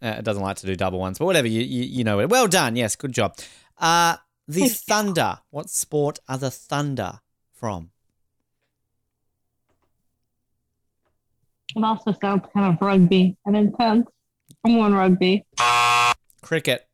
Uh, 0.00 0.14
it 0.18 0.24
doesn't 0.24 0.42
like 0.42 0.56
to 0.56 0.66
do 0.66 0.74
double 0.74 0.98
ones, 0.98 1.18
but 1.18 1.26
whatever. 1.26 1.46
You 1.46 1.60
you, 1.60 1.82
you 1.82 2.04
know 2.04 2.20
it. 2.20 2.30
Well 2.30 2.48
done. 2.48 2.74
Yes, 2.74 2.96
good 2.96 3.12
job. 3.12 3.36
Uh, 3.76 4.16
the. 4.52 4.68
Thunder. 4.68 5.38
What 5.50 5.70
sport 5.70 6.20
are 6.28 6.38
the 6.38 6.50
Thunder 6.50 7.20
from? 7.52 7.90
It 11.74 11.82
also 11.82 12.12
sounds 12.20 12.44
kind 12.52 12.74
of 12.74 12.80
rugby 12.80 13.36
and 13.46 13.56
intense. 13.56 14.06
I'm 14.64 14.78
on 14.78 14.94
rugby. 14.94 15.44
Cricket. 16.42 16.86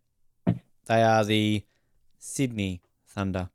They 0.46 1.02
are 1.02 1.24
the 1.24 1.64
Sydney 2.18 2.80
Thunder. 3.06 3.50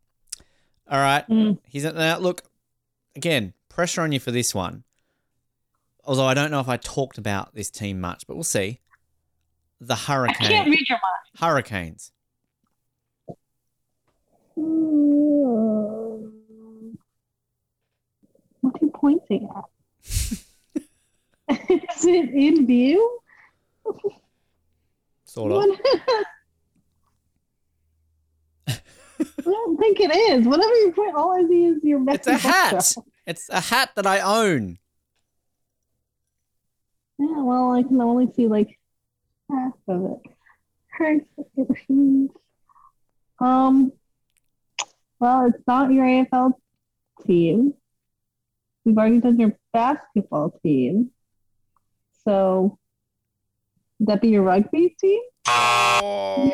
All 0.90 1.00
right. 1.00 1.28
Mm. 1.28 1.60
He's 1.68 1.84
now 1.84 2.18
look 2.20 2.44
again. 3.16 3.54
Pressure 3.70 4.02
on 4.02 4.12
you 4.12 4.20
for 4.20 4.32
this 4.32 4.54
one. 4.54 4.84
Although 6.06 6.26
I 6.26 6.34
don't 6.34 6.52
know 6.52 6.60
if 6.60 6.70
I 6.70 6.78
talked 6.78 7.18
about 7.18 7.56
this 7.56 7.70
team 7.70 8.00
much, 8.00 8.28
but 8.28 8.36
we'll 8.36 8.44
see. 8.44 8.82
The 9.80 9.96
I 9.96 10.34
can't 10.34 10.70
read 10.70 10.88
your 10.88 10.98
mind. 10.98 11.40
Hurricanes. 11.40 12.13
What 18.62 18.76
are 18.76 18.86
you 18.86 18.92
pointing 18.94 19.50
at? 19.56 19.66
Is 21.60 22.06
it 22.06 22.30
in 22.30 22.66
view? 22.66 23.20
Sort 25.26 25.52
of. 25.52 25.80
I 28.68 29.42
don't 29.44 29.78
think 29.78 30.00
it 30.00 30.16
is. 30.16 30.46
Whatever 30.48 30.74
you 30.76 30.92
point, 30.94 31.16
all 31.16 31.32
I 31.32 31.48
see 31.48 31.66
is 31.66 31.84
your 31.84 32.00
messy 32.00 32.18
It's 32.18 32.28
a 32.28 32.38
hat. 32.38 32.72
background. 32.74 33.08
It's 33.26 33.50
a 33.50 33.60
hat 33.62 33.92
that 33.96 34.06
I 34.06 34.20
own. 34.20 34.78
Yeah, 37.20 37.42
well, 37.42 37.72
I 37.72 37.84
can 37.84 38.02
only 38.02 38.32
see 38.34 38.48
like 38.48 38.78
half 39.50 39.74
of 39.88 40.06
it. 40.06 40.20
Um, 43.40 43.92
well, 45.24 45.46
it's 45.46 45.64
not 45.66 45.90
your 45.90 46.06
AFL 46.06 46.52
team. 47.26 47.74
We've 48.84 48.98
already 48.98 49.22
done 49.22 49.40
your 49.40 49.58
basketball 49.72 50.60
team. 50.62 51.12
So, 52.26 52.78
would 54.00 54.10
that 54.10 54.20
be 54.20 54.28
your 54.28 54.42
rugby 54.44 54.98
team? 55.00 55.22
Your, 55.48 56.50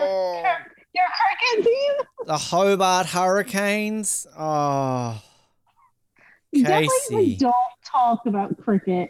your 0.94 1.08
cricket 1.18 1.66
team? 1.66 1.94
The 2.28 2.38
Hobart 2.38 3.08
Hurricanes. 3.08 4.28
Oh, 4.38 5.20
You 6.52 6.64
Definitely 6.64 7.26
Casey. 7.26 7.38
don't 7.38 7.56
talk 7.84 8.28
about 8.28 8.56
cricket 8.62 9.10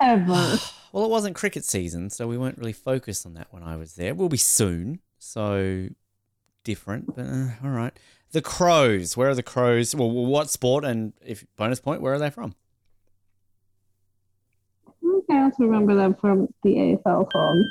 ever. 0.00 0.24
well, 0.92 1.04
it 1.04 1.10
wasn't 1.10 1.34
cricket 1.34 1.64
season, 1.64 2.10
so 2.10 2.28
we 2.28 2.38
weren't 2.38 2.58
really 2.58 2.72
focused 2.72 3.26
on 3.26 3.34
that 3.34 3.48
when 3.50 3.64
I 3.64 3.74
was 3.74 3.94
there. 3.96 4.14
We'll 4.14 4.28
be 4.28 4.36
soon, 4.36 5.00
so 5.18 5.88
different. 6.62 7.16
But 7.16 7.26
uh, 7.26 7.48
all 7.64 7.70
right. 7.70 7.92
The 8.32 8.42
Crows. 8.42 9.16
Where 9.16 9.30
are 9.30 9.34
the 9.34 9.42
Crows? 9.42 9.94
Well, 9.94 10.10
what 10.10 10.50
sport? 10.50 10.84
And 10.84 11.12
if 11.24 11.44
bonus 11.56 11.80
point, 11.80 12.00
where 12.00 12.12
are 12.14 12.18
they 12.18 12.30
from? 12.30 12.54
okay, 15.04 15.34
I 15.36 15.44
also 15.44 15.64
remember 15.64 15.94
them 15.94 16.14
from 16.14 16.48
the 16.62 16.70
AFL 17.04 17.30
song. 17.32 17.68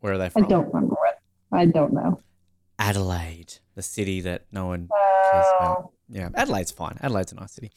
Where 0.00 0.14
are 0.14 0.18
they 0.18 0.28
from? 0.28 0.44
I 0.44 0.48
don't 0.48 0.66
remember 0.72 0.96
it. 1.08 1.14
I 1.52 1.66
don't 1.66 1.92
know. 1.92 2.20
Adelaide, 2.78 3.54
the 3.76 3.82
city 3.82 4.20
that 4.22 4.46
no 4.50 4.66
one 4.66 4.88
cares 4.88 5.44
Oh. 5.46 5.56
about. 5.60 5.90
Yeah, 6.08 6.28
Adelaide's 6.34 6.72
fine. 6.72 6.98
Adelaide's 7.02 7.32
a 7.32 7.36
nice 7.36 7.52
city. 7.52 7.70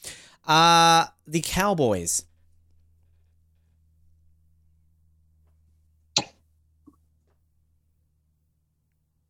Uh 0.46 1.06
the 1.26 1.40
Cowboys. 1.40 2.24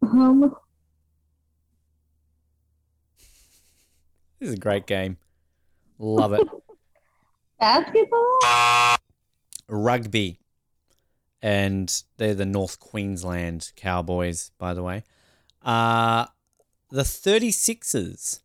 Um, 0.03 0.55
This 4.39 4.51
is 4.51 4.55
a 4.55 4.59
great 4.59 4.87
game. 4.87 5.17
Love 5.99 6.33
it. 6.33 6.47
basketball? 7.61 8.39
Rugby. 9.69 10.39
And 11.43 12.03
they're 12.17 12.35
the 12.35 12.47
North 12.47 12.81
Queensland 12.81 13.73
Cowboys, 13.77 14.51
by 14.59 14.75
the 14.75 14.83
way. 14.83 15.05
Uh 15.63 16.27
the 16.91 17.03
36ers. 17.03 18.41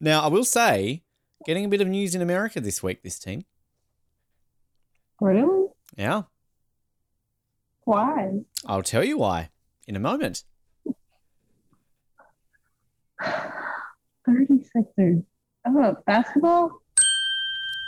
Now, 0.00 0.22
I 0.22 0.28
will 0.28 0.44
say, 0.44 1.02
getting 1.44 1.64
a 1.64 1.68
bit 1.68 1.80
of 1.80 1.88
news 1.88 2.14
in 2.14 2.22
America 2.22 2.60
this 2.60 2.82
week, 2.82 3.02
this 3.02 3.18
team. 3.18 3.44
Really? 5.20 5.66
Yeah. 5.96 6.22
Why? 7.84 8.40
I'll 8.66 8.82
tell 8.82 9.04
you 9.04 9.18
why 9.18 9.50
in 9.86 9.96
a 9.96 10.00
moment. 10.00 10.44
36ers. 14.28 15.24
Oh, 15.66 15.96
basketball? 16.06 16.80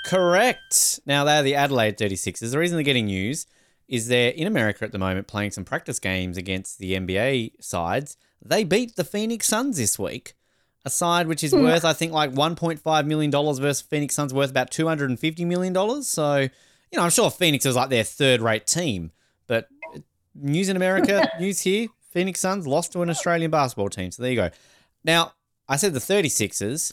correct. 0.05 1.01
Now 1.07 1.25
they're 1.25 1.43
the 1.43 1.55
Adelaide 1.55 1.97
36ers. 1.97 2.51
The 2.51 2.59
reason 2.59 2.77
they're 2.77 2.85
getting 2.85 3.07
news 3.07 3.47
is 3.89 4.09
they're 4.09 4.31
in 4.31 4.47
America 4.47 4.85
at 4.85 4.93
the 4.93 4.99
moment 4.99 5.27
playing 5.27 5.53
some 5.53 5.65
practice 5.65 5.99
games 5.99 6.37
against 6.37 6.79
the 6.79 6.95
NBA 6.95 7.63
sides. 7.63 8.17
They 8.45 8.65
beat 8.65 8.97
the 8.97 9.05
Phoenix 9.05 9.47
Suns 9.47 9.77
this 9.77 9.99
week. 9.99 10.35
A 10.85 10.91
side 10.91 11.29
which 11.29 11.45
is 11.45 11.53
hmm. 11.53 11.63
worth, 11.63 11.85
I 11.85 11.93
think, 11.93 12.13
like 12.13 12.33
$1.5 12.33 13.07
million 13.07 13.31
versus 13.31 13.81
Phoenix 13.81 14.17
Suns 14.17 14.35
worth 14.35 14.51
about 14.51 14.71
$250 14.71 15.47
million. 15.47 16.03
So, 16.03 16.39
you 16.39 16.49
know, 16.97 17.03
I'm 17.03 17.11
sure 17.11 17.31
Phoenix 17.31 17.65
was 17.65 17.77
like 17.77 17.89
their 17.89 18.03
third 18.03 18.41
rate 18.41 18.67
team. 18.67 19.13
But 19.47 19.69
news 20.35 20.69
in 20.69 20.77
America, 20.77 21.29
news 21.41 21.61
here 21.61 21.89
Phoenix 22.11 22.41
Suns 22.41 22.67
lost 22.67 22.93
to 22.93 23.03
an 23.03 23.11
Australian 23.11 23.51
basketball 23.51 23.89
team. 23.89 24.11
So 24.11 24.23
there 24.23 24.33
you 24.33 24.37
go. 24.37 24.51
Now, 25.05 25.33
I 25.69 25.77
said 25.77 25.95
the 25.95 26.01
36ers. 26.01 26.93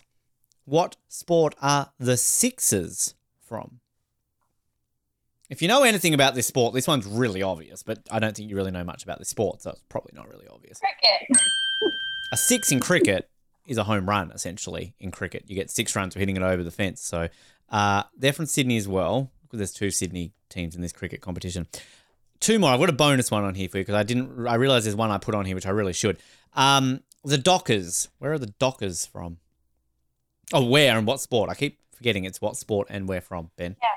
What 0.65 0.98
sport 1.07 1.56
are 1.61 1.91
the 1.99 2.18
Sixers 2.18 3.15
from? 3.41 3.80
If 5.49 5.64
you 5.64 5.68
know 5.68 5.84
anything 5.84 6.14
about 6.14 6.36
this 6.36 6.45
sport, 6.45 6.76
this 6.76 6.88
one's 6.88 7.07
really 7.07 7.41
obvious, 7.41 7.81
but 7.81 7.99
I 8.11 8.19
don't 8.19 8.36
think 8.36 8.49
you 8.49 8.56
really 8.56 8.69
know 8.69 8.84
much 8.84 9.03
about 9.03 9.18
this 9.18 9.30
sport, 9.30 9.64
so 9.64 9.72
it's 9.72 9.81
probably 9.90 10.11
not 10.14 10.30
really 10.30 10.48
obvious. 10.48 10.80
Cricket. 10.80 11.44
A 12.31 12.38
six 12.38 12.72
in 12.72 12.80
cricket 12.80 13.27
is 13.65 13.77
a 13.77 13.84
home 13.84 14.07
run, 14.07 14.31
essentially, 14.31 14.94
in 14.99 15.10
cricket. 15.10 15.45
You 15.48 15.56
get 15.56 15.72
six 15.72 15.95
runs 15.95 16.14
for 16.14 16.19
hitting 16.19 16.38
it 16.38 16.44
over 16.44 16.64
the 16.64 16.69
fence. 16.69 17.02
So 17.02 17.30
uh, 17.69 18.03
they're 18.15 18.34
from 18.34 18.45
Sydney 18.45 18.77
as 18.77 18.88
well, 18.88 19.31
because 19.41 19.57
there's 19.57 19.73
two 19.73 19.90
Sydney 19.90 20.34
teams 20.49 20.76
in 20.76 20.81
this 20.81 20.91
cricket 20.91 21.22
competition. 21.22 21.68
Two 22.40 22.60
more. 22.60 22.72
I've 22.72 22.80
got 22.80 22.90
a 22.90 22.94
bonus 22.94 23.31
one 23.31 23.44
on 23.44 23.56
here 23.56 23.69
for 23.69 23.80
you 23.80 23.84
because 23.84 23.95
I 23.95 24.03
didn't. 24.03 24.48
I 24.48 24.56
realized 24.56 24.86
there's 24.86 24.95
one 24.95 25.10
I 25.10 25.18
put 25.18 25.34
on 25.34 25.45
here 25.45 25.56
which 25.56 25.65
I 25.65 25.72
really 25.72 25.94
should. 25.94 26.19
Um, 26.53 27.02
the 27.23 27.37
Dockers. 27.37 28.09
Where 28.19 28.33
are 28.33 28.39
the 28.39 28.53
Dockers 28.59 29.05
from? 29.05 29.37
Oh, 30.53 30.65
where 30.65 30.97
and 30.97 31.05
what 31.05 31.21
sport? 31.21 31.49
I 31.49 31.55
keep 31.55 31.79
forgetting 31.95 32.25
it's 32.25 32.41
what 32.41 32.57
sport 32.57 32.87
and 32.89 33.07
where 33.07 33.21
from. 33.21 33.51
Ben. 33.55 33.75
Yeah. 33.81 33.87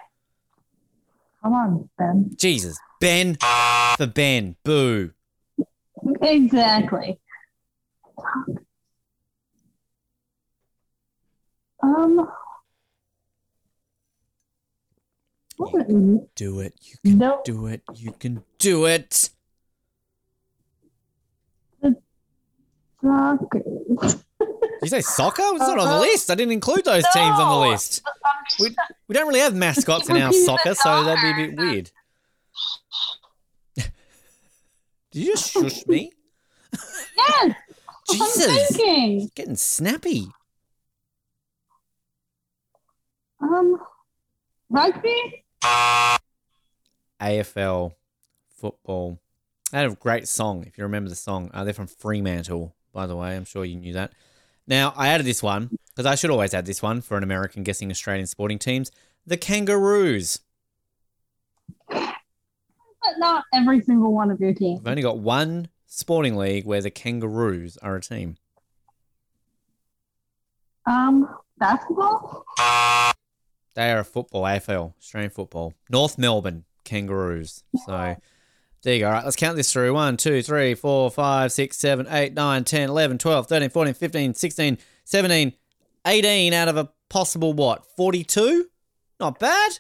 Come 1.42 1.52
on, 1.54 1.88
Ben. 1.98 2.30
Jesus, 2.36 2.76
Ben 3.00 3.36
for 3.96 4.06
Ben. 4.06 4.56
Boo. 4.64 5.12
Exactly. 6.20 7.18
Um. 11.82 12.28
Do 16.34 16.60
it. 16.60 16.74
You 16.82 16.96
can 17.04 17.18
No. 17.18 17.40
do 17.44 17.66
it. 17.66 17.82
You 17.94 18.12
can 18.12 18.42
do 18.58 18.86
it. 18.86 19.30
Soccer. 23.02 23.58
Did 23.58 24.82
you 24.82 24.88
say 24.88 25.00
soccer? 25.00 25.42
It's 25.42 25.58
not 25.60 25.78
on 25.78 25.86
the 25.86 25.92
Uh-huh. 25.94 26.00
list. 26.00 26.30
I 26.30 26.34
didn't 26.34 26.52
include 26.52 26.84
those 26.84 27.04
teams 27.12 27.38
on 27.38 27.60
the 27.62 27.68
list. 27.70 28.02
We, 28.60 28.74
we 29.08 29.14
don't 29.14 29.26
really 29.28 29.40
have 29.40 29.54
mascots 29.54 30.08
in 30.08 30.16
our 30.22 30.32
soccer, 30.32 30.74
so 30.74 31.04
that'd 31.04 31.22
be 31.36 31.42
a 31.44 31.46
bit 31.48 31.58
weird. 31.58 31.90
Did 33.74 35.22
you 35.24 35.26
just 35.32 35.50
shush 35.50 35.86
me? 35.86 36.12
Yes, 37.14 37.54
I'm 38.10 38.16
Jesus, 38.16 38.76
thinking. 38.76 39.30
getting 39.34 39.56
snappy. 39.56 40.26
Um, 43.40 43.78
rugby. 44.70 45.44
AFL 47.20 47.92
football. 48.56 49.20
They 49.70 49.78
had 49.78 49.90
a 49.92 49.94
great 49.94 50.26
song, 50.28 50.64
if 50.66 50.76
you 50.78 50.84
remember 50.84 51.10
the 51.10 51.16
song. 51.16 51.50
Uh, 51.54 51.62
they're 51.64 51.72
from 51.74 51.86
Fremantle, 51.86 52.74
by 52.92 53.06
the 53.06 53.16
way. 53.16 53.36
I'm 53.36 53.44
sure 53.44 53.64
you 53.64 53.76
knew 53.76 53.92
that. 53.94 54.12
Now, 54.66 54.92
I 54.96 55.08
added 55.08 55.26
this 55.26 55.42
one 55.42 55.70
because 55.90 56.06
I 56.06 56.14
should 56.14 56.30
always 56.30 56.54
add 56.54 56.66
this 56.66 56.82
one 56.82 57.00
for 57.00 57.16
an 57.16 57.22
American 57.22 57.62
guessing 57.62 57.90
Australian 57.90 58.26
sporting 58.26 58.58
teams. 58.58 58.90
The 59.26 59.36
Kangaroos. 59.36 60.40
But 61.88 63.18
not 63.18 63.44
every 63.52 63.80
single 63.80 64.12
one 64.12 64.30
of 64.30 64.40
your 64.40 64.54
teams. 64.54 64.80
We've 64.80 64.88
only 64.88 65.02
got 65.02 65.18
one 65.18 65.68
sporting 65.86 66.36
league 66.36 66.64
where 66.64 66.80
the 66.80 66.90
Kangaroos 66.90 67.76
are 67.78 67.96
a 67.96 68.00
team. 68.00 68.36
Um, 70.86 71.28
basketball. 71.58 72.44
They 73.74 73.90
are 73.90 74.00
a 74.00 74.04
football, 74.04 74.42
AFL, 74.42 74.94
Australian 74.98 75.30
football. 75.30 75.74
North 75.90 76.18
Melbourne 76.18 76.64
Kangaroos. 76.84 77.64
So 77.86 78.16
there 78.82 78.94
you 78.94 79.00
go. 79.00 79.06
All 79.06 79.12
right, 79.12 79.24
let's 79.24 79.36
count 79.36 79.56
this 79.56 79.72
through. 79.72 79.92
1, 79.94 80.16
2, 80.16 80.42
3, 80.42 80.74
4, 80.74 81.10
5, 81.10 81.52
6, 81.52 81.76
7, 81.76 82.06
8, 82.10 82.34
9, 82.34 82.64
10, 82.64 82.88
11, 82.90 83.18
12, 83.18 83.46
13, 83.46 83.70
14, 83.70 83.94
15, 83.94 84.34
16, 84.34 84.78
17, 85.04 85.52
18 86.06 86.52
out 86.54 86.68
of 86.68 86.76
a 86.76 86.88
possible 87.08 87.52
what? 87.52 87.84
42? 87.96 88.66
Not 89.20 89.38
bad. 89.38 89.78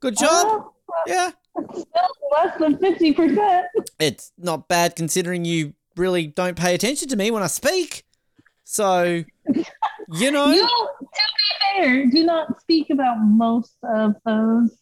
Good 0.00 0.16
job. 0.16 0.46
Uh, 0.46 0.68
Yeah. 1.06 1.30
still 1.72 1.84
less 2.32 2.58
than 2.58 2.78
fifty 2.78 3.12
percent. 3.12 3.66
It's 3.98 4.32
not 4.38 4.68
bad 4.68 4.94
considering 4.94 5.44
you 5.44 5.74
really 5.96 6.26
don't 6.26 6.56
pay 6.56 6.74
attention 6.74 7.08
to 7.08 7.16
me 7.16 7.30
when 7.30 7.42
I 7.42 7.46
speak. 7.46 8.04
So, 8.64 9.24
you 10.12 10.30
know. 10.30 10.46
You, 10.52 10.66
to 10.66 10.98
be 11.00 11.82
fair, 11.82 12.06
do 12.06 12.24
not 12.24 12.60
speak 12.60 12.90
about 12.90 13.16
most 13.20 13.74
of 13.82 14.14
those. 14.24 14.76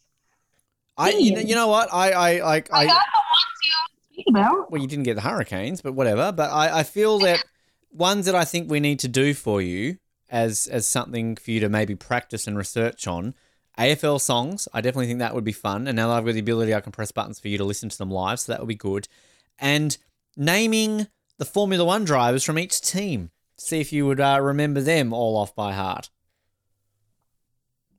I 0.97 1.09
you 1.11 1.35
know, 1.35 1.41
you 1.41 1.55
know 1.55 1.67
what? 1.67 1.93
I 1.93 2.11
I 2.11 2.43
like 2.43 2.71
I 2.73 2.79
I 2.81 2.85
got 2.85 3.03
the 3.05 3.21
ones 3.31 3.57
you 3.63 3.71
speak 4.13 4.25
about. 4.29 4.71
well 4.71 4.81
you 4.81 4.87
didn't 4.87 5.03
get 5.05 5.15
the 5.15 5.21
hurricanes 5.21 5.81
but 5.81 5.93
whatever. 5.93 6.31
But 6.31 6.51
I 6.51 6.79
I 6.79 6.83
feel 6.83 7.19
that 7.19 7.43
ones 7.91 8.25
that 8.25 8.35
I 8.35 8.45
think 8.45 8.69
we 8.69 8.79
need 8.79 8.99
to 8.99 9.07
do 9.07 9.33
for 9.33 9.61
you 9.61 9.97
as 10.29 10.67
as 10.67 10.87
something 10.87 11.35
for 11.35 11.51
you 11.51 11.59
to 11.59 11.69
maybe 11.69 11.95
practice 11.95 12.47
and 12.47 12.57
research 12.57 13.07
on 13.07 13.33
AFL 13.77 14.19
songs 14.19 14.67
I 14.73 14.81
definitely 14.81 15.07
think 15.07 15.19
that 15.19 15.35
would 15.35 15.43
be 15.43 15.51
fun. 15.51 15.87
And 15.87 15.95
now 15.95 16.07
that 16.09 16.17
I've 16.17 16.25
got 16.25 16.33
the 16.33 16.39
ability 16.39 16.73
I 16.73 16.81
can 16.81 16.91
press 16.91 17.11
buttons 17.11 17.39
for 17.39 17.47
you 17.47 17.57
to 17.57 17.63
listen 17.63 17.89
to 17.89 17.97
them 17.97 18.11
live 18.11 18.39
so 18.39 18.51
that 18.51 18.59
would 18.59 18.67
be 18.67 18.75
good. 18.75 19.07
And 19.59 19.97
naming 20.35 21.07
the 21.37 21.45
Formula 21.45 21.85
1 21.85 22.03
drivers 22.05 22.43
from 22.43 22.57
each 22.59 22.81
team. 22.81 23.31
See 23.57 23.79
if 23.79 23.91
you 23.93 24.05
would 24.05 24.19
uh, 24.19 24.39
remember 24.41 24.81
them 24.81 25.13
all 25.13 25.35
off 25.37 25.55
by 25.55 25.73
heart. 25.73 26.09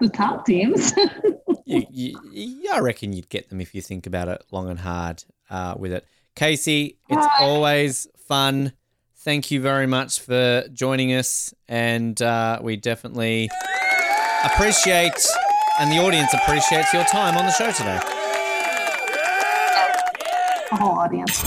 the 0.00 0.08
top 0.08 0.44
teams. 0.46 0.92
you, 1.64 1.84
you, 1.90 2.20
you- 2.32 2.70
I 2.72 2.80
reckon 2.80 3.12
you'd 3.12 3.28
get 3.28 3.48
them 3.48 3.60
if 3.60 3.74
you 3.74 3.80
think 3.82 4.06
about 4.06 4.28
it 4.28 4.42
long 4.50 4.68
and 4.68 4.78
hard 4.78 5.24
uh, 5.50 5.74
with 5.78 5.92
it. 5.92 6.04
Casey, 6.34 6.98
it's 7.08 7.24
Hi. 7.26 7.44
always 7.44 8.06
fun. 8.18 8.72
Thank 9.18 9.50
you 9.50 9.60
very 9.60 9.86
much 9.86 10.20
for 10.20 10.64
joining 10.72 11.12
us, 11.14 11.52
and 11.68 12.20
uh, 12.22 12.60
we 12.62 12.76
definitely 12.76 13.48
appreciate, 14.44 15.26
and 15.80 15.90
the 15.90 15.96
audience 15.98 16.32
appreciates 16.34 16.92
your 16.92 17.04
time 17.04 17.36
on 17.36 17.44
the 17.46 17.52
show 17.52 17.72
today. 17.72 17.98
the 20.70 20.76
whole 20.76 20.98
audience. 20.98 21.42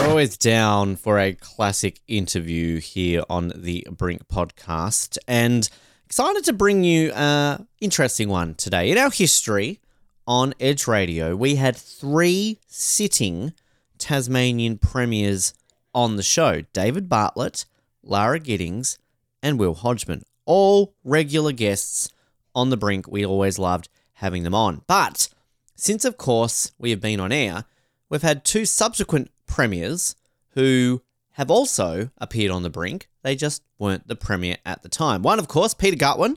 We're 0.00 0.08
always 0.10 0.36
down 0.36 0.96
for 0.96 1.18
a 1.18 1.34
classic 1.34 2.00
interview 2.08 2.78
here 2.80 3.22
on 3.28 3.52
the 3.54 3.86
Brink 3.90 4.28
podcast, 4.28 5.18
and 5.28 5.68
excited 6.12 6.44
to 6.44 6.52
bring 6.52 6.84
you 6.84 7.10
an 7.12 7.66
interesting 7.80 8.28
one 8.28 8.54
today. 8.56 8.90
In 8.90 8.98
our 8.98 9.10
history 9.10 9.80
on 10.26 10.52
Edge 10.60 10.86
Radio, 10.86 11.34
we 11.34 11.54
had 11.54 11.74
three 11.74 12.58
sitting 12.66 13.54
Tasmanian 13.96 14.76
premiers 14.76 15.54
on 15.94 16.16
the 16.16 16.22
show 16.22 16.60
David 16.74 17.08
Bartlett, 17.08 17.64
Lara 18.02 18.38
Giddings, 18.38 18.98
and 19.42 19.58
Will 19.58 19.72
Hodgman. 19.72 20.22
All 20.44 20.94
regular 21.02 21.50
guests 21.50 22.10
on 22.54 22.68
the 22.68 22.76
Brink. 22.76 23.08
We 23.08 23.24
always 23.24 23.58
loved 23.58 23.88
having 24.16 24.42
them 24.42 24.54
on. 24.54 24.82
But 24.86 25.30
since, 25.76 26.04
of 26.04 26.18
course, 26.18 26.72
we 26.78 26.90
have 26.90 27.00
been 27.00 27.20
on 27.20 27.32
air, 27.32 27.64
we've 28.10 28.20
had 28.20 28.44
two 28.44 28.66
subsequent 28.66 29.30
premiers 29.46 30.14
who 30.50 31.00
have 31.36 31.50
also 31.50 32.10
appeared 32.18 32.50
on 32.50 32.64
the 32.64 32.68
brink. 32.68 33.08
They 33.22 33.36
just 33.36 33.62
weren't 33.78 34.08
the 34.08 34.16
premier 34.16 34.56
at 34.66 34.82
the 34.82 34.88
time. 34.88 35.22
One, 35.22 35.38
of 35.38 35.48
course, 35.48 35.74
Peter 35.74 35.96
Gutwein, 35.96 36.36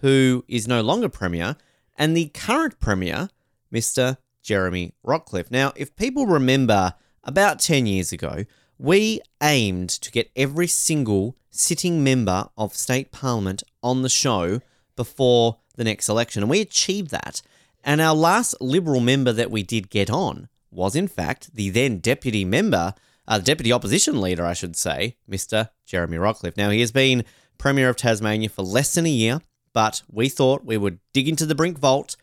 who 0.00 0.44
is 0.48 0.68
no 0.68 0.82
longer 0.82 1.08
premier, 1.08 1.56
and 1.96 2.16
the 2.16 2.28
current 2.28 2.78
premier, 2.78 3.28
Mr. 3.72 4.18
Jeremy 4.42 4.94
Rockliff. 5.06 5.50
Now, 5.50 5.72
if 5.76 5.96
people 5.96 6.26
remember, 6.26 6.94
about 7.24 7.60
10 7.60 7.86
years 7.86 8.12
ago, 8.12 8.44
we 8.78 9.20
aimed 9.42 9.90
to 9.90 10.10
get 10.10 10.30
every 10.36 10.68
single 10.68 11.36
sitting 11.50 12.04
member 12.04 12.48
of 12.56 12.74
state 12.74 13.10
parliament 13.10 13.62
on 13.82 14.02
the 14.02 14.08
show 14.08 14.60
before 14.96 15.58
the 15.76 15.84
next 15.84 16.08
election, 16.08 16.42
and 16.42 16.50
we 16.50 16.60
achieved 16.60 17.10
that. 17.10 17.42
And 17.84 18.00
our 18.00 18.14
last 18.14 18.60
Liberal 18.60 19.00
member 19.00 19.32
that 19.32 19.50
we 19.50 19.62
did 19.62 19.90
get 19.90 20.10
on 20.10 20.48
was, 20.70 20.94
in 20.94 21.08
fact, 21.08 21.54
the 21.54 21.70
then 21.70 21.98
deputy 21.98 22.44
member, 22.44 22.94
uh, 23.28 23.38
deputy 23.38 23.72
opposition 23.72 24.20
leader, 24.20 24.44
I 24.44 24.54
should 24.54 24.74
say, 24.74 25.16
Mr. 25.30 25.68
Jeremy 25.84 26.16
Rockliff. 26.16 26.56
Now, 26.56 26.70
he 26.70 26.80
has 26.80 26.90
been 26.90 27.24
Premier 27.58 27.90
of 27.90 27.96
Tasmania 27.96 28.48
for 28.48 28.62
less 28.62 28.94
than 28.94 29.04
a 29.04 29.10
year, 29.10 29.40
but 29.74 30.02
we 30.10 30.30
thought 30.30 30.64
we 30.64 30.78
would 30.78 30.98
dig 31.12 31.28
into 31.28 31.44
the 31.44 31.54
Brink 31.54 31.78
Vault. 31.78 32.16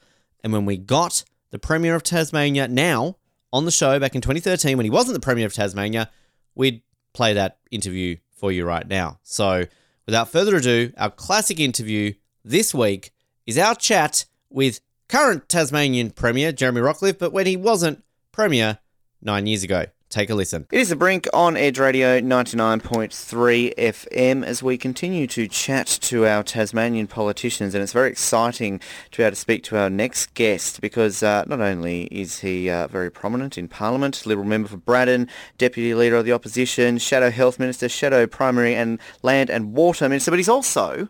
And 0.44 0.52
when 0.52 0.66
we 0.66 0.78
got 0.78 1.24
the 1.52 1.60
Premier 1.60 1.94
of 1.94 2.02
Tasmania 2.02 2.68
now 2.68 3.18
on 3.54 3.66
the 3.66 3.72
show 3.72 4.00
back 4.00 4.16
in 4.16 4.22
2013, 4.22 4.76
when 4.76 4.86
he 4.86 4.90
wasn't 4.90 5.14
the 5.14 5.20
Premier 5.20 5.46
of 5.46 5.54
Tasmania, 5.54 6.10
we'd 6.56 6.82
play 7.14 7.34
that 7.34 7.60
interview 7.70 8.18
for 8.36 8.52
you 8.52 8.66
right 8.66 8.88
now. 8.88 9.20
So, 9.22 9.66
without 10.08 10.30
further 10.30 10.56
ado, 10.56 10.92
our 10.98 11.12
classic 11.12 11.60
interview 11.60 12.14
this 12.44 12.74
week 12.74 13.12
is 13.46 13.60
our 13.60 13.76
chat 13.76 14.26
with 14.50 14.82
current 15.08 15.48
Tasmanian 15.50 16.10
Premier 16.10 16.52
Jeremy 16.52 16.82
Rockliff, 16.82 17.20
but 17.20 17.32
when 17.32 17.46
he 17.46 17.56
wasn't 17.56 18.04
Premier 18.32 18.80
nine 19.22 19.46
years 19.46 19.64
ago. 19.64 19.86
Take 20.10 20.30
a 20.30 20.36
listen. 20.36 20.68
It 20.72 20.80
is 20.80 20.90
the 20.90 20.96
brink 20.96 21.28
on 21.34 21.58
Edge 21.58 21.80
Radio 21.80 22.22
99.3 22.22 23.76
FM 23.76 24.46
as 24.46 24.62
we 24.62 24.78
continue 24.78 25.26
to 25.28 25.48
chat 25.48 25.88
to 25.88 26.28
our 26.28 26.44
Tasmanian 26.44 27.08
politicians 27.08 27.74
and 27.74 27.82
it's 27.82 27.92
very 27.92 28.12
exciting 28.12 28.80
to 29.12 29.18
be 29.18 29.24
able 29.24 29.32
to 29.32 29.36
speak 29.36 29.64
to 29.64 29.78
our 29.78 29.90
next 29.90 30.34
guest 30.36 30.80
because 30.80 31.24
uh, 31.24 31.44
not 31.48 31.60
only 31.60 32.04
is 32.06 32.40
he 32.40 32.70
uh, 32.70 32.88
very 32.88 33.10
prominent 33.10 33.58
in 33.58 33.68
Parliament, 33.68 34.26
Liberal 34.28 34.48
member 34.48 34.70
for 34.70 34.78
Braddon, 34.78 35.28
Deputy 35.58 35.96
Leader 35.96 36.18
of 36.18 36.26
the 36.26 36.34
Opposition, 36.34 37.00
Shadow 37.00 37.32
Health 37.32 37.60
Minister, 37.60 37.90
Shadow 37.90 38.28
Primary 38.28 38.76
and 38.76 39.00
Land 39.24 39.50
and 39.50 39.74
Water 39.74 40.08
Minister, 40.08 40.32
but 40.32 40.40
he's 40.40 40.48
also 40.48 41.10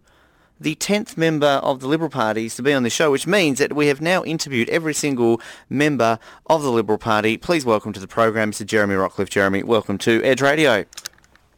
the 0.60 0.76
10th 0.76 1.18
member 1.18 1.46
of 1.46 1.80
the 1.80 1.88
Liberal 1.88 2.10
Party 2.10 2.50
to 2.50 2.64
be 2.64 2.74
on 2.74 2.84
the 2.84 2.90
show, 2.90 3.12
which 3.12 3.28
means 3.28 3.60
that 3.60 3.74
we 3.74 3.88
have 3.88 4.02
now 4.02 4.24
interviewed 4.24 4.70
every 4.70 4.94
single 4.94 5.42
member 5.70 6.18
of 6.48 6.64
the 6.64 6.72
Liberal 6.72 6.98
Party. 6.98 7.38
Please 7.38 7.66
welcome 7.66 7.92
to 7.94 8.00
the 8.00 8.08
program 8.08 8.52
Mr 8.52 8.66
Jeremy 8.66 8.96
Rockliff. 8.96 9.30
Jeremy, 9.30 9.64
welcome 9.64 9.98
to 10.00 10.24
Edge 10.24 10.42
Radio. 10.42 10.86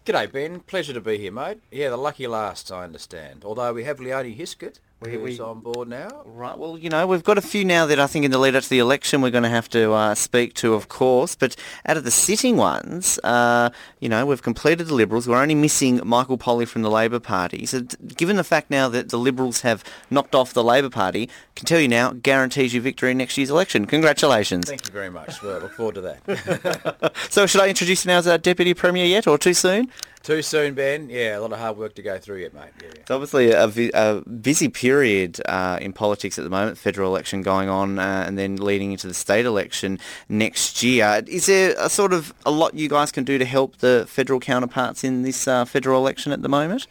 G'day, 0.05 0.31
Ben. 0.31 0.61
Pleasure 0.61 0.93
to 0.93 1.01
be 1.01 1.17
here, 1.17 1.31
mate. 1.31 1.61
Yeah, 1.69 1.89
the 1.89 1.97
lucky 1.97 2.27
last, 2.27 2.71
I 2.71 2.83
understand. 2.83 3.43
Although 3.43 3.73
we 3.73 3.83
have 3.83 3.99
Leonie 3.99 4.33
Hiscutt, 4.33 4.79
We- 4.99 5.15
we- 5.17 5.39
on 5.39 5.59
board 5.59 5.87
now. 5.87 6.23
Right, 6.25 6.57
well, 6.57 6.75
you 6.75 6.89
know, 6.89 7.05
we've 7.05 7.23
got 7.23 7.37
a 7.37 7.41
few 7.41 7.63
now 7.63 7.85
that 7.85 7.99
I 7.99 8.07
think 8.07 8.25
in 8.25 8.31
the 8.31 8.39
lead 8.39 8.55
up 8.55 8.63
to 8.63 8.69
the 8.69 8.79
election 8.79 9.21
we're 9.21 9.29
going 9.29 9.43
to 9.43 9.49
have 9.49 9.69
to 9.69 9.93
uh, 9.93 10.15
speak 10.15 10.55
to, 10.55 10.73
of 10.73 10.89
course. 10.89 11.35
But 11.35 11.55
out 11.85 11.97
of 11.97 12.03
the 12.03 12.09
sitting 12.09 12.57
ones, 12.57 13.19
uh, 13.23 13.69
you 13.99 14.09
know, 14.09 14.25
we've 14.25 14.41
completed 14.41 14.87
the 14.87 14.95
Liberals. 14.95 15.27
We're 15.27 15.37
only 15.41 15.53
missing 15.53 16.01
Michael 16.03 16.37
Polley 16.39 16.65
from 16.65 16.81
the 16.81 16.89
Labor 16.89 17.19
Party. 17.19 17.67
So 17.67 17.81
given 17.81 18.37
the 18.37 18.43
fact 18.43 18.71
now 18.71 18.89
that 18.89 19.09
the 19.09 19.17
Liberals 19.19 19.61
have 19.61 19.83
knocked 20.09 20.33
off 20.33 20.53
the 20.53 20.63
Labor 20.63 20.89
Party, 20.89 21.29
can 21.55 21.67
tell 21.67 21.79
you 21.79 21.87
now, 21.87 22.13
guarantees 22.13 22.73
you 22.73 22.81
victory 22.81 23.11
in 23.11 23.17
next 23.19 23.37
year's 23.37 23.51
election. 23.51 23.85
Congratulations. 23.85 24.67
Thank 24.67 24.87
you 24.87 24.91
very 24.93 25.11
much. 25.11 25.43
Well, 25.43 25.59
look 25.59 25.73
forward 25.73 25.95
to 25.95 26.01
that. 26.01 27.13
So 27.29 27.45
should 27.45 27.61
I 27.61 27.69
introduce 27.69 28.03
you 28.03 28.09
now 28.09 28.17
as 28.17 28.27
our 28.27 28.37
Deputy 28.39 28.73
Premier 28.73 29.05
yet, 29.05 29.27
or 29.27 29.37
too 29.37 29.53
soon? 29.53 29.91
Too 30.27 30.41
soon, 30.41 30.73
Ben. 30.73 31.09
Yeah, 31.09 31.37
a 31.37 31.39
lot 31.39 31.53
of 31.53 31.59
hard 31.59 31.77
work 31.77 31.95
to 31.95 32.01
go 32.01 32.17
through 32.17 32.39
yet, 32.39 32.53
mate. 32.53 32.71
Yeah. 32.81 32.89
It's 32.95 33.09
obviously 33.09 33.51
a, 33.51 33.69
a 33.93 34.21
busy 34.29 34.67
period 34.67 35.39
uh, 35.45 35.77
in 35.79 35.93
politics 35.93 36.37
at 36.37 36.43
the 36.43 36.49
moment, 36.49 36.77
federal 36.77 37.09
election 37.09 37.41
going 37.43 37.69
on 37.69 37.97
uh, 37.97 38.25
and 38.27 38.37
then 38.37 38.57
leading 38.57 38.91
into 38.91 39.07
the 39.07 39.13
state 39.13 39.45
election 39.45 39.99
next 40.27 40.83
year. 40.83 41.23
Is 41.27 41.45
there 41.45 41.75
a 41.79 41.89
sort 41.89 42.11
of 42.11 42.33
a 42.45 42.51
lot 42.51 42.73
you 42.73 42.89
guys 42.89 43.09
can 43.09 43.23
do 43.23 43.37
to 43.37 43.45
help 43.45 43.77
the 43.77 44.03
federal 44.09 44.41
counterparts 44.41 45.05
in 45.05 45.21
this 45.21 45.47
uh, 45.47 45.63
federal 45.63 46.01
election 46.01 46.33
at 46.33 46.41
the 46.41 46.49
moment? 46.49 46.87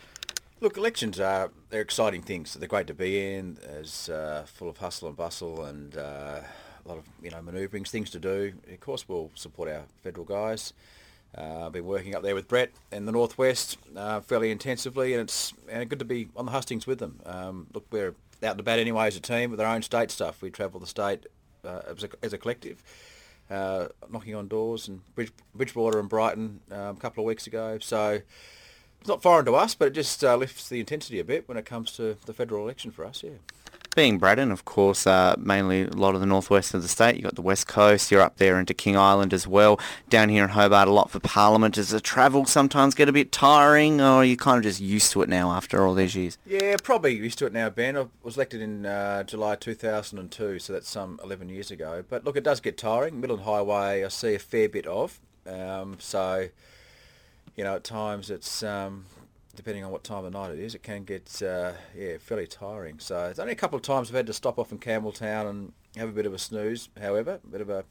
Look, 0.63 0.79
elections 0.79 1.21
are 1.21 1.51
they're 1.69 1.83
exciting 1.83 2.23
things. 2.23 2.55
They're 2.55 2.67
great 2.67 2.87
to 2.87 2.95
be 2.95 3.35
in. 3.35 3.59
There's 3.61 4.09
uh, 4.09 4.47
full 4.47 4.71
of 4.71 4.79
hustle 4.79 5.09
and 5.09 5.17
bustle 5.19 5.63
and 5.63 5.95
uh, 5.95 6.41
a 6.41 6.89
lot 6.89 6.97
of 6.97 7.05
you 7.23 7.29
know 7.29 7.43
manoeuvrings, 7.43 7.89
things 7.89 8.09
to 8.13 8.19
do. 8.19 8.55
Of 8.73 8.81
course, 8.81 9.07
we'll 9.07 9.31
support 9.35 9.69
our 9.69 9.83
federal 10.03 10.25
guys. 10.25 10.73
Uh, 11.37 11.67
I've 11.67 11.73
been 11.73 11.85
working 11.85 12.15
up 12.15 12.23
there 12.23 12.35
with 12.35 12.49
Brett 12.49 12.71
in 12.91 13.05
the 13.05 13.13
northwest 13.13 13.77
uh, 13.95 14.21
fairly 14.21 14.51
intensively, 14.51 15.13
and 15.13 15.23
it's 15.23 15.53
and 15.69 15.89
good 15.89 15.99
to 15.99 16.05
be 16.05 16.29
on 16.37 16.47
the 16.47 16.53
hustings 16.53 16.87
with 16.87 16.99
them. 16.99 17.21
Um, 17.27 17.67
look, 17.75 17.87
we're 17.91 18.15
out 18.43 18.53
and 18.53 18.61
about 18.61 18.79
anyway 18.79 19.07
as 19.07 19.17
a 19.17 19.21
team 19.21 19.51
with 19.51 19.61
our 19.61 19.75
own 19.75 19.83
state 19.83 20.11
stuff. 20.11 20.41
We 20.41 20.51
travel 20.51 20.81
the 20.81 20.87
state 20.87 21.27
uh, 21.65 21.83
as, 21.89 22.05
a, 22.05 22.09
as 22.23 22.33
a 22.33 22.39
collective, 22.39 22.83
uh, 23.51 23.89
knocking 24.11 24.35
on 24.35 24.49
doors 24.49 24.89
in 24.89 25.03
Bridge, 25.15 25.33
Bridgewater 25.55 25.99
and 25.99 26.09
Brighton 26.09 26.61
um, 26.71 26.97
a 26.97 27.01
couple 27.01 27.23
of 27.23 27.27
weeks 27.27 27.47
ago. 27.47 27.79
So 27.81 28.21
it's 29.01 29.09
not 29.09 29.23
foreign 29.23 29.45
to 29.47 29.55
us, 29.55 29.75
but 29.75 29.89
it 29.89 29.95
just 29.95 30.25
uh, 30.25 30.37
lifts 30.37 30.69
the 30.69 30.81
intensity 30.81 31.19
a 31.19 31.25
bit 31.25 31.49
when 31.49 31.59
it 31.59 31.67
comes 31.67 31.93
to 31.93 32.17
the 32.25 32.33
federal 32.33 32.65
election 32.65 32.91
for 32.91 33.05
us. 33.05 33.23
Yeah. 33.23 33.33
Being 33.97 34.19
Braddon, 34.19 34.53
of 34.53 34.67
course, 34.67 35.07
uh, 35.07 35.37
mainly 35.39 35.85
a 35.85 35.89
lot 35.89 36.15
of 36.15 36.21
the 36.21 36.27
northwest 36.27 36.75
of 36.75 36.83
the 36.83 36.89
state. 36.89 37.15
You've 37.15 37.25
got 37.25 37.35
the 37.35 37.41
west 37.41 37.67
coast. 37.67 38.11
You're 38.11 38.21
up 38.21 38.37
there 38.37 38.61
into 38.61 38.75
King 38.75 38.95
Island 38.95 39.33
as 39.33 39.47
well. 39.47 39.81
Down 40.11 40.29
here 40.29 40.45
in 40.45 40.51
Hobart, 40.51 40.87
a 40.87 40.91
lot 40.91 41.11
for 41.11 41.19
Parliament. 41.19 41.77
Does 41.77 41.89
the 41.89 41.99
travel 41.99 42.45
sometimes 42.45 42.95
get 42.95 43.09
a 43.09 43.13
bit 43.13 43.33
tiring, 43.33 44.03
or 44.03 44.17
are 44.17 44.25
you 44.25 44.37
kind 44.37 44.59
of 44.59 44.65
just 44.65 44.83
used 44.83 45.13
to 45.13 45.23
it 45.23 45.31
now 45.31 45.51
after 45.53 45.87
all 45.87 45.95
these 45.95 46.15
years? 46.15 46.37
Yeah, 46.45 46.77
probably 46.83 47.17
used 47.17 47.39
to 47.39 47.47
it 47.47 47.55
now, 47.55 47.71
Ben. 47.71 47.97
I 47.97 48.05
was 48.23 48.37
elected 48.37 48.61
in 48.61 48.85
uh, 48.85 49.23
July 49.23 49.57
2002, 49.57 50.59
so 50.59 50.75
that's 50.75 50.91
some 50.91 51.19
11 51.25 51.49
years 51.49 51.71
ago. 51.71 52.05
But 52.07 52.23
look, 52.23 52.37
it 52.37 52.45
does 52.45 52.61
get 52.61 52.77
tiring. 52.77 53.19
Midland 53.19 53.45
Highway, 53.45 54.05
I 54.05 54.09
see 54.09 54.35
a 54.35 54.39
fair 54.39 54.69
bit 54.69 54.87
of. 54.87 55.19
Um, 55.47 55.97
so, 56.01 56.51
you 57.57 57.65
know, 57.65 57.77
at 57.77 57.85
times 57.85 58.31
it's, 58.31 58.63
um, 58.63 59.07
depending 59.57 59.85
on 59.85 59.91
what 59.91 60.05
time 60.05 60.25
of 60.25 60.33
night 60.33 60.53
it 60.53 60.59
is, 60.59 60.75
it 60.75 60.83
can 60.83 61.05
get, 61.05 61.43
uh, 61.43 61.73
yeah, 61.97 62.19
fairly 62.19 62.47
tiring. 62.47 62.99
So 63.01 63.27
it's 63.27 63.39
only 63.39 63.53
a 63.53 63.57
couple 63.57 63.77
of 63.77 63.83
times 63.83 64.09
I've 64.09 64.17
had 64.17 64.27
to 64.27 64.33
stop 64.33 64.59
off 64.59 64.71
in 64.71 64.79
Campbell 64.79 65.13
Town 65.13 65.47
and 65.47 65.73
have 65.97 66.09
a 66.09 66.13
bit 66.13 66.27
of 66.27 66.35
a 66.35 66.39
snooze, 66.39 66.89
however, 67.01 67.41
a 67.43 67.47
bit 67.49 67.61
of 67.61 67.71
a, 67.71 67.85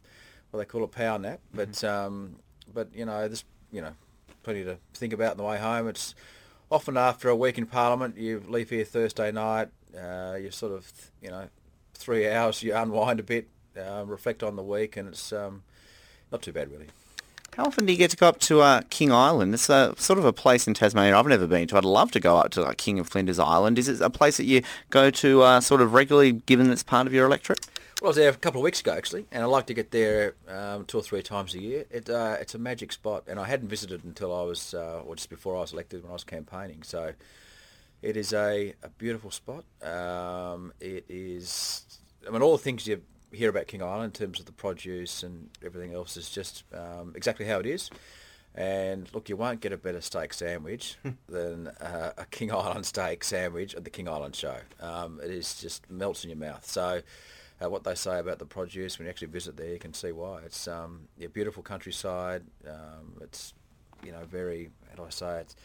what 0.51 0.59
they 0.59 0.65
call 0.65 0.83
a 0.83 0.87
power 0.87 1.19
nap. 1.19 1.41
But, 1.53 1.83
um, 1.83 2.37
but 2.73 2.89
you 2.93 3.05
know, 3.05 3.27
there's, 3.27 3.43
you 3.71 3.81
know, 3.81 3.93
plenty 4.43 4.63
to 4.63 4.77
think 4.93 5.11
about 5.11 5.31
on 5.31 5.37
the 5.37 5.43
way 5.43 5.57
home. 5.57 5.87
It's 5.87 6.15
often 6.71 6.97
after 6.97 7.29
a 7.29 7.35
week 7.35 7.57
in 7.57 7.65
Parliament, 7.65 8.17
you 8.17 8.43
leave 8.47 8.69
here 8.69 8.85
Thursday 8.85 9.31
night, 9.31 9.69
uh, 9.97 10.37
you 10.39 10.51
sort 10.51 10.71
of, 10.71 10.91
you 11.21 11.29
know, 11.29 11.49
three 11.93 12.29
hours, 12.29 12.61
you 12.63 12.75
unwind 12.75 13.19
a 13.19 13.23
bit, 13.23 13.47
uh, 13.77 14.03
reflect 14.05 14.43
on 14.43 14.55
the 14.55 14.63
week, 14.63 14.97
and 14.97 15.09
it's 15.09 15.33
um, 15.33 15.63
not 16.31 16.41
too 16.41 16.53
bad, 16.53 16.71
really. 16.71 16.87
How 17.55 17.63
often 17.63 17.85
do 17.85 17.93
you 17.93 17.97
get 17.97 18.11
to 18.11 18.17
go 18.17 18.27
up 18.27 18.39
to 18.41 18.59
uh, 18.59 18.81
King 18.89 19.13
Island? 19.13 19.53
It's 19.53 19.69
a, 19.69 19.93
sort 19.97 20.19
of 20.19 20.25
a 20.25 20.33
place 20.33 20.67
in 20.67 20.73
Tasmania 20.73 21.17
I've 21.17 21.25
never 21.25 21.47
been 21.47 21.69
to. 21.69 21.77
I'd 21.77 21.85
love 21.85 22.11
to 22.11 22.19
go 22.19 22.35
up 22.35 22.51
to 22.51 22.61
like, 22.61 22.77
King 22.77 22.99
of 22.99 23.07
Flinders 23.07 23.39
Island. 23.39 23.79
Is 23.79 23.87
it 23.87 24.01
a 24.01 24.09
place 24.09 24.35
that 24.35 24.43
you 24.43 24.61
go 24.89 25.09
to 25.09 25.41
uh, 25.41 25.61
sort 25.61 25.79
of 25.79 25.93
regularly, 25.93 26.33
given 26.33 26.67
that 26.67 26.73
it's 26.73 26.83
part 26.83 27.07
of 27.07 27.13
your 27.13 27.25
electorate? 27.25 27.65
Well, 28.01 28.07
I 28.07 28.09
was 28.09 28.17
there 28.17 28.29
a 28.29 28.33
couple 28.33 28.59
of 28.59 28.65
weeks 28.65 28.81
ago, 28.81 28.91
actually, 28.91 29.25
and 29.31 29.41
I 29.41 29.45
like 29.45 29.67
to 29.67 29.73
get 29.73 29.91
there 29.91 30.35
um, 30.49 30.83
two 30.83 30.97
or 30.97 31.01
three 31.01 31.21
times 31.21 31.55
a 31.55 31.61
year. 31.61 31.85
It, 31.89 32.09
uh, 32.09 32.35
it's 32.41 32.55
a 32.55 32.59
magic 32.59 32.91
spot, 32.91 33.23
and 33.25 33.39
I 33.39 33.45
hadn't 33.45 33.69
visited 33.69 34.03
until 34.03 34.37
I 34.37 34.43
was, 34.43 34.73
uh, 34.73 35.03
or 35.05 35.15
just 35.15 35.29
before 35.29 35.55
I 35.55 35.61
was 35.61 35.71
elected 35.71 36.03
when 36.03 36.09
I 36.09 36.13
was 36.13 36.25
campaigning. 36.25 36.83
So 36.83 37.13
it 38.01 38.17
is 38.17 38.33
a, 38.33 38.73
a 38.83 38.89
beautiful 38.89 39.31
spot. 39.31 39.63
Um, 39.81 40.73
it 40.81 41.05
is, 41.07 41.85
I 42.27 42.31
mean, 42.31 42.41
all 42.41 42.57
the 42.57 42.63
things 42.63 42.85
you 42.85 43.01
hear 43.35 43.49
about 43.49 43.67
King 43.67 43.83
Island 43.83 44.05
in 44.05 44.11
terms 44.27 44.39
of 44.39 44.45
the 44.45 44.51
produce 44.51 45.23
and 45.23 45.49
everything 45.63 45.93
else 45.93 46.17
is 46.17 46.29
just 46.29 46.63
um, 46.73 47.13
exactly 47.15 47.45
how 47.45 47.59
it 47.59 47.65
is. 47.65 47.89
And 48.55 49.13
look, 49.13 49.27
you 49.27 49.35
won't 49.35 49.59
get 49.59 49.73
a 49.73 49.77
better 49.77 49.99
steak 49.99 50.33
sandwich 50.33 50.95
than 51.27 51.67
uh, 51.67 52.13
a 52.17 52.25
King 52.25 52.51
Island 52.53 52.85
steak 52.85 53.23
sandwich 53.23 53.75
at 53.75 53.83
the 53.83 53.89
King 53.89 54.07
Island 54.07 54.35
show. 54.35 54.57
Um, 54.79 55.19
it 55.21 55.29
is 55.29 55.59
just 55.59 55.89
melts 55.89 56.23
in 56.23 56.29
your 56.29 56.39
mouth. 56.39 56.65
So 56.65 57.01
uh, 57.63 57.69
what 57.69 57.83
they 57.83 57.95
say 57.95 58.19
about 58.19 58.39
the 58.39 58.45
produce 58.45 58.97
when 58.97 59.05
you 59.05 59.09
actually 59.09 59.27
visit 59.27 59.57
there, 59.57 59.71
you 59.71 59.79
can 59.79 59.93
see 59.93 60.11
why. 60.11 60.41
It's 60.45 60.67
um, 60.67 61.07
yeah, 61.17 61.27
beautiful 61.27 61.63
countryside. 61.63 62.43
Um, 62.67 63.13
it's 63.21 63.53
you 64.03 64.11
know 64.11 64.23
very 64.25 64.69
how 64.89 64.95
do 64.95 65.03
I 65.03 65.09
say 65.09 65.41
it? 65.41 65.55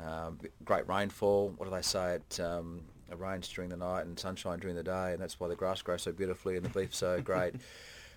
Um, 0.00 0.38
great 0.64 0.88
rainfall. 0.88 1.54
What 1.56 1.68
do 1.68 1.74
they 1.74 1.82
say? 1.82 2.14
It 2.16 2.40
um, 2.40 2.82
it 2.96 2.97
rains 3.16 3.48
during 3.48 3.70
the 3.70 3.76
night 3.76 4.06
and 4.06 4.18
sunshine 4.18 4.58
during 4.58 4.76
the 4.76 4.82
day, 4.82 5.12
and 5.12 5.20
that's 5.20 5.40
why 5.40 5.48
the 5.48 5.56
grass 5.56 5.82
grows 5.82 6.02
so 6.02 6.12
beautifully 6.12 6.56
and 6.56 6.64
the 6.64 6.70
beef 6.70 6.94
so 6.94 7.20
great. 7.24 7.54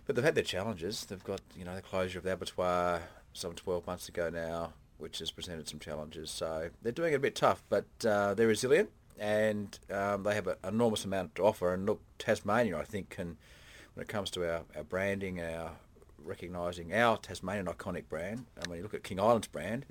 But 0.05 0.15
they've 0.15 0.25
had 0.25 0.35
their 0.35 0.43
challenges. 0.43 1.05
They've 1.05 1.23
got 1.23 1.41
you 1.55 1.65
know 1.65 1.75
the 1.75 1.81
closure 1.81 2.17
of 2.17 2.23
the 2.23 2.33
abattoir 2.33 3.01
some 3.33 3.53
12 3.53 3.87
months 3.87 4.09
ago 4.09 4.29
now, 4.29 4.73
which 4.97 5.19
has 5.19 5.31
presented 5.31 5.67
some 5.67 5.79
challenges. 5.79 6.29
So 6.31 6.69
they're 6.81 6.91
doing 6.91 7.13
it 7.13 7.17
a 7.17 7.19
bit 7.19 7.35
tough, 7.35 7.63
but 7.69 7.85
uh, 8.05 8.33
they're 8.33 8.47
resilient 8.47 8.89
and 9.19 9.77
um, 9.93 10.23
they 10.23 10.33
have 10.33 10.47
an 10.47 10.55
enormous 10.67 11.05
amount 11.05 11.35
to 11.35 11.43
offer. 11.43 11.73
And 11.73 11.85
look, 11.85 12.01
Tasmania, 12.17 12.77
I 12.77 12.83
think, 12.83 13.09
can 13.09 13.37
when 13.93 14.03
it 14.03 14.07
comes 14.07 14.31
to 14.31 14.43
our, 14.49 14.63
our 14.75 14.83
branding, 14.83 15.39
our 15.41 15.71
recognising 16.23 16.93
our 16.93 17.17
Tasmanian 17.17 17.65
iconic 17.65 18.07
brand, 18.09 18.45
and 18.57 18.67
when 18.67 18.77
you 18.77 18.83
look 18.83 18.93
at 18.93 19.03
King 19.03 19.19
Island's 19.19 19.47
brand, 19.47 19.85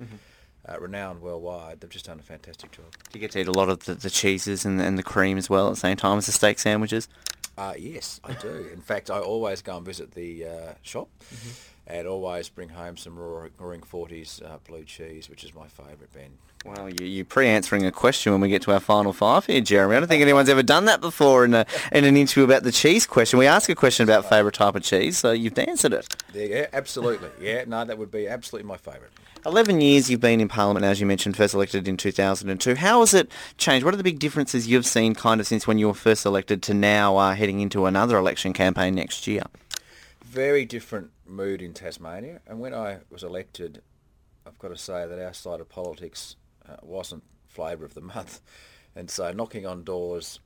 uh, 0.67 0.79
renowned 0.79 1.21
worldwide, 1.21 1.81
they've 1.81 1.89
just 1.89 2.05
done 2.05 2.19
a 2.19 2.23
fantastic 2.23 2.71
job. 2.71 2.85
Do 3.11 3.19
you 3.19 3.19
get 3.19 3.31
to 3.31 3.39
eat 3.39 3.47
a 3.47 3.51
lot 3.51 3.69
of 3.69 3.85
the, 3.85 3.95
the 3.95 4.09
cheeses 4.09 4.65
and, 4.65 4.79
and 4.81 4.97
the 4.97 5.03
cream 5.03 5.37
as 5.37 5.49
well 5.49 5.67
at 5.67 5.71
the 5.71 5.79
same 5.79 5.97
time 5.97 6.17
as 6.17 6.25
the 6.25 6.31
steak 6.31 6.59
sandwiches? 6.59 7.07
Uh, 7.57 7.73
yes, 7.77 8.19
I 8.23 8.33
do. 8.33 8.69
In 8.73 8.81
fact, 8.81 9.09
I 9.09 9.19
always 9.19 9.61
go 9.61 9.77
and 9.77 9.85
visit 9.85 10.11
the 10.11 10.45
uh, 10.45 10.73
shop 10.81 11.09
and 11.85 12.07
always 12.07 12.49
bring 12.49 12.69
home 12.69 12.95
some 12.97 13.17
Roaring, 13.17 13.81
40s 13.81 14.43
uh, 14.43 14.57
blue 14.67 14.83
cheese, 14.83 15.29
which 15.29 15.43
is 15.43 15.53
my 15.53 15.67
favourite, 15.67 16.11
Ben. 16.13 16.31
Well, 16.63 16.89
you, 16.89 17.05
you're 17.05 17.25
pre-answering 17.25 17.85
a 17.85 17.91
question 17.91 18.31
when 18.31 18.41
we 18.41 18.49
get 18.49 18.61
to 18.63 18.71
our 18.71 18.79
final 18.79 19.13
five 19.13 19.47
here, 19.47 19.61
Jeremy. 19.61 19.95
I 19.95 19.99
don't 19.99 20.07
think 20.07 20.21
anyone's 20.21 20.47
ever 20.47 20.63
done 20.63 20.85
that 20.85 21.01
before 21.01 21.43
in, 21.43 21.53
a, 21.53 21.65
in 21.91 22.05
an 22.05 22.15
interview 22.15 22.43
about 22.43 22.63
the 22.63 22.71
cheese 22.71 23.05
question. 23.05 23.39
We 23.39 23.47
ask 23.47 23.69
a 23.69 23.75
question 23.75 24.03
about 24.03 24.29
favourite 24.29 24.53
type 24.53 24.75
of 24.75 24.83
cheese, 24.83 25.17
so 25.17 25.31
you've 25.31 25.57
answered 25.57 25.93
it. 25.93 26.15
Yeah, 26.33 26.43
yeah, 26.43 26.67
absolutely. 26.71 27.29
Yeah, 27.39 27.65
no, 27.67 27.83
that 27.83 27.97
would 27.97 28.11
be 28.11 28.27
absolutely 28.27 28.67
my 28.67 28.77
favourite. 28.77 29.11
11 29.43 29.81
years 29.81 30.09
you've 30.09 30.21
been 30.21 30.39
in 30.39 30.47
Parliament, 30.47 30.85
as 30.85 30.99
you 30.99 31.07
mentioned, 31.07 31.35
first 31.35 31.55
elected 31.55 31.87
in 31.87 31.97
2002. 31.97 32.75
How 32.75 32.99
has 32.99 33.13
it 33.15 33.31
changed? 33.57 33.83
What 33.83 33.93
are 33.93 33.97
the 33.97 34.03
big 34.03 34.19
differences 34.19 34.67
you've 34.67 34.85
seen 34.85 35.15
kind 35.15 35.41
of 35.41 35.47
since 35.47 35.65
when 35.65 35.79
you 35.79 35.87
were 35.87 35.95
first 35.95 36.27
elected 36.27 36.61
to 36.63 36.75
now 36.75 37.17
uh, 37.17 37.33
heading 37.33 37.59
into 37.59 37.87
another 37.87 38.17
election 38.17 38.53
campaign 38.53 38.93
next 38.93 39.25
year? 39.25 39.43
Very 40.23 40.63
different 40.63 41.09
mood 41.25 41.61
in 41.61 41.73
Tasmania. 41.73 42.41
And 42.45 42.59
when 42.59 42.75
I 42.75 42.99
was 43.09 43.23
elected, 43.23 43.81
I've 44.45 44.59
got 44.59 44.67
to 44.67 44.77
say 44.77 45.07
that 45.07 45.19
our 45.19 45.33
side 45.33 45.59
of 45.59 45.67
politics 45.69 46.35
uh, 46.69 46.75
wasn't 46.83 47.23
flavour 47.47 47.83
of 47.83 47.95
the 47.95 48.01
month. 48.15 48.41
And 48.95 49.09
so 49.09 49.31
knocking 49.31 49.65
on 49.65 49.83
doors 49.83 50.39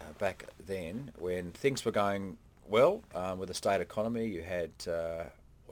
uh, 0.00 0.04
back 0.18 0.46
then, 0.58 1.12
when 1.18 1.52
things 1.52 1.84
were 1.84 1.92
going 1.92 2.36
well 2.66 3.04
um, 3.14 3.38
with 3.38 3.48
the 3.48 3.54
state 3.54 3.80
economy, 3.80 4.26
you 4.26 4.42
had 4.42 4.70
uh, 4.88 5.24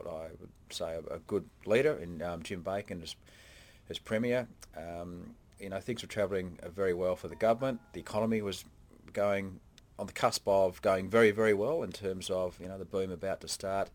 I 0.07 0.29
would 0.39 0.49
say 0.69 0.95
a, 0.95 1.15
a 1.15 1.19
good 1.19 1.45
leader 1.65 1.93
in 1.93 2.21
um, 2.21 2.43
Jim 2.43 2.61
Bacon 2.61 3.01
as, 3.01 3.15
as 3.89 3.99
Premier. 3.99 4.47
Um, 4.75 5.35
you 5.59 5.69
know, 5.69 5.79
things 5.79 6.01
were 6.01 6.07
travelling 6.07 6.59
uh, 6.63 6.69
very 6.69 6.93
well 6.93 7.15
for 7.15 7.27
the 7.27 7.35
government. 7.35 7.79
The 7.93 7.99
economy 7.99 8.41
was 8.41 8.65
going 9.13 9.59
on 9.99 10.07
the 10.07 10.13
cusp 10.13 10.47
of 10.47 10.81
going 10.81 11.09
very, 11.09 11.31
very 11.31 11.53
well 11.53 11.83
in 11.83 11.91
terms 11.91 12.29
of, 12.29 12.59
you 12.61 12.67
know, 12.67 12.77
the 12.77 12.85
boom 12.85 13.11
about 13.11 13.41
to 13.41 13.47
start. 13.47 13.89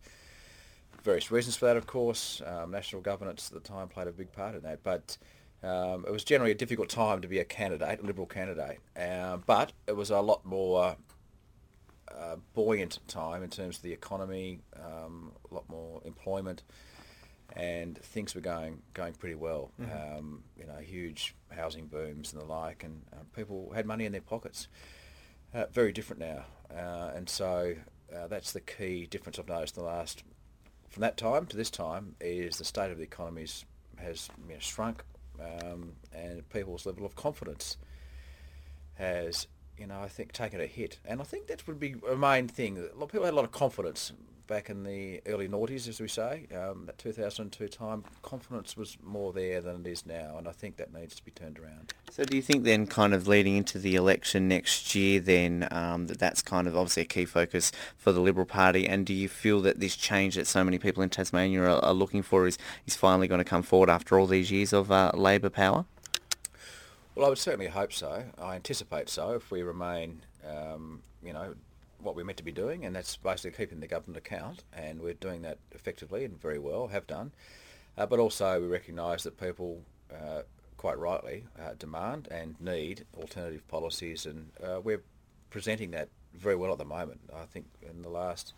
Various 1.03 1.31
reasons 1.31 1.55
for 1.55 1.65
that, 1.65 1.77
of 1.77 1.87
course. 1.87 2.41
Um, 2.45 2.71
national 2.71 3.01
governance 3.01 3.51
at 3.53 3.61
the 3.61 3.67
time 3.67 3.87
played 3.87 4.07
a 4.07 4.11
big 4.11 4.31
part 4.31 4.55
in 4.55 4.61
that. 4.63 4.83
But 4.83 5.17
um, 5.61 6.05
it 6.07 6.11
was 6.11 6.23
generally 6.23 6.51
a 6.51 6.55
difficult 6.55 6.89
time 6.89 7.21
to 7.21 7.27
be 7.27 7.39
a 7.39 7.45
candidate, 7.45 8.01
a 8.01 8.05
Liberal 8.05 8.27
candidate. 8.27 8.79
Um, 8.97 9.43
but 9.45 9.71
it 9.87 9.95
was 9.95 10.09
a 10.09 10.19
lot 10.19 10.45
more 10.45 10.95
uh, 12.11 12.35
buoyant 12.53 12.99
time 13.07 13.43
in 13.43 13.49
terms 13.49 13.77
of 13.77 13.83
the 13.83 13.93
economy, 13.93 14.59
um, 14.75 15.31
a 15.49 15.53
lot 15.53 15.67
more 15.69 16.01
employment, 16.05 16.63
and 17.55 17.97
things 17.97 18.35
were 18.35 18.41
going 18.41 18.81
going 18.93 19.13
pretty 19.13 19.35
well. 19.35 19.71
Mm-hmm. 19.79 20.17
Um, 20.17 20.43
you 20.57 20.65
know, 20.65 20.77
huge 20.77 21.35
housing 21.49 21.87
booms 21.87 22.33
and 22.33 22.41
the 22.41 22.45
like, 22.45 22.83
and 22.83 23.01
uh, 23.13 23.23
people 23.35 23.71
had 23.73 23.85
money 23.85 24.05
in 24.05 24.11
their 24.11 24.21
pockets. 24.21 24.67
Uh, 25.53 25.65
very 25.71 25.91
different 25.91 26.19
now, 26.19 26.45
uh, 26.75 27.11
and 27.15 27.29
so 27.29 27.75
uh, 28.15 28.27
that's 28.27 28.53
the 28.53 28.61
key 28.61 29.05
difference 29.05 29.37
I've 29.37 29.47
noticed 29.47 29.77
in 29.77 29.83
the 29.83 29.89
last 29.89 30.23
from 30.93 31.01
that 31.01 31.17
time 31.17 31.47
to 31.47 31.57
this 31.57 31.71
time 31.71 32.15
is 32.21 32.57
the 32.57 32.63
state 32.63 32.91
of 32.91 32.97
the 32.97 33.03
economies 33.03 33.65
has 33.97 34.29
you 34.47 34.53
know, 34.53 34.59
shrunk, 34.59 35.03
um, 35.39 35.93
and 36.13 36.47
people's 36.49 36.85
level 36.85 37.03
of 37.03 37.15
confidence 37.15 37.77
has 38.93 39.47
you 39.77 39.87
know, 39.87 39.99
I 40.01 40.07
think 40.07 40.31
taken 40.31 40.61
a 40.61 40.65
hit. 40.65 40.99
And 41.05 41.21
I 41.21 41.23
think 41.23 41.47
that 41.47 41.65
would 41.67 41.79
be 41.79 41.95
a 42.09 42.15
main 42.15 42.47
thing. 42.47 42.77
A 42.77 42.97
lot 42.97 43.05
of 43.05 43.11
people 43.11 43.25
had 43.25 43.33
a 43.33 43.35
lot 43.35 43.45
of 43.45 43.51
confidence 43.51 44.11
back 44.47 44.69
in 44.69 44.83
the 44.83 45.21
early 45.25 45.47
noughties, 45.47 45.87
as 45.87 45.99
we 45.99 46.07
say. 46.07 46.47
Um, 46.55 46.85
that 46.85 46.97
2002 46.97 47.67
time, 47.69 48.03
confidence 48.21 48.75
was 48.75 48.97
more 49.01 49.33
there 49.33 49.61
than 49.61 49.81
it 49.81 49.87
is 49.87 50.05
now, 50.05 50.35
and 50.37 50.47
I 50.47 50.51
think 50.51 50.77
that 50.77 50.93
needs 50.93 51.15
to 51.15 51.23
be 51.23 51.31
turned 51.31 51.57
around. 51.57 51.93
So 52.11 52.23
do 52.23 52.35
you 52.35 52.43
think 52.43 52.63
then 52.63 52.85
kind 52.85 53.13
of 53.13 53.27
leading 53.27 53.57
into 53.57 53.79
the 53.79 53.95
election 53.95 54.47
next 54.47 54.93
year 54.93 55.19
then 55.19 55.67
um, 55.71 56.07
that 56.07 56.19
that's 56.19 56.41
kind 56.41 56.67
of 56.67 56.77
obviously 56.77 57.03
a 57.03 57.05
key 57.05 57.25
focus 57.25 57.71
for 57.97 58.11
the 58.11 58.19
Liberal 58.19 58.45
Party 58.45 58.87
and 58.87 59.05
do 59.05 59.13
you 59.13 59.27
feel 59.27 59.61
that 59.61 59.79
this 59.79 59.95
change 59.95 60.35
that 60.35 60.45
so 60.45 60.63
many 60.63 60.77
people 60.77 61.01
in 61.01 61.09
Tasmania 61.09 61.63
are, 61.63 61.83
are 61.83 61.93
looking 61.93 62.21
for 62.21 62.45
is, 62.45 62.59
is 62.85 62.95
finally 62.95 63.27
going 63.27 63.39
to 63.39 63.45
come 63.45 63.63
forward 63.63 63.89
after 63.89 64.19
all 64.19 64.27
these 64.27 64.51
years 64.51 64.73
of 64.73 64.91
uh, 64.91 65.11
Labor 65.15 65.49
power? 65.49 65.85
Well, 67.15 67.27
I 67.27 67.29
would 67.29 67.37
certainly 67.37 67.67
hope 67.67 67.93
so. 67.93 68.23
I 68.39 68.55
anticipate 68.55 69.07
so 69.07 69.33
if 69.33 69.51
we 69.51 69.61
remain, 69.61 70.23
um, 70.49 71.03
you 71.23 71.31
know, 71.31 71.53
what 71.99 72.15
we're 72.15 72.23
meant 72.23 72.39
to 72.39 72.43
be 72.43 72.51
doing, 72.51 72.85
and 72.85 72.95
that's 72.95 73.17
basically 73.17 73.51
keeping 73.51 73.79
the 73.79 73.87
government 73.87 74.17
account, 74.17 74.63
and 74.73 74.99
we're 74.99 75.13
doing 75.13 75.43
that 75.43 75.59
effectively 75.73 76.25
and 76.25 76.41
very 76.41 76.57
well, 76.57 76.87
have 76.87 77.05
done. 77.05 77.31
Uh, 77.97 78.07
but 78.07 78.19
also 78.19 78.59
we 78.59 78.67
recognise 78.67 79.23
that 79.23 79.39
people, 79.39 79.83
uh, 80.11 80.41
quite 80.77 80.97
rightly, 80.97 81.45
uh, 81.59 81.73
demand 81.77 82.27
and 82.31 82.59
need 82.59 83.05
alternative 83.15 83.65
policies, 83.67 84.25
and 84.25 84.49
uh, 84.63 84.81
we're 84.81 85.03
presenting 85.51 85.91
that 85.91 86.09
very 86.33 86.55
well 86.55 86.71
at 86.71 86.79
the 86.79 86.85
moment. 86.85 87.21
I 87.31 87.45
think 87.45 87.67
in 87.87 88.01
the 88.01 88.09
last 88.09 88.53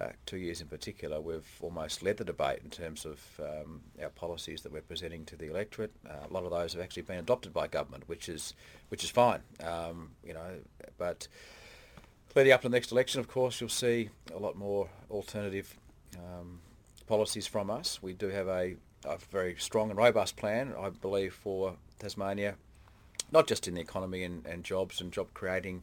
uh, 0.00 0.08
two 0.26 0.38
years 0.38 0.60
in 0.60 0.66
particular, 0.66 1.20
we've 1.20 1.48
almost 1.60 2.02
led 2.02 2.16
the 2.16 2.24
debate 2.24 2.60
in 2.64 2.70
terms 2.70 3.04
of 3.04 3.20
um, 3.38 3.82
our 4.02 4.08
policies 4.08 4.62
that 4.62 4.72
we're 4.72 4.80
presenting 4.80 5.24
to 5.26 5.36
the 5.36 5.50
electorate. 5.50 5.92
Uh, 6.08 6.26
a 6.28 6.32
lot 6.32 6.44
of 6.44 6.50
those 6.50 6.72
have 6.72 6.82
actually 6.82 7.02
been 7.02 7.18
adopted 7.18 7.52
by 7.52 7.66
government, 7.66 8.04
which 8.08 8.28
is 8.28 8.54
which 8.88 9.04
is 9.04 9.10
fine. 9.10 9.40
Um, 9.62 10.10
you 10.24 10.32
know, 10.32 10.58
but 10.96 11.28
leading 12.34 12.52
up 12.52 12.62
to 12.62 12.68
the 12.68 12.74
next 12.74 12.92
election, 12.92 13.20
of 13.20 13.28
course, 13.28 13.60
you'll 13.60 13.68
see 13.68 14.10
a 14.34 14.38
lot 14.38 14.56
more 14.56 14.88
alternative 15.10 15.76
um, 16.16 16.60
policies 17.06 17.46
from 17.46 17.70
us. 17.70 18.02
We 18.02 18.12
do 18.12 18.28
have 18.28 18.48
a, 18.48 18.76
a 19.04 19.18
very 19.30 19.56
strong 19.58 19.90
and 19.90 19.98
robust 19.98 20.36
plan, 20.36 20.74
I 20.78 20.90
believe, 20.90 21.34
for 21.34 21.74
Tasmania, 21.98 22.54
not 23.32 23.46
just 23.46 23.68
in 23.68 23.74
the 23.74 23.80
economy 23.80 24.24
and, 24.24 24.46
and 24.46 24.64
jobs 24.64 25.00
and 25.00 25.12
job 25.12 25.28
creating 25.34 25.82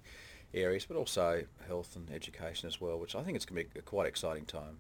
areas, 0.54 0.86
but 0.86 0.98
also 0.98 1.44
health 1.68 1.96
and 1.96 2.10
education 2.12 2.68
as 2.68 2.80
well, 2.80 3.00
which 3.00 3.16
I 3.16 3.24
think 3.24 3.36
it's 3.36 3.46
going 3.46 3.64
to 3.64 3.74
be 3.74 3.80
a 3.80 3.84
quite 3.84 4.08
exciting 4.08 4.46
time. 4.46 4.80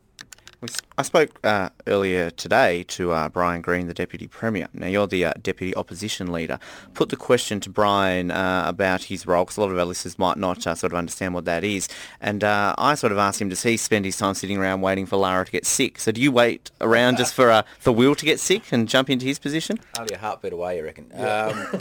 We 0.59 0.69
I 0.99 1.03
spoke 1.03 1.39
uh, 1.43 1.69
earlier 1.85 2.31
today 2.31 2.81
to 2.85 3.11
uh, 3.11 3.29
Bryan 3.29 3.61
Green, 3.61 3.85
the 3.85 3.93
Deputy 3.93 4.27
Premier. 4.27 4.67
Now, 4.73 4.87
you're 4.87 5.05
the 5.05 5.25
uh, 5.25 5.33
Deputy 5.39 5.75
Opposition 5.75 6.31
Leader. 6.31 6.57
Put 6.95 7.09
the 7.09 7.15
question 7.15 7.59
to 7.59 7.69
Bryan 7.69 8.31
uh, 8.31 8.63
about 8.65 9.03
his 9.03 9.27
role, 9.27 9.45
because 9.45 9.57
a 9.57 9.61
lot 9.61 9.69
of 9.69 9.77
our 9.77 9.85
listeners 9.85 10.17
might 10.17 10.37
not 10.37 10.65
uh, 10.65 10.73
sort 10.73 10.91
of 10.91 10.97
understand 10.97 11.35
what 11.35 11.45
that 11.45 11.63
is. 11.63 11.87
And 12.19 12.43
uh, 12.43 12.73
I 12.79 12.95
sort 12.95 13.11
of 13.11 13.19
asked 13.19 13.39
him, 13.39 13.49
does 13.49 13.61
he 13.61 13.77
spend 13.77 14.05
his 14.05 14.17
time 14.17 14.33
sitting 14.33 14.57
around 14.57 14.81
waiting 14.81 15.05
for 15.05 15.17
Lara 15.17 15.45
to 15.45 15.51
get 15.51 15.67
sick? 15.67 15.99
So 15.99 16.11
do 16.11 16.19
you 16.19 16.31
wait 16.31 16.71
around 16.81 17.17
just 17.17 17.35
for, 17.35 17.51
uh, 17.51 17.61
for 17.77 17.91
Will 17.91 18.15
to 18.15 18.25
get 18.25 18.39
sick 18.39 18.71
and 18.71 18.89
jump 18.89 19.11
into 19.11 19.27
his 19.27 19.37
position? 19.37 19.77
Only 19.99 20.15
a 20.15 20.17
heartbeat 20.17 20.53
away, 20.53 20.77
you 20.77 20.83
reckon? 20.83 21.11
Um, 21.13 21.79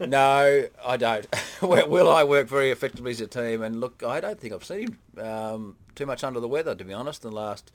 no, 0.10 0.66
I 0.84 0.96
don't. 0.98 1.26
Will 1.62 2.10
I 2.10 2.22
work 2.24 2.48
very 2.48 2.70
effectively 2.70 3.12
as 3.12 3.22
a 3.22 3.26
team? 3.26 3.62
And 3.62 3.80
look, 3.80 4.02
I 4.06 4.20
don't 4.20 4.38
think 4.38 4.52
I've 4.52 4.62
seen 4.62 4.98
him 5.16 5.24
um, 5.24 5.76
too 5.94 6.04
much 6.04 6.22
under 6.22 6.38
the 6.38 6.48
weather, 6.48 6.74
to 6.74 6.84
be 6.84 6.92
honest, 6.92 7.24
in 7.24 7.30
the 7.30 7.36
last 7.36 7.72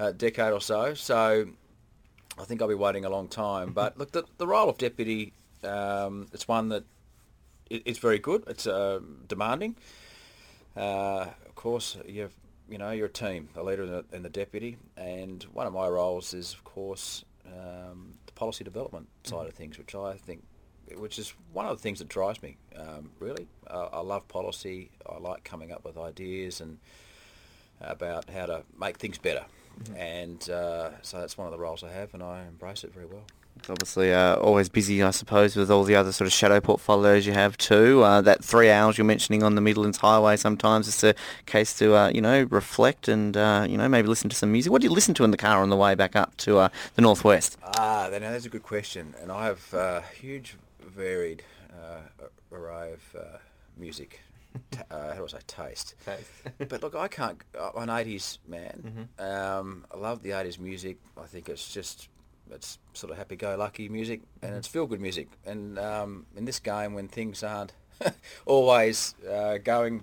uh, 0.00 0.12
decade 0.12 0.52
or 0.52 0.60
so. 0.60 0.94
So 0.94 1.48
I 2.38 2.44
think 2.44 2.62
I'll 2.62 2.68
be 2.68 2.74
waiting 2.74 3.04
a 3.04 3.10
long 3.10 3.28
time. 3.28 3.72
But 3.72 3.98
look, 3.98 4.12
the, 4.12 4.24
the 4.38 4.46
role 4.46 4.68
of 4.68 4.78
deputy, 4.78 5.32
um, 5.64 6.28
it's 6.32 6.46
one 6.46 6.68
that 6.68 6.84
it, 7.70 7.82
it's 7.84 7.98
very 7.98 8.18
good. 8.18 8.44
It's 8.46 8.66
uh, 8.66 9.00
demanding. 9.26 9.76
Uh, 10.76 11.26
of 11.46 11.54
course, 11.54 11.96
you've 12.06 12.34
you 12.68 12.78
know 12.78 12.90
you're 12.90 13.06
a 13.06 13.10
team, 13.10 13.48
the 13.54 13.62
leader 13.62 13.82
and 13.82 13.92
the, 13.92 14.04
and 14.12 14.24
the 14.24 14.30
deputy, 14.30 14.76
and 14.96 15.42
one 15.52 15.66
of 15.66 15.72
my 15.72 15.88
roles 15.88 16.34
is, 16.34 16.52
of 16.52 16.64
course, 16.64 17.24
um, 17.46 18.14
the 18.26 18.32
policy 18.32 18.62
development 18.62 19.08
side 19.24 19.46
of 19.46 19.54
things, 19.54 19.78
which 19.78 19.94
I 19.94 20.14
think, 20.14 20.42
which 20.96 21.18
is 21.18 21.32
one 21.52 21.66
of 21.66 21.76
the 21.76 21.82
things 21.82 21.98
that 21.98 22.08
drives 22.08 22.42
me. 22.42 22.56
Um, 22.76 23.10
really, 23.18 23.48
uh, 23.66 23.88
I 23.92 24.00
love 24.00 24.28
policy. 24.28 24.90
I 25.10 25.18
like 25.18 25.44
coming 25.44 25.72
up 25.72 25.84
with 25.84 25.96
ideas 25.96 26.60
and 26.60 26.78
about 27.80 28.28
how 28.30 28.46
to 28.46 28.62
make 28.78 28.98
things 28.98 29.18
better, 29.18 29.44
and 29.96 30.48
uh, 30.50 30.90
so 31.02 31.20
that's 31.20 31.36
one 31.36 31.46
of 31.46 31.52
the 31.52 31.58
roles 31.58 31.82
I 31.82 31.90
have, 31.90 32.14
and 32.14 32.22
I 32.22 32.46
embrace 32.46 32.84
it 32.84 32.92
very 32.92 33.06
well. 33.06 33.24
It's 33.58 33.70
obviously 33.70 34.14
uh, 34.14 34.36
always 34.36 34.68
busy, 34.68 35.02
I 35.02 35.10
suppose, 35.10 35.56
with 35.56 35.68
all 35.70 35.82
the 35.82 35.96
other 35.96 36.12
sort 36.12 36.26
of 36.26 36.32
shadow 36.32 36.60
portfolios 36.60 37.26
you 37.26 37.32
have 37.32 37.58
too. 37.58 38.02
Uh, 38.02 38.20
that 38.20 38.44
three 38.44 38.70
hours 38.70 38.96
you're 38.96 39.04
mentioning 39.04 39.42
on 39.42 39.56
the 39.56 39.60
Midlands 39.60 39.98
Highway 39.98 40.36
sometimes 40.36 40.86
it's 40.86 41.02
a 41.02 41.14
case 41.46 41.76
to, 41.78 41.96
uh, 41.96 42.08
you 42.14 42.20
know, 42.20 42.46
reflect 42.50 43.08
and, 43.08 43.36
uh, 43.36 43.66
you 43.68 43.76
know, 43.76 43.88
maybe 43.88 44.06
listen 44.06 44.30
to 44.30 44.36
some 44.36 44.52
music. 44.52 44.70
What 44.70 44.80
do 44.80 44.86
you 44.86 44.92
listen 44.92 45.12
to 45.14 45.24
in 45.24 45.32
the 45.32 45.36
car 45.36 45.60
on 45.60 45.70
the 45.70 45.76
way 45.76 45.96
back 45.96 46.14
up 46.14 46.36
to 46.38 46.58
uh, 46.58 46.68
the 46.94 47.02
Northwest? 47.02 47.58
Ah, 47.64 48.08
then 48.08 48.22
that's 48.22 48.46
a 48.46 48.48
good 48.48 48.62
question, 48.62 49.14
and 49.20 49.32
I 49.32 49.46
have 49.46 49.74
a 49.74 50.04
huge, 50.20 50.54
varied 50.80 51.42
uh, 51.72 52.26
array 52.52 52.92
of 52.92 53.16
uh, 53.20 53.38
music. 53.76 54.20
T- 54.70 54.80
uh, 54.90 55.08
how 55.08 55.14
do 55.14 55.24
I 55.24 55.26
say 55.26 55.38
taste? 55.46 55.94
but 56.68 56.82
look, 56.82 56.94
I 56.94 57.08
can't. 57.08 57.40
I'm 57.58 57.88
an 57.88 57.88
'80s 57.88 58.38
man. 58.46 59.08
Um, 59.18 59.84
I 59.92 59.96
love 59.96 60.22
the 60.22 60.30
'80s 60.30 60.58
music. 60.58 60.98
I 61.16 61.26
think 61.26 61.48
it's 61.48 61.72
just 61.72 62.08
it's 62.50 62.78
sort 62.94 63.10
of 63.10 63.18
happy-go-lucky 63.18 63.88
music, 63.88 64.22
and 64.42 64.54
it's 64.54 64.68
feel-good 64.68 65.00
music. 65.00 65.28
And 65.44 65.78
um, 65.78 66.26
in 66.36 66.44
this 66.44 66.58
game, 66.58 66.94
when 66.94 67.08
things 67.08 67.42
aren't 67.42 67.72
always 68.46 69.14
uh, 69.30 69.58
going 69.58 70.02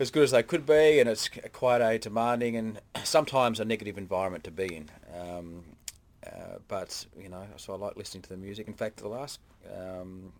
as 0.00 0.10
good 0.10 0.24
as 0.24 0.30
they 0.30 0.42
could 0.42 0.66
be, 0.66 1.00
and 1.00 1.08
it's 1.08 1.28
quite 1.52 1.80
a 1.80 1.98
demanding 1.98 2.56
and 2.56 2.80
sometimes 3.04 3.60
a 3.60 3.64
negative 3.64 3.98
environment 3.98 4.44
to 4.44 4.50
be 4.50 4.76
in. 4.76 4.90
Um, 5.18 5.64
uh, 6.26 6.58
but 6.68 7.06
you 7.20 7.28
know, 7.28 7.44
so 7.56 7.74
I 7.74 7.76
like 7.76 7.96
listening 7.96 8.22
to 8.22 8.28
the 8.30 8.36
music. 8.36 8.66
In 8.66 8.74
fact, 8.74 8.98
the 8.98 9.08
last 9.08 9.40
um, 9.78 10.32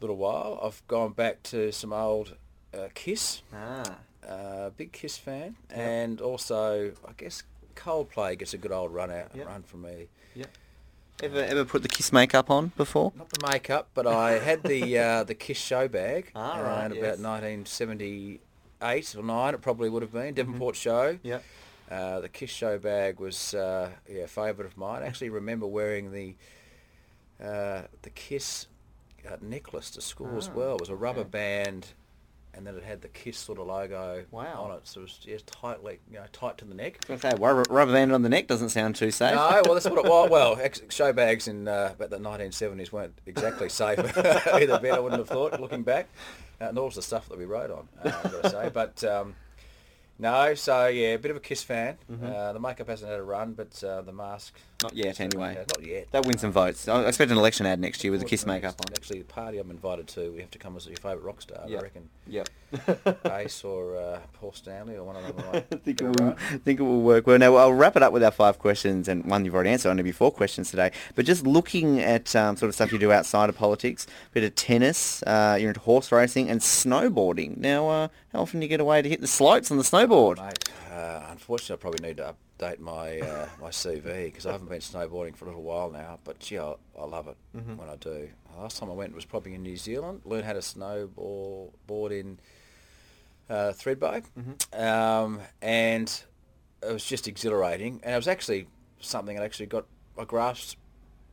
little 0.00 0.16
while, 0.16 0.58
I've 0.62 0.82
gone 0.88 1.12
back 1.12 1.42
to 1.44 1.72
some 1.72 1.92
old 1.92 2.36
uh, 2.74 2.88
Kiss. 2.94 3.42
Ah. 3.54 3.96
Uh, 4.28 4.70
big 4.70 4.92
Kiss 4.92 5.16
fan, 5.16 5.56
and 5.70 6.20
also 6.20 6.92
I 7.06 7.12
guess 7.16 7.44
Coldplay 7.74 8.38
gets 8.38 8.52
a 8.52 8.58
good 8.58 8.72
old 8.72 8.92
run 8.92 9.10
out 9.10 9.30
Yep. 9.34 9.46
run 9.46 9.62
from 9.62 9.82
me. 9.82 10.08
Ever, 11.20 11.40
ever 11.42 11.64
put 11.64 11.82
the 11.82 11.88
Kiss 11.88 12.12
makeup 12.12 12.48
on 12.48 12.70
before? 12.76 13.12
Not 13.16 13.28
the 13.30 13.44
makeup, 13.50 13.88
but 13.92 14.06
I 14.06 14.38
had 14.38 14.62
the 14.62 14.98
uh, 15.06 15.24
the 15.24 15.34
Kiss 15.34 15.56
show 15.58 15.88
bag 15.88 16.30
Ah, 16.34 16.60
around 16.60 16.90
right, 16.92 16.98
about 16.98 17.18
1978 17.18 19.16
or 19.16 19.22
nine. 19.22 19.54
It 19.54 19.60
probably 19.62 19.88
would 19.90 20.02
have 20.02 20.12
been 20.12 20.34
Devonport 20.34 20.76
show. 20.76 21.18
Yep. 21.22 21.42
Uh, 21.90 22.20
the 22.20 22.28
Kiss 22.28 22.50
show 22.50 22.78
bag 22.78 23.18
was 23.18 23.54
uh, 23.54 23.90
yeah 24.08 24.24
a 24.24 24.26
favourite 24.28 24.70
of 24.70 24.76
mine. 24.76 25.02
I 25.02 25.06
actually 25.06 25.30
remember 25.40 25.66
wearing 25.66 26.12
the 26.12 26.34
uh, 27.42 27.82
the 28.02 28.10
Kiss 28.10 28.66
uh, 29.30 29.36
necklace 29.40 29.90
to 29.92 30.00
school 30.00 30.36
as 30.36 30.48
Ah, 30.48 30.52
well. 30.56 30.74
It 30.76 30.80
was 30.80 30.88
a 30.90 30.96
rubber 30.96 31.20
okay. 31.20 31.28
band 31.30 31.88
and 32.54 32.66
then 32.66 32.74
it 32.74 32.82
had 32.82 33.02
the 33.02 33.08
Kiss 33.08 33.38
sort 33.38 33.58
of 33.60 33.68
logo 33.68 34.24
Wow. 34.32 34.62
on 34.64 34.76
it. 34.76 34.80
So 34.88 35.00
it 35.00 35.02
was 35.04 35.12
just 35.18 35.46
tightly, 35.46 36.00
you 36.10 36.16
know, 36.18 36.24
tight 36.32 36.58
to 36.58 36.64
the 36.64 36.74
neck. 36.74 36.98
Was 37.08 37.22
rubber, 37.22 37.62
rubber 37.70 37.92
band 37.92 38.12
on 38.12 38.22
the 38.22 38.28
neck 38.28 38.48
doesn't 38.48 38.70
sound 38.70 38.96
too 38.96 39.10
safe. 39.12 39.34
No, 39.34 39.62
well, 39.64 39.74
that's 39.74 39.88
what 39.88 40.04
it 40.04 40.10
was. 40.10 40.28
Well, 40.30 40.58
show 40.88 41.12
bags 41.12 41.46
in 41.46 41.68
uh, 41.68 41.90
about 41.94 42.10
the 42.10 42.18
1970s 42.18 42.90
weren't 42.90 43.16
exactly 43.26 43.68
safe 43.68 43.98
either. 44.18 44.80
I 44.92 44.98
wouldn't 44.98 45.20
have 45.20 45.28
thought, 45.28 45.60
looking 45.60 45.82
back. 45.84 46.08
Uh, 46.60 46.64
and 46.64 46.78
all 46.78 46.90
the 46.90 47.00
stuff 47.02 47.28
that 47.28 47.38
we 47.38 47.44
rode 47.44 47.70
on, 47.70 47.86
uh, 48.04 48.08
I've 48.24 48.32
got 48.32 48.42
to 48.42 48.50
say. 48.50 48.70
But 48.74 49.04
um, 49.04 49.36
no, 50.18 50.54
so 50.54 50.86
yeah, 50.88 51.10
a 51.14 51.18
bit 51.18 51.30
of 51.30 51.36
a 51.36 51.40
Kiss 51.40 51.62
fan. 51.62 51.96
Uh, 52.10 52.52
the 52.52 52.58
makeup 52.58 52.88
hasn't 52.88 53.08
had 53.08 53.20
a 53.20 53.22
run, 53.22 53.52
but 53.52 53.84
uh, 53.84 54.02
the 54.02 54.12
mask. 54.12 54.58
Not 54.82 54.94
yet, 54.94 55.20
anyway. 55.20 55.56
not 55.56 55.84
yet. 55.84 56.06
That 56.12 56.24
wins 56.24 56.40
some 56.40 56.52
votes. 56.52 56.86
I 56.86 57.02
expect 57.04 57.32
an 57.32 57.36
election 57.36 57.66
ad 57.66 57.80
next 57.80 58.04
year 58.04 58.12
with 58.12 58.22
a 58.22 58.24
kiss 58.24 58.46
makeup 58.46 58.76
on. 58.80 58.92
Actually, 58.94 59.18
the 59.18 59.24
party 59.24 59.58
I'm 59.58 59.70
invited 59.72 60.06
to, 60.08 60.30
we 60.30 60.40
have 60.40 60.52
to 60.52 60.58
come 60.58 60.76
as 60.76 60.86
your 60.86 60.96
favourite 60.96 61.24
rock 61.24 61.42
star. 61.42 61.64
Yeah. 61.66 61.78
I 61.78 61.82
reckon 61.82 62.08
Yep. 62.28 62.48
Ace 63.32 63.64
or 63.64 63.96
uh, 63.96 64.20
Paul 64.34 64.52
Stanley 64.52 64.96
or 64.96 65.02
one 65.02 65.16
of 65.16 65.36
them. 65.36 65.44
I 65.52 65.60
think 65.76 66.00
it 66.00 66.20
will, 66.20 66.36
think 66.64 66.78
it 66.78 66.82
will 66.84 67.00
work 67.00 67.26
well. 67.26 67.38
Now, 67.38 67.56
I'll 67.56 67.72
wrap 67.72 67.96
it 67.96 68.02
up 68.04 68.12
with 68.12 68.22
our 68.22 68.30
five 68.30 68.58
questions, 68.60 69.08
and 69.08 69.24
one 69.24 69.44
you've 69.44 69.54
already 69.54 69.70
answered, 69.70 69.88
only 69.90 70.02
be 70.04 70.12
four 70.12 70.30
questions 70.30 70.70
today. 70.70 70.92
But 71.16 71.24
just 71.24 71.44
looking 71.44 71.98
at 72.00 72.36
um, 72.36 72.56
sort 72.56 72.68
of 72.68 72.74
stuff 72.74 72.92
you 72.92 72.98
do 72.98 73.10
outside 73.10 73.48
of 73.48 73.56
politics, 73.56 74.06
a 74.30 74.34
bit 74.34 74.44
of 74.44 74.54
tennis, 74.54 75.22
uh, 75.24 75.56
you're 75.58 75.70
into 75.70 75.80
horse 75.80 76.12
racing 76.12 76.48
and 76.50 76.60
snowboarding. 76.60 77.56
Now, 77.56 77.88
uh, 77.88 78.08
how 78.32 78.42
often 78.42 78.60
do 78.60 78.64
you 78.66 78.68
get 78.70 78.80
away 78.80 79.02
to 79.02 79.08
hit 79.08 79.20
the 79.22 79.26
slopes 79.26 79.70
on 79.72 79.76
the 79.78 79.82
snowboard? 79.82 80.36
Mate, 80.36 80.68
uh, 80.92 81.22
unfortunately, 81.30 81.74
I 81.74 81.78
probably 81.78 82.08
need 82.08 82.16
to 82.18 82.34
update 82.58 82.78
my 82.78 83.20
uh, 83.20 83.48
my 83.60 83.70
CV 83.70 84.26
because 84.26 84.46
I 84.46 84.52
haven't 84.52 84.68
been 84.68 84.80
snowboarding 84.80 85.36
for 85.36 85.46
a 85.46 85.48
little 85.48 85.62
while 85.62 85.90
now. 85.90 86.18
But 86.24 86.38
gee, 86.40 86.58
I, 86.58 86.74
I 86.98 87.04
love 87.04 87.28
it 87.28 87.36
when 87.76 87.88
I 87.88 87.96
do. 87.96 88.28
Last 88.58 88.78
time 88.78 88.90
I 88.90 88.94
went 88.94 89.14
was 89.14 89.24
probably 89.24 89.54
in 89.54 89.62
New 89.62 89.76
Zealand. 89.76 90.22
Learned 90.24 90.44
how 90.44 90.52
to 90.52 90.58
snowboard 90.58 91.70
board 91.86 92.12
in 92.12 92.38
uh, 93.48 93.72
Thredbo, 93.72 94.24
um, 94.78 95.40
and 95.62 96.22
it 96.82 96.92
was 96.92 97.04
just 97.04 97.28
exhilarating. 97.28 98.00
And 98.02 98.14
it 98.14 98.16
was 98.16 98.28
actually 98.28 98.66
something 99.00 99.38
I 99.38 99.44
actually 99.44 99.66
got 99.66 99.86
I 100.18 100.24
grasped 100.24 100.76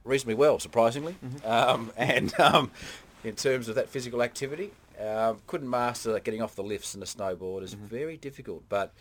reasonably 0.03 0.35
well, 0.35 0.60
surprisingly. 0.60 1.15
Um, 1.43 1.91
and 1.97 2.38
um, 2.39 2.72
in 3.23 3.35
terms 3.35 3.68
of 3.68 3.76
that 3.76 3.89
physical 3.89 4.22
activity, 4.22 4.72
um, 5.03 5.39
couldn't 5.47 5.69
master 5.69 6.14
like, 6.14 6.23
getting 6.23 6.41
off 6.41 6.56
the 6.56 6.64
lifts 6.64 6.93
and 6.93 7.02
the 7.02 7.07
snowboard. 7.07 7.64
is 7.64 7.73
very 7.73 8.18
difficult, 8.18 8.64
but 8.69 8.93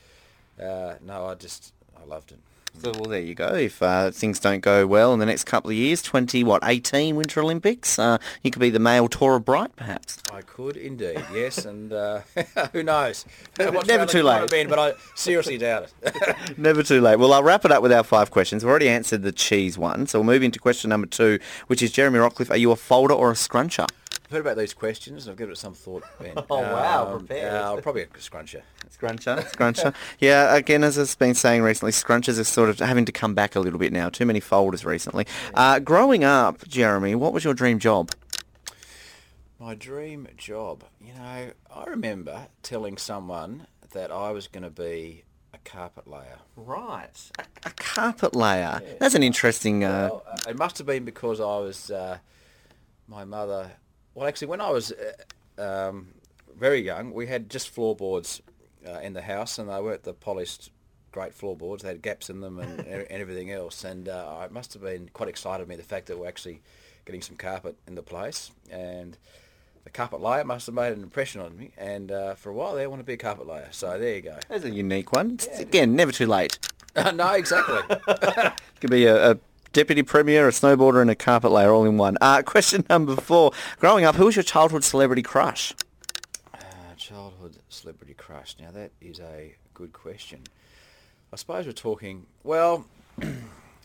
uh, 0.61 0.95
no, 1.05 1.27
I 1.27 1.35
just 1.35 1.75
I 2.05 2.07
loved 2.07 2.33
it. 2.33 2.39
So, 2.83 2.91
well, 2.91 3.05
there 3.05 3.21
you 3.21 3.37
go. 3.37 3.55
If 3.55 3.81
uh, 3.81 4.11
things 4.11 4.41
don't 4.41 4.59
go 4.61 4.85
well 4.85 5.15
in 5.15 5.21
the 5.21 5.27
next 5.27 5.45
couple 5.45 5.71
of 5.71 5.77
years, 5.77 6.03
20, 6.03 6.43
what, 6.43 6.61
18 6.65 7.15
Winter 7.15 7.41
Olympics, 7.41 8.01
uh, 8.01 8.19
you 8.43 8.51
could 8.51 8.59
be 8.59 8.69
the 8.69 8.81
male 8.81 9.07
Torah 9.07 9.39
Bright, 9.39 9.77
perhaps. 9.77 10.19
I 10.33 10.41
could 10.43 10.77
indeed, 10.77 11.25
yes, 11.33 11.65
and 11.67 11.93
uh, 11.93 12.23
who 12.73 12.83
knows? 12.83 13.27
Never- 13.61 13.85
never 13.85 14.07
too 14.07 14.25
late. 14.25 14.51
Ben, 14.51 14.69
but 14.69 14.81
I 14.81 14.95
seriously 15.15 15.57
doubt 15.57 15.93
it. 16.03 16.37
Never 16.59 16.83
too 16.83 17.01
late. 17.01 17.17
Well, 17.21 17.33
I'll 17.33 17.45
wrap 17.45 17.65
it 17.65 17.71
up 17.71 17.81
with 17.81 17.93
our 17.93 18.03
five 18.03 18.33
questions. 18.33 18.65
We've 18.65 18.71
already 18.71 18.89
answered 18.89 19.23
the 19.23 19.33
cheese 19.33 19.79
one, 19.79 20.09
so 20.09 20.19
we'll 20.19 20.27
move 20.27 20.43
into 20.43 20.59
question 20.59 20.91
number 20.91 21.07
two, 21.07 21.39
which 21.69 21.81
is 21.81 21.93
Jeremy 21.93 22.19
Rockliff, 22.19 22.51
are 22.51 22.57
you 22.57 22.73
a 22.73 22.77
folder 22.77 23.15
or 23.15 23.31
a 23.31 23.35
scruncher? 23.35 23.87
Heard 24.35 24.41
about 24.41 24.57
these 24.57 24.75
questions, 24.75 25.27
and 25.27 25.31
I've 25.31 25.39
given 25.39 25.53
it 25.53 25.59
some 25.59 25.75
thought, 25.75 26.03
Ben. 26.21 26.33
Oh, 26.51 26.61
wow, 26.61 27.13
Um, 27.13 27.19
prepared. 27.21 27.55
uh, 27.55 27.77
probably 27.77 28.03
a 28.03 28.07
scruncher. 28.09 28.63
Scruncher, 28.91 29.41
scruncher. 29.53 29.95
yeah, 30.19 30.57
again, 30.57 30.83
as 30.83 30.99
I've 30.99 31.17
been 31.21 31.37
saying 31.37 31.63
recently, 31.63 31.93
scrunchers 31.93 32.41
are 32.41 32.43
sort 32.45 32.69
of 32.69 32.81
having 32.81 33.05
to 33.05 33.13
come 33.13 33.37
back 33.37 33.55
a 33.55 33.61
little 33.61 33.79
bit 33.79 33.93
now. 33.93 34.09
Too 34.09 34.27
many 34.27 34.41
folders 34.41 34.85
recently. 34.85 35.25
Uh, 35.55 35.79
growing 35.79 36.25
up, 36.25 36.67
Jeremy, 36.67 37.15
what 37.15 37.33
was 37.33 37.45
your 37.45 37.55
dream 37.55 37.79
job? 37.79 38.11
My 39.61 39.77
dream 39.77 40.27
job. 40.37 40.83
You 41.01 41.15
know, 41.15 41.53
I 41.73 41.85
remember 41.87 42.49
telling 42.65 42.97
someone 42.99 43.69
that 43.93 44.11
I 44.11 44.33
was 44.33 44.49
going 44.49 44.65
to 44.65 44.71
be 44.71 45.23
a 45.53 45.59
carpet 45.59 46.09
layer. 46.09 46.41
Right. 46.57 47.31
A, 47.39 47.45
a 47.67 47.71
carpet 47.77 48.35
layer. 48.35 48.83
That's 48.99 49.15
an 49.15 49.23
interesting... 49.23 49.85
Uh, 49.85 50.09
Well, 50.11 50.25
uh, 50.29 50.51
it 50.51 50.59
must 50.59 50.79
have 50.79 50.89
been 50.89 51.05
because 51.05 51.39
I 51.39 51.59
was 51.59 51.93
uh, 51.93 52.19
my 53.07 53.25
mother. 53.25 53.71
Well, 54.15 54.29
actually, 54.29 54.49
when 54.49 54.61
I 54.61 54.71
was 54.71 54.93
uh, 54.93 55.89
um, 55.89 56.09
very 56.57 56.81
young, 56.81 57.13
we 57.13 57.27
had 57.27 57.51
just 57.51 57.69
floorboards 57.69 58.43
uh, 58.87 59.01
in 59.01 59.13
the 59.13 59.23
house, 59.23 59.59
and 59.59 59.69
they 59.69 59.81
weren't 59.81 60.05
the 60.05 60.15
polished, 60.15 60.71
great 61.11 61.35
floorboards. 61.35 61.83
They 61.83 61.89
had 61.89 62.03
gaps 62.03 62.31
in 62.31 62.41
them 62.41 62.59
and, 62.59 62.81
and 62.87 63.07
everything 63.11 63.51
else. 63.51 63.85
And 63.85 64.09
uh, 64.09 64.43
it 64.45 64.53
must 64.53 64.73
have 64.75 64.83
been 64.83 65.11
quite 65.13 65.29
excited 65.29 65.67
me 65.69 65.77
the 65.77 65.83
fact 65.83 66.07
that 66.07 66.19
we're 66.19 66.29
actually 66.29 66.63
getting 67.05 67.23
some 67.23 67.37
carpet 67.37 67.77
in 67.87 67.95
the 67.97 68.03
place, 68.03 68.51
and 68.71 69.19
the 69.85 69.91
carpet 69.91 70.21
layer 70.21 70.45
must 70.45 70.67
have 70.67 70.75
made 70.75 70.93
an 70.93 71.03
impression 71.03 71.41
on 71.41 71.57
me. 71.57 71.73
And 71.77 72.11
uh, 72.11 72.35
for 72.35 72.51
a 72.51 72.55
while 72.55 72.75
there, 72.75 72.85
I 72.85 72.87
want 72.87 73.01
to 73.01 73.05
be 73.05 73.15
a 73.15 73.19
carpet 73.19 73.47
layer. 73.47 73.69
So 73.73 73.99
there 73.99 74.15
you 74.15 74.23
go. 74.23 74.39
that's 74.49 74.65
a 74.65 74.71
unique 74.71 75.13
one. 75.13 75.33
It's, 75.35 75.59
again, 75.59 75.95
never 75.95 76.13
too 76.13 76.27
late. 76.27 76.59
no, 77.15 77.33
exactly. 77.33 77.83
Could 78.81 78.91
be 78.91 79.07
a, 79.07 79.33
a 79.33 79.39
deputy 79.75 80.03
premier, 80.03 80.49
a 80.49 80.53
snowboarder, 80.53 81.03
and 81.03 81.11
a 81.11 81.15
carpet 81.15 81.51
layer 81.51 81.71
all 81.71 81.85
in 81.85 81.99
one. 81.99 82.17
Uh, 82.21 82.43
question 82.43 82.87
number 82.91 83.17
four. 83.17 83.53
Growing 83.79 84.05
up, 84.07 84.15
who 84.15 84.25
was 84.25 84.37
your 84.37 84.43
childhood 84.43 84.85
celebrity 84.85 85.21
crush? 85.23 85.75
Uh, 86.55 86.59
childhood 86.97 87.59
celebrity 87.69 88.15
crush. 88.15 88.57
Now 88.59 88.71
that 88.71 88.93
is 89.03 89.21
a 89.21 89.57
good 89.75 89.93
question. 89.93 90.45
I 91.33 91.37
suppose 91.37 91.67
we're 91.67 91.73
talking. 91.73 92.27
Well, 92.45 92.87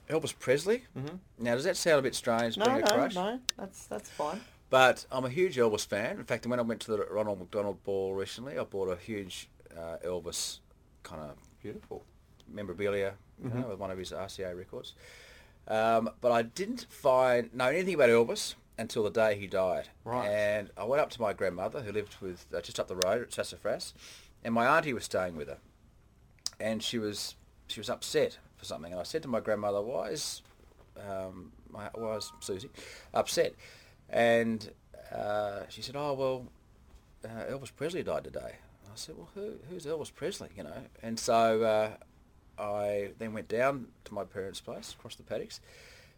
Elvis 0.09 0.37
Presley. 0.37 0.83
Mm-hmm. 0.97 1.15
Now, 1.39 1.55
does 1.55 1.63
that 1.65 1.75
sound 1.75 1.99
a 1.99 2.03
bit 2.03 2.15
strange? 2.15 2.55
being 2.55 2.83
a 2.83 2.87
crush? 2.87 3.15
That's 3.57 3.87
that's 3.87 4.09
fine. 4.09 4.39
But 4.69 5.07
I'm 5.11 5.25
a 5.25 5.29
huge 5.29 5.57
Elvis 5.57 5.85
fan. 5.85 6.19
In 6.19 6.25
fact, 6.25 6.45
when 6.45 6.59
I 6.59 6.61
went 6.61 6.79
to 6.81 6.91
the 6.91 7.05
Ronald 7.09 7.39
McDonald 7.39 7.83
Ball 7.83 8.13
recently, 8.13 8.59
I 8.59 8.63
bought 8.63 8.89
a 8.89 8.95
huge 8.95 9.49
uh, 9.75 9.97
Elvis 10.05 10.59
kind 11.01 11.23
of 11.23 11.37
Beautiful. 11.63 12.03
memorabilia 12.47 13.15
you 13.43 13.49
know, 13.49 13.67
with 13.69 13.79
one 13.79 13.89
of 13.89 13.97
his 13.97 14.11
RCA 14.11 14.55
records. 14.55 14.93
Um, 15.67 16.09
but 16.21 16.31
I 16.31 16.41
didn't 16.41 16.87
find 16.89 17.53
know 17.53 17.67
anything 17.67 17.93
about 17.93 18.09
Elvis 18.09 18.55
until 18.77 19.03
the 19.03 19.11
day 19.11 19.37
he 19.37 19.45
died. 19.45 19.89
Right. 20.03 20.27
And 20.27 20.71
I 20.77 20.85
went 20.85 21.01
up 21.01 21.09
to 21.11 21.21
my 21.21 21.33
grandmother, 21.33 21.81
who 21.81 21.91
lived 21.91 22.15
with 22.21 22.45
uh, 22.55 22.61
just 22.61 22.79
up 22.79 22.87
the 22.87 22.95
road 22.95 23.21
at 23.21 23.33
Sassafras, 23.33 23.93
and 24.43 24.53
my 24.53 24.65
auntie 24.65 24.93
was 24.93 25.03
staying 25.03 25.35
with 25.35 25.47
her, 25.47 25.57
and 26.59 26.81
she 26.81 26.97
was 26.97 27.35
she 27.67 27.79
was 27.79 27.89
upset 27.89 28.39
for 28.57 28.65
something. 28.65 28.91
And 28.91 28.99
I 28.99 29.03
said 29.03 29.21
to 29.23 29.27
my 29.27 29.41
grandmother, 29.41 29.81
"Why 29.81 30.09
is 30.09 30.41
um, 30.97 31.51
my, 31.69 31.89
why 31.93 32.15
is 32.15 32.31
Susie 32.39 32.69
upset?" 33.13 33.53
And 34.09 34.71
uh, 35.13 35.61
she 35.69 35.81
said, 35.81 35.95
"Oh 35.95 36.13
well, 36.13 36.47
uh, 37.25 37.51
Elvis 37.51 37.71
Presley 37.75 38.03
died 38.03 38.23
today." 38.23 38.55
I 38.85 38.95
said, 38.95 39.15
"Well, 39.17 39.29
who, 39.35 39.53
who's 39.69 39.85
Elvis 39.85 40.13
Presley?" 40.13 40.49
You 40.55 40.63
know, 40.63 40.83
and 41.03 41.19
so 41.19 41.61
uh, 41.63 41.89
I 42.59 43.11
then 43.17 43.33
went 43.33 43.47
down 43.47 43.87
to 44.05 44.13
my 44.13 44.23
parents' 44.23 44.59
place 44.59 44.93
across 44.97 45.15
the 45.15 45.23
paddocks 45.23 45.59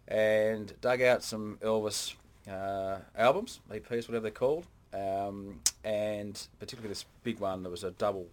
and 0.07 0.73
dug 0.81 1.01
out 1.01 1.23
some 1.23 1.57
Elvis 1.61 2.15
uh, 2.49 2.97
albums, 3.15 3.59
EPs, 3.71 4.07
whatever 4.07 4.21
they're 4.21 4.31
called, 4.31 4.65
um, 4.93 5.59
and 5.83 6.47
particularly 6.59 6.89
this 6.89 7.05
big 7.23 7.39
one 7.39 7.63
that 7.63 7.69
was 7.69 7.83
a 7.83 7.91
double, 7.91 8.27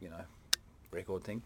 you 0.00 0.08
know, 0.08 0.24
record 0.90 1.22
thing. 1.24 1.42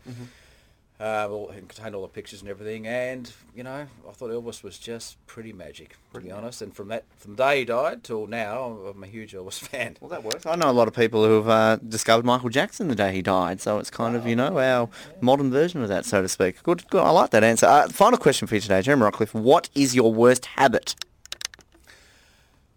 Uh, 1.00 1.26
well, 1.28 1.50
it 1.50 1.68
contained 1.68 1.92
all 1.96 2.02
the 2.02 2.08
pictures 2.08 2.40
and 2.40 2.48
everything, 2.48 2.86
and 2.86 3.32
you 3.52 3.64
know, 3.64 3.88
I 4.08 4.12
thought 4.12 4.30
Elvis 4.30 4.62
was 4.62 4.78
just 4.78 5.16
pretty 5.26 5.52
magic, 5.52 5.96
to 6.12 6.20
be 6.20 6.30
honest. 6.30 6.62
And 6.62 6.72
from 6.74 6.86
that, 6.88 7.02
from 7.16 7.34
the 7.34 7.42
day 7.42 7.58
he 7.58 7.64
died 7.64 8.04
till 8.04 8.28
now, 8.28 8.78
I'm 8.88 9.02
a 9.02 9.06
huge 9.08 9.32
Elvis 9.32 9.58
fan. 9.68 9.96
Well, 10.00 10.08
that 10.10 10.22
works. 10.22 10.46
I 10.46 10.54
know 10.54 10.70
a 10.70 10.72
lot 10.72 10.86
of 10.86 10.94
people 10.94 11.24
who 11.24 11.32
have 11.42 11.48
uh, 11.48 11.76
discovered 11.88 12.24
Michael 12.24 12.48
Jackson 12.48 12.86
the 12.86 12.94
day 12.94 13.12
he 13.12 13.22
died, 13.22 13.60
so 13.60 13.78
it's 13.80 13.90
kind 13.90 14.14
of, 14.14 14.24
you 14.24 14.36
know, 14.36 14.56
our 14.56 14.88
modern 15.20 15.50
version 15.50 15.82
of 15.82 15.88
that, 15.88 16.04
so 16.04 16.22
to 16.22 16.28
speak. 16.28 16.62
Good, 16.62 16.88
good. 16.90 17.02
I 17.02 17.10
like 17.10 17.30
that 17.30 17.42
answer. 17.42 17.66
Uh, 17.66 17.88
final 17.88 18.18
question 18.18 18.46
for 18.46 18.54
you 18.54 18.60
today, 18.60 18.80
Jeremy 18.80 19.02
Rockliff. 19.02 19.34
What 19.34 19.70
is 19.74 19.96
your 19.96 20.14
worst 20.14 20.46
habit? 20.46 20.94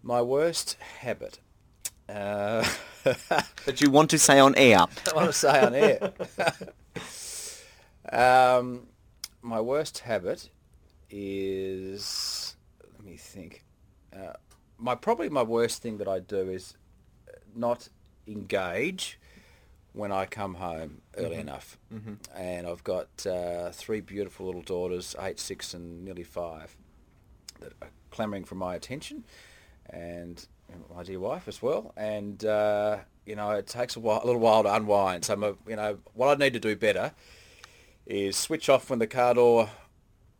My 0.02 0.22
worst 0.22 0.76
habit. 1.02 1.38
Uh, 2.08 2.68
That 3.64 3.80
you 3.80 3.90
want 3.90 4.10
to 4.10 4.18
say 4.18 4.38
on 4.38 4.54
air? 4.56 4.78
I 5.10 5.14
want 5.14 5.28
to 5.28 5.32
say 5.32 5.60
on 5.60 5.74
air. 5.74 6.12
Um, 8.12 8.86
my 9.42 9.60
worst 9.60 10.00
habit 10.00 10.50
is 11.10 12.56
let 12.82 13.04
me 13.04 13.16
think. 13.16 13.64
Uh, 14.14 14.32
my 14.78 14.94
probably 14.94 15.28
my 15.28 15.42
worst 15.42 15.82
thing 15.82 15.98
that 15.98 16.08
I 16.08 16.20
do 16.20 16.50
is 16.50 16.74
not 17.54 17.88
engage 18.26 19.18
when 19.92 20.12
I 20.12 20.26
come 20.26 20.54
home 20.54 21.00
early 21.16 21.36
enough. 21.36 21.78
Mm-hmm. 21.92 22.14
And 22.36 22.66
I've 22.66 22.84
got 22.84 23.26
uh, 23.26 23.70
three 23.70 24.00
beautiful 24.00 24.46
little 24.46 24.62
daughters, 24.62 25.16
eight, 25.20 25.40
six, 25.40 25.74
and 25.74 26.04
nearly 26.04 26.22
five, 26.22 26.76
that 27.60 27.72
are 27.82 27.88
clamouring 28.10 28.44
for 28.44 28.54
my 28.54 28.74
attention, 28.74 29.24
and 29.90 30.46
my 30.94 31.02
dear 31.02 31.20
wife 31.20 31.48
as 31.48 31.60
well. 31.62 31.92
And 31.96 32.44
uh, 32.44 32.98
you 33.26 33.36
know, 33.36 33.50
it 33.50 33.66
takes 33.66 33.96
a, 33.96 34.00
while, 34.00 34.20
a 34.22 34.26
little 34.26 34.40
while 34.40 34.62
to 34.62 34.74
unwind. 34.74 35.24
So, 35.24 35.36
my, 35.36 35.52
you 35.66 35.76
know, 35.76 35.98
what 36.14 36.28
I 36.28 36.42
need 36.42 36.52
to 36.54 36.60
do 36.60 36.76
better 36.76 37.12
is 38.08 38.36
switch 38.36 38.68
off 38.68 38.90
when 38.90 38.98
the 38.98 39.06
car 39.06 39.34
door 39.34 39.68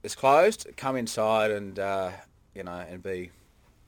is 0.03 0.15
closed, 0.15 0.67
come 0.77 0.97
inside, 0.97 1.51
and 1.51 1.79
uh, 1.79 2.11
you 2.55 2.65
know, 2.65 2.73
and 2.73 3.03
be 3.03 3.31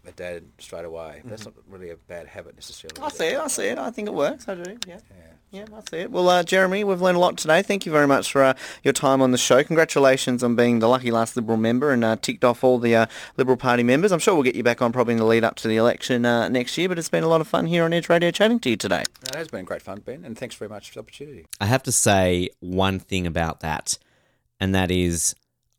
a 0.06 0.12
dad 0.12 0.44
straight 0.58 0.84
away. 0.84 1.22
That's 1.24 1.44
not 1.44 1.54
really 1.68 1.90
a 1.90 1.96
bad 1.96 2.26
habit 2.26 2.54
necessarily. 2.54 3.00
I 3.02 3.08
see 3.08 3.26
it. 3.28 3.38
I 3.38 3.46
see 3.48 3.66
it. 3.66 3.78
I 3.78 3.90
think 3.90 4.08
it 4.08 4.14
works. 4.14 4.48
I 4.48 4.54
do. 4.54 4.78
Yeah. 4.86 4.98
Yeah. 5.10 5.32
Yeah, 5.52 5.64
that's 5.68 5.92
it. 5.92 6.12
Well, 6.12 6.28
uh, 6.28 6.44
Jeremy, 6.44 6.84
we've 6.84 7.00
learned 7.02 7.16
a 7.16 7.20
lot 7.20 7.36
today. 7.36 7.60
Thank 7.60 7.84
you 7.84 7.90
very 7.90 8.06
much 8.06 8.30
for 8.30 8.44
uh, 8.44 8.54
your 8.84 8.92
time 8.92 9.20
on 9.20 9.32
the 9.32 9.38
show. 9.38 9.64
Congratulations 9.64 10.44
on 10.44 10.54
being 10.54 10.78
the 10.78 10.88
lucky 10.88 11.10
last 11.10 11.34
Liberal 11.34 11.58
member 11.58 11.90
and 11.90 12.04
uh, 12.04 12.14
ticked 12.14 12.44
off 12.44 12.62
all 12.62 12.78
the 12.78 12.94
uh, 12.94 13.06
Liberal 13.36 13.56
Party 13.56 13.82
members. 13.82 14.12
I'm 14.12 14.20
sure 14.20 14.32
we'll 14.34 14.44
get 14.44 14.54
you 14.54 14.62
back 14.62 14.80
on 14.80 14.92
probably 14.92 15.14
in 15.14 15.18
the 15.18 15.24
lead 15.24 15.42
up 15.42 15.56
to 15.56 15.68
the 15.68 15.76
election 15.76 16.24
uh, 16.24 16.48
next 16.48 16.78
year, 16.78 16.88
but 16.88 17.00
it's 17.00 17.08
been 17.08 17.24
a 17.24 17.28
lot 17.28 17.40
of 17.40 17.48
fun 17.48 17.66
here 17.66 17.82
on 17.82 17.92
Edge 17.92 18.08
Radio 18.08 18.30
chatting 18.30 18.60
to 18.60 18.70
you 18.70 18.76
today. 18.76 19.02
No, 19.24 19.30
it 19.30 19.34
has 19.34 19.48
been 19.48 19.64
great 19.64 19.82
fun, 19.82 20.00
Ben, 20.00 20.24
and 20.24 20.38
thanks 20.38 20.54
very 20.54 20.68
much 20.68 20.90
for 20.90 20.94
the 20.94 21.00
opportunity. 21.00 21.46
I 21.60 21.66
have 21.66 21.82
to 21.82 21.92
say 21.92 22.50
one 22.60 23.00
thing 23.00 23.26
about 23.26 23.58
that, 23.58 23.98
and 24.60 24.72
that 24.76 24.92
is 24.92 25.34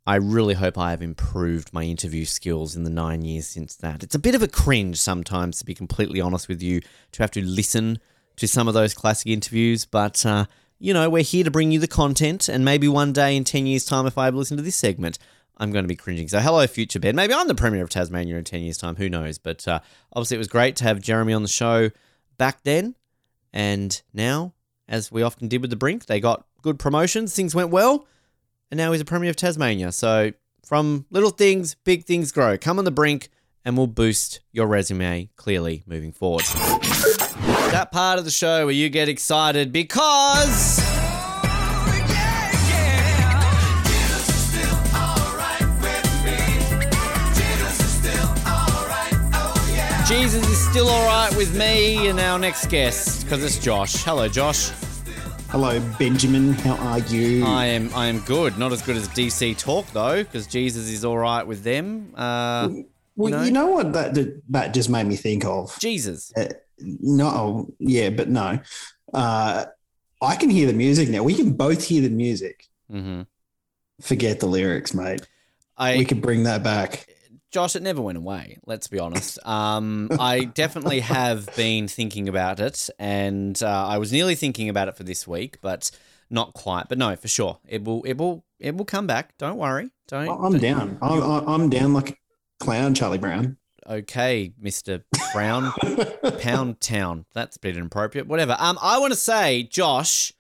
I 0.06 0.15
really 0.15 0.56
hope 0.56 0.77
I 0.77 0.89
have 0.91 1.02
improved 1.02 1.72
my 1.72 1.84
interview 1.84 2.26
skills 2.26 2.76
in 2.76 2.84
the 2.84 2.89
nine 2.89 3.22
years 3.22 3.48
since 3.48 3.77
that. 3.77 4.03
It's 4.03 4.15
a 4.15 4.19
bit 4.19 4.35
of 4.35 4.43
a 4.43 4.49
cringe 4.49 4.98
sometimes, 4.98 5.60
to 5.60 5.65
be 5.65 5.73
completely 5.73 6.19
honest 6.19 6.49
with 6.49 6.61
you, 6.61 6.81
to 7.14 7.23
have 7.23 7.31
to 7.31 7.41
listen 7.41 7.99
to 8.41 8.47
some 8.47 8.68
of 8.68 8.73
those 8.73 8.93
classic 8.93 9.27
interviews, 9.27 9.85
but. 9.85 10.26
Uh, 10.26 10.45
you 10.84 10.95
know, 10.95 11.11
we're 11.11 11.22
here 11.22 11.43
to 11.43 11.51
bring 11.51 11.72
you 11.72 11.77
the 11.77 11.88
content, 11.88 12.49
and 12.49 12.65
maybe 12.65 12.88
one 12.88 13.13
day 13.13 13.38
in 13.38 13.43
10 13.43 13.68
years' 13.68 13.85
time, 13.85 14.07
if 14.07 14.18
I 14.18 14.26
ever 14.26 14.38
listen 14.38 14.57
to 14.57 14.63
this 14.63 14.76
segment, 14.76 15.19
I'm 15.57 15.72
going 15.72 15.84
to 15.84 15.88
be 15.88 15.95
cringing. 15.95 16.27
So, 16.27 16.39
hello, 16.39 16.65
future 16.65 16.99
Ben. 16.99 17.15
Maybe 17.15 17.35
I'm 17.35 17.47
the 17.47 17.53
Premier 17.53 17.84
of 17.84 17.89
Tasmania 17.89 18.35
in 18.38 18.43
10 18.43 18.61
years' 18.61 18.80
time. 18.80 18.95
Who 18.95 19.07
knows? 19.07 19.38
But 19.38 19.68
uh, 19.68 19.80
obviously, 20.11 20.35
it 20.35 20.39
was 20.39 20.47
great 20.47 20.76
to 20.77 20.85
have 20.85 20.99
Jeremy 20.99 21.34
on 21.34 21.43
the 21.43 21.47
show 21.47 21.91
back 22.39 22.63
then. 22.63 22.95
And 23.53 24.01
now, 24.11 24.55
as 24.88 25.11
we 25.11 25.22
often 25.22 25.47
did 25.47 25.61
with 25.61 25.69
the 25.69 25.76
Brink, 25.76 26.07
they 26.07 26.19
got 26.19 26.47
good 26.63 26.80
promotions, 26.80 27.35
things 27.35 27.53
went 27.53 27.69
well, 27.69 28.07
and 28.72 28.77
now 28.80 28.91
he's 28.91 29.01
a 29.01 29.05
Premier 29.05 29.30
of 29.30 29.35
Tasmania. 29.35 29.91
So, 29.91 30.31
from 30.65 31.05
little 31.11 31.30
things, 31.30 31.76
big 31.76 32.05
things 32.05 32.31
grow. 32.31 32.57
Come 32.57 32.80
on 32.80 32.85
the 32.85 32.91
Brink, 32.91 33.30
and 33.63 33.77
we'll 33.77 33.85
boost 33.85 34.39
your 34.51 34.65
resume 34.65 35.30
clearly 35.35 35.84
moving 35.85 36.11
forward. 36.11 36.45
That 37.72 37.89
part 37.91 38.19
of 38.19 38.26
the 38.26 38.31
show 38.31 38.65
where 38.65 38.73
you 38.76 38.89
get 38.89 39.07
excited 39.07 39.72
because. 39.72 40.80
Jesus 50.07 50.45
is 50.49 50.69
still 50.69 50.89
alright 50.89 51.34
with 51.38 51.56
me 51.57 52.10
and 52.10 52.19
our 52.19 52.38
next 52.38 52.68
guest, 52.68 53.23
because 53.23 53.41
it's 53.41 53.57
Josh. 53.57 54.03
Hello, 54.03 54.27
Josh. 54.27 54.72
Hello, 55.48 55.80
Benjamin. 55.98 56.52
How 56.52 56.76
are 56.76 56.99
you? 56.99 57.45
I 57.45 57.68
am 57.68 57.89
I 57.95 58.07
am 58.07 58.19
good. 58.19 58.57
Not 58.57 58.73
as 58.73 58.81
good 58.81 58.98
as 58.98 59.07
DC 59.10 59.57
Talk 59.57 59.85
though, 59.93 60.22
because 60.23 60.48
Jesus 60.48 60.89
is 60.89 61.06
alright 61.06 61.48
with 61.48 61.64
them. 61.64 62.14
Uh, 62.18 62.69
well, 63.15 63.31
know? 63.31 63.43
you 63.43 63.52
know 63.52 63.68
what 63.68 63.93
that 63.93 64.14
that- 64.15 64.41
that 64.49 64.73
just 64.73 64.89
made 64.89 65.07
me 65.07 65.15
think 65.15 65.45
of? 65.45 65.77
Jesus. 65.80 66.34
No, 66.84 67.68
yeah, 67.80 68.10
but 68.10 68.30
no. 68.30 68.60
Uh, 69.14 69.66
I 70.22 70.36
can 70.36 70.49
hear 70.49 70.68
the 70.68 70.74
music 70.74 71.10
now. 71.10 71.24
We 71.24 71.34
can 71.36 71.53
both 71.53 71.84
hear 71.84 72.02
the 72.02 72.10
music. 72.10 72.68
hmm 72.90 73.22
Forget 74.02 74.40
the 74.40 74.48
lyrics, 74.48 74.94
mate. 74.94 75.22
I 75.78 75.98
we 75.98 76.06
could 76.06 76.22
bring 76.22 76.44
that 76.44 76.64
back. 76.64 77.08
Josh, 77.52 77.76
it 77.76 77.84
never 77.84 78.02
went 78.02 78.18
away. 78.18 78.58
Let's 78.66 78.88
be 78.88 78.98
honest. 78.98 79.38
Um, 79.45 80.10
I 80.20 80.45
definitely 80.45 81.02
have 81.02 81.53
been 81.56 81.88
thinking 81.88 82.30
about 82.30 82.60
it, 82.60 82.90
and 82.98 83.62
uh, 83.62 83.88
I 83.88 83.98
was 83.98 84.12
nearly 84.12 84.36
thinking 84.36 84.70
about 84.70 84.88
it 84.88 84.95
for 84.95 85.03
this 85.03 85.28
week, 85.28 85.58
but 85.62 85.91
not 86.30 86.53
quite. 86.53 86.88
But 86.88 86.98
no, 86.98 87.16
for 87.16 87.28
sure, 87.28 87.60
it 87.68 87.84
will. 87.84 88.03
It 88.03 88.18
will. 88.18 88.44
It 88.60 88.76
will 88.76 88.86
come 88.86 89.06
back. 89.06 89.38
Don't 89.38 89.58
worry. 89.58 89.90
Don't. 90.08 90.30
I'm 90.30 90.53
don't- 90.53 90.62
down. 90.62 90.98
I'm, 91.02 91.22
I'm 91.48 91.70
down 91.70 91.94
like 91.94 92.12
a 92.12 92.16
clown, 92.64 92.94
Charlie 92.95 93.18
Brown. 93.18 93.58
Okay, 93.88 94.53
Mister 94.60 95.03
Brown, 95.34 95.72
Pound 96.40 96.80
Town. 96.82 97.26
That's 97.34 97.58
a 97.58 97.60
bit 97.60 97.78
inappropriate. 97.78 98.28
Whatever. 98.28 98.56
Um, 98.60 98.78
I 98.82 98.99
want 98.99 99.12
to 99.14 99.20
say, 99.20 99.64
Josh, 99.64 100.34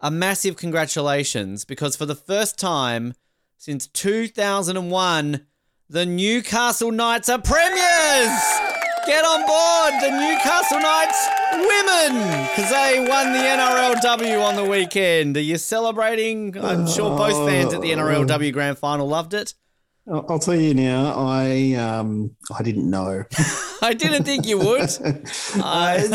a 0.00 0.10
massive 0.10 0.56
congratulations 0.56 1.64
because 1.64 1.96
for 1.96 2.06
the 2.06 2.14
first 2.14 2.58
time 2.58 3.14
since 3.56 3.86
2001, 3.88 5.46
the 5.90 6.06
Newcastle 6.06 6.92
Knights 6.92 7.28
are 7.28 7.40
premiers. 7.40 8.30
Get 9.06 9.24
on 9.24 9.40
board, 9.46 10.02
the 10.02 10.10
Newcastle 10.10 10.80
Knights 10.80 11.28
women, 11.52 12.46
because 12.48 12.70
they 12.70 13.00
won 13.08 13.32
the 13.32 13.38
NRLW 13.38 14.44
on 14.44 14.54
the 14.56 14.64
weekend. 14.64 15.36
Are 15.36 15.40
you 15.40 15.56
celebrating? 15.56 16.56
I'm 16.62 16.86
sure 16.86 17.16
both 17.16 17.48
fans 17.48 17.72
at 17.72 17.80
the 17.80 17.90
NRLW 17.92 18.52
Grand 18.52 18.76
Final 18.78 19.08
loved 19.08 19.32
it. 19.32 19.54
I'll, 20.10 20.38
tell 20.38 20.54
you 20.54 20.74
now. 20.74 21.12
I 21.16 21.74
um 21.74 22.34
I 22.56 22.62
didn't 22.62 22.88
know. 22.88 23.24
I 23.82 23.94
didn't 23.94 24.24
think 24.24 24.46
you 24.46 24.58
would. 24.58 24.80
I, 25.62 26.08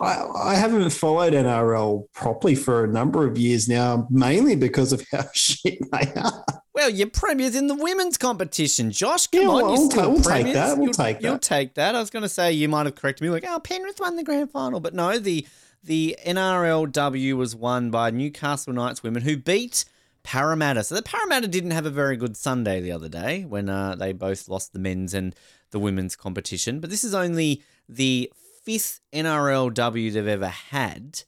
I, 0.00 0.26
I 0.50 0.54
haven't 0.54 0.90
followed 0.90 1.32
NRL 1.32 2.04
properly 2.14 2.54
for 2.54 2.84
a 2.84 2.88
number 2.88 3.26
of 3.26 3.36
years 3.38 3.68
now, 3.68 4.06
mainly 4.10 4.56
because 4.56 4.92
of 4.92 5.04
how 5.12 5.24
shit 5.34 5.78
they 5.92 6.12
are. 6.20 6.44
Well, 6.74 6.90
you're 6.90 7.08
premiers 7.10 7.54
in 7.54 7.68
the 7.68 7.74
women's 7.74 8.18
competition, 8.18 8.90
Josh. 8.90 9.28
Come 9.28 9.42
Yeah, 9.42 9.48
on, 9.48 9.54
well, 9.62 9.72
we'll 9.72 10.10
we'll 10.12 10.22
take 10.22 10.52
that, 10.54 10.76
we'll 10.76 10.86
You'll- 10.86 10.92
take 10.94 11.20
You'll 11.22 11.38
take 11.38 11.74
that. 11.74 11.94
I 11.94 12.00
was 12.00 12.10
going 12.10 12.24
to 12.24 12.28
say 12.28 12.52
you 12.52 12.68
might 12.68 12.86
have 12.86 12.96
corrected 12.96 13.22
me, 13.22 13.30
like, 13.30 13.44
oh, 13.46 13.60
Penrith 13.60 14.00
won 14.00 14.16
the 14.16 14.24
grand 14.24 14.50
final, 14.50 14.80
but 14.80 14.94
no, 14.94 15.18
the 15.18 15.46
the 15.84 16.16
NRLW 16.26 17.34
was 17.36 17.54
won 17.54 17.90
by 17.90 18.10
Newcastle 18.10 18.72
Knights 18.72 19.02
women 19.02 19.22
who 19.22 19.36
beat 19.36 19.84
Parramatta. 20.24 20.82
So 20.82 20.96
the 20.96 21.02
Parramatta 21.02 21.46
didn't 21.46 21.70
have 21.70 21.86
a 21.86 21.90
very 21.90 22.16
good 22.16 22.36
Sunday 22.36 22.80
the 22.80 22.90
other 22.90 23.08
day 23.08 23.44
when 23.44 23.68
uh, 23.68 23.94
they 23.94 24.12
both 24.12 24.48
lost 24.48 24.72
the 24.72 24.78
men's 24.78 25.14
and 25.14 25.34
the 25.70 25.78
women's 25.78 26.16
competition. 26.16 26.80
But 26.80 26.90
this 26.90 27.04
is 27.04 27.14
only 27.14 27.62
the 27.88 28.32
fifth 28.64 29.00
NRLW 29.12 30.12
they've 30.12 30.26
ever 30.26 30.48
had 30.48 31.22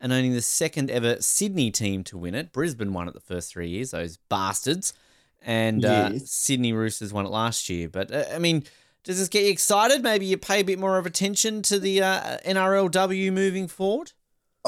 and 0.00 0.12
only 0.12 0.30
the 0.30 0.42
second 0.42 0.90
ever 0.90 1.20
Sydney 1.20 1.70
team 1.70 2.02
to 2.04 2.18
win 2.18 2.34
it. 2.34 2.52
Brisbane 2.52 2.92
won 2.92 3.06
it 3.08 3.14
the 3.14 3.20
first 3.20 3.52
three 3.52 3.68
years, 3.68 3.90
those 3.90 4.16
bastards. 4.16 4.92
And 5.42 5.84
uh, 5.84 6.18
Sydney 6.20 6.72
Roosters 6.72 7.12
won 7.12 7.26
it 7.26 7.30
last 7.30 7.68
year. 7.68 7.88
But, 7.88 8.10
uh, 8.10 8.24
I 8.32 8.38
mean, 8.38 8.64
does 9.04 9.18
this 9.18 9.28
get 9.28 9.44
you 9.44 9.50
excited? 9.50 10.02
Maybe 10.02 10.26
you 10.26 10.36
pay 10.36 10.60
a 10.60 10.64
bit 10.64 10.78
more 10.78 10.98
of 10.98 11.06
attention 11.06 11.62
to 11.62 11.78
the 11.78 12.02
uh, 12.02 12.38
NRLW 12.44 13.32
moving 13.32 13.68
forward? 13.68 14.12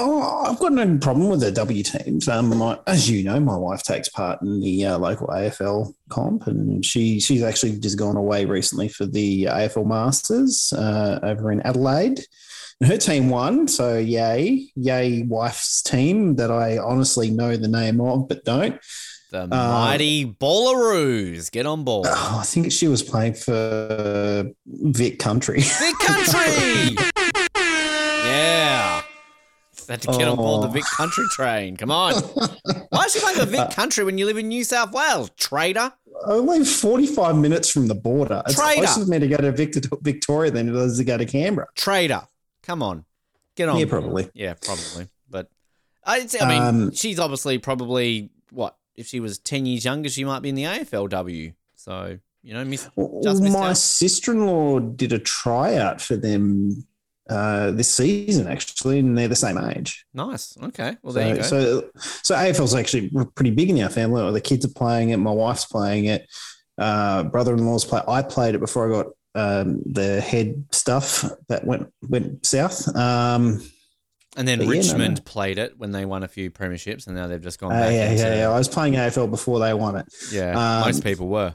Oh, 0.02 0.44
I've 0.46 0.58
got 0.58 0.72
no 0.72 0.96
problem 0.96 1.28
with 1.28 1.40
the 1.40 1.52
W 1.52 1.82
teams. 1.82 2.26
Um, 2.26 2.56
my, 2.56 2.78
as 2.86 3.10
you 3.10 3.22
know, 3.22 3.38
my 3.38 3.56
wife 3.56 3.82
takes 3.82 4.08
part 4.08 4.40
in 4.40 4.60
the 4.60 4.86
uh, 4.86 4.98
local 4.98 5.26
AFL 5.26 5.92
comp, 6.08 6.46
and 6.46 6.82
she 6.82 7.20
she's 7.20 7.42
actually 7.42 7.78
just 7.78 7.98
gone 7.98 8.16
away 8.16 8.46
recently 8.46 8.88
for 8.88 9.04
the 9.04 9.44
AFL 9.44 9.86
Masters 9.86 10.72
uh, 10.72 11.20
over 11.22 11.52
in 11.52 11.60
Adelaide. 11.62 12.24
And 12.80 12.90
her 12.90 12.96
team 12.96 13.28
won, 13.28 13.68
so 13.68 13.98
yay, 13.98 14.70
yay, 14.74 15.22
wife's 15.24 15.82
team 15.82 16.36
that 16.36 16.50
I 16.50 16.78
honestly 16.78 17.30
know 17.30 17.58
the 17.58 17.68
name 17.68 18.00
of 18.00 18.26
but 18.26 18.42
don't. 18.44 18.80
The 19.30 19.46
mighty 19.48 20.24
Ballaroos. 20.24 21.50
Get 21.52 21.66
on 21.66 21.84
board. 21.84 22.06
Oh, 22.10 22.38
I 22.40 22.44
think 22.44 22.72
she 22.72 22.88
was 22.88 23.02
playing 23.02 23.34
for 23.34 24.50
Vic 24.66 25.18
Country. 25.18 25.60
Vic 25.60 25.94
Country! 25.98 26.96
Had 29.90 30.02
to 30.02 30.08
get 30.18 30.28
on 30.28 30.36
board 30.36 30.62
the 30.62 30.68
Oh. 30.68 30.70
Vic 30.72 30.84
Country 30.96 31.24
train. 31.32 31.76
Come 31.76 31.90
on. 31.90 32.14
Why 32.90 33.04
is 33.04 33.12
she 33.12 33.20
playing 33.20 33.38
for 33.38 33.44
Vic 33.46 33.70
Country 33.70 34.04
when 34.04 34.16
you 34.18 34.24
live 34.26 34.38
in 34.38 34.48
New 34.48 34.64
South 34.64 34.92
Wales? 34.92 35.30
Traitor. 35.36 35.92
Only 36.26 36.64
forty-five 36.64 37.36
minutes 37.36 37.70
from 37.70 37.86
the 37.88 37.94
border. 37.94 38.42
It's 38.46 38.54
Traitor. 38.54 38.82
closer 38.84 39.04
for 39.04 39.10
me 39.10 39.18
to 39.18 39.28
go 39.28 39.36
to 39.38 39.52
Victor, 39.52 39.80
Victoria 40.02 40.50
than 40.50 40.68
it 40.68 40.74
is 40.74 40.98
to 40.98 41.04
go 41.04 41.16
to 41.16 41.24
Canberra. 41.26 41.66
Traitor. 41.74 42.22
Come 42.62 42.82
on. 42.82 43.04
Get 43.56 43.68
on. 43.68 43.78
Yeah, 43.78 43.86
probably. 43.86 44.30
Yeah, 44.34 44.54
probably. 44.62 45.08
But 45.28 45.48
I, 46.04 46.26
I 46.40 46.48
mean, 46.48 46.62
Um, 46.62 46.92
she's 46.94 47.18
obviously 47.18 47.58
probably 47.58 48.30
what 48.50 48.76
if 48.96 49.06
she 49.06 49.18
was 49.20 49.38
ten 49.38 49.66
years 49.66 49.84
younger, 49.84 50.08
she 50.10 50.24
might 50.24 50.40
be 50.40 50.50
in 50.50 50.54
the 50.56 50.64
AFLW. 50.64 51.54
So 51.74 52.18
you 52.42 52.54
know, 52.54 52.64
miss 52.64 52.88
Well, 52.96 53.20
just 53.22 53.42
my 53.42 53.72
sister-in-law 53.72 54.80
did 54.80 55.12
a 55.12 55.18
tryout 55.18 56.00
for 56.00 56.16
them 56.16 56.86
uh, 57.30 57.70
this 57.70 57.94
season, 57.94 58.48
actually, 58.48 58.98
and 58.98 59.16
they're 59.16 59.28
the 59.28 59.36
same 59.36 59.56
age. 59.56 60.04
Nice. 60.12 60.56
Okay. 60.62 60.96
Well, 61.02 61.12
there 61.12 61.28
you 61.28 61.36
go. 61.36 61.42
So, 61.42 61.80
so, 61.80 61.90
so 62.22 62.34
AFL's 62.34 62.74
actually 62.74 63.10
pretty 63.34 63.52
big 63.52 63.70
in 63.70 63.80
our 63.82 63.88
family. 63.88 64.30
The 64.32 64.40
kids 64.40 64.64
are 64.64 64.74
playing 64.74 65.10
it. 65.10 65.16
My 65.18 65.30
wife's 65.30 65.64
playing 65.64 66.06
it. 66.06 66.28
Uh, 66.76 67.24
brother-in-law's 67.24 67.84
play. 67.84 68.02
I 68.08 68.22
played 68.22 68.54
it 68.54 68.58
before 68.58 68.88
I 68.88 69.02
got 69.02 69.06
um, 69.34 69.82
the 69.86 70.20
head 70.20 70.64
stuff 70.72 71.24
that 71.48 71.64
went 71.64 71.92
went 72.08 72.44
south. 72.44 72.94
Um, 72.96 73.62
and 74.36 74.46
then 74.46 74.58
but 74.58 74.64
yeah, 74.64 74.70
no, 74.70 74.76
Richmond 74.78 75.16
no. 75.18 75.22
played 75.24 75.58
it 75.58 75.74
when 75.76 75.92
they 75.92 76.04
won 76.04 76.22
a 76.22 76.28
few 76.28 76.50
premierships, 76.50 77.06
and 77.06 77.16
now 77.16 77.26
they've 77.26 77.42
just 77.42 77.58
gone 77.58 77.72
uh, 77.72 77.80
back. 77.80 77.92
yeah, 77.92 78.10
into, 78.10 78.22
yeah, 78.22 78.36
yeah. 78.36 78.48
I 78.48 78.58
was 78.58 78.68
playing 78.68 78.94
AFL 78.94 79.30
before 79.30 79.58
they 79.58 79.74
won 79.74 79.96
it. 79.96 80.06
Yeah, 80.30 80.50
Um, 80.50 80.86
most 80.86 81.02
people 81.02 81.28
were. 81.28 81.54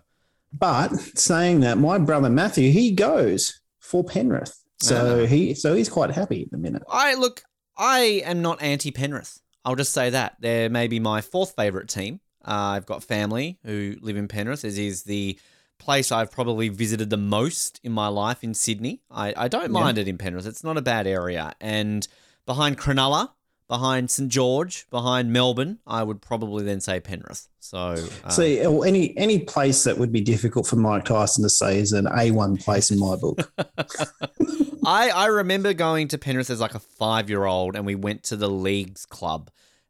But 0.53 0.89
saying 1.17 1.61
that, 1.61 1.77
my 1.77 1.97
brother 1.97 2.29
Matthew, 2.29 2.71
he 2.71 2.91
goes 2.91 3.59
for 3.79 4.03
Penrith, 4.03 4.57
so 4.79 5.23
Ah. 5.23 5.25
he 5.25 5.53
so 5.53 5.73
he's 5.75 5.89
quite 5.89 6.11
happy 6.11 6.43
at 6.43 6.51
the 6.51 6.57
minute. 6.57 6.83
I 6.89 7.15
look. 7.15 7.43
I 7.77 8.21
am 8.25 8.41
not 8.41 8.61
anti 8.61 8.91
Penrith. 8.91 9.41
I'll 9.65 9.75
just 9.75 9.91
say 9.93 10.09
that 10.11 10.37
they're 10.39 10.69
maybe 10.69 10.99
my 10.99 11.21
fourth 11.21 11.55
favorite 11.55 11.89
team. 11.89 12.19
Uh, 12.47 12.51
I've 12.77 12.85
got 12.85 13.03
family 13.03 13.57
who 13.65 13.95
live 14.01 14.15
in 14.17 14.27
Penrith, 14.27 14.63
as 14.63 14.77
is 14.77 15.03
the 15.03 15.39
place 15.79 16.11
I've 16.11 16.31
probably 16.31 16.69
visited 16.69 17.09
the 17.09 17.17
most 17.17 17.81
in 17.83 17.91
my 17.91 18.07
life 18.07 18.43
in 18.43 18.53
Sydney. 18.53 19.01
I, 19.11 19.33
I 19.35 19.47
don't 19.47 19.63
Yeah. 19.63 19.67
mind 19.81 19.97
it 19.97 20.07
in 20.07 20.17
Penrith. 20.17 20.45
It's 20.45 20.63
not 20.63 20.77
a 20.77 20.81
bad 20.81 21.05
area. 21.07 21.53
And 21.59 22.07
behind 22.45 22.77
Cronulla, 22.77 23.31
behind 23.67 24.11
St 24.11 24.29
George, 24.29 24.87
behind 24.89 25.33
Melbourne, 25.33 25.79
I 25.87 26.03
would 26.03 26.21
probably 26.21 26.63
then 26.63 26.79
say 26.79 26.99
Penrith. 26.99 27.47
So, 27.59 27.95
uh, 28.23 28.29
See, 28.29 28.59
any 28.59 29.17
any 29.17 29.39
place 29.39 29.83
that 29.85 29.97
would 29.97 30.11
be 30.11 30.21
difficult 30.21 30.67
for 30.67 30.75
Mike 30.75 31.05
Tyson 31.05 31.43
to 31.43 31.49
say 31.49 31.79
is 31.79 31.93
an 31.93 32.05
A1 32.05 32.63
place 32.63 32.91
in 32.91 32.99
my 32.99 33.15
book. 33.15 33.51
I, 34.85 35.09
I 35.09 35.25
remember 35.27 35.73
going 35.73 36.07
to 36.09 36.17
Penrith 36.17 36.49
as 36.49 36.61
like 36.61 36.75
a 36.75 36.79
five 36.79 37.29
year 37.29 37.45
old 37.45 37.75
and 37.75 37.85
we 37.85 37.95
went 37.95 38.23
to 38.23 38.35
the 38.35 38.49
leagues 38.49 39.05
club 39.05 39.49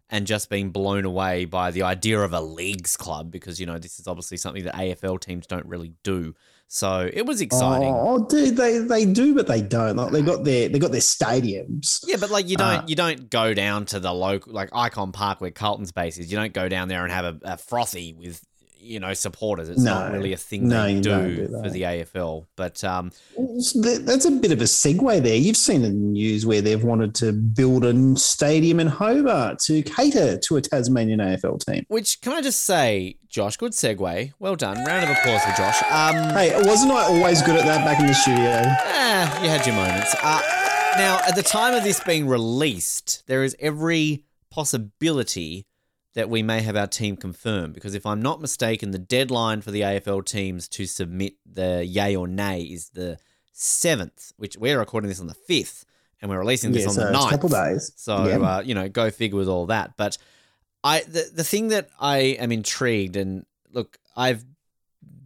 and 0.10 0.28
just 0.28 0.50
being 0.50 0.70
blown 0.70 1.04
away 1.04 1.46
by 1.46 1.72
the 1.72 1.82
idea 1.84 2.20
of 2.20 2.32
a 2.32 2.40
leagues 2.40 2.96
club 2.96 3.32
because, 3.32 3.60
you 3.60 3.66
know, 3.66 3.78
this 3.78 4.00
is 4.00 4.08
obviously 4.08 4.38
something 4.38 4.64
that 4.64 4.76
AFL 4.76 5.20
teams 5.20 5.48
don't 5.48 5.66
really 5.66 5.94
do. 6.04 6.34
So 6.68 7.10
it 7.12 7.26
was 7.26 7.42
exciting. 7.42 7.94
Oh, 7.96 8.26
dude, 8.26 8.58
they 8.58 8.80
they 8.80 9.06
do, 9.06 9.36
but 9.36 9.48
they 9.48 9.62
don't. 9.62 9.96
Like 9.96 10.12
they 10.12 10.22
got 10.22 10.44
their 10.44 10.68
they 10.68 10.80
got 10.80 10.92
their 10.92 11.00
stadiums. 11.02 12.04
Yeah, 12.06 12.18
but 12.20 12.30
like 12.32 12.50
you 12.50 12.58
don't 12.58 12.68
Uh, 12.68 12.84
you 12.88 12.96
don't 12.96 13.30
go 13.30 13.54
down 13.54 13.86
to 13.88 14.00
the 14.00 14.12
local 14.14 14.52
like 14.52 14.72
Ikon 14.72 15.14
Park 15.14 15.42
where 15.42 15.52
Carlton's 15.52 15.92
base 15.92 16.18
is. 16.18 16.32
You 16.32 16.38
don't 16.38 16.54
go 16.54 16.68
down 16.68 16.88
there 16.88 17.04
and 17.04 17.14
have 17.14 17.26
a, 17.26 17.40
a 17.44 17.58
frothy 17.58 18.14
with 18.14 18.44
you 18.78 19.00
know 19.00 19.14
supporters. 19.14 19.70
It's 19.70 19.82
not 19.82 20.12
really 20.12 20.34
a 20.34 20.38
thing 20.38 20.68
No, 20.68 20.84
they 20.86 21.00
do, 21.02 21.48
do 21.48 21.48
for 21.64 21.70
the 21.70 21.82
AFL. 21.84 22.46
But 22.56 22.84
um, 22.84 23.12
That's 23.36 24.26
a 24.26 24.32
bit 24.32 24.52
of 24.52 24.62
a 24.62 24.66
segue 24.66 25.24
there. 25.24 25.36
You've 25.36 25.58
seen 25.58 25.82
the 25.82 25.90
news 25.90 26.46
where 26.46 26.62
they've 26.62 26.84
wanted 26.84 27.16
to 27.16 27.32
build 27.34 27.84
a 27.86 28.16
stadium 28.18 28.80
in 28.80 28.88
Hobart 28.88 29.60
to 29.66 29.82
cater 29.84 30.38
to 30.38 30.58
a 30.58 30.62
Tasmanian 30.62 31.20
AFL 31.20 31.66
team. 31.66 31.86
which 31.88 32.22
can 32.22 32.34
I 32.34 32.42
just 32.42 32.62
say, 32.64 33.18
Josh, 33.28 33.58
good 33.58 33.72
segue. 33.74 34.34
Well 34.40 34.56
done. 34.56 34.84
Round 34.86 35.04
of 35.04 35.10
applause 35.18 35.44
for 35.44 35.52
Josh. 35.58 35.82
Um, 35.92 36.16
Hey, 36.34 36.54
wasn't 36.64 36.92
I 36.92 37.04
always 37.04 37.42
good 37.42 37.56
at 37.58 37.66
that 37.66 37.84
back 37.86 38.00
in 38.00 38.08
the 38.08 38.14
studio? 38.14 38.44
Eh, 38.44 39.44
you 39.44 39.50
had 39.50 39.66
your 39.66 39.76
moments. 39.76 40.16
Uh, 40.22 40.42
now, 40.98 41.20
at 41.28 41.36
the 41.36 41.44
time 41.44 41.74
of 41.74 41.84
this 41.84 42.00
being 42.02 42.28
released, 42.28 43.24
there 43.28 43.44
is 43.44 43.56
every 43.60 44.24
possibility 44.50 45.66
that 46.16 46.30
we 46.30 46.42
may 46.42 46.62
have 46.62 46.76
our 46.76 46.88
team 46.88 47.16
confirmed. 47.18 47.74
Because 47.74 47.94
if 47.94 48.06
I'm 48.06 48.22
not 48.22 48.42
mistaken, 48.42 48.92
the 48.92 48.98
deadline 49.00 49.62
for 49.62 49.72
the 49.72 49.82
AFL 49.82 50.26
teams 50.26 50.68
to 50.70 50.86
submit 50.86 51.34
the 51.46 51.86
yay 51.86 52.16
or 52.16 52.28
nay 52.28 52.62
is 52.62 52.90
the 52.90 53.18
7th, 53.54 54.32
which 54.38 54.58
we're 54.58 54.80
recording 54.80 55.10
this 55.10 55.20
on 55.20 55.28
the 55.28 55.36
5th, 55.50 55.84
and 56.22 56.30
we're 56.30 56.40
releasing 56.40 56.72
this 56.72 56.84
Yeah, 56.84 56.90
on 56.90 56.94
so 56.96 57.02
the 57.02 57.10
it's 57.10 57.18
9th. 57.26 57.30
couple 57.32 57.50
days. 57.50 57.92
So 57.96 58.26
Yeah. 58.26 58.38
uh, 58.40 58.62
you 58.66 58.74
know, 58.74 58.90
go 58.90 59.12
figure 59.12 59.38
with 59.38 59.48
all 59.50 59.66
that. 59.68 59.96
But 59.98 60.18
I 60.84 61.02
the 61.02 61.30
the 61.34 61.44
thing 61.44 61.68
that 61.70 61.90
I 62.00 62.18
am 62.18 62.52
intrigued 62.52 63.16
and 63.18 63.46
look, 63.72 63.98
I've 64.16 64.46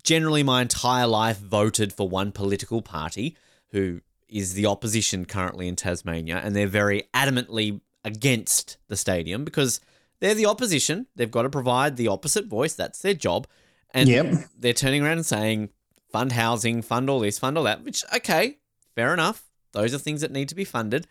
generally 0.04 0.42
my 0.44 0.62
entire 0.62 1.06
life 1.06 1.38
voted 1.38 1.94
for 1.94 2.10
one 2.10 2.32
political 2.32 2.82
party 2.82 3.36
who 3.72 4.02
is 4.28 4.54
the 4.54 4.66
opposition 4.66 5.26
currently 5.26 5.68
in 5.68 5.76
Tasmania, 5.76 6.38
and 6.44 6.56
they're 6.56 6.68
very 6.68 7.04
adamantly 7.14 7.82
against 8.04 8.78
the 8.88 8.96
stadium 8.96 9.44
because 9.44 9.80
they're 10.20 10.36
the 10.36 10.46
opposition. 10.46 11.08
They've 11.16 11.32
got 11.32 11.44
to 11.44 11.50
provide 11.50 11.98
the 11.98 12.08
opposite 12.08 12.46
voice. 12.46 12.74
That's 12.74 13.00
their 13.02 13.14
job. 13.14 13.48
And 13.94 14.08
Yep. 14.10 14.36
they're 14.58 14.74
turning 14.74 15.04
around 15.04 15.18
and 15.18 15.26
saying, 15.26 15.70
fund 16.12 16.32
housing, 16.34 16.82
fund 16.82 17.10
all 17.10 17.20
this, 17.20 17.40
fund 17.40 17.58
all 17.58 17.64
that, 17.66 17.84
which, 17.84 18.04
okay, 18.16 18.58
fair 18.96 19.14
enough. 19.14 19.44
Those 19.72 19.94
are 19.94 19.98
things 20.00 20.22
that 20.22 20.32
need 20.32 20.50
to 20.50 20.56
be 20.56 20.66
funded. 20.66 21.08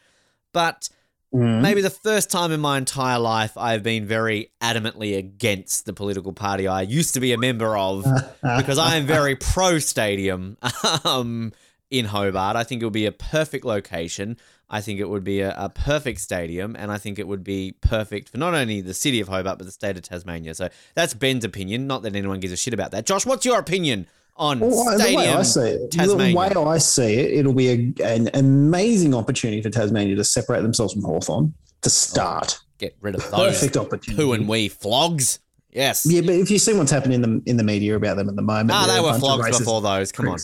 But 0.53 0.89
Mm. 1.35 1.61
maybe 1.61 1.83
the 1.83 1.91
first 1.91 2.31
time 2.31 2.53
in 2.53 2.61
my 2.61 2.79
entire 2.79 3.19
life 3.19 3.53
I've 3.59 3.83
been 3.83 4.07
very 4.07 4.51
adamantly 4.63 5.15
against 5.19 5.85
the 5.85 5.93
political 5.93 6.33
party 6.33 6.67
I 6.67 6.81
used 6.81 7.13
to 7.15 7.21
be 7.21 7.33
a 7.35 7.37
member 7.37 7.77
of 7.77 8.03
because 8.57 8.79
I 8.79 8.97
am 8.97 9.05
very 9.05 9.37
pro 9.37 9.79
stadium 9.79 10.57
um, 11.05 11.53
in 11.91 12.07
Hobart. 12.07 12.57
I 12.57 12.65
think 12.65 12.81
it 12.81 12.87
would 12.87 12.95
be 12.95 13.05
a 13.05 13.13
perfect 13.13 13.67
location. 13.67 14.39
I 14.71 14.81
think 14.83 15.01
it 15.01 15.09
would 15.09 15.25
be 15.25 15.41
a, 15.41 15.55
a 15.57 15.69
perfect 15.71 16.21
stadium, 16.21 16.77
and 16.79 16.93
I 16.93 16.99
think 16.99 17.19
it 17.19 17.27
would 17.27 17.43
be 17.43 17.75
perfect 17.81 18.29
for 18.29 18.37
not 18.39 18.55
only 18.55 18.81
the 18.83 18.93
city 18.95 19.21
of 19.21 19.29
Hobart 19.29 19.59
but 19.59 19.65
the 19.65 19.71
state 19.73 19.97
of 19.97 20.03
Tasmania. 20.03 20.55
So 20.55 20.69
that's 20.95 21.15
Ben's 21.15 21.45
opinion. 21.45 21.87
Not 21.87 22.03
that 22.03 22.15
anyone 22.15 22.39
gives 22.41 22.53
a 22.53 22.57
shit 22.57 22.75
about 22.75 22.91
that. 22.91 23.07
Josh, 23.07 23.25
what's 23.25 23.47
your 23.47 23.59
opinion 23.59 24.07
on 24.37 24.61
Well, 24.61 24.71
the 24.99 25.15
way? 25.17 25.29
I 25.29 25.43
see 25.43 25.61
it, 25.61 25.91
Tasmania. 25.93 26.35
the 26.53 26.61
way 26.61 26.65
I 26.75 26.79
see 26.79 27.15
it, 27.15 27.39
it'll 27.39 27.55
be 27.55 27.95
a, 28.01 28.05
an 28.05 28.29
amazing 28.35 29.15
opportunity 29.15 29.63
for 29.63 29.71
Tasmania 29.71 30.17
to 30.17 30.25
separate 30.25 30.61
themselves 30.63 30.93
from 30.93 31.03
Hawthorn 31.03 31.55
to 31.83 31.91
start. 31.91 32.61
Get 32.79 32.95
rid 33.01 33.15
of 33.15 33.23
those 33.31 33.59
Perfect 33.59 33.77
opportunity. 33.79 34.23
poo 34.23 34.33
and 34.35 34.47
wee 34.49 34.69
flogs. 34.69 35.41
Yes. 35.73 36.07
Yeah, 36.07 36.21
but 36.21 36.35
if 36.35 36.51
you 36.51 36.59
see 36.59 36.75
what's 36.75 36.91
happening 36.91 37.23
in 37.23 37.23
the 37.23 37.43
in 37.51 37.57
the 37.57 37.65
media 37.65 37.97
about 37.97 38.17
them 38.17 38.29
at 38.29 38.37
the 38.37 38.43
moment, 38.43 38.71
Ah, 38.73 38.87
they 38.87 39.01
were 39.01 39.19
flogs 39.19 39.59
before 39.59 39.81
those. 39.81 40.13
Come 40.13 40.29
on. 40.29 40.39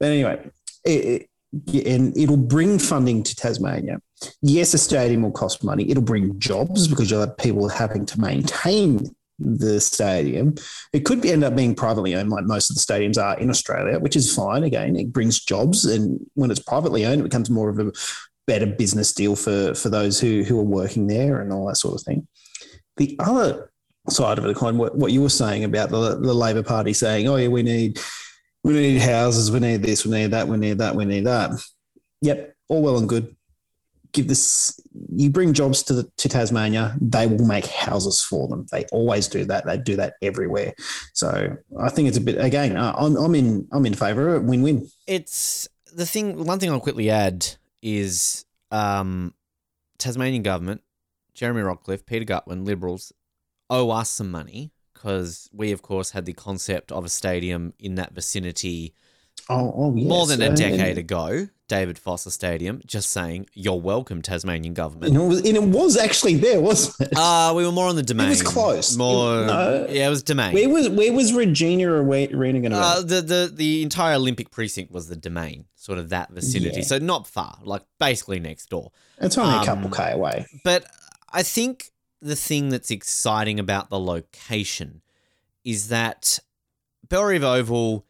But 0.00 0.06
anyway, 0.08 0.50
it, 0.84 0.90
it- 0.90 1.30
and 1.52 2.16
it'll 2.16 2.36
bring 2.36 2.78
funding 2.78 3.22
to 3.22 3.34
Tasmania. 3.34 4.00
Yes, 4.42 4.74
a 4.74 4.78
stadium 4.78 5.22
will 5.22 5.30
cost 5.30 5.64
money. 5.64 5.90
It'll 5.90 6.02
bring 6.02 6.38
jobs 6.38 6.88
because 6.88 7.10
you'll 7.10 7.20
have 7.20 7.38
people 7.38 7.68
having 7.68 8.04
to 8.06 8.20
maintain 8.20 9.14
the 9.38 9.80
stadium. 9.80 10.56
It 10.92 11.04
could 11.04 11.24
end 11.24 11.44
up 11.44 11.54
being 11.54 11.74
privately 11.74 12.14
owned, 12.14 12.30
like 12.30 12.44
most 12.44 12.70
of 12.70 12.76
the 12.76 12.82
stadiums 12.82 13.22
are 13.22 13.38
in 13.38 13.50
Australia, 13.50 13.98
which 13.98 14.16
is 14.16 14.34
fine. 14.34 14.64
Again, 14.64 14.96
it 14.96 15.12
brings 15.12 15.40
jobs, 15.40 15.84
and 15.84 16.18
when 16.34 16.50
it's 16.50 16.60
privately 16.60 17.06
owned, 17.06 17.20
it 17.20 17.24
becomes 17.24 17.50
more 17.50 17.68
of 17.68 17.78
a 17.78 17.92
better 18.46 18.66
business 18.66 19.12
deal 19.12 19.36
for 19.36 19.74
for 19.74 19.88
those 19.88 20.18
who 20.20 20.42
who 20.42 20.58
are 20.58 20.64
working 20.64 21.06
there 21.06 21.40
and 21.40 21.52
all 21.52 21.66
that 21.66 21.76
sort 21.76 21.94
of 21.94 22.02
thing. 22.02 22.26
The 22.96 23.16
other 23.20 23.70
side 24.10 24.38
of 24.38 24.44
the 24.44 24.54
coin, 24.54 24.78
what, 24.78 24.96
what 24.96 25.12
you 25.12 25.22
were 25.22 25.28
saying 25.28 25.64
about 25.64 25.90
the, 25.90 26.16
the 26.16 26.34
Labor 26.34 26.62
Party 26.62 26.92
saying, 26.92 27.28
"Oh 27.28 27.36
yeah, 27.36 27.48
we 27.48 27.62
need 27.62 28.00
we 28.64 28.72
need 28.72 29.00
houses, 29.00 29.50
we 29.50 29.60
need 29.60 29.82
this, 29.82 30.04
we 30.04 30.12
need 30.12 30.30
that, 30.32 30.48
we 30.48 30.56
need 30.56 30.78
that, 30.78 30.94
we 30.94 31.04
need 31.04 31.26
that." 31.26 31.50
Yep, 32.22 32.54
all 32.68 32.82
well 32.82 32.98
and 32.98 33.08
good. 33.08 33.34
Give 34.12 34.26
this. 34.26 34.80
You 35.14 35.30
bring 35.30 35.52
jobs 35.52 35.82
to 35.84 35.92
the, 35.92 36.10
to 36.16 36.28
Tasmania, 36.28 36.96
they 37.00 37.26
will 37.26 37.46
make 37.46 37.66
houses 37.66 38.22
for 38.22 38.48
them. 38.48 38.66
They 38.72 38.84
always 38.90 39.28
do 39.28 39.44
that. 39.44 39.66
They 39.66 39.76
do 39.76 39.96
that 39.96 40.14
everywhere. 40.22 40.72
So 41.12 41.56
I 41.78 41.90
think 41.90 42.08
it's 42.08 42.16
a 42.16 42.20
bit. 42.20 42.42
Again, 42.42 42.76
I'm 42.76 43.16
I'm 43.16 43.34
in 43.34 43.68
I'm 43.70 43.86
in 43.86 43.94
favour 43.94 44.36
of. 44.36 44.44
Win 44.44 44.62
win. 44.62 44.88
it's 45.06 45.68
the 45.92 46.06
thing. 46.06 46.44
One 46.44 46.58
thing 46.58 46.70
I'll 46.70 46.80
quickly 46.80 47.10
add 47.10 47.46
is 47.82 48.44
um, 48.70 49.34
Tasmanian 49.98 50.42
government, 50.42 50.82
Jeremy 51.34 51.62
Rockliff, 51.62 52.06
Peter 52.06 52.24
Gutwein, 52.24 52.64
Liberals 52.64 53.12
owe 53.70 53.90
us 53.90 54.10
some 54.10 54.30
money 54.30 54.72
because 54.98 55.48
we, 55.52 55.70
of 55.72 55.82
course, 55.82 56.10
had 56.10 56.26
the 56.26 56.32
concept 56.32 56.90
of 56.90 57.04
a 57.04 57.08
stadium 57.08 57.72
in 57.78 57.94
that 57.96 58.12
vicinity 58.14 58.94
Oh, 59.50 59.72
oh 59.76 59.94
yes. 59.96 60.06
more 60.08 60.26
than 60.26 60.42
a 60.42 60.54
decade 60.54 60.98
ago. 60.98 61.48
David 61.68 61.98
Foster 61.98 62.30
Stadium. 62.30 62.80
Just 62.86 63.10
saying, 63.10 63.46
you're 63.54 63.80
welcome, 63.80 64.20
Tasmanian 64.22 64.74
government. 64.74 65.14
And 65.14 65.22
it 65.22 65.26
was, 65.26 65.38
and 65.38 65.56
it 65.56 65.62
was 65.62 65.96
actually 65.96 66.34
there, 66.36 66.60
wasn't 66.60 67.08
it? 67.12 67.16
Uh, 67.16 67.52
we 67.54 67.64
were 67.64 67.72
more 67.72 67.88
on 67.88 67.96
the 67.96 68.02
domain. 68.02 68.26
It 68.26 68.30
was 68.30 68.42
close. 68.42 68.96
More, 68.96 69.42
It- 69.42 69.46
no. 69.46 69.86
yeah, 69.90 70.06
it 70.06 70.10
was 70.10 70.22
domain. 70.22 70.54
Where 70.54 70.68
was 70.68 70.88
where 70.88 71.12
was 71.12 71.32
Regina 71.32 71.90
Arena 71.92 72.32
going 72.60 72.72
to? 72.72 72.76
Uh, 72.78 73.00
the, 73.02 73.20
the 73.22 73.52
the 73.54 73.82
entire 73.82 74.14
Olympic 74.14 74.50
precinct 74.50 74.90
was 74.92 75.08
the 75.08 75.16
domain, 75.16 75.66
sort 75.76 75.98
of 75.98 76.08
that 76.08 76.30
vicinity. 76.30 76.78
Yeah. 76.78 76.86
So 76.86 76.98
not 76.98 77.26
far, 77.26 77.58
like 77.62 77.82
basically 77.98 78.40
next 78.40 78.70
door. 78.70 78.90
it's 79.20 79.36
only 79.38 79.54
um, 79.54 79.62
a 79.62 79.64
couple 79.66 79.90
k 79.90 80.12
away. 80.12 80.46
But 80.64 80.84
I 81.30 81.42
think 81.42 81.90
the 82.20 82.36
thing 82.36 82.68
that's 82.68 82.90
exciting 82.90 83.60
about 83.60 83.90
the 83.90 83.98
location 83.98 85.02
is 85.64 85.88
that 85.88 86.38
Bellerive 87.08 87.44
Oval 87.44 88.06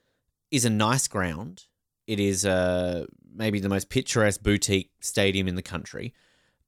is 0.50 0.64
a 0.64 0.70
nice 0.70 1.08
ground. 1.08 1.64
It 2.06 2.20
is 2.20 2.46
uh, 2.46 3.06
maybe 3.34 3.60
the 3.60 3.68
most 3.68 3.90
picturesque 3.90 4.42
boutique 4.42 4.90
stadium 5.00 5.48
in 5.48 5.54
the 5.54 5.62
country, 5.62 6.14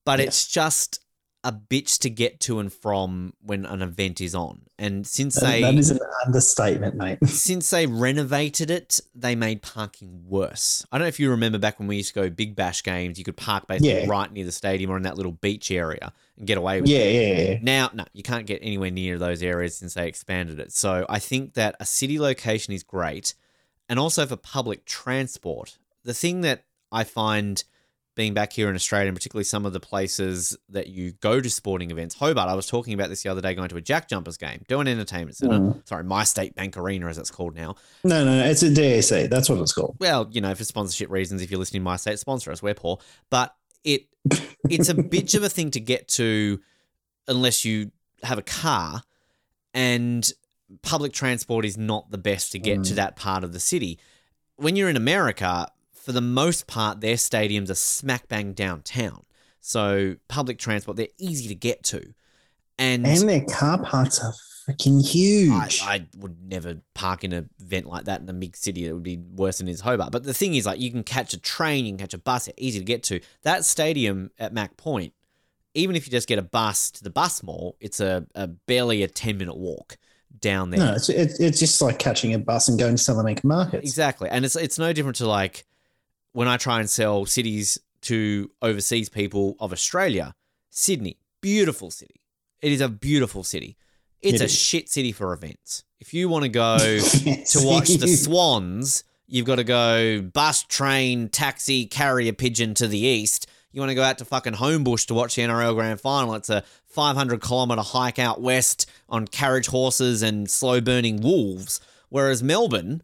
but 0.04 0.20
it's 0.20 0.46
just 0.46 1.00
a 1.42 1.50
bitch 1.52 1.98
to 2.00 2.10
get 2.10 2.38
to 2.40 2.58
and 2.58 2.70
from 2.70 3.32
when 3.42 3.64
an 3.64 3.80
event 3.80 4.20
is 4.20 4.34
on. 4.34 4.60
And 4.78 5.06
since 5.06 5.36
That- 5.36 5.46
they 5.46 5.60
that 5.62 5.74
is 5.74 5.90
an 5.90 5.98
understatement, 6.26 6.96
mate. 6.96 7.18
since 7.26 7.70
they 7.70 7.86
renovated 7.86 8.70
it, 8.70 9.00
they 9.14 9.34
made 9.34 9.62
parking 9.62 10.24
worse. 10.28 10.84
I 10.92 10.98
don't 10.98 11.06
know 11.06 11.08
if 11.08 11.18
you 11.18 11.30
remember 11.30 11.56
back 11.58 11.78
when 11.78 11.88
we 11.88 11.96
used 11.96 12.08
to 12.08 12.14
go 12.14 12.28
big 12.28 12.54
bash 12.54 12.82
games, 12.82 13.18
you 13.18 13.24
could 13.24 13.38
park 13.38 13.66
basically 13.66 14.02
Yeah. 14.02 14.06
right 14.06 14.30
near 14.30 14.44
the 14.44 14.52
stadium 14.52 14.90
or 14.90 14.98
in 14.98 15.04
that 15.04 15.16
little 15.16 15.32
beach 15.32 15.70
area 15.70 16.12
and 16.36 16.46
get 16.46 16.58
away 16.58 16.80
with 16.80 16.90
Yeah, 16.90 16.98
it. 16.98 17.14
yeah, 17.38 17.50
yeah. 17.52 17.58
Now, 17.62 17.90
no, 17.94 18.04
you 18.12 18.22
can't 18.22 18.46
get 18.46 18.58
anywhere 18.62 18.90
near 18.90 19.18
those 19.18 19.42
areas 19.42 19.74
since 19.76 19.94
they 19.94 20.06
expanded 20.08 20.60
it. 20.60 20.72
So 20.72 21.06
I 21.08 21.18
think 21.20 21.54
that 21.54 21.74
a 21.80 21.86
city 21.86 22.18
location 22.20 22.74
is 22.74 22.82
great. 22.82 23.32
And 23.88 23.98
also 23.98 24.26
for 24.26 24.36
public 24.36 24.84
transport. 24.84 25.78
The 26.04 26.14
thing 26.14 26.42
that 26.42 26.64
I 26.92 27.04
find 27.04 27.64
being 28.16 28.34
back 28.34 28.52
here 28.52 28.68
in 28.68 28.74
Australia, 28.74 29.08
and 29.08 29.16
particularly 29.16 29.44
some 29.44 29.64
of 29.64 29.72
the 29.72 29.80
places 29.80 30.56
that 30.68 30.88
you 30.88 31.12
go 31.20 31.40
to 31.40 31.48
sporting 31.48 31.90
events, 31.90 32.14
Hobart, 32.16 32.48
I 32.48 32.54
was 32.54 32.66
talking 32.66 32.92
about 32.92 33.08
this 33.08 33.22
the 33.22 33.28
other 33.30 33.40
day 33.40 33.54
going 33.54 33.68
to 33.68 33.76
a 33.76 33.80
Jack 33.80 34.08
Jumpers 34.08 34.36
game, 34.36 34.62
Derwent 34.68 34.88
entertainment 34.88 35.36
centre. 35.36 35.58
Mm. 35.58 35.88
Sorry, 35.88 36.04
My 36.04 36.24
State 36.24 36.54
Bank 36.54 36.76
Arena, 36.76 37.06
as 37.06 37.18
it's 37.18 37.30
called 37.30 37.54
now. 37.54 37.76
No, 38.04 38.24
no, 38.24 38.44
it's 38.44 38.62
a 38.62 38.68
DSC. 38.70 39.30
That's 39.30 39.48
what 39.48 39.60
it's 39.60 39.72
called. 39.72 39.96
Well, 40.00 40.28
you 40.32 40.40
know, 40.40 40.54
for 40.54 40.64
sponsorship 40.64 41.08
reasons, 41.10 41.40
if 41.40 41.50
you're 41.50 41.60
listening 41.60 41.82
to 41.82 41.84
My 41.84 41.96
State, 41.96 42.18
sponsor 42.18 42.50
us. 42.50 42.62
We're 42.62 42.74
poor. 42.74 42.98
But 43.30 43.54
it 43.84 44.06
it's 44.68 44.88
a 44.88 44.94
bitch 45.14 45.34
of 45.36 45.42
a 45.44 45.48
thing 45.48 45.70
to 45.70 45.80
get 45.80 46.08
to 46.08 46.60
unless 47.28 47.64
you 47.64 47.90
have 48.22 48.38
a 48.38 48.42
car. 48.42 49.02
And 49.72 50.30
public 50.82 51.12
transport 51.12 51.64
is 51.64 51.78
not 51.78 52.10
the 52.10 52.18
best 52.18 52.52
to 52.52 52.58
get 52.58 52.82
to 52.84 52.92
Mm. 52.92 52.96
that 52.96 53.16
part 53.16 53.44
of 53.44 53.52
the 53.52 53.60
city. 53.60 53.98
When 54.56 54.76
you're 54.76 54.90
in 54.90 54.96
America, 54.96 55.68
for 56.00 56.12
the 56.12 56.20
most 56.20 56.66
part, 56.66 57.00
their 57.00 57.16
stadiums 57.16 57.70
are 57.70 57.74
smack 57.74 58.28
bang 58.28 58.52
downtown. 58.52 59.24
So 59.60 60.16
public 60.28 60.58
transport, 60.58 60.96
they're 60.96 61.08
easy 61.18 61.48
to 61.48 61.54
get 61.54 61.82
to. 61.84 62.14
And, 62.78 63.06
And 63.06 63.28
their 63.28 63.44
car 63.44 63.82
parks 63.82 64.18
are 64.24 64.32
freaking 64.66 65.06
huge. 65.06 65.82
I, 65.82 65.94
I 65.94 66.06
would 66.16 66.42
never 66.42 66.78
park 66.94 67.24
in 67.24 67.32
an 67.32 67.50
event 67.60 67.86
like 67.86 68.04
that 68.04 68.22
in 68.22 68.28
a 68.28 68.32
big 68.32 68.56
city. 68.56 68.86
It 68.86 68.92
would 68.92 69.02
be 69.02 69.18
worse 69.18 69.58
than 69.58 69.66
his 69.66 69.82
Hobart. 69.82 70.12
But 70.12 70.24
the 70.24 70.32
thing 70.32 70.54
is, 70.54 70.64
like, 70.64 70.80
you 70.80 70.90
can 70.90 71.02
catch 71.02 71.34
a 71.34 71.38
train, 71.38 71.84
you 71.84 71.92
can 71.92 71.98
catch 71.98 72.14
a 72.14 72.18
bus, 72.18 72.48
it's 72.48 72.58
easy 72.58 72.78
to 72.78 72.84
get 72.84 73.02
to. 73.04 73.20
That 73.42 73.66
stadium 73.66 74.30
at 74.38 74.54
Mac 74.54 74.78
Point, 74.78 75.12
even 75.74 75.94
if 75.94 76.06
you 76.06 76.10
just 76.10 76.26
get 76.28 76.38
a 76.38 76.42
bus 76.42 76.90
to 76.92 77.04
the 77.04 77.10
bus 77.10 77.42
mall, 77.42 77.76
it's 77.80 78.00
a, 78.00 78.26
a 78.34 78.46
barely 78.46 79.02
a 79.02 79.08
10 79.08 79.36
minute 79.36 79.56
walk 79.56 79.98
down 80.40 80.70
there. 80.70 80.80
no, 80.80 80.94
it's, 80.94 81.08
it's 81.08 81.40
it's 81.40 81.58
just 81.58 81.82
like 81.82 81.98
catching 81.98 82.32
a 82.34 82.38
bus 82.38 82.68
and 82.68 82.78
going 82.78 82.96
to 82.96 83.02
Salamanca 83.02 83.46
markets. 83.46 83.82
Exactly. 83.82 84.28
And 84.30 84.44
it's 84.44 84.56
it's 84.56 84.78
no 84.78 84.92
different 84.92 85.16
to 85.16 85.26
like 85.26 85.66
when 86.32 86.48
I 86.48 86.56
try 86.56 86.80
and 86.80 86.88
sell 86.88 87.26
cities 87.26 87.78
to 88.02 88.50
overseas 88.62 89.08
people 89.08 89.56
of 89.60 89.72
Australia. 89.72 90.34
Sydney, 90.70 91.18
beautiful 91.40 91.90
city. 91.90 92.22
It 92.62 92.72
is 92.72 92.80
a 92.80 92.88
beautiful 92.88 93.44
city. 93.44 93.76
It's 94.22 94.40
It 94.40 94.44
a 94.44 94.48
shit 94.48 94.88
city 94.88 95.12
for 95.12 95.32
events. 95.32 95.84
If 95.98 96.14
you 96.14 96.28
want 96.28 96.44
to 96.44 96.48
go 96.48 96.78
to 96.78 97.60
watch 97.62 97.88
the 97.88 98.06
Swans, 98.08 99.04
you've 99.26 99.46
got 99.46 99.56
to 99.56 99.64
go 99.64 100.20
bus, 100.22 100.62
train, 100.64 101.28
taxi, 101.28 101.86
carrier 101.86 102.32
pigeon 102.32 102.74
to 102.74 102.86
the 102.86 102.98
east. 102.98 103.46
You 103.72 103.80
want 103.80 103.90
to 103.90 103.94
go 103.94 104.02
out 104.02 104.18
to 104.18 104.24
fucking 104.24 104.54
Homebush 104.54 105.06
to 105.06 105.14
watch 105.14 105.36
the 105.36 105.42
NRL 105.42 105.74
Grand 105.74 106.00
Final. 106.00 106.34
It's 106.34 106.50
a 106.50 106.64
500 106.86 107.40
kilometre 107.40 107.82
hike 107.82 108.18
out 108.18 108.40
west 108.40 108.90
on 109.08 109.26
carriage 109.26 109.68
horses 109.68 110.22
and 110.22 110.50
slow 110.50 110.80
burning 110.80 111.20
wolves. 111.20 111.80
Whereas 112.08 112.42
Melbourne, 112.42 113.02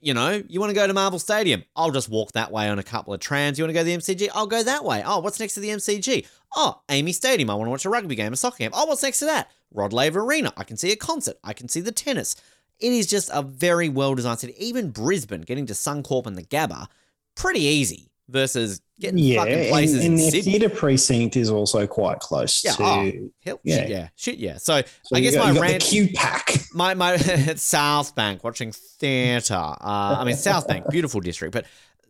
you 0.00 0.14
know, 0.14 0.42
you 0.48 0.60
want 0.60 0.70
to 0.70 0.74
go 0.74 0.86
to 0.86 0.94
Marvel 0.94 1.18
Stadium. 1.18 1.64
I'll 1.76 1.90
just 1.90 2.08
walk 2.08 2.32
that 2.32 2.52
way 2.52 2.68
on 2.68 2.78
a 2.78 2.82
couple 2.82 3.14
of 3.14 3.20
trams. 3.20 3.58
You 3.58 3.64
want 3.64 3.70
to 3.70 3.74
go 3.74 3.80
to 3.80 3.84
the 3.84 3.96
MCG? 3.96 4.28
I'll 4.34 4.46
go 4.46 4.62
that 4.62 4.84
way. 4.84 5.02
Oh, 5.04 5.18
what's 5.20 5.40
next 5.40 5.54
to 5.54 5.60
the 5.60 5.68
MCG? 5.68 6.26
Oh, 6.54 6.80
AAMI 6.88 7.14
Stadium. 7.14 7.50
I 7.50 7.54
want 7.54 7.66
to 7.66 7.70
watch 7.70 7.84
a 7.84 7.90
rugby 7.90 8.14
game, 8.14 8.32
a 8.32 8.36
soccer 8.36 8.58
game. 8.58 8.70
Oh, 8.72 8.86
what's 8.86 9.02
next 9.02 9.18
to 9.20 9.26
that? 9.26 9.50
Rod 9.72 9.92
Laver 9.92 10.20
Arena. 10.20 10.52
I 10.56 10.64
can 10.64 10.76
see 10.76 10.92
a 10.92 10.96
concert. 10.96 11.36
I 11.44 11.52
can 11.52 11.68
see 11.68 11.80
the 11.80 11.92
tennis. 11.92 12.36
It 12.80 12.92
is 12.92 13.06
just 13.06 13.30
a 13.32 13.42
very 13.42 13.88
well 13.88 14.14
designed 14.14 14.40
city. 14.40 14.54
Even 14.58 14.90
Brisbane, 14.90 15.42
getting 15.42 15.66
to 15.66 15.72
Suncorp 15.72 16.26
and 16.26 16.36
the 16.36 16.44
Gabba, 16.44 16.86
pretty 17.34 17.60
easy 17.60 18.08
versus 18.28 18.80
getting 19.00 19.18
yeah, 19.18 19.38
fucking 19.44 19.68
places 19.70 20.04
and, 20.04 20.14
and 20.14 20.22
in 20.22 20.30
Sydney. 20.30 20.52
theatre 20.52 20.68
precinct 20.68 21.36
is 21.36 21.50
also 21.50 21.86
quite 21.86 22.18
close 22.20 22.62
Yeah, 22.64 22.72
to. 22.72 22.82
oh, 22.82 23.12
Hell, 23.44 23.60
yeah. 23.64 23.76
shit, 23.76 23.88
yeah, 23.88 24.08
shit, 24.16 24.38
yeah. 24.38 24.56
So, 24.58 24.82
so 25.02 25.16
I 25.16 25.20
guess 25.20 25.34
got, 25.34 25.54
my 25.54 25.60
rant, 25.60 25.82
the 25.84 26.08
QPAC. 26.12 26.74
my 26.74 26.94
my 26.94 27.16
South 27.56 28.14
Bank 28.14 28.44
watching 28.44 28.72
theatre. 28.72 29.54
Uh, 29.54 30.16
I 30.18 30.24
mean 30.24 30.36
South 30.36 30.68
Bank, 30.68 30.86
beautiful 30.90 31.20
district. 31.20 31.52
But 31.54 31.66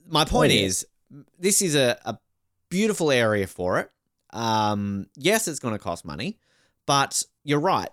my 0.09 0.25
point 0.25 0.51
Oh, 0.53 0.55
yeah. 0.55 0.63
is, 0.67 0.87
this 1.39 1.63
is 1.63 1.75
a, 1.75 1.99
a 2.05 2.19
beautiful 2.71 3.11
area 3.11 3.47
for 3.47 3.79
it. 3.79 3.91
Um, 4.31 5.07
yes, 5.17 5.47
it's 5.49 5.59
going 5.61 5.75
to 5.75 5.79
cost 5.79 6.05
money, 6.05 6.39
but 6.87 7.23
you're 7.45 7.61
right. 7.61 7.89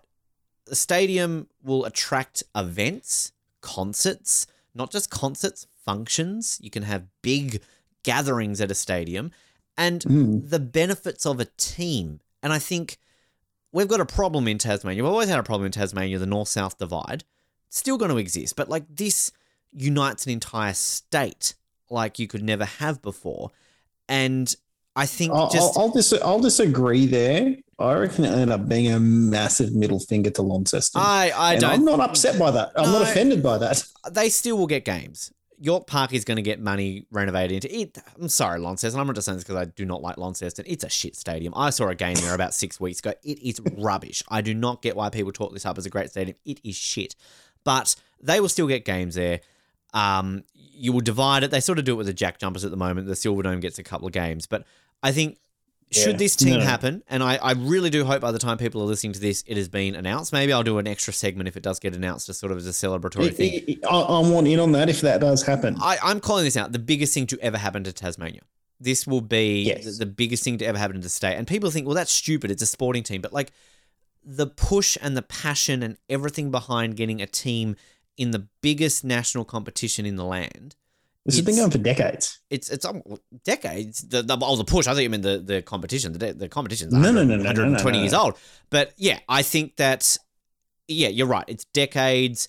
The 0.65 0.75
stadium 0.75 1.47
will 1.63 1.85
attract 1.85 2.43
events, 2.55 3.31
concerts, 3.61 4.47
not 4.73 4.91
just 4.91 5.09
concerts, 5.09 5.67
functions. 5.85 6.57
You 6.61 6.69
can 6.71 6.83
have 6.83 7.03
big 7.21 7.61
gatherings 8.05 8.61
at 8.61 8.71
a 8.71 8.75
stadium, 8.75 9.31
and 9.77 10.01
Mm. 10.03 10.49
the 10.49 10.59
benefits 10.59 11.25
of 11.25 11.39
a 11.41 11.45
team. 11.57 12.21
And 12.41 12.53
I 12.53 12.59
think 12.59 12.97
we've 13.73 13.87
got 13.89 13.99
a 13.99 14.05
problem 14.05 14.47
in 14.47 14.57
Tasmania. 14.57 15.03
We've 15.03 15.11
always 15.11 15.27
had 15.29 15.39
a 15.39 15.43
problem 15.43 15.65
in 15.65 15.71
Tasmania, 15.73 16.17
the 16.19 16.25
north 16.25 16.47
south 16.47 16.77
divide. 16.77 17.23
It's 17.67 17.77
still 17.79 17.97
going 17.97 18.11
to 18.11 18.17
exist, 18.17 18.55
but 18.55 18.69
like 18.69 18.83
this 18.89 19.31
unites 19.73 20.25
an 20.25 20.31
entire 20.31 20.73
state 20.73 21.55
like 21.89 22.17
you 22.19 22.27
could 22.27 22.41
never 22.43 22.63
have 22.65 23.01
before. 23.01 23.51
And 24.07 24.55
I 24.95 25.05
think 25.07 25.33
I'll, 25.33 25.49
just 25.49 25.77
I'll, 25.77 25.83
I'll, 25.85 25.91
dis- 25.91 26.13
I'll 26.13 26.39
disagree 26.39 27.05
there. 27.05 27.57
I 27.77 27.93
reckon 27.95 28.23
it 28.23 28.29
ended 28.31 28.51
up 28.51 28.69
being 28.69 28.89
a 28.89 28.99
massive 28.99 29.73
middle 29.73 29.99
finger 29.99 30.29
to 30.29 30.41
Launceston. 30.41 31.01
I 31.03 31.31
I 31.35 31.51
and 31.53 31.61
don't 31.61 31.71
I'm 31.73 31.83
not 31.85 31.99
upset 31.99 32.39
by 32.39 32.51
that. 32.51 32.71
I'm 32.77 32.89
not 32.91 33.01
offended 33.01 33.43
by 33.43 33.57
that. 33.57 33.83
they 34.11 34.29
still 34.29 34.57
will 34.57 34.67
get 34.67 34.85
games. 34.85 35.31
York 35.59 35.87
Park 35.87 36.13
is 36.13 36.25
going 36.25 36.35
to 36.37 36.41
get 36.41 36.59
money 36.59 37.05
renovated 37.11 37.63
into 37.63 37.79
it. 37.79 37.97
I'm 38.19 38.29
sorry, 38.29 38.59
Launceston. 38.59 38.99
I'm 38.99 39.07
not 39.07 39.15
just 39.15 39.25
saying 39.25 39.37
this 39.37 39.43
because 39.43 39.55
I 39.55 39.65
do 39.65 39.85
not 39.85 40.01
like 40.01 40.17
Launceston. 40.17 40.65
It's 40.67 40.83
a 40.83 40.89
shit 40.89 41.15
stadium. 41.15 41.53
I 41.55 41.69
saw 41.69 41.87
a 41.87 41.95
game 41.95 42.15
there 42.15 42.35
about 42.35 42.53
six 42.53 42.79
weeks 42.79 42.99
ago. 42.99 43.13
It 43.23 43.39
is 43.41 43.59
rubbish. 43.77 44.23
I 44.29 44.41
do 44.41 44.53
not 44.53 44.81
get 44.81 44.95
why 44.95 45.09
people 45.09 45.31
talk 45.31 45.53
this 45.53 45.65
up 45.65 45.77
as 45.77 45.85
a 45.85 45.89
great 45.89 46.09
stadium. 46.09 46.37
It 46.45 46.59
is 46.63 46.75
shit. 46.75 47.15
But 47.63 47.95
they 48.21 48.39
will 48.39 48.49
still 48.49 48.67
get 48.67 48.85
games 48.85 49.15
there. 49.15 49.41
Um, 49.93 50.43
you 50.53 50.91
will 50.91 51.01
divide 51.01 51.43
it. 51.43 51.51
They 51.51 51.61
sort 51.61 51.79
of 51.79 51.85
do 51.85 51.93
it 51.93 51.97
with 51.97 52.07
the 52.07 52.13
Jack 52.13 52.39
Jumpers 52.39 52.65
at 52.65 52.71
the 52.71 52.77
moment. 52.77 53.07
The 53.07 53.15
Silver 53.15 53.43
Dome 53.43 53.59
gets 53.59 53.79
a 53.79 53.83
couple 53.83 54.07
of 54.07 54.13
games. 54.13 54.45
But 54.45 54.65
I 55.01 55.11
think 55.11 55.37
should 55.95 56.11
Yeah. 56.13 56.17
this 56.17 56.35
team 56.35 56.59
No. 56.59 56.65
happen, 56.65 57.03
and 57.07 57.23
I, 57.23 57.35
I 57.37 57.51
really 57.53 57.89
do 57.89 58.05
hope 58.05 58.21
by 58.21 58.31
the 58.31 58.39
time 58.39 58.57
people 58.57 58.81
are 58.81 58.85
listening 58.85 59.13
to 59.13 59.19
this, 59.19 59.43
it 59.47 59.57
has 59.57 59.67
been 59.69 59.95
announced. 59.95 60.33
Maybe 60.33 60.51
I'll 60.53 60.63
do 60.63 60.77
an 60.77 60.87
extra 60.87 61.13
segment 61.13 61.47
if 61.47 61.55
it 61.57 61.63
does 61.63 61.79
get 61.79 61.95
announced, 61.95 62.27
just 62.27 62.39
sort 62.39 62.51
of 62.51 62.57
as 62.57 62.67
a 62.67 62.71
celebratory 62.71 63.33
thing. 63.33 63.79
I, 63.89 63.95
I 63.99 64.19
want 64.29 64.47
in 64.47 64.59
on 64.59 64.71
that 64.73 64.89
if 64.89 65.01
that 65.01 65.21
does 65.21 65.43
happen. 65.43 65.77
I, 65.81 65.97
I'm 66.03 66.19
calling 66.19 66.43
this 66.45 66.57
out 66.57 66.71
the 66.71 66.79
biggest 66.79 67.13
thing 67.13 67.27
to 67.27 67.39
ever 67.41 67.57
happen 67.57 67.83
to 67.85 67.93
Tasmania. 67.93 68.41
This 68.79 69.07
will 69.07 69.21
be 69.21 69.63
Yes. 69.63 69.85
the, 69.85 69.91
the 70.05 70.05
biggest 70.05 70.43
thing 70.43 70.57
to 70.57 70.65
ever 70.65 70.77
happen 70.77 70.97
to 70.97 71.01
the 71.01 71.09
state. 71.09 71.35
And 71.35 71.47
people 71.47 71.71
think, 71.71 71.85
well, 71.87 71.95
that's 71.95 72.11
stupid. 72.11 72.51
It's 72.51 72.61
a 72.61 72.65
sporting 72.67 73.03
team. 73.03 73.21
But 73.21 73.31
like 73.31 73.51
the 74.23 74.47
push 74.47 74.97
and 75.01 75.15
the 75.15 75.21
passion 75.21 75.81
and 75.81 75.97
everything 76.09 76.51
behind 76.51 76.97
getting 76.97 77.21
a 77.21 77.25
team 77.27 77.75
in 78.17 78.31
the 78.31 78.47
biggest 78.61 79.03
national 79.03 79.45
competition 79.45 80.05
in 80.05 80.15
the 80.17 80.25
land. 80.25 80.75
This 81.25 81.35
has 81.35 81.43
been 81.45 81.53
it's- 81.55 81.59
going 81.59 81.71
for 81.71 81.77
decades. 81.79 82.39
It's 82.49 82.69
it's 82.69 82.85
um, 82.85 83.01
decades. 83.43 84.01
The, 84.07 84.21
the 84.21 84.37
oh 84.41 84.55
the 84.55 84.63
push. 84.63 84.87
I 84.87 84.93
thought 84.93 85.03
you 85.03 85.09
meant 85.09 85.23
the 85.23 85.39
the 85.39 85.61
competition. 85.61 86.13
The 86.13 86.33
the 86.33 86.49
competition's 86.49 86.93
No, 86.93 87.11
no, 87.11 87.23
no, 87.23 87.37
100 87.37 87.37
no, 87.37 87.43
no, 87.43 87.43
no, 87.43 87.49
120 87.83 87.97
no. 87.97 88.01
years 88.03 88.13
old. 88.13 88.37
But 88.69 88.93
yeah, 88.97 89.19
I 89.27 89.41
think 89.41 89.75
that 89.77 90.17
yeah, 90.87 91.07
you're 91.09 91.27
right. 91.27 91.45
It's 91.47 91.65
decades. 91.65 92.47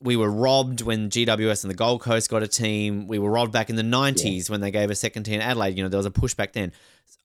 We 0.00 0.14
were 0.14 0.30
robbed 0.30 0.82
when 0.82 1.10
GWS 1.10 1.64
and 1.64 1.70
the 1.72 1.74
Gold 1.74 2.02
Coast 2.02 2.30
got 2.30 2.42
a 2.44 2.46
team. 2.46 3.08
We 3.08 3.18
were 3.18 3.30
robbed 3.30 3.50
back 3.50 3.68
in 3.68 3.74
the 3.74 3.82
90s 3.82 4.48
when 4.48 4.60
they 4.60 4.70
gave 4.70 4.90
a 4.90 4.94
second 4.94 5.24
team 5.24 5.40
Adelaide. 5.40 5.76
You 5.76 5.82
know, 5.82 5.88
there 5.88 5.98
was 5.98 6.06
a 6.06 6.10
push 6.12 6.34
back 6.34 6.52
then. 6.52 6.70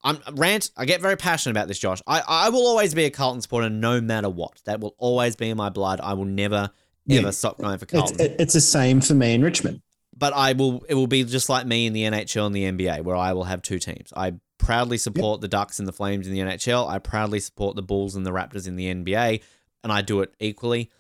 I'm 0.03 0.17
rant. 0.33 0.71
I 0.75 0.85
get 0.85 0.99
very 0.99 1.15
passionate 1.15 1.51
about 1.51 1.67
this, 1.67 1.77
Josh. 1.77 2.01
I, 2.07 2.21
I 2.27 2.49
will 2.49 2.65
always 2.65 2.95
be 2.95 3.03
a 3.05 3.11
Carlton 3.11 3.41
supporter 3.41 3.69
no 3.69 4.01
matter 4.01 4.27
what. 4.29 4.59
That 4.65 4.79
will 4.79 4.95
always 4.97 5.35
be 5.35 5.49
in 5.49 5.57
my 5.57 5.69
blood. 5.69 5.99
I 6.01 6.13
will 6.13 6.25
never, 6.25 6.71
Yeah. 7.05 7.19
ever 7.19 7.31
stop 7.31 7.59
going 7.59 7.77
for 7.77 7.85
Carlton 7.85 8.19
it- 8.19 8.35
it's 8.39 8.53
the 8.53 8.61
same 8.61 9.01
for 9.01 9.13
me 9.13 9.33
in 9.35 9.43
Richmond. 9.43 9.81
But 10.17 10.33
I 10.33 10.53
will. 10.53 10.83
It 10.89 10.95
will 10.95 11.07
be 11.07 11.23
just 11.23 11.49
like 11.49 11.65
me 11.65 11.85
in 11.87 11.93
the 11.93 12.03
NHL 12.03 12.45
and 12.47 12.55
the 12.55 12.63
NBA, 12.63 13.03
where 13.03 13.15
I 13.15 13.33
will 13.33 13.45
have 13.45 13.61
two 13.61 13.79
teams. 13.79 14.11
I 14.15 14.33
proudly 14.57 14.97
support 14.97 15.41
the 15.41 15.47
Ducks 15.47 15.79
and 15.79 15.87
the 15.87 15.93
Flames 15.93 16.27
in 16.27 16.33
the 16.33 16.39
NHL. 16.39 16.87
I 16.87 16.99
proudly 16.99 17.39
support 17.39 17.75
the 17.75 17.81
Bulls 17.83 18.15
and 18.15 18.25
the 18.25 18.31
Raptors 18.31 18.67
in 18.67 18.75
the 18.75 18.93
NBA, 18.93 19.41
and 19.83 19.91
I 19.91 20.01
do 20.01 20.21
it 20.21 20.33
equally. 20.39 20.91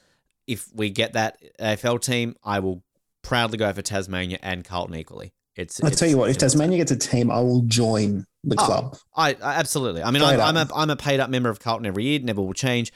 If 0.47 0.67
we 0.73 0.89
get 0.89 1.13
that 1.13 1.37
AFL 1.59 2.01
team, 2.01 2.35
I 2.43 2.59
will 2.59 2.83
proudly 3.21 3.57
go 3.57 3.71
for 3.71 3.81
Tasmania 3.81 4.39
and 4.41 4.65
Carlton 4.65 4.95
equally. 4.95 5.33
It's. 5.55 5.81
I'll 5.81 5.87
it's- 5.87 5.99
tell 5.99 6.09
you 6.09 6.17
what, 6.17 6.29
if 6.29 6.37
Tasmania 6.37 6.77
gets 6.79 6.91
a 6.91 6.97
team, 6.97 7.29
I 7.31 7.39
will 7.39 7.61
join 7.61 8.25
the 8.43 8.55
Oh, 8.59 8.65
club. 8.65 8.97
I, 9.15 9.29
I 9.41 9.53
absolutely. 9.55 10.03
I 10.03 10.11
mean, 10.11 10.21
I'm, 10.21 10.39
I'm, 10.39 10.57
a 10.57 10.67
I'm 10.75 10.89
a 10.89 10.95
paid 10.97 11.19
up 11.21 11.29
member 11.29 11.49
of 11.49 11.59
Carlton 11.59 11.85
every 11.85 12.03
year. 12.03 12.19
Never 12.19 12.41
will 12.41 12.53
change. 12.53 12.91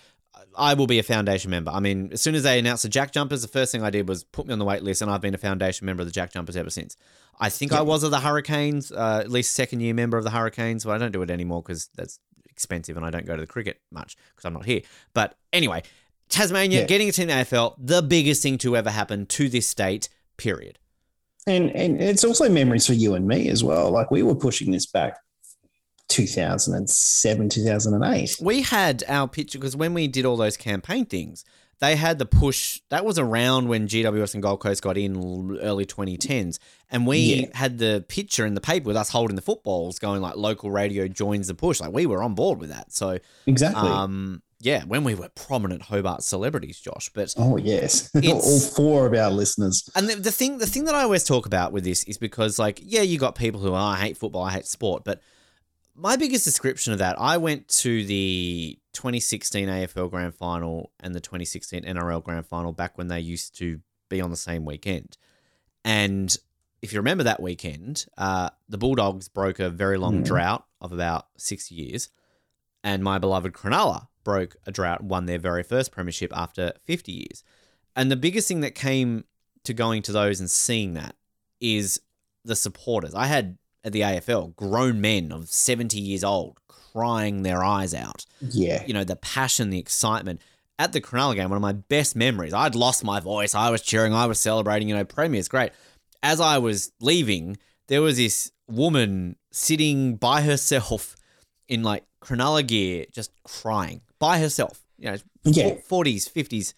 I 0.58 0.74
will 0.74 0.88
be 0.88 1.00
a 1.00 1.04
foundation 1.04 1.52
member. 1.52 1.72
I 1.72 1.80
mean, 1.80 2.10
as 2.12 2.22
soon 2.22 2.34
as 2.36 2.44
they 2.44 2.58
announced 2.60 2.84
the 2.84 2.90
Jack 2.90 3.12
Jumpers, 3.12 3.42
the 3.44 3.48
first 3.48 3.72
thing 3.72 3.84
I 3.84 3.90
did 3.90 4.08
was 4.10 4.24
put 4.24 4.48
me 4.48 4.54
on 4.54 4.60
the 4.60 4.66
wait 4.66 4.84
list, 4.84 5.02
and 5.02 5.12
I've 5.12 5.22
been 5.22 5.36
a 5.36 5.38
foundation 5.38 5.86
member 5.86 6.02
of 6.02 6.08
the 6.08 6.12
Jack 6.14 6.34
Jumpers 6.34 6.56
ever 6.58 6.70
since. 6.70 6.98
I 7.40 7.50
think 7.50 7.72
I 7.72 7.82
was 7.82 8.04
of 8.04 8.12
the 8.12 8.20
Hurricanes, 8.20 8.92
uh, 8.92 9.22
at 9.24 9.30
least 9.30 9.54
second 9.54 9.82
year 9.82 9.94
member 9.94 10.18
of 10.18 10.24
the 10.24 10.32
Hurricanes, 10.32 10.84
but 10.84 10.92
I 10.92 10.98
don't 10.98 11.12
do 11.12 11.22
it 11.22 11.30
anymore 11.30 11.62
because 11.62 11.90
that's 11.96 12.20
expensive, 12.50 12.98
and 12.98 13.06
I 13.06 13.12
don't 13.12 13.26
go 13.26 13.36
to 13.36 13.42
the 13.42 13.48
cricket 13.48 13.80
much 13.92 14.16
because 14.32 14.46
I'm 14.46 14.54
not 14.54 14.66
here. 14.66 14.82
But 15.14 15.38
anyway, 15.54 15.84
Tasmania 16.30 16.82
Yeah. 16.82 16.86
getting 16.88 17.08
a 17.10 17.12
team 17.12 17.30
in 17.30 17.38
the 17.38 17.44
AFL, 17.44 17.76
the 17.78 18.02
biggest 18.02 18.42
thing 18.42 18.58
to 18.60 18.76
ever 18.76 18.90
happen 18.90 19.26
to 19.28 19.50
this 19.50 19.68
state. 19.68 20.10
Period. 20.38 20.80
And 21.46 21.70
and 21.76 22.02
it's 22.02 22.24
also 22.24 22.50
memories 22.50 22.86
for 22.86 22.94
you 22.94 23.14
and 23.16 23.26
me 23.28 23.50
as 23.50 23.64
well. 23.64 23.90
Like 23.92 24.12
we 24.12 24.22
were 24.24 24.36
pushing 24.36 24.72
this 24.72 24.86
back 24.86 25.18
2007, 26.08 27.50
2008. 27.50 28.38
we 28.42 28.62
had 28.62 29.04
our 29.08 29.28
picture 29.28 29.58
because 29.60 29.76
when 29.76 29.94
we 29.94 30.08
did 30.08 30.26
all 30.26 30.38
those 30.38 30.58
campaign 30.58 31.06
things, 31.06 31.44
they 31.80 31.96
had 31.96 32.18
the 32.18 32.26
push. 32.26 32.82
That 32.90 33.06
was 33.06 33.20
around 33.20 33.68
when 33.68 33.88
GWS 33.88 34.34
and 34.34 34.42
Gold 34.42 34.60
Coast 34.62 34.82
got 34.82 34.98
in 34.98 35.58
early 35.62 35.86
2010s, 35.86 36.58
and 36.90 37.06
we 37.06 37.18
Yeah. 37.20 37.46
had 37.54 37.78
the 37.78 38.04
picture 38.08 38.46
in 38.48 38.56
the 38.56 38.62
paper 38.62 38.88
with 38.88 38.98
us 38.98 39.10
holding 39.10 39.36
the 39.36 39.42
footballs, 39.44 40.00
going 40.00 40.22
like 40.22 40.36
local 40.38 40.72
radio 40.72 41.08
joins 41.08 41.48
the 41.48 41.54
push. 41.54 41.80
Like 41.80 41.94
we 41.94 42.06
were 42.08 42.24
on 42.24 42.34
board 42.34 42.60
with 42.60 42.70
that. 42.70 42.92
So, 42.94 43.20
Exactly. 43.46 43.88
um, 43.90 44.42
yeah, 44.60 44.86
when 44.86 45.04
we 45.04 45.14
were 45.14 45.30
prominent 45.36 45.84
Hobart 45.84 46.24
celebrities, 46.24 46.80
Josh. 46.80 47.12
But 47.14 47.32
oh 47.38 47.58
yes. 47.58 48.10
All 48.28 48.60
four 48.60 49.06
of 49.06 49.14
our 49.14 49.30
listeners. 49.30 49.88
and 49.96 50.10
the, 50.10 50.16
the 50.16 50.32
thing, 50.32 50.58
the 50.58 50.66
thing 50.66 50.86
that 50.86 50.96
I 50.96 51.04
always 51.04 51.24
talk 51.24 51.46
about 51.46 51.72
with 51.74 51.84
this 51.84 52.04
is 52.06 52.18
because, 52.18 52.58
like, 52.58 52.82
yeah, 52.84 53.04
you 53.04 53.20
got 53.20 53.36
people 53.36 53.62
who, 53.62 53.70
oh, 53.74 53.76
I 53.76 53.98
hate 53.98 54.18
football, 54.18 54.42
I 54.46 54.54
hate 54.54 54.66
sport, 54.66 55.04
but 55.04 55.22
my 55.98 56.16
biggest 56.16 56.46
description 56.46 56.94
of 56.94 57.00
that, 57.00 57.20
I 57.20 57.38
went 57.38 57.68
to 57.70 58.06
the 58.06 58.78
2016 58.94 59.68
AFL 59.68 60.10
Grand 60.10 60.36
Final 60.36 60.92
and 61.00 61.16
the 61.16 61.20
2016 61.20 61.84
NRL 61.84 62.24
Grand 62.24 62.46
Final 62.46 62.72
back 62.72 62.98
when 62.98 63.08
they 63.08 63.20
used 63.20 63.58
to 63.58 63.82
be 64.10 64.22
on 64.22 64.30
the 64.30 64.38
same 64.38 64.64
weekend. 64.64 65.18
And 65.84 66.36
if 66.82 66.94
you 66.94 67.00
remember 67.00 67.24
that 67.24 67.42
weekend, 67.42 68.06
uh, 68.18 68.52
the 68.70 68.78
Bulldogs 68.78 69.28
broke 69.28 69.60
a 69.60 69.70
very 69.70 69.98
long 69.98 70.22
Mm. 70.22 70.26
drought 70.26 70.66
of 70.80 70.92
about 70.92 71.28
six 71.38 71.72
years, 71.72 72.10
and 72.84 73.04
my 73.04 73.18
beloved 73.18 73.54
Cronulla 73.54 74.08
broke 74.24 74.56
a 74.68 74.72
drought 74.72 75.02
and 75.02 75.10
won 75.10 75.26
their 75.26 75.40
very 75.40 75.64
first 75.64 75.92
premiership 75.92 76.32
after 76.36 76.74
50 76.84 77.12
years. 77.12 77.44
And 77.96 78.12
the 78.12 78.16
biggest 78.16 78.48
thing 78.48 78.60
that 78.62 78.76
came 78.76 79.24
to 79.64 79.74
going 79.74 80.04
to 80.04 80.12
those 80.12 80.40
and 80.40 80.52
seeing 80.52 80.94
that 80.94 81.16
is 81.60 82.00
the 82.46 82.56
supporters. 82.56 83.16
I 83.16 83.26
had 83.26 83.58
at 83.88 83.94
the 83.94 84.02
AFL 84.02 84.56
grown 84.56 85.02
men 85.02 85.32
of 85.32 85.50
70 85.50 86.00
years 86.00 86.24
old 86.24 86.60
crying 86.68 87.42
their 87.44 87.64
eyes 87.64 87.94
out 87.94 88.26
Yeah. 88.42 88.84
you 88.86 88.94
know, 88.94 89.04
the 89.04 89.16
passion, 89.16 89.70
the 89.72 89.80
excitement. 89.80 90.42
At 90.80 90.94
the 90.94 91.02
Cronulla 91.02 91.34
game, 91.36 91.50
one 91.50 91.58
of 91.58 91.62
my 91.62 91.74
best 91.74 92.16
memories, 92.16 92.54
I'd 92.54 92.76
lost 92.76 93.04
my 93.04 93.20
voice. 93.20 93.56
I 93.56 93.72
was 93.72 93.82
cheering, 93.82 94.14
I 94.14 94.28
was 94.28 94.40
celebrating, 94.40 94.90
you 94.90 94.96
know, 94.96 95.06
Premier's 95.06 95.48
great. 95.48 95.72
As 96.22 96.40
I 96.40 96.60
was 96.60 96.92
leaving, 97.02 97.58
there 97.88 98.02
was 98.04 98.18
this 98.18 98.52
woman 98.68 99.38
sitting 99.52 100.18
by 100.18 100.42
herself 100.44 101.16
in 101.68 101.82
like 101.82 102.04
Cronulla 102.22 102.66
gear, 102.68 103.06
just 103.12 103.32
crying 103.44 104.02
by 104.20 104.38
herself, 104.40 104.84
you 105.00 105.10
know, 105.10 105.18
Yeah. 105.46 105.76
40s, 105.90 106.30
50s. 106.30 106.74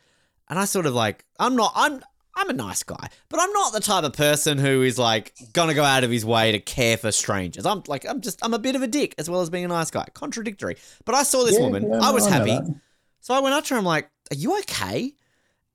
And 0.49 0.57
I 0.59 0.65
sort 0.65 0.85
of 0.85 0.93
like, 0.93 1.25
I'm 1.39 1.55
not, 1.55 1.73
I'm, 1.75 2.01
I'm 2.35 2.49
a 2.49 2.53
nice 2.53 2.83
guy, 2.83 3.09
but 3.29 3.39
I'm 3.41 3.51
not 3.51 3.73
the 3.73 3.79
type 3.81 4.03
of 4.05 4.13
person 4.13 4.57
who 4.57 4.81
is 4.83 4.97
like 4.97 5.33
gonna 5.53 5.73
go 5.73 5.83
out 5.83 6.03
of 6.03 6.11
his 6.11 6.23
way 6.25 6.51
to 6.53 6.59
care 6.59 6.95
for 6.95 7.11
strangers. 7.11 7.65
I'm 7.65 7.83
like, 7.87 8.05
I'm 8.07 8.21
just, 8.21 8.39
I'm 8.43 8.53
a 8.53 8.59
bit 8.59 8.75
of 8.75 8.81
a 8.81 8.87
dick 8.87 9.13
as 9.17 9.29
well 9.29 9.41
as 9.41 9.49
being 9.49 9.65
a 9.65 9.67
nice 9.69 9.91
guy. 9.91 10.05
Contradictory. 10.13 10.77
But 11.05 11.15
I 11.15 11.23
saw 11.23 11.43
this 11.43 11.55
Yeah, 11.55 11.61
woman. 11.65 11.89
yeah, 11.91 11.99
I 12.01 12.11
was 12.11 12.27
I 12.27 12.31
happy. 12.31 12.51
that. 12.51 12.75
So 13.19 13.33
I 13.33 13.39
went 13.39 13.55
up 13.55 13.65
to 13.65 13.73
her. 13.73 13.77
I'm 13.79 13.85
like, 13.85 14.09
"Are 14.31 14.35
you 14.35 14.57
okay?" 14.59 15.13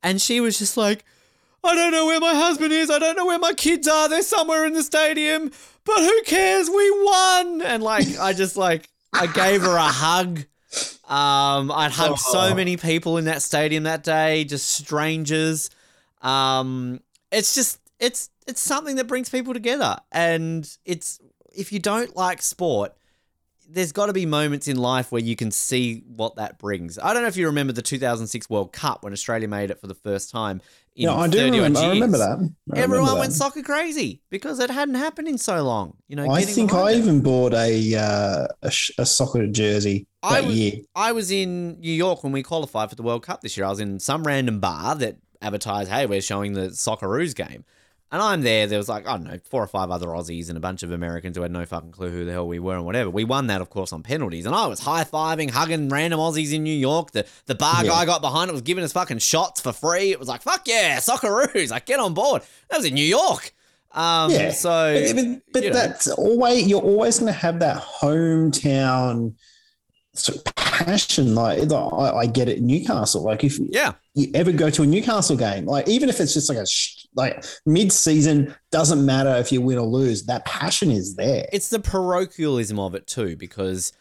And 0.03 0.21
she 0.23 0.41
was 0.41 0.59
just 0.59 0.77
like, 0.77 1.05
"I 1.63 1.75
don't 1.75 1.93
know 1.93 2.07
where 2.07 2.21
my 2.21 2.35
husband 2.35 2.73
is. 2.73 2.91
I 2.91 2.99
don't 2.99 3.17
know 3.17 3.27
where 3.27 3.39
my 3.39 3.53
kids 3.53 3.87
are. 3.87 4.09
They're 4.09 4.23
somewhere 4.23 4.65
in 4.65 4.73
the 4.73 4.83
stadium. 4.83 5.51
But 5.85 5.99
who 5.99 6.23
cares? 6.23 6.71
We 6.71 6.91
won!" 7.05 7.61
And 7.63 7.83
like, 7.83 8.19
I 8.19 8.33
just 8.33 8.57
like, 8.57 8.89
I 9.13 9.27
gave 9.27 9.61
her 9.63 9.77
a 9.77 9.83
hug. 9.83 10.39
Um, 11.09 11.71
I'd 11.71 11.91
hugged 11.93 12.19
so 12.21 12.41
Oh. 12.51 12.55
many 12.55 12.77
people 12.79 13.19
in 13.19 13.27
that 13.27 13.43
stadium 13.43 13.83
that 13.85 14.03
day, 14.03 14.45
just 14.45 14.67
strangers. 14.69 15.69
Um, 16.25 17.01
it's 17.31 17.55
just, 17.55 17.81
it's, 18.01 18.31
it's 18.47 18.61
something 18.61 18.97
that 18.97 19.07
brings 19.07 19.29
people 19.29 19.53
together, 19.55 19.97
and 20.13 20.69
it's 20.85 21.21
if 21.57 21.73
you 21.73 21.79
don't 21.79 22.17
like 22.17 22.43
sport 22.43 22.95
there's 23.67 23.93
got 23.93 24.07
to 24.07 24.13
be 24.13 24.27
moments 24.27 24.69
in 24.69 24.77
life 24.77 25.11
where 25.11 25.23
you 25.23 25.35
can 25.35 25.51
see 25.51 26.05
what 26.07 26.37
that 26.37 26.59
brings. 26.59 26.99
I 26.99 27.15
don't 27.15 27.23
know 27.23 27.29
if 27.29 27.37
you 27.39 27.47
remember 27.47 27.73
the 27.73 27.81
2006 27.81 28.51
World 28.51 28.75
Cup 28.75 29.03
when 29.03 29.15
Australia 29.15 29.49
made 29.49 29.71
it 29.71 29.81
for 29.81 29.87
the 29.87 29.95
first 29.95 30.31
time 30.31 30.61
in 30.95 31.05
Yeah, 31.05 31.15
I 31.15 31.27
do 31.29 31.39
30 31.39 31.49
odd 31.49 31.55
remember. 31.63 31.79
I 31.81 31.89
remember 31.89 32.19
that. 32.19 32.25
I 32.25 32.31
remember 32.33 32.55
Everyone 32.75 33.15
that. 33.15 33.19
went 33.21 33.33
soccer 33.33 33.63
crazy 33.63 34.21
because 34.29 34.61
it 34.61 34.71
hadn't 34.71 34.97
happened 34.97 35.29
in 35.29 35.39
so 35.39 35.63
long. 35.65 35.97
You 36.09 36.17
know, 36.17 36.31
I 36.31 36.43
think 36.43 36.75
I 36.75 36.91
it. 36.93 36.99
even 36.99 37.23
bought 37.23 37.55
a 37.55 37.95
uh, 37.97 38.47
a, 38.63 38.73
a 38.99 39.07
soccer 39.07 39.47
jersey 39.47 40.07
I 40.23 40.43
that 40.43 40.47
was- 40.47 40.57
year. 40.57 40.73
I 40.95 41.13
was 41.13 41.31
in 41.31 41.81
New 41.81 41.91
York 41.93 42.23
when 42.23 42.33
we 42.33 42.43
qualified 42.43 42.91
for 42.91 42.97
the 42.97 43.03
World 43.03 43.23
Cup 43.25 43.41
this 43.41 43.57
year. 43.57 43.65
I 43.65 43.71
was 43.71 43.81
in 43.81 43.99
some 43.99 44.25
random 44.25 44.61
bar 44.61 44.95
that 44.97 45.17
advertised, 45.45 45.91
"Hey, 45.91 46.07
we're 46.07 46.21
showing 46.21 46.55
the 46.55 46.69
Socceroos 46.71 47.35
game," 47.35 47.65
and 48.11 48.23
I'm 48.23 48.43
there. 48.43 48.67
There 48.67 48.79
was 48.79 48.89
like 48.89 49.07
I 49.07 49.13
don't 49.17 49.25
know, 49.25 49.39
four 49.51 49.63
or 49.63 49.67
five 49.67 49.91
other 49.91 50.07
Aussies 50.09 50.49
and 50.49 50.57
a 50.57 50.61
bunch 50.61 50.83
of 50.83 50.91
Americans 50.93 51.37
who 51.37 51.43
had 51.43 51.51
no 51.53 51.65
fucking 51.65 51.93
clue 51.93 52.11
who 52.11 52.25
the 52.25 52.33
hell 52.33 52.47
we 52.49 52.59
were 52.59 52.77
and 52.77 52.85
whatever. 52.85 53.11
We 53.11 53.25
won 53.25 53.47
that, 53.49 53.61
of 53.61 53.71
course, 53.71 53.93
on 53.93 54.03
penalties, 54.03 54.47
and 54.47 54.55
I 54.55 54.67
was 54.67 54.81
high 54.81 55.05
fiving, 55.05 55.51
hugging 55.51 55.89
random 55.89 56.19
Aussies 56.21 56.53
in 56.53 56.63
New 56.65 56.75
York. 56.77 57.11
The 57.13 57.27
the 57.47 57.55
bar 57.55 57.85
Yeah. 57.85 57.91
guy 57.91 58.05
got 58.07 58.21
behind 58.23 58.49
it, 58.51 58.53
was 58.53 58.63
giving 58.63 58.85
us 58.85 58.93
fucking 58.93 59.19
shots 59.19 59.61
for 59.61 59.73
free. 59.73 60.11
It 60.13 60.19
was 60.19 60.29
like, 60.29 60.43
"Fuck 60.43 60.67
yeah, 60.67 60.99
Socceroos!" 60.99 61.71
Like, 61.71 61.87
get 61.87 62.01
on 62.01 62.15
board. 62.15 62.43
That 62.71 62.79
was 62.79 62.87
in 62.87 62.95
New 62.95 63.05
York. 63.05 63.53
Um, 63.93 64.31
Yeah, 64.33 64.51
so 64.51 65.13
But, 65.15 65.15
but, 65.15 65.41
but 65.53 65.63
you 65.63 65.71
know. 65.71 65.77
that's 65.77 66.09
always 66.09 66.67
you're 66.67 66.81
always 66.83 67.21
going 67.21 67.33
to 67.33 67.39
have 67.39 67.61
that 67.61 67.81
hometown 67.81 69.35
sort 70.15 70.39
of 70.39 70.45
passion. 70.55 71.35
Like, 71.35 71.59
like, 71.71 71.93
I, 71.93 72.11
I 72.19 72.27
get 72.27 72.49
it 72.49 72.63
Newcastle. 72.63 73.23
Like 73.23 73.45
if 73.45 73.59
yeah, 73.59 73.93
you 74.15 74.31
ever 74.35 74.53
go 74.53 74.71
to 74.71 74.83
a 74.83 74.87
Newcastle 74.87 75.37
game, 75.37 75.67
like 75.67 75.89
even 75.89 76.09
if 76.09 76.21
it's 76.21 76.35
just 76.35 76.49
like 76.49 76.59
a 76.59 76.67
sh- 76.67 77.07
like 77.15 77.45
mid 77.67 77.93
season, 77.93 78.55
doesn't 78.71 79.05
matter 79.05 79.35
if 79.37 79.53
you 79.53 79.61
win 79.61 79.79
or 79.79 79.87
lose. 79.87 80.25
That 80.25 80.45
passion 80.45 80.91
is 80.91 81.17
there. 81.17 81.47
it's 81.53 81.69
the 81.69 81.81
parochialism 81.81 82.79
of 82.79 82.95
it 82.95 83.07
too, 83.07 83.37
because 83.37 83.93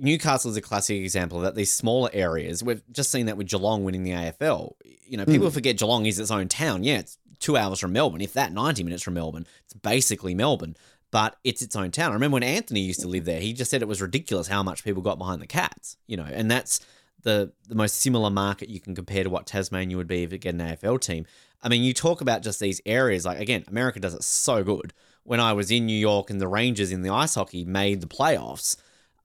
Newcastle 0.00 0.50
is 0.50 0.56
a 0.56 0.62
classic 0.62 1.00
example 1.00 1.38
of 1.38 1.44
that. 1.44 1.54
These 1.54 1.72
smaller 1.72 2.10
areas, 2.12 2.62
we've 2.62 2.82
just 2.90 3.10
seen 3.10 3.26
that 3.26 3.36
with 3.36 3.48
Geelong 3.48 3.84
winning 3.84 4.04
the 4.04 4.12
AFL. 4.12 4.72
You 5.06 5.18
know, 5.18 5.26
people 5.26 5.48
hmm. 5.48 5.54
forget 5.54 5.78
Geelong 5.78 6.06
is 6.06 6.18
its 6.18 6.30
own 6.30 6.48
town. 6.48 6.84
Yeah, 6.84 6.98
it's 6.98 7.18
two 7.38 7.56
hours 7.56 7.80
from 7.80 7.92
Melbourne, 7.92 8.20
if 8.20 8.32
that, 8.34 8.52
90 8.52 8.84
minutes 8.84 9.02
from 9.02 9.14
Melbourne. 9.14 9.46
It's 9.64 9.74
basically 9.74 10.34
Melbourne, 10.34 10.76
but 11.12 11.36
it's 11.44 11.62
its 11.62 11.76
own 11.76 11.92
town. 11.92 12.10
I 12.10 12.14
remember 12.14 12.36
when 12.36 12.42
Anthony 12.42 12.80
used 12.80 13.00
to 13.00 13.06
live 13.06 13.26
there, 13.26 13.38
he 13.38 13.52
just 13.52 13.70
said 13.70 13.82
it 13.82 13.88
was 13.88 14.02
ridiculous 14.02 14.48
how 14.48 14.62
much 14.62 14.82
people 14.82 15.02
got 15.02 15.18
behind 15.18 15.40
the 15.40 15.46
Cats, 15.46 15.98
you 16.08 16.16
know, 16.16 16.26
and 16.26 16.50
that's 16.50 16.80
the, 17.22 17.52
the 17.68 17.74
most 17.74 18.00
similar 18.00 18.30
market 18.30 18.70
you 18.70 18.80
can 18.80 18.94
compare 18.94 19.22
to 19.22 19.30
what 19.30 19.46
Tasmania 19.46 19.96
would 19.96 20.08
be 20.08 20.24
if 20.24 20.32
it 20.32 20.38
get 20.38 20.54
an 20.54 20.60
AFL 20.60 21.00
team. 21.00 21.26
I 21.62 21.68
mean, 21.68 21.84
you 21.84 21.92
talk 21.92 22.22
about 22.22 22.42
just 22.42 22.58
these 22.58 22.80
areas, 22.86 23.26
like, 23.26 23.38
again, 23.38 23.64
America 23.68 24.00
does 24.00 24.14
it 24.14 24.24
so 24.24 24.64
good. 24.64 24.92
When 25.22 25.38
I 25.38 25.52
was 25.52 25.70
in 25.70 25.86
New 25.86 25.98
York 25.98 26.30
and 26.30 26.40
the 26.40 26.48
Rangers 26.48 26.90
in 26.90 27.02
the 27.02 27.10
ice 27.10 27.36
hockey 27.36 27.64
made 27.64 28.00
the 28.00 28.08
playoffs, 28.08 28.76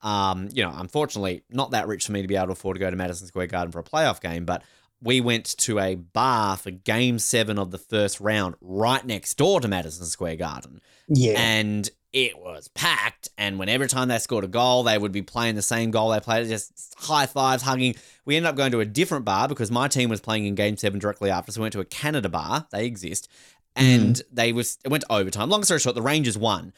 um, 0.02 0.48
you 0.52 0.62
know, 0.62 0.72
unfortunately, 0.76 1.42
not 1.50 1.72
that 1.72 1.88
rich 1.88 2.06
for 2.06 2.12
me 2.12 2.22
to 2.22 2.28
be 2.28 2.36
able 2.36 2.48
to 2.48 2.52
afford 2.52 2.76
to 2.76 2.80
go 2.80 2.90
to 2.90 2.96
Madison 2.96 3.26
Square 3.26 3.48
Garden 3.48 3.72
for 3.72 3.80
a 3.80 3.84
playoff 3.84 4.20
game, 4.20 4.44
but 4.44 4.62
we 5.00 5.20
went 5.20 5.44
to 5.58 5.78
a 5.78 5.94
bar 5.94 6.56
for 6.56 6.70
game 6.70 7.18
seven 7.18 7.58
of 7.58 7.70
the 7.70 7.78
first 7.78 8.20
round 8.20 8.56
right 8.60 9.04
next 9.04 9.34
door 9.34 9.60
to 9.60 9.68
Madison 9.68 10.06
Square 10.06 10.36
Garden. 10.36 10.80
yeah, 11.08 11.34
And 11.36 11.88
it 12.12 12.38
was 12.38 12.68
packed. 12.68 13.28
And 13.36 13.58
when 13.58 13.68
every 13.68 13.86
time 13.86 14.08
they 14.08 14.18
scored 14.18 14.44
a 14.44 14.48
goal, 14.48 14.82
they 14.82 14.98
would 14.98 15.12
be 15.12 15.22
playing 15.22 15.54
the 15.54 15.62
same 15.62 15.90
goal 15.90 16.10
they 16.10 16.20
played, 16.20 16.48
just 16.48 16.94
high 16.96 17.26
fives, 17.26 17.62
hugging. 17.62 17.94
We 18.24 18.36
ended 18.36 18.48
up 18.48 18.56
going 18.56 18.72
to 18.72 18.80
a 18.80 18.84
different 18.84 19.24
bar 19.24 19.46
because 19.48 19.70
my 19.70 19.88
team 19.88 20.08
was 20.08 20.20
playing 20.20 20.46
in 20.46 20.54
game 20.54 20.76
seven 20.76 20.98
directly 20.98 21.30
after. 21.30 21.52
So 21.52 21.60
we 21.60 21.64
went 21.64 21.74
to 21.74 21.80
a 21.80 21.84
Canada 21.84 22.28
bar. 22.28 22.66
They 22.70 22.86
exist. 22.86 23.28
And 23.76 24.16
mm. 24.16 24.22
they 24.32 24.52
was 24.52 24.78
it 24.84 24.88
went 24.88 25.04
to 25.04 25.12
overtime. 25.12 25.50
Long 25.50 25.62
story 25.62 25.78
short, 25.78 25.94
the 25.94 26.02
Rangers 26.02 26.36
won 26.36 26.72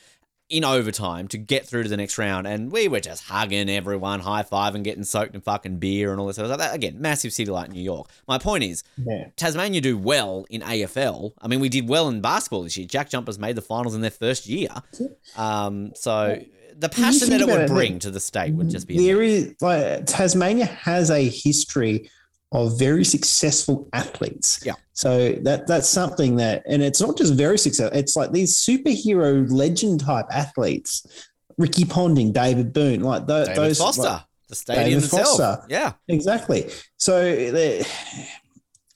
in 0.50 0.64
overtime 0.64 1.28
to 1.28 1.38
get 1.38 1.66
through 1.66 1.84
to 1.84 1.88
the 1.88 1.96
next 1.96 2.18
round. 2.18 2.46
And 2.46 2.70
we 2.72 2.88
were 2.88 3.00
just 3.00 3.24
hugging 3.24 3.70
everyone, 3.70 4.20
high 4.20 4.42
five, 4.42 4.74
and 4.74 4.84
getting 4.84 5.04
soaked 5.04 5.34
in 5.34 5.40
fucking 5.40 5.78
beer 5.78 6.10
and 6.10 6.20
all 6.20 6.26
this 6.26 6.36
stuff. 6.36 6.74
Again, 6.74 7.00
massive 7.00 7.32
city 7.32 7.50
like 7.50 7.70
New 7.70 7.80
York. 7.80 8.10
My 8.26 8.36
point 8.36 8.64
is, 8.64 8.82
yeah. 8.96 9.28
Tasmania 9.36 9.80
do 9.80 9.96
well 9.96 10.44
in 10.50 10.60
AFL. 10.60 11.32
I 11.40 11.46
mean, 11.48 11.60
we 11.60 11.68
did 11.68 11.88
well 11.88 12.08
in 12.08 12.20
basketball 12.20 12.64
this 12.64 12.76
year. 12.76 12.86
Jack 12.86 13.08
Jumpers 13.08 13.38
made 13.38 13.56
the 13.56 13.62
finals 13.62 13.94
in 13.94 14.00
their 14.00 14.10
first 14.10 14.46
year. 14.46 14.70
Um, 15.36 15.92
so 15.94 16.42
the 16.76 16.88
passion 16.88 17.30
that 17.30 17.40
it 17.40 17.46
would 17.46 17.60
it, 17.60 17.68
bring 17.68 17.98
to 18.00 18.10
the 18.10 18.20
state 18.20 18.54
would 18.54 18.70
just 18.70 18.88
be 18.88 18.96
there 18.96 19.22
is 19.22 19.54
like 19.60 20.06
Tasmania 20.06 20.66
has 20.66 21.10
a 21.10 21.28
history 21.28 22.10
of 22.52 22.78
very 22.78 23.04
successful 23.04 23.88
athletes. 23.92 24.60
Yeah. 24.64 24.74
So 24.92 25.32
that 25.42 25.66
that's 25.66 25.88
something 25.88 26.36
that, 26.36 26.62
and 26.66 26.82
it's 26.82 27.00
not 27.00 27.16
just 27.16 27.34
very 27.34 27.58
successful. 27.58 27.96
It's 27.96 28.16
like 28.16 28.32
these 28.32 28.56
superhero 28.56 29.50
legend 29.50 30.00
type 30.00 30.26
athletes, 30.30 31.06
Ricky 31.58 31.84
Ponting, 31.84 32.32
David 32.32 32.72
Boon, 32.72 33.00
like 33.00 33.26
tho- 33.26 33.44
David 33.46 33.56
those. 33.56 33.78
Foster, 33.78 34.02
like- 34.02 34.22
the 34.48 34.56
stadium 34.56 34.84
David 34.84 35.04
itself. 35.04 35.26
Foster. 35.38 35.66
Yeah, 35.68 35.92
exactly. 36.08 36.68
So 36.96 37.84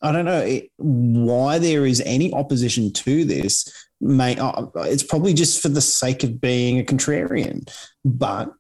I 0.02 0.12
don't 0.12 0.24
know 0.24 0.60
why 0.76 1.58
there 1.58 1.86
is 1.86 2.02
any 2.04 2.32
opposition 2.32 2.92
to 2.92 3.24
this. 3.24 3.72
May 4.00 4.36
uh, 4.36 4.66
it's 4.76 5.04
probably 5.04 5.32
just 5.32 5.62
for 5.62 5.68
the 5.68 5.80
sake 5.80 6.24
of 6.24 6.40
being 6.40 6.80
a 6.80 6.82
contrarian, 6.82 7.72
but 8.04 8.52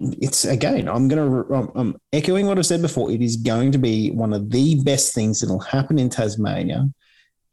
it's 0.00 0.44
again. 0.44 0.88
I'm 0.88 1.08
going 1.08 1.30
to. 1.30 1.70
I'm 1.74 1.96
echoing 2.12 2.46
what 2.46 2.58
I've 2.58 2.66
said 2.66 2.82
before. 2.82 3.10
It 3.10 3.22
is 3.22 3.36
going 3.36 3.72
to 3.72 3.78
be 3.78 4.10
one 4.10 4.32
of 4.32 4.50
the 4.50 4.80
best 4.82 5.14
things 5.14 5.40
that'll 5.40 5.60
happen 5.60 5.98
in 5.98 6.10
Tasmania, 6.10 6.88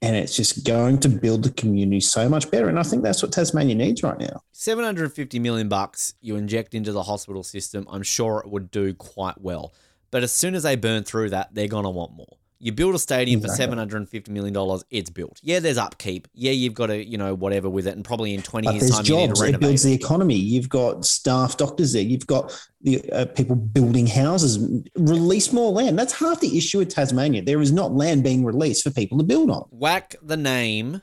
and 0.01 0.15
it's 0.15 0.35
just 0.35 0.65
going 0.65 0.99
to 0.99 1.09
build 1.09 1.43
the 1.43 1.51
community 1.51 1.99
so 1.99 2.27
much 2.29 2.49
better. 2.49 2.69
And 2.69 2.79
I 2.79 2.83
think 2.83 3.03
that's 3.03 3.21
what 3.21 3.31
Tasmania 3.31 3.75
needs 3.75 4.03
right 4.03 4.19
now. 4.19 4.41
750 4.53 5.39
million 5.39 5.69
bucks 5.69 6.13
you 6.21 6.35
inject 6.35 6.73
into 6.73 6.91
the 6.91 7.03
hospital 7.03 7.43
system, 7.43 7.87
I'm 7.89 8.03
sure 8.03 8.41
it 8.45 8.49
would 8.49 8.71
do 8.71 8.93
quite 8.93 9.39
well. 9.39 9.73
But 10.11 10.23
as 10.23 10.33
soon 10.33 10.55
as 10.55 10.63
they 10.63 10.75
burn 10.75 11.03
through 11.03 11.29
that, 11.29 11.53
they're 11.53 11.67
going 11.67 11.83
to 11.83 11.91
want 11.91 12.13
more. 12.13 12.38
You 12.61 12.73
build 12.73 12.93
a 12.93 12.99
stadium 12.99 13.39
Exactly. 13.39 13.77
for 13.77 13.81
$750 13.85 14.29
million, 14.29 14.81
it's 14.89 15.09
built. 15.09 15.39
Yeah, 15.41 15.59
there's 15.59 15.77
upkeep. 15.77 16.27
Yeah, 16.33 16.51
you've 16.51 16.73
got 16.73 16.87
to, 16.87 17.01
you 17.03 17.17
know, 17.17 17.33
whatever 17.33 17.69
with 17.69 17.87
it. 17.87 17.95
And 17.95 18.03
probably 18.03 18.33
in 18.33 18.41
20 18.41 18.67
But 18.67 18.75
years' 18.75 18.91
time, 18.91 19.03
jobs. 19.05 19.41
It 19.41 19.59
builds 19.61 19.83
the 19.83 19.93
economy. 19.93 20.35
You've 20.35 20.67
got 20.67 21.05
staff 21.05 21.55
doctors 21.55 21.93
there. 21.93 22.01
You've 22.01 22.27
got 22.27 22.51
the 22.81 23.09
uh, 23.11 23.25
people 23.27 23.55
building 23.55 24.07
houses. 24.07 24.59
Release 24.97 25.53
more 25.53 25.71
land. 25.71 25.97
That's 25.97 26.11
half 26.11 26.41
the 26.41 26.57
issue 26.57 26.79
with 26.79 26.89
Tasmania. 26.89 27.43
There 27.43 27.61
is 27.61 27.71
not 27.71 27.93
land 27.93 28.23
being 28.23 28.43
released 28.43 28.83
for 28.83 28.91
people 28.91 29.17
to 29.19 29.23
build 29.23 29.49
on. 29.49 29.65
Whack 29.69 30.15
the 30.21 30.37
name 30.37 31.01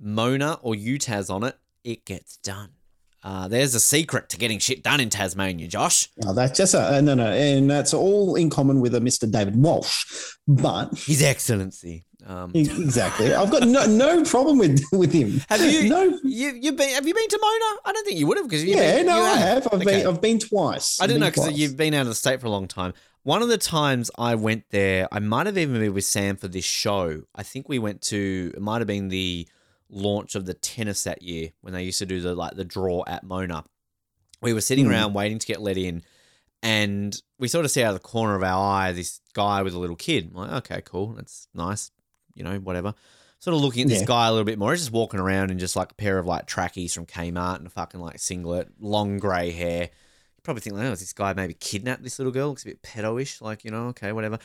Mona 0.00 0.58
or 0.60 0.74
UTAS 0.74 1.30
on 1.30 1.44
it, 1.44 1.56
it 1.84 2.04
gets 2.04 2.36
done. 2.38 2.70
Uh, 3.26 3.48
there's 3.48 3.74
a 3.74 3.80
secret 3.80 4.28
to 4.28 4.36
getting 4.36 4.60
shit 4.60 4.84
done 4.84 5.00
in 5.00 5.10
Tasmania, 5.10 5.66
Josh. 5.66 6.08
Oh, 6.24 6.32
that's 6.32 6.56
just 6.56 6.74
a, 6.74 7.02
no, 7.02 7.14
no, 7.14 7.26
and 7.26 7.68
that's 7.68 7.92
all 7.92 8.36
in 8.36 8.50
common 8.50 8.80
with 8.80 8.94
a 8.94 9.00
Mr. 9.00 9.28
David 9.28 9.56
Walsh. 9.56 10.04
But 10.46 10.96
His 10.96 11.24
Excellency. 11.24 12.04
Um, 12.24 12.52
exactly, 12.54 13.34
I've 13.34 13.50
got 13.50 13.66
no, 13.66 13.84
no 13.86 14.24
problem 14.24 14.58
with 14.58 14.80
with 14.92 15.12
him. 15.12 15.40
have 15.48 15.60
you, 15.60 15.88
No, 15.88 16.02
you 16.24 16.58
you 16.60 16.72
been 16.72 16.88
have 16.90 17.06
you 17.06 17.14
been 17.14 17.28
to 17.28 17.38
Mona? 17.40 17.80
I 17.84 17.92
don't 17.92 18.04
think 18.04 18.18
you 18.18 18.26
would 18.28 18.36
have 18.36 18.48
because 18.48 18.64
yeah, 18.64 18.96
been, 18.96 19.06
no, 19.06 19.20
I 19.20 19.36
have. 19.36 19.66
I've 19.68 19.74
Okay. 19.80 19.84
been, 19.84 20.06
I've 20.06 20.20
been 20.20 20.38
twice. 20.38 21.00
I 21.00 21.06
don't 21.08 21.18
know 21.20 21.26
because 21.26 21.52
you've 21.58 21.76
been 21.76 21.94
out 21.94 22.02
of 22.02 22.08
the 22.08 22.14
state 22.14 22.40
for 22.40 22.46
a 22.46 22.50
long 22.50 22.68
time. 22.68 22.94
One 23.24 23.42
of 23.42 23.48
the 23.48 23.58
times 23.58 24.10
I 24.18 24.36
went 24.36 24.70
there, 24.70 25.08
I 25.10 25.18
might 25.18 25.46
have 25.46 25.58
even 25.58 25.80
been 25.80 25.94
with 25.94 26.04
Sam 26.04 26.36
for 26.36 26.46
this 26.48 26.64
show. 26.64 27.22
I 27.34 27.42
think 27.42 27.68
we 27.68 27.78
went 27.80 28.02
to 28.02 28.52
it 28.54 28.60
might 28.62 28.78
have 28.78 28.86
been 28.88 29.08
the 29.08 29.48
launch 29.88 30.34
of 30.34 30.46
the 30.46 30.54
tennis 30.54 31.04
that 31.04 31.22
year 31.22 31.50
when 31.60 31.72
they 31.72 31.82
used 31.84 31.98
to 32.00 32.06
do 32.06 32.20
the 32.20 32.34
like 32.34 32.54
the 32.56 32.64
draw 32.64 33.04
at 33.06 33.22
Mona. 33.24 33.64
We 34.42 34.52
were 34.52 34.60
sitting 34.60 34.86
Hmm. 34.86 34.90
around 34.90 35.14
waiting 35.14 35.38
to 35.38 35.46
get 35.46 35.60
let 35.62 35.78
in, 35.78 36.02
and 36.62 37.20
we 37.38 37.48
sort 37.48 37.64
of 37.64 37.70
see 37.70 37.82
out 37.82 37.94
of 37.94 38.02
the 38.02 38.08
corner 38.08 38.34
of 38.34 38.42
our 38.42 38.62
eye 38.82 38.92
this 38.92 39.20
guy 39.34 39.62
with 39.62 39.74
a 39.74 39.78
little 39.78 39.96
kid. 39.96 40.30
I'm 40.30 40.36
like, 40.36 40.52
okay, 40.70 40.82
cool, 40.84 41.08
that's 41.14 41.48
nice, 41.54 41.90
you 42.34 42.42
know, 42.44 42.58
whatever. 42.58 42.94
Sort 43.38 43.54
of 43.54 43.60
looking 43.60 43.82
at 43.82 43.88
this 43.88 44.00
Yeah. 44.00 44.06
guy 44.06 44.28
a 44.28 44.30
little 44.30 44.44
bit 44.44 44.58
more. 44.58 44.72
He's 44.72 44.80
just 44.80 44.92
walking 44.92 45.20
around 45.20 45.50
in 45.50 45.58
just 45.58 45.76
like 45.76 45.92
a 45.92 45.94
pair 45.94 46.18
of 46.18 46.26
like 46.26 46.46
trackies 46.46 46.94
from 46.94 47.06
Kmart 47.06 47.56
and 47.58 47.66
a 47.66 47.70
fucking 47.70 48.00
like 48.00 48.18
singlet, 48.18 48.68
long 48.80 49.18
grey 49.18 49.50
hair. 49.52 49.82
You 49.84 50.40
probably 50.42 50.62
think, 50.62 50.76
like, 50.76 50.86
oh, 50.86 50.92
is 50.92 51.00
this 51.00 51.12
guy 51.12 51.32
maybe 51.34 51.54
kidnapped 51.54 52.02
this 52.02 52.18
little 52.18 52.32
girl? 52.32 52.48
Looks 52.48 52.62
a 52.62 52.66
bit 52.68 52.82
pedo-ish, 52.82 53.40
like, 53.42 53.64
you 53.64 53.70
know, 53.70 53.88
okay, 53.88 54.12
whatever. 54.12 54.38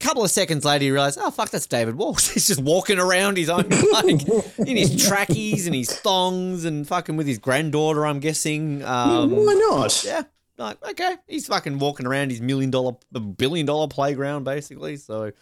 Couple 0.00 0.24
of 0.24 0.30
seconds 0.30 0.64
later, 0.64 0.84
you 0.86 0.94
realize, 0.94 1.18
oh 1.18 1.30
fuck, 1.30 1.50
that's 1.50 1.66
David 1.66 1.94
Walsh. 1.94 2.28
He's 2.34 2.46
just 2.46 2.62
walking 2.62 2.98
around 2.98 3.36
his 3.36 3.50
own 3.50 3.68
like 3.92 4.26
in 4.58 4.76
his 4.76 5.06
trackies 5.08 5.66
and 5.66 5.74
his 5.74 5.90
thongs 5.94 6.64
and 6.64 6.88
fucking 6.88 7.16
with 7.16 7.26
his 7.26 7.38
granddaughter. 7.38 8.06
I'm 8.06 8.18
guessing. 8.18 8.82
Um, 8.82 9.30
Why 9.30 9.54
not? 9.68 10.02
yeah, 10.04 10.22
like 10.56 10.82
okay, 10.90 11.16
he's 11.28 11.46
fucking 11.48 11.78
walking 11.78 12.06
around 12.06 12.30
his 12.30 12.40
million 12.40 12.70
dollar, 12.70 12.96
billion 13.36 13.66
dollar 13.66 13.88
playground 13.88 14.44
basically. 14.44 14.96
So, 14.96 15.32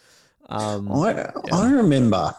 um, 0.49 0.91
I 0.91 1.31
I 1.53 1.71
remember 1.71 2.35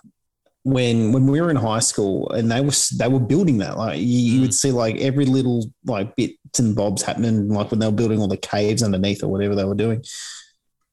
when 0.64 1.12
when 1.12 1.26
we 1.26 1.40
were 1.40 1.48
in 1.48 1.56
high 1.56 1.78
school 1.78 2.30
and 2.32 2.50
they 2.52 2.60
were 2.60 2.72
they 2.98 3.08
were 3.08 3.18
building 3.18 3.56
that 3.58 3.78
like 3.78 3.98
you, 3.98 4.04
you 4.04 4.38
Mm. 4.38 4.42
would 4.42 4.54
see 4.54 4.72
like 4.72 4.96
every 4.96 5.24
little 5.24 5.64
like 5.86 6.14
bits 6.16 6.58
and 6.58 6.76
bobs 6.76 7.02
happening 7.02 7.48
like 7.48 7.70
when 7.70 7.80
they 7.80 7.86
were 7.86 7.92
building 7.92 8.20
all 8.20 8.28
the 8.28 8.36
caves 8.36 8.82
underneath 8.82 9.22
or 9.22 9.28
whatever 9.28 9.54
they 9.54 9.64
were 9.64 9.74
doing. 9.74 10.04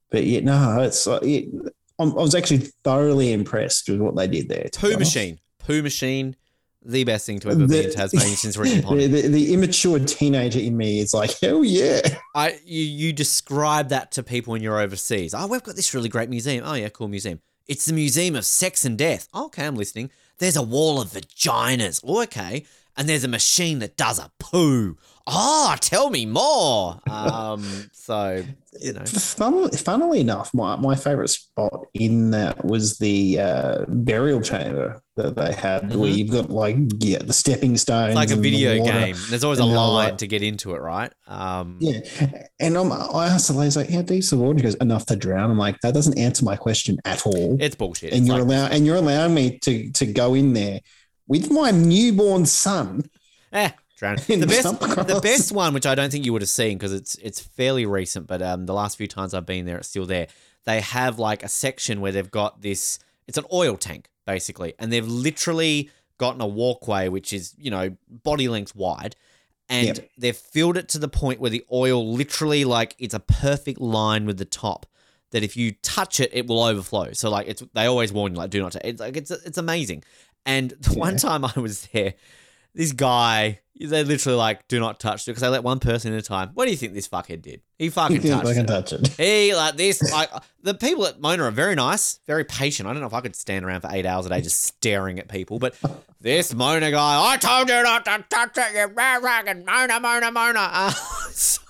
But 0.10 0.24
yeah, 0.26 0.40
no, 0.42 0.82
it's 0.82 1.06
uh, 1.08 1.20
I'm- 1.20 1.62
I 2.00 2.22
was 2.22 2.36
actually 2.36 2.70
thoroughly 2.84 3.34
impressed 3.34 3.90
with 3.90 4.00
what 4.00 4.16
they 4.16 4.28
did 4.28 4.50
there. 4.50 4.70
poo 4.74 4.98
machine, 4.98 5.40
poo 5.60 5.82
machine, 5.82 6.36
the 6.86 7.04
best 7.04 7.26
thing 7.26 7.40
to 7.40 7.50
ever 7.50 7.58
be 7.58 7.64
in 7.64 7.90
The- 7.90 7.94
Tasmania 7.94 8.36
since 8.38 8.56
Ricky 8.56 8.82
Pond. 8.82 9.00
The, 9.02 9.08
the, 9.08 9.28
the 9.28 9.54
immature 9.54 10.00
teenager 10.00 10.60
in 10.60 10.78
me 10.78 11.00
is 11.00 11.14
like, 11.14 11.38
hell 11.40 11.64
yeah. 11.64 12.02
I 12.36 12.58
you 12.66 12.84
you 12.84 13.14
describe 13.14 13.90
that 13.90 14.12
to 14.14 14.24
people 14.24 14.52
when 14.54 14.62
you're 14.62 14.80
overseas. 14.80 15.34
Oh, 15.34 15.48
we've 15.48 15.64
got 15.64 15.76
this 15.76 15.94
really 15.94 16.10
great 16.10 16.30
museum. 16.30 16.64
Oh 16.66 16.76
yeah, 16.76 16.90
cool 16.90 17.08
museum. 17.08 17.42
It's 17.68 17.84
the 17.86 17.92
Museum 17.94 18.36
of 18.38 18.46
Sex 18.46 18.86
and 18.86 18.98
Death. 18.98 19.28
Oh, 19.34 19.48
okay, 19.48 19.66
I'm 19.66 19.76
listening. 19.76 20.10
There's 20.38 20.56
a 20.56 20.62
wall 20.64 21.02
of 21.02 21.10
vaginas. 21.10 22.02
Oh, 22.02 22.22
okay. 22.24 22.64
And 22.96 23.10
there's 23.10 23.26
a 23.26 23.28
machine 23.28 23.80
that 23.80 23.98
does 23.98 24.20
a 24.20 24.32
poo. 24.40 24.98
Oh, 25.30 25.76
tell 25.82 26.10
me 26.10 26.26
more. 26.26 27.00
Um, 27.10 27.90
so 27.92 28.44
you 28.80 28.94
know, 28.94 29.04
Funnily, 29.06 29.76
funnily 29.76 30.20
enough, 30.22 30.54
my, 30.54 30.76
my 30.78 30.96
favorite 30.96 31.30
spot 31.30 31.88
in 31.96 32.32
that 32.32 32.64
was 32.64 32.98
the 33.00 33.40
uh, 33.40 33.86
burial 33.88 34.40
chamber 34.40 35.02
that 35.16 35.36
they 35.36 35.52
had, 35.52 35.94
where 35.96 36.10
Mhm. 36.12 36.16
you've 36.18 36.30
got 36.32 36.50
like 36.50 36.78
yeah 37.00 37.18
the 37.18 37.34
stepping 37.34 37.76
stones, 37.76 38.10
it's 38.10 38.16
like 38.16 38.30
a 38.30 38.34
and 38.34 38.44
the 38.44 38.50
video 38.50 38.84
game. 38.86 39.16
There's 39.30 39.44
always 39.44 39.60
a 39.60 39.66
line 39.66 40.16
to 40.18 40.28
get 40.28 40.44
into 40.44 40.76
it, 40.76 40.80
right? 40.80 41.12
Um, 41.28 41.78
Yeah, 41.82 42.00
and 42.60 42.78
I'm, 42.78 42.92
I 42.94 43.28
asked 43.28 43.48
the 43.48 43.54
lady, 43.54 43.76
like, 43.76 43.90
"How 43.90 44.04
deep's 44.04 44.30
the 44.30 44.38
water?" 44.38 44.60
She 44.60 44.64
goes, 44.64 44.76
"Enough 44.76 45.08
to 45.08 45.16
drown." 45.16 45.50
I'm 45.52 45.58
like, 45.58 45.80
"That 45.82 45.94
doesn't 45.96 46.18
answer 46.20 46.46
my 46.46 46.56
question 46.56 47.00
at 47.04 47.26
all." 47.26 47.58
it's 47.60 47.76
bullshit. 47.76 48.12
and 48.14 48.20
It's 48.22 48.28
you're 48.30 48.38
like- 48.46 48.48
allow- 48.48 48.68
and 48.68 48.86
you're 48.86 48.96
allowing 48.98 49.34
me 49.34 49.58
to 49.64 49.92
to 49.92 50.06
go 50.06 50.36
in 50.36 50.54
there 50.54 50.80
with 51.28 51.50
my 51.52 51.72
newborn 51.72 52.46
son. 52.46 53.04
Eh, 53.52 53.72
drown. 53.98 54.16
The 54.28 54.46
best, 54.48 54.80
the 54.80 55.20
best 55.22 55.52
one, 55.52 55.74
which 55.74 55.86
I 55.86 55.96
don't 55.96 56.12
think 56.12 56.26
you 56.26 56.32
would 56.34 56.42
have 56.42 56.50
seen 56.50 56.78
because 56.78 56.94
it's 56.94 57.16
it's 57.16 57.40
fairly 57.40 57.86
recent, 57.86 58.28
but 58.28 58.42
um, 58.42 58.66
the 58.66 58.74
last 58.74 58.98
few 58.98 59.08
times 59.08 59.34
I've 59.34 59.46
been 59.46 59.66
there, 59.66 59.78
it's 59.78 59.90
still 59.90 60.06
there. 60.06 60.28
They 60.66 60.82
have 60.82 61.20
like 61.20 61.44
a 61.44 61.50
section 61.50 62.00
where 62.02 62.12
they've 62.12 62.30
got 62.32 62.62
this. 62.62 63.00
It's 63.28 63.38
an 63.38 63.46
oil 63.52 63.76
tank 63.78 64.10
basically, 64.26 64.74
and 64.80 64.92
they've 64.92 65.08
literally 65.08 65.90
gotten 66.18 66.42
a 66.42 66.48
walkway 66.48 67.08
which 67.10 67.32
is 67.34 67.54
you 67.58 67.70
know 67.72 67.96
body 68.10 68.48
length 68.48 68.76
wide, 68.76 69.16
and 69.70 69.88
Yep. 69.88 70.10
they've 70.18 70.38
filled 70.38 70.78
it 70.78 70.90
to 70.90 71.00
the 71.00 71.08
point 71.10 71.40
where 71.40 71.52
the 71.52 71.64
oil 71.72 72.14
literally 72.14 72.66
like 72.66 72.96
it's 73.00 73.14
a 73.14 73.20
perfect 73.20 73.80
line 73.82 74.26
with 74.26 74.38
the 74.38 74.46
top. 74.46 74.86
That 75.32 75.44
if 75.44 75.58
you 75.58 75.74
touch 75.84 76.22
it, 76.22 76.30
it 76.34 76.48
will 76.48 76.64
overflow. 76.64 77.12
So 77.12 77.30
like 77.30 77.48
it's 77.50 77.62
they 77.74 77.86
always 77.86 78.14
warn 78.14 78.32
you 78.34 78.38
like 78.38 78.50
do 78.50 78.62
not. 78.62 78.72
touch 78.72 78.84
It's 78.86 79.02
like 79.02 79.18
it's 79.18 79.30
it's 79.32 79.58
amazing. 79.58 80.04
And 80.46 80.72
the 80.72 80.98
one 80.98 81.18
time 81.18 81.44
I 81.44 81.52
was 81.60 81.86
there, 81.88 82.14
this 82.78 82.92
guy, 82.94 83.60
they 83.80 84.04
literally 84.04 84.38
like, 84.38 84.68
do 84.68 84.80
not 84.80 85.00
touch 85.00 85.24
it 85.24 85.32
because 85.32 85.42
they 85.42 85.50
let 85.50 85.64
one 85.64 85.80
person 85.80 86.14
at 86.14 86.20
a 86.20 86.22
time. 86.22 86.52
What 86.54 86.66
do 86.66 86.72
you 86.72 86.78
think 86.78 86.94
this 86.94 87.08
fuckhead 87.08 87.42
did? 87.42 87.62
He 87.80 87.90
fucking 87.90 88.18
If 88.24 88.24
touched 88.24 88.58
it. 88.58 88.68
touch 88.68 88.94
it. 88.94 89.08
He 89.18 89.56
like 89.56 89.76
this, 89.78 90.12
like 90.12 90.30
the 90.62 90.74
people 90.76 91.06
at 91.08 91.20
Mona 91.20 91.44
are 91.44 91.52
very 91.52 91.76
nice, 91.76 92.20
very 92.28 92.44
patient. 92.46 92.88
I 92.88 92.94
don't 92.94 93.02
know 93.02 93.08
if 93.08 93.14
I 93.14 93.22
could 93.22 93.36
stand 93.36 93.66
around 93.66 93.82
for 93.82 93.90
eight 93.92 94.06
hours 94.06 94.28
a 94.28 94.30
day 94.30 94.42
just 94.42 94.62
staring 94.62 95.20
at 95.20 95.28
people, 95.28 95.58
but 95.60 95.76
this 96.22 96.54
Mona 96.54 96.92
guy, 96.92 97.32
I 97.34 97.38
told 97.38 97.68
you 97.68 97.82
not 97.82 98.06
to 98.06 98.24
touch 98.30 98.58
it, 98.58 98.74
you 98.76 98.94
fucking 98.96 99.66
Mona, 99.66 100.00
Mona, 100.00 100.32
Mona. 100.32 100.60
Uh, 100.72 100.92
so 101.32 101.62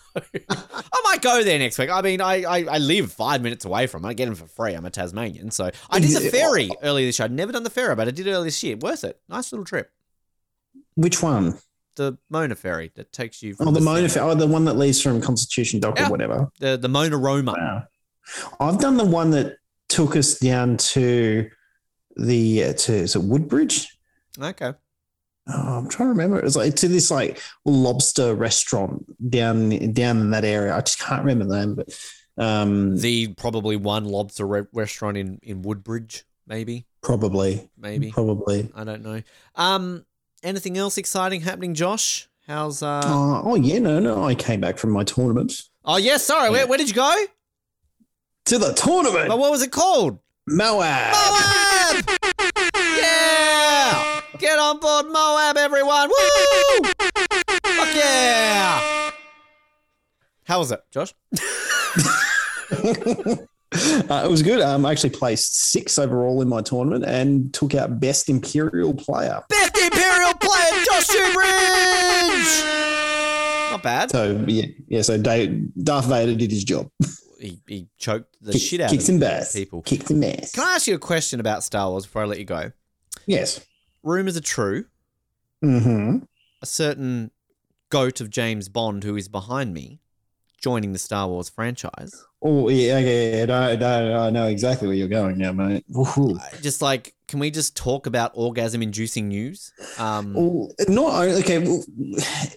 I 0.50 1.02
might 1.04 1.22
go 1.22 1.44
there 1.44 1.60
next 1.60 1.78
week. 1.78 1.90
I 1.90 2.02
mean, 2.02 2.22
I, 2.22 2.44
I, 2.44 2.58
I 2.64 2.78
live 2.80 3.12
five 3.14 3.42
minutes 3.42 3.66
away 3.66 3.88
from 3.88 4.04
it. 4.04 4.10
I 4.10 4.14
get 4.14 4.26
them 4.26 4.36
for 4.36 4.48
free. 4.48 4.74
I'm 4.74 4.86
a 4.86 4.90
Tasmanian, 4.90 5.52
so 5.52 5.70
I 5.90 6.00
did 6.00 6.12
the 6.12 6.30
ferry 6.32 6.70
earlier 6.84 7.06
this 7.06 7.20
year. 7.20 7.26
I'd 7.26 7.32
never 7.32 7.52
done 7.52 7.64
the 7.64 7.70
ferry, 7.70 7.96
but 7.96 8.08
I 8.08 8.12
did 8.12 8.28
it 8.28 8.32
earlier 8.32 8.46
this 8.46 8.62
year. 8.64 8.76
Worth 8.78 9.04
it. 9.04 9.20
Nice 9.30 9.52
little 9.52 9.66
trip. 9.66 9.92
Which 10.98 11.22
one? 11.24 11.58
The 11.96 12.18
Mona 12.30 12.56
ferry 12.56 12.92
that 12.96 13.12
takes 13.12 13.42
you. 13.42 13.54
From 13.56 13.70
Oh, 13.70 13.72
the 13.72 13.82
Mona, 13.82 14.10
center. 14.10 14.26
oh, 14.28 14.36
the 14.36 14.46
one 14.48 14.66
that 14.66 14.78
leaves 14.78 15.02
from 15.02 15.22
Constitution 15.22 15.80
Dock 15.80 15.98
Yeah. 15.98 16.08
or 16.08 16.12
whatever. 16.12 16.52
the 16.60 16.76
the 16.78 16.90
Mona 16.90 17.18
Roma. 17.18 17.54
Wow. 17.58 17.84
I've 18.60 18.80
done 18.80 18.98
the 18.98 19.06
one 19.06 19.32
that 19.32 19.56
took 19.90 20.16
us 20.16 20.38
down 20.38 20.78
to 20.78 21.50
the 22.18 22.64
uh, 22.66 22.74
to 22.74 22.94
is 22.94 23.16
it 23.16 23.22
Woodbridge? 23.24 23.88
Okay. 24.40 24.74
Oh, 25.50 25.78
I'm 25.78 25.88
trying 25.88 26.08
to 26.08 26.10
remember. 26.10 26.38
It 26.40 26.44
was 26.44 26.56
like 26.58 26.76
to 26.78 26.88
this 26.88 27.10
like 27.10 27.40
lobster 27.64 28.36
restaurant 28.36 29.06
down 29.30 29.70
down 29.94 30.18
in 30.18 30.30
that 30.32 30.44
area. 30.46 30.76
I 30.76 30.82
just 30.82 31.00
can't 31.00 31.24
remember 31.24 31.46
the 31.56 31.66
name, 31.66 31.76
but 31.76 31.98
um, 32.44 32.98
The 32.98 33.34
probably 33.36 33.76
one 33.78 34.06
lobster 34.06 34.46
re- 34.46 34.68
restaurant 34.74 35.16
in 35.18 35.40
in 35.42 35.62
Woodbridge, 35.62 36.26
maybe, 36.46 36.86
probably, 37.02 37.70
maybe. 37.78 38.12
probably. 38.12 38.70
I 38.76 38.84
don't 38.84 39.04
know. 39.04 39.22
Um, 39.56 40.06
anything 40.44 40.78
else 40.78 40.98
exciting 40.98 41.42
happening, 41.42 41.74
Josh? 41.74 42.30
How's 42.48 42.82
uh? 42.82 43.02
Uh, 43.04 43.42
oh 43.44 43.56
yeah, 43.56 43.80
no, 43.80 44.00
no. 44.00 44.24
I 44.24 44.36
came 44.36 44.62
back 44.62 44.78
from 44.78 44.92
my 44.92 45.04
tournament 45.04 45.64
Oh 45.90 45.98
yes, 45.98 46.24
sorry. 46.24 46.50
Where, 46.50 46.68
where 46.68 46.78
did 46.78 46.90
you 46.90 46.96
go? 46.96 47.16
to 48.48 48.58
the 48.58 48.74
tournament. 48.74 49.28
But 49.28 49.40
what 49.40 49.52
was 49.52 49.62
it 49.62 49.72
called? 49.72 50.20
Moab. 50.48 51.14
Moab. 51.14 52.06
Yeah. 52.76 54.22
Get 54.38 54.58
on 54.58 54.80
board 54.80 55.08
Moab, 55.08 55.58
everyone. 55.58 56.10
Woo! 56.10 56.84
Fuck 56.94 57.96
yeah. 57.96 59.12
How 60.46 60.60
was 60.60 60.72
it, 60.72 60.82
Josh? 60.92 61.14
Uh, 64.10 64.24
it 64.24 64.32
was 64.32 64.42
good. 64.42 64.62
Um, 64.62 64.86
I 64.86 64.92
actually 64.92 65.10
placed 65.10 65.72
six 65.72 66.00
overall 66.00 66.42
in 66.42 66.48
my 66.48 66.62
tournament 66.62 67.04
and 67.04 67.54
took 67.54 67.76
out 67.76 68.00
best 68.00 68.30
Imperial 68.30 68.94
player. 68.94 69.44
Best 69.50 69.78
Imperial 69.78 70.34
player, 70.36 70.86
Josh 70.86 71.08
Shoobridge. 71.08 72.62
Not 73.72 73.84
bad. 73.84 74.12
So 74.12 74.46
yeah, 74.48 74.66
yeah. 74.88 75.02
So 75.02 75.18
Dave, 75.18 75.68
Darth 75.84 76.06
Vader 76.06 76.36
did 76.36 76.52
his 76.52 76.64
job. 76.64 76.90
He, 77.40 77.60
he 77.68 77.88
choked 78.00 78.36
the 78.42 78.54
Kick- 78.54 78.62
shit 78.64 78.82
out 78.82 78.92
of 78.92 79.00
some 79.00 79.22
ass. 79.22 79.54
people. 79.54 79.84
Kicked 79.84 80.08
some 80.08 80.24
ass. 80.24 80.54
Can 80.54 80.64
I 80.64 80.74
ask 80.74 80.88
you 80.88 80.96
a 80.96 81.00
question 81.00 81.40
about 81.40 81.64
Star 81.64 81.88
Wars 81.92 82.04
before 82.08 82.24
I 82.24 82.26
let 82.26 82.40
you 82.40 82.46
go? 82.46 82.72
Yes. 83.28 83.64
Rumors 84.02 84.36
are 84.38 84.42
true. 84.42 84.86
Mm-hmm. 85.64 86.24
A 86.64 86.66
certain 86.66 87.30
goat 87.92 88.22
of 88.22 88.32
James 88.32 88.70
Bond 88.70 89.04
who 89.04 89.16
is 89.16 89.28
behind 89.28 89.72
me 89.76 90.00
joining 90.58 90.94
the 90.94 91.00
Star 91.00 91.28
Wars 91.28 91.50
franchise. 91.50 92.14
Oh 92.42 92.70
yeah, 92.70 93.00
yeah, 93.00 93.36
yeah. 93.38 93.46
No, 93.46 93.76
no, 93.76 94.10
no, 94.10 94.20
I 94.20 94.30
know 94.30 94.48
exactly 94.48 94.88
where 94.88 94.96
you're 94.98 95.08
going 95.08 95.38
now, 95.38 95.52
mate. 95.52 95.86
Woohoo. 95.92 96.40
I- 96.40 96.58
Just 96.62 96.82
like, 96.82 97.14
can 97.28 97.40
we 97.40 97.50
just 97.52 97.76
talk 97.76 98.06
about 98.08 98.32
orgasm-inducing 98.36 99.28
news? 99.28 99.72
Um, 99.98 100.34
Well, 100.34 100.72
not 100.88 101.14
only 101.14 101.40
okay. 101.42 101.60
Well, 101.60 101.84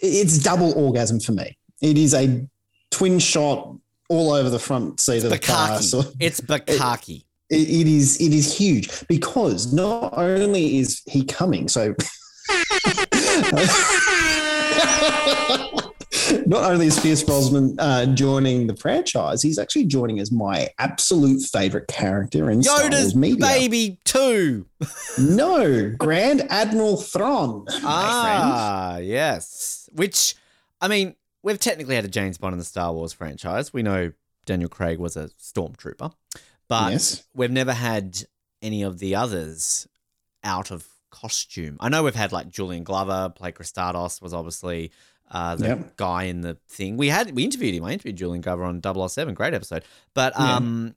it's 0.02 0.38
double 0.38 0.72
orgasm 0.74 1.18
for 1.20 1.32
me. 1.32 1.56
It 1.80 1.96
is 1.98 2.12
a 2.14 2.46
twin 2.90 3.18
shot 3.18 3.74
all 4.08 4.32
over 4.32 4.50
the 4.50 4.58
front 4.58 5.00
seat 5.00 5.24
of 5.24 5.30
the 5.30 5.38
car. 5.38 5.80
So 5.80 6.02
It's 6.20 6.40
Bakaki. 6.52 7.24
it, 7.48 7.56
it 7.68 7.86
is 7.86 8.20
it 8.20 8.32
is 8.34 8.54
huge 8.56 9.06
because 9.08 9.72
not 9.72 10.12
only 10.18 10.78
is 10.78 11.00
he 11.06 11.24
coming, 11.24 11.68
so 11.68 11.94
Not 16.46 16.70
only 16.70 16.86
is 16.86 16.98
Pierce 17.00 17.22
Brosnan 17.22 17.76
uh, 17.78 18.06
joining 18.06 18.66
the 18.66 18.76
franchise, 18.76 19.42
he's 19.42 19.58
actually 19.58 19.84
joining 19.86 20.18
as 20.20 20.30
my 20.32 20.68
absolute 20.78 21.42
favorite 21.42 21.88
character 21.88 22.50
in 22.50 22.62
Star 22.62 22.80
Yoda's 22.80 23.00
Wars 23.02 23.16
media. 23.16 23.38
baby 23.46 23.98
too. 24.04 24.66
No, 25.18 25.90
Grand 25.98 26.42
Admiral 26.50 26.96
Thrawn. 26.96 27.66
Ah, 27.82 28.98
yes. 28.98 29.88
Which, 29.92 30.34
I 30.80 30.88
mean, 30.88 31.14
we've 31.42 31.58
technically 31.58 31.94
had 31.96 32.04
a 32.04 32.08
James 32.08 32.38
Bond 32.38 32.52
in 32.54 32.58
the 32.58 32.64
Star 32.64 32.92
Wars 32.92 33.12
franchise. 33.12 33.72
We 33.72 33.82
know 33.82 34.12
Daniel 34.46 34.68
Craig 34.70 34.98
was 34.98 35.16
a 35.16 35.28
stormtrooper, 35.40 36.12
but 36.68 36.92
Yes. 36.92 37.24
we've 37.34 37.50
never 37.50 37.72
had 37.72 38.22
any 38.62 38.82
of 38.82 38.98
the 38.98 39.14
others 39.14 39.86
out 40.42 40.70
of 40.70 40.86
costume. 41.10 41.76
I 41.80 41.88
know 41.88 42.02
we've 42.04 42.14
had 42.14 42.32
like 42.32 42.48
Julian 42.48 42.84
Glover 42.84 43.30
play 43.34 43.52
Kristatos 43.52 44.22
was 44.22 44.32
obviously 44.32 44.90
uh, 45.30 45.56
the 45.56 45.66
Yep. 45.68 45.96
guy 45.96 46.24
in 46.24 46.40
the 46.40 46.56
thing. 46.68 46.96
We 46.96 47.08
had 47.08 47.30
we 47.34 47.44
interviewed 47.44 47.74
him. 47.74 47.84
I 47.84 47.92
interviewed 47.92 48.16
Julian 48.16 48.40
Glover 48.42 48.64
on 48.64 48.80
007, 48.80 49.34
great 49.34 49.54
episode. 49.54 49.84
But 50.14 50.32
Yeah. 50.38 50.56
um, 50.56 50.94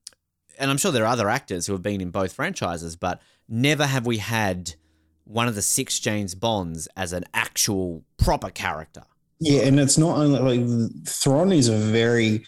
and 0.60 0.70
I'm 0.72 0.78
sure 0.78 0.92
there 0.92 1.04
are 1.04 1.08
other 1.14 1.30
actors 1.30 1.66
who 1.68 1.74
have 1.74 1.82
been 1.82 2.02
in 2.02 2.10
both 2.12 2.34
franchises, 2.34 2.96
but 2.96 3.22
never 3.50 3.86
have 3.86 4.06
we 4.06 4.18
had 4.18 4.76
one 5.26 5.48
of 5.48 5.56
the 5.56 5.62
six 5.62 6.00
James 6.00 6.36
Bonds 6.36 6.88
as 6.98 7.14
an 7.14 7.24
actual 7.34 8.04
proper 8.18 8.50
character. 8.50 9.04
Yeah, 9.40 9.62
and 9.62 9.80
it's 9.80 9.98
not 9.98 10.18
only 10.18 10.40
like 10.58 11.08
Thrawn 11.08 11.52
is 11.52 11.68
a 11.70 11.76
very, 11.78 12.46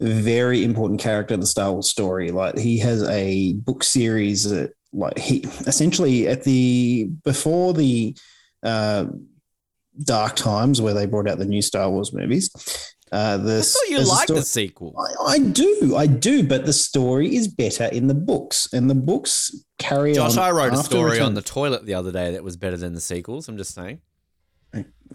very 0.00 0.62
important 0.64 1.00
character 1.00 1.34
in 1.34 1.40
the 1.40 1.46
Star 1.46 1.72
Wars 1.72 1.88
story. 1.90 2.30
Like 2.30 2.56
he 2.58 2.78
has 2.78 3.02
a 3.04 3.54
book 3.54 3.82
series 3.82 4.44
that, 4.50 4.72
like 4.92 5.18
he 5.18 5.38
essentially 5.66 6.28
at 6.28 6.44
the 6.44 7.10
before 7.24 7.72
the 7.74 8.16
uh, 8.62 9.06
Dark 10.04 10.36
Times 10.36 10.80
where 10.80 10.94
they 10.94 11.06
brought 11.06 11.28
out 11.28 11.38
the 11.38 11.44
new 11.44 11.62
Star 11.62 11.90
Wars 11.90 12.12
movies. 12.12 12.50
Uh, 13.10 13.38
I 13.42 13.62
thought 13.62 13.88
you 13.88 14.00
liked 14.00 14.28
the 14.28 14.42
sequel. 14.42 14.94
I, 14.98 15.32
I 15.32 15.38
do, 15.38 15.94
I 15.96 16.06
do, 16.06 16.46
but 16.46 16.66
the 16.66 16.74
story 16.74 17.34
is 17.34 17.48
better 17.48 17.86
in 17.86 18.06
the 18.06 18.14
books, 18.14 18.68
and 18.72 18.90
the 18.90 18.94
books 18.94 19.54
carry 19.78 20.12
Josh, 20.12 20.36
on. 20.36 20.44
I 20.44 20.50
wrote 20.50 20.74
a 20.74 20.76
story 20.76 21.12
Return- 21.12 21.26
on 21.26 21.34
the 21.34 21.42
toilet 21.42 21.86
the 21.86 21.94
other 21.94 22.12
day 22.12 22.32
that 22.32 22.44
was 22.44 22.56
better 22.56 22.76
than 22.76 22.92
the 22.94 23.00
sequels. 23.00 23.48
I'm 23.48 23.56
just 23.56 23.74
saying. 23.74 24.00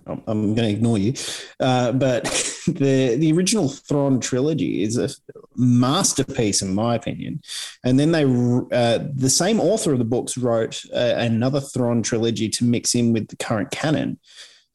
I'm, 0.07 0.21
I'm 0.27 0.55
going 0.55 0.67
to 0.67 0.69
ignore 0.69 0.97
you. 0.97 1.13
Uh, 1.59 1.91
but 1.91 2.23
the 2.67 3.15
the 3.15 3.31
original 3.31 3.69
Thrawn 3.69 4.19
trilogy 4.19 4.83
is 4.83 4.97
a 4.97 5.09
masterpiece, 5.55 6.61
in 6.61 6.73
my 6.73 6.95
opinion. 6.95 7.41
And 7.83 7.99
then 7.99 8.11
they, 8.11 8.23
uh, 8.23 9.05
the 9.13 9.29
same 9.29 9.59
author 9.59 9.93
of 9.93 9.99
the 9.99 10.05
books 10.05 10.37
wrote 10.37 10.83
uh, 10.93 11.13
another 11.17 11.61
Thrawn 11.61 12.01
trilogy 12.01 12.49
to 12.49 12.65
mix 12.65 12.95
in 12.95 13.13
with 13.13 13.27
the 13.27 13.37
current 13.37 13.71
canon, 13.71 14.19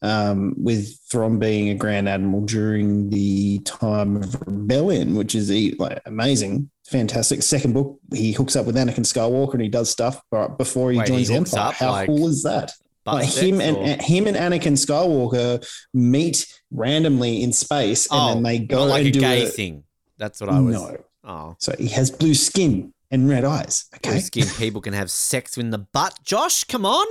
um, 0.02 0.54
with 0.56 0.98
Thrawn 1.10 1.38
being 1.38 1.70
a 1.70 1.74
Grand 1.74 2.08
Admiral 2.08 2.42
during 2.44 3.10
the 3.10 3.58
time 3.60 4.16
of 4.16 4.34
rebellion, 4.46 5.14
which 5.14 5.34
is 5.34 5.50
like 5.78 6.00
amazing. 6.06 6.70
Fantastic. 6.88 7.42
Second 7.42 7.74
book, 7.74 7.98
he 8.14 8.32
hooks 8.32 8.56
up 8.56 8.64
with 8.64 8.76
Anakin 8.76 9.00
Skywalker 9.04 9.54
and 9.54 9.62
he 9.62 9.68
does 9.68 9.90
stuff 9.90 10.22
before 10.56 10.90
he 10.90 10.98
Wait, 10.98 11.06
joins 11.08 11.28
the 11.28 11.34
Empire. 11.34 11.60
up, 11.68 11.74
How 11.74 11.90
like- 11.92 12.06
cool 12.06 12.28
is 12.28 12.42
that? 12.44 12.72
Like 13.06 13.28
him 13.28 13.60
and 13.62 13.76
or- 13.76 14.02
him 14.04 14.26
and 14.26 14.36
Anakin 14.36 14.72
Skywalker 14.74 15.66
meet 15.94 16.46
randomly 16.70 17.42
in 17.42 17.54
space, 17.54 18.06
and 18.10 18.20
oh, 18.20 18.34
then 18.34 18.42
they 18.42 18.58
go 18.58 18.84
like 18.84 19.00
and 19.00 19.08
a 19.08 19.10
do 19.12 19.20
gay 19.20 19.46
a, 19.46 19.48
thing. 19.48 19.84
That's 20.18 20.40
what 20.42 20.50
I 20.50 20.60
was. 20.60 20.74
no. 20.74 20.96
Oh, 21.24 21.56
So 21.58 21.74
he 21.78 21.88
has 21.88 22.10
blue 22.10 22.34
skin 22.34 22.92
and 23.10 23.28
red 23.28 23.44
eyes. 23.44 23.86
blue 24.02 24.20
skin 24.20 24.46
people 24.58 24.80
can 24.82 24.92
have 24.92 25.10
sex 25.10 25.56
in 25.56 25.70
the 25.70 25.78
butt. 25.78 26.18
Josh, 26.22 26.64
come 26.64 26.84
on. 26.84 27.06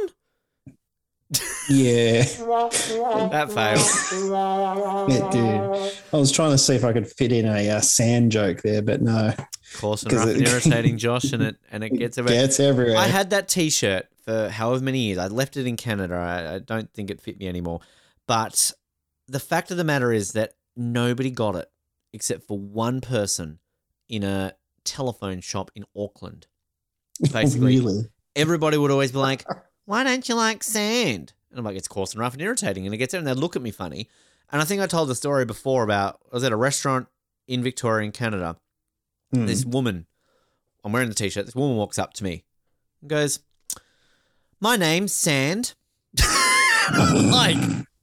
Yeah, 1.70 2.24
That 3.30 3.52
failed. 3.54 5.10
it 5.12 5.32
did. 5.32 5.94
I 6.14 6.18
was 6.18 6.32
trying 6.32 6.52
to 6.52 6.58
see 6.58 6.76
if 6.76 6.84
I 6.84 6.94
could 6.94 7.08
fit 7.08 7.32
in 7.32 7.45
a 7.45 7.70
uh, 7.70 7.82
sand 7.82 8.32
joke 8.32 8.62
there, 8.62 8.82
but 8.82 9.02
no, 9.02 9.34
Coarse 9.76 10.04
and 10.04 10.14
rough 10.14 10.28
it- 10.30 10.38
and 10.38 10.48
irritating, 10.48 10.98
Josh, 10.98 11.34
and 11.34 11.44
it 11.44 11.58
and 11.72 11.84
it 11.84 11.90
gets 11.90 12.18
it 12.18 12.26
gets 12.28 12.60
everywhere. 12.60 12.98
I 12.98 13.08
had 13.08 13.32
that 13.32 13.48
T-shirt 13.49 14.08
for 14.24 14.49
however 14.49 14.84
many 14.84 14.99
years. 14.99 15.18
I 15.18 15.28
left 15.28 15.58
it 15.58 15.68
in 15.68 15.76
Canada. 15.76 16.16
I, 16.16 16.56
I 16.56 16.60
don't 16.60 16.91
think 16.94 17.10
it 17.10 17.20
fit 17.22 17.38
me 17.40 17.48
anymore. 17.48 17.82
But 18.28 18.72
the 19.28 19.40
fact 19.40 19.70
of 19.72 19.78
the 19.78 19.84
matter 19.84 20.14
is 20.14 20.32
that 20.34 20.54
nobody 20.78 21.32
got 21.32 21.56
it 21.56 21.70
except 22.14 22.48
for 22.48 22.58
one 22.58 23.02
person 23.02 23.60
in 24.08 24.24
a 24.24 24.54
telephone 24.86 25.41
shop 25.41 25.72
in 25.76 25.84
Auckland. 25.95 26.48
Basically, 27.34 27.80
really. 27.80 28.04
everybody 28.36 28.78
would 28.78 28.91
always 28.91 29.12
be 29.12 29.18
like, 29.18 29.44
"Why 29.88 30.03
don't 30.03 30.27
you 30.27 30.35
like 30.35 30.64
sand?" 30.64 31.31
And 31.49 31.57
I'm 31.57 31.65
like, 31.65 31.77
"It's 31.77 31.88
coarse 31.88 32.11
and 32.11 32.19
rough 32.19 32.34
and 32.34 32.41
irritating." 32.41 32.85
And 32.85 32.93
it 32.93 32.97
gets 32.97 33.14
there, 33.14 33.19
and 33.19 33.27
they 33.27 33.34
look 33.34 33.55
at 33.55 33.61
me 33.61 33.72
funny. 33.72 34.09
And 34.51 34.61
I 34.61 34.65
think 34.65 34.81
I 34.81 34.88
told 34.88 35.07
the 35.07 35.15
story 35.15 35.45
before 35.45 35.84
about 35.84 36.19
I 36.31 36.35
was 36.35 36.43
at 36.43 36.51
a 36.51 36.57
restaurant 36.57 37.07
in 37.47 37.64
Victoria, 37.64 38.05
in 38.05 38.11
Canada. 38.11 38.57
Hmm. 39.34 39.45
This 39.45 39.65
woman, 39.65 40.05
I'm 40.84 40.91
wearing 40.91 41.07
the 41.09 41.15
t-shirt. 41.15 41.45
This 41.45 41.55
woman 41.55 41.77
walks 41.77 41.97
up 41.97 42.11
to 42.15 42.23
me 42.26 42.43
and 43.01 43.09
goes, 43.09 43.39
"My 44.59 44.76
name's 44.76 45.14
Sand." 45.14 45.73
like, 46.18 47.57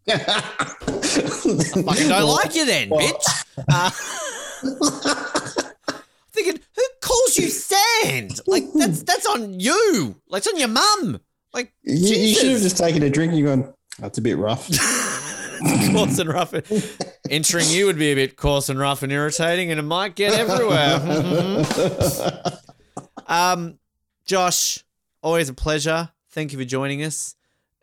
fucking 0.07 2.09
don't 2.09 2.29
like 2.29 2.55
you 2.55 2.65
then, 2.65 2.89
bitch. 2.89 3.45
Uh, 3.69 3.91
thinking, 6.33 6.63
who 6.77 6.83
calls 7.03 7.37
you 7.37 7.49
Sand? 7.49 8.41
Like, 8.47 8.65
that's 8.75 9.03
that's 9.03 9.27
on 9.27 9.61
you. 9.61 10.17
Like, 10.29 10.41
it's 10.41 10.49
on 10.49 10.59
your 10.59 10.69
mum. 10.69 11.21
Like, 11.55 11.73
You, 11.83 12.17
you 12.17 12.35
should 12.35 12.51
have 12.51 12.61
just 12.61 12.77
taken 12.77 13.03
a 13.05 13.11
drink 13.11 13.31
and 13.31 13.39
you 13.39 13.47
gone. 13.47 13.73
That's 14.01 14.19
a 14.19 14.23
bit 14.23 14.37
rough. 14.37 14.69
coarse 15.93 16.19
and 16.19 16.29
rough. 16.29 16.53
Entering 17.31 17.69
you 17.69 17.87
would 17.87 17.97
be 17.97 18.09
a 18.09 18.15
bit 18.15 18.37
coarse 18.37 18.69
and 18.69 18.79
rough 18.79 19.03
and 19.03 19.13
irritating, 19.13 19.71
and 19.71 19.79
it 19.79 19.85
might 19.85 20.17
get 20.17 20.35
everywhere. 20.35 21.65
um, 23.27 23.79
Josh, 24.25 24.83
always 25.23 25.49
a 25.49 25.55
pleasure. 25.55 26.11
Thank 26.31 26.53
you 26.53 26.59
for 26.59 26.65
joining 26.65 27.05
us, 27.05 27.37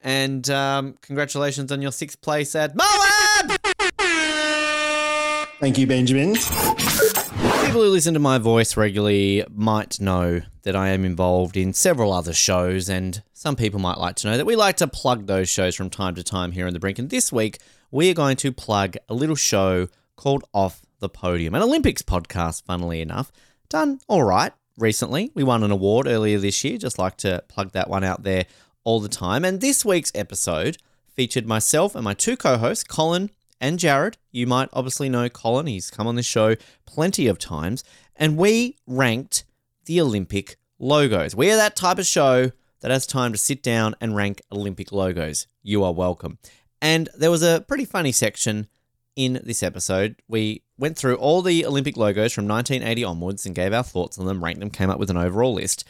and 0.03 0.47
um, 0.49 0.95
congratulations 1.01 1.71
on 1.71 1.81
your 1.81 1.93
sixth 1.93 2.19
place 2.21 2.55
at 2.55 2.75
Moab. 2.75 3.20
Thank 5.61 5.77
you, 5.77 5.85
Benjamin. 5.85 6.33
People 6.33 7.83
who 7.83 7.89
listen 7.89 8.15
to 8.15 8.19
my 8.19 8.39
voice 8.39 8.75
regularly 8.75 9.45
might 9.53 10.01
know 10.01 10.41
that 10.63 10.75
I 10.75 10.89
am 10.89 11.05
involved 11.05 11.55
in 11.55 11.71
several 11.71 12.11
other 12.11 12.33
shows, 12.33 12.89
and 12.89 13.21
some 13.33 13.55
people 13.55 13.79
might 13.79 13.99
like 13.99 14.15
to 14.17 14.27
know 14.27 14.37
that 14.37 14.47
we 14.47 14.55
like 14.55 14.77
to 14.77 14.87
plug 14.87 15.27
those 15.27 15.49
shows 15.49 15.75
from 15.75 15.91
time 15.91 16.15
to 16.15 16.23
time 16.23 16.53
here 16.53 16.65
on 16.65 16.73
the 16.73 16.79
Brink. 16.79 16.97
And 16.97 17.11
this 17.11 17.31
week, 17.31 17.59
we 17.91 18.09
are 18.09 18.15
going 18.15 18.37
to 18.37 18.51
plug 18.51 18.95
a 19.07 19.13
little 19.13 19.35
show 19.35 19.87
called 20.15 20.43
Off 20.51 20.81
the 20.97 21.09
Podium, 21.09 21.53
an 21.53 21.61
Olympics 21.61 22.01
podcast, 22.01 22.63
funnily 22.63 22.99
enough. 22.99 23.31
Done 23.69 23.99
all 24.07 24.23
right 24.23 24.53
recently. 24.79 25.29
We 25.35 25.43
won 25.43 25.63
an 25.63 25.69
award 25.69 26.07
earlier 26.07 26.39
this 26.39 26.63
year. 26.63 26.79
Just 26.79 26.97
like 26.97 27.17
to 27.17 27.43
plug 27.49 27.73
that 27.73 27.87
one 27.87 28.03
out 28.03 28.23
there 28.23 28.47
all 28.83 28.99
the 28.99 29.07
time. 29.07 29.45
And 29.45 29.61
this 29.61 29.85
week's 29.85 30.11
episode 30.15 30.77
featured 31.15 31.45
myself 31.45 31.93
and 31.93 32.03
my 32.03 32.15
two 32.15 32.35
co 32.35 32.57
hosts, 32.57 32.83
Colin 32.83 33.29
and 33.61 33.79
Jared. 33.79 34.17
You 34.31 34.47
might 34.47 34.67
obviously 34.73 35.07
know 35.07 35.29
Colin, 35.29 35.67
he's 35.67 35.89
come 35.89 36.07
on 36.07 36.15
this 36.15 36.25
show 36.25 36.55
plenty 36.85 37.27
of 37.27 37.39
times. 37.39 37.83
And 38.17 38.35
we 38.35 38.77
ranked 38.85 39.45
the 39.85 40.01
Olympic 40.01 40.57
logos. 40.79 41.35
We 41.35 41.51
are 41.51 41.55
that 41.55 41.75
type 41.75 41.99
of 41.99 42.05
show 42.05 42.51
that 42.81 42.91
has 42.91 43.05
time 43.05 43.31
to 43.31 43.37
sit 43.37 43.63
down 43.63 43.95
and 44.01 44.15
rank 44.15 44.41
Olympic 44.51 44.91
logos. 44.91 45.47
You 45.61 45.83
are 45.83 45.93
welcome. 45.93 46.39
And 46.81 47.07
there 47.15 47.31
was 47.31 47.43
a 47.43 47.63
pretty 47.67 47.85
funny 47.85 48.11
section 48.11 48.67
in 49.15 49.39
this 49.43 49.61
episode. 49.61 50.15
We 50.27 50.63
went 50.77 50.97
through 50.97 51.15
all 51.15 51.43
the 51.43 51.65
Olympic 51.65 51.95
logos 51.95 52.33
from 52.33 52.47
1980 52.47 53.03
onwards 53.03 53.45
and 53.45 53.53
gave 53.53 53.71
our 53.71 53.83
thoughts 53.83 54.17
on 54.17 54.25
them, 54.25 54.43
ranked 54.43 54.59
them, 54.59 54.71
came 54.71 54.89
up 54.89 54.99
with 54.99 55.11
an 55.11 55.17
overall 55.17 55.53
list. 55.53 55.87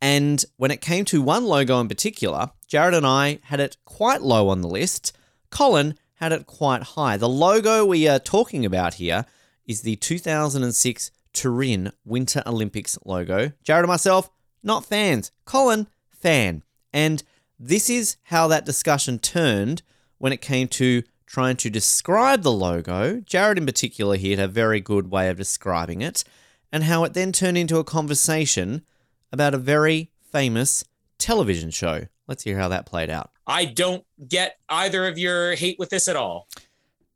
And 0.00 0.44
when 0.56 0.70
it 0.70 0.80
came 0.80 1.04
to 1.06 1.20
one 1.20 1.44
logo 1.44 1.80
in 1.80 1.88
particular, 1.88 2.50
Jared 2.68 2.94
and 2.94 3.06
I 3.06 3.40
had 3.44 3.58
it 3.58 3.76
quite 3.84 4.22
low 4.22 4.48
on 4.48 4.60
the 4.60 4.68
list. 4.68 5.16
Colin 5.50 5.98
had 6.18 6.32
it 6.32 6.46
quite 6.46 6.82
high. 6.82 7.16
The 7.16 7.28
logo 7.28 7.84
we 7.84 8.08
are 8.08 8.18
talking 8.18 8.66
about 8.66 8.94
here 8.94 9.24
is 9.66 9.82
the 9.82 9.96
2006 9.96 11.10
Turin 11.32 11.92
Winter 12.04 12.42
Olympics 12.44 12.98
logo. 13.04 13.52
Jared 13.62 13.84
and 13.84 13.88
myself, 13.88 14.30
not 14.62 14.84
fans. 14.84 15.30
Colin, 15.44 15.86
fan. 16.10 16.64
And 16.92 17.22
this 17.58 17.88
is 17.88 18.16
how 18.24 18.48
that 18.48 18.64
discussion 18.64 19.18
turned 19.18 19.82
when 20.18 20.32
it 20.32 20.40
came 20.40 20.66
to 20.68 21.04
trying 21.26 21.56
to 21.58 21.70
describe 21.70 22.42
the 22.42 22.50
logo. 22.50 23.20
Jared, 23.20 23.58
in 23.58 23.66
particular, 23.66 24.16
here 24.16 24.36
had 24.36 24.44
a 24.44 24.48
very 24.48 24.80
good 24.80 25.10
way 25.10 25.28
of 25.28 25.36
describing 25.36 26.02
it, 26.02 26.24
and 26.72 26.84
how 26.84 27.04
it 27.04 27.14
then 27.14 27.30
turned 27.30 27.58
into 27.58 27.78
a 27.78 27.84
conversation 27.84 28.82
about 29.30 29.54
a 29.54 29.58
very 29.58 30.10
famous 30.32 30.84
television 31.18 31.70
show. 31.70 32.06
Let's 32.26 32.44
hear 32.44 32.58
how 32.58 32.68
that 32.68 32.86
played 32.86 33.10
out. 33.10 33.30
I 33.48 33.64
don't 33.64 34.04
get 34.28 34.58
either 34.68 35.08
of 35.08 35.18
your 35.18 35.54
hate 35.54 35.78
with 35.78 35.88
this 35.88 36.06
at 36.06 36.16
all. 36.16 36.46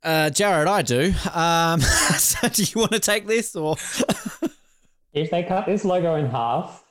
Uh, 0.03 0.31
Jared, 0.31 0.67
I 0.67 0.83
do. 0.83 1.13
Um, 1.33 1.81
so 2.19 2.49
do 2.49 2.63
you 2.63 2.81
want 2.81 2.93
to 2.93 2.99
take 2.99 3.27
this 3.27 3.55
or? 3.55 3.77
If 5.13 5.31
they 5.31 5.43
cut 5.43 5.67
this 5.67 5.85
logo 5.85 6.15
in 6.15 6.25
half, 6.25 6.85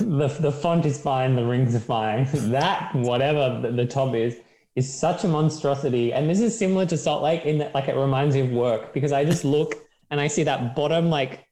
the, 0.00 0.28
the 0.40 0.50
font 0.50 0.86
is 0.86 0.98
fine, 0.98 1.36
the 1.36 1.44
rings 1.44 1.74
are 1.74 1.80
fine. 1.80 2.26
That, 2.50 2.94
whatever 2.94 3.60
the, 3.60 3.72
the 3.72 3.84
top 3.84 4.14
is, 4.14 4.38
is 4.74 4.92
such 4.92 5.24
a 5.24 5.28
monstrosity. 5.28 6.12
And 6.12 6.30
this 6.30 6.40
is 6.40 6.56
similar 6.56 6.86
to 6.86 6.96
Salt 6.96 7.22
Lake 7.22 7.44
in 7.44 7.58
that 7.58 7.74
like 7.74 7.88
it 7.88 7.96
reminds 7.96 8.34
me 8.34 8.40
of 8.40 8.50
work 8.52 8.94
because 8.94 9.12
I 9.12 9.24
just 9.24 9.44
look 9.44 9.74
and 10.10 10.18
I 10.18 10.28
see 10.28 10.44
that 10.44 10.74
bottom 10.74 11.10
like 11.10 11.44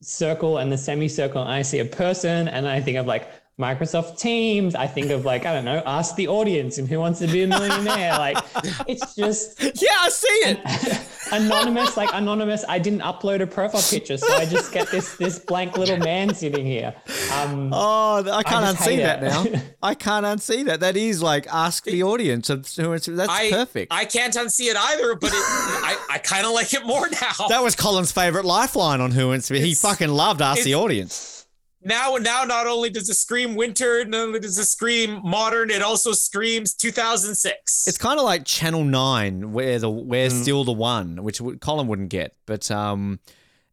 circle 0.00 0.58
and 0.58 0.70
the 0.70 0.78
semicircle 0.78 1.42
and 1.42 1.50
I 1.50 1.62
see 1.62 1.80
a 1.80 1.84
person 1.84 2.46
and 2.46 2.68
I 2.68 2.80
think 2.80 2.96
of 2.96 3.06
like 3.06 3.28
Microsoft 3.58 4.18
Teams. 4.20 4.74
I 4.74 4.86
think 4.86 5.10
of 5.10 5.24
like, 5.24 5.44
I 5.46 5.52
don't 5.52 5.64
know, 5.64 5.82
ask 5.84 6.14
the 6.16 6.28
audience 6.28 6.78
and 6.78 6.88
who 6.88 6.98
wants 6.98 7.18
to 7.18 7.26
be 7.26 7.42
a 7.42 7.46
millionaire. 7.46 8.16
like 8.18 8.38
it's 8.86 9.14
just 9.14 9.60
Yeah, 9.82 9.88
I 10.00 10.08
see 10.10 10.26
it. 10.44 11.00
anonymous, 11.32 11.96
like 11.96 12.10
anonymous. 12.12 12.64
I 12.68 12.78
didn't 12.78 13.00
upload 13.00 13.40
a 13.42 13.46
profile 13.46 13.82
picture, 13.82 14.16
so 14.16 14.32
I 14.32 14.46
just 14.46 14.72
get 14.72 14.90
this 14.90 15.16
this 15.16 15.38
blank 15.40 15.76
little 15.76 15.98
man 15.98 16.34
sitting 16.34 16.64
here. 16.64 16.94
Um, 17.32 17.70
Oh, 17.72 18.24
I 18.32 18.42
can't 18.44 18.64
just 18.64 18.88
unsee 18.88 18.98
that 18.98 19.22
now. 19.22 19.44
I 19.82 19.94
can't 19.94 20.24
unsee 20.24 20.64
that. 20.66 20.80
That 20.80 20.96
is 20.96 21.22
like 21.22 21.46
ask 21.52 21.84
the 21.84 22.02
audience. 22.02 22.48
and 22.50 22.64
so 22.64 22.92
it's- 22.94 23.08
That's 23.16 23.28
I, 23.30 23.50
perfect. 23.50 23.92
I 23.92 24.04
can't 24.04 24.34
unsee 24.34 24.70
it 24.70 24.76
either, 24.76 25.14
but 25.16 25.30
it, 25.30 25.34
I, 25.36 25.96
I 26.12 26.18
kind 26.18 26.46
of 26.46 26.52
like 26.52 26.72
it 26.74 26.86
more 26.86 27.08
now. 27.10 27.48
that 27.48 27.62
was 27.62 27.74
Colin's 27.76 28.12
favorite 28.12 28.44
lifeline 28.44 29.00
on 29.00 29.10
Who 29.10 29.28
Wants 29.28 29.48
to 29.48 29.54
Be. 29.54 29.60
He 29.60 29.74
fucking 29.74 30.08
loved 30.10 30.40
ask 30.42 30.62
the 30.62 30.74
audience. 30.76 31.37
Now 31.82 32.16
and 32.16 32.24
now 32.24 32.44
not 32.44 32.66
only 32.66 32.90
does 32.90 33.08
it 33.08 33.14
scream 33.14 33.54
winter, 33.54 34.04
not 34.04 34.20
only 34.20 34.40
does 34.40 34.58
it 34.58 34.64
scream 34.64 35.20
modern, 35.24 35.70
it 35.70 35.82
also 35.82 36.12
screams 36.12 36.74
2006. 36.74 37.86
It's 37.86 37.98
kind 37.98 38.18
of 38.18 38.24
like 38.24 38.44
Channel 38.44 38.84
Nine, 38.84 39.52
where 39.52 39.78
the 39.78 39.90
where's 39.90 40.34
Mm. 40.34 40.42
still 40.42 40.64
the 40.64 40.72
one, 40.72 41.22
which 41.22 41.40
would- 41.40 41.60
Colin 41.60 41.86
wouldn't 41.86 42.08
get. 42.10 42.34
But 42.46 42.70
um, 42.70 43.20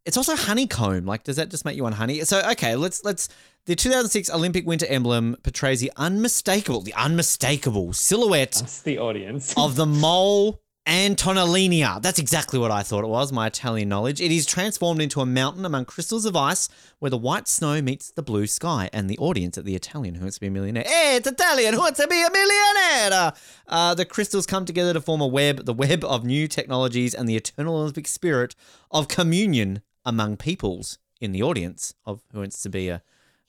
it's 0.04 0.16
also 0.16 0.36
honeycomb. 0.36 1.04
Like, 1.06 1.24
does 1.24 1.36
that 1.36 1.50
just 1.50 1.64
make 1.64 1.76
you 1.76 1.82
want 1.82 1.96
honey? 1.96 2.24
So 2.24 2.40
okay, 2.52 2.76
let's 2.76 3.04
let's. 3.04 3.28
The 3.66 3.74
2006 3.74 4.30
Olympic 4.30 4.64
winter 4.64 4.86
emblem 4.86 5.36
portrays 5.42 5.80
the 5.80 5.90
unmistakable, 5.96 6.82
the 6.82 6.94
unmistakable 6.94 7.92
silhouette 7.92 8.62
ask 8.62 8.84
the 8.84 8.98
audience. 8.98 9.52
of 9.56 9.74
the 9.74 9.86
mole 10.04 10.60
Antonelliana. 10.86 12.00
That's 12.00 12.20
exactly 12.20 12.60
what 12.60 12.70
I 12.70 12.82
thought 12.84 13.02
it 13.02 13.08
was, 13.08 13.32
my 13.32 13.48
Italian 13.48 13.88
knowledge. 13.88 14.20
It 14.20 14.30
is 14.30 14.46
transformed 14.46 15.02
into 15.02 15.20
a 15.20 15.26
mountain 15.26 15.64
among 15.64 15.84
crystals 15.86 16.24
of 16.24 16.36
ice 16.36 16.68
where 17.00 17.10
the 17.10 17.18
white 17.18 17.48
snow 17.48 17.82
meets 17.82 18.10
the 18.12 18.22
blue 18.22 18.46
sky. 18.46 18.88
And 18.92 19.10
the 19.10 19.18
audience 19.18 19.58
at 19.58 19.64
the 19.64 19.74
Italian 19.74 20.14
Who 20.14 20.22
Wants 20.22 20.36
to 20.36 20.40
Be 20.40 20.46
a 20.46 20.50
Millionaire. 20.50 20.84
Hey, 20.86 21.16
it's 21.16 21.26
Italian 21.26 21.74
Who 21.74 21.80
Wants 21.80 21.98
to 21.98 22.06
Be 22.06 22.22
a 22.22 22.30
Millionaire! 22.30 23.32
Uh, 23.66 23.94
the 23.94 24.04
crystals 24.04 24.46
come 24.46 24.64
together 24.64 24.92
to 24.92 25.00
form 25.00 25.20
a 25.20 25.26
web, 25.26 25.64
the 25.64 25.74
web 25.74 26.04
of 26.04 26.24
new 26.24 26.46
technologies 26.46 27.14
and 27.14 27.28
the 27.28 27.36
eternal 27.36 27.76
Olympic 27.76 28.06
spirit 28.06 28.54
of 28.92 29.08
communion 29.08 29.82
among 30.04 30.36
peoples 30.36 30.98
in 31.20 31.32
the 31.32 31.42
audience 31.42 31.94
of 32.04 32.22
Who 32.32 32.38
Wants 32.38 32.62
to 32.62 32.68
Be 32.68 32.88
a 32.88 33.02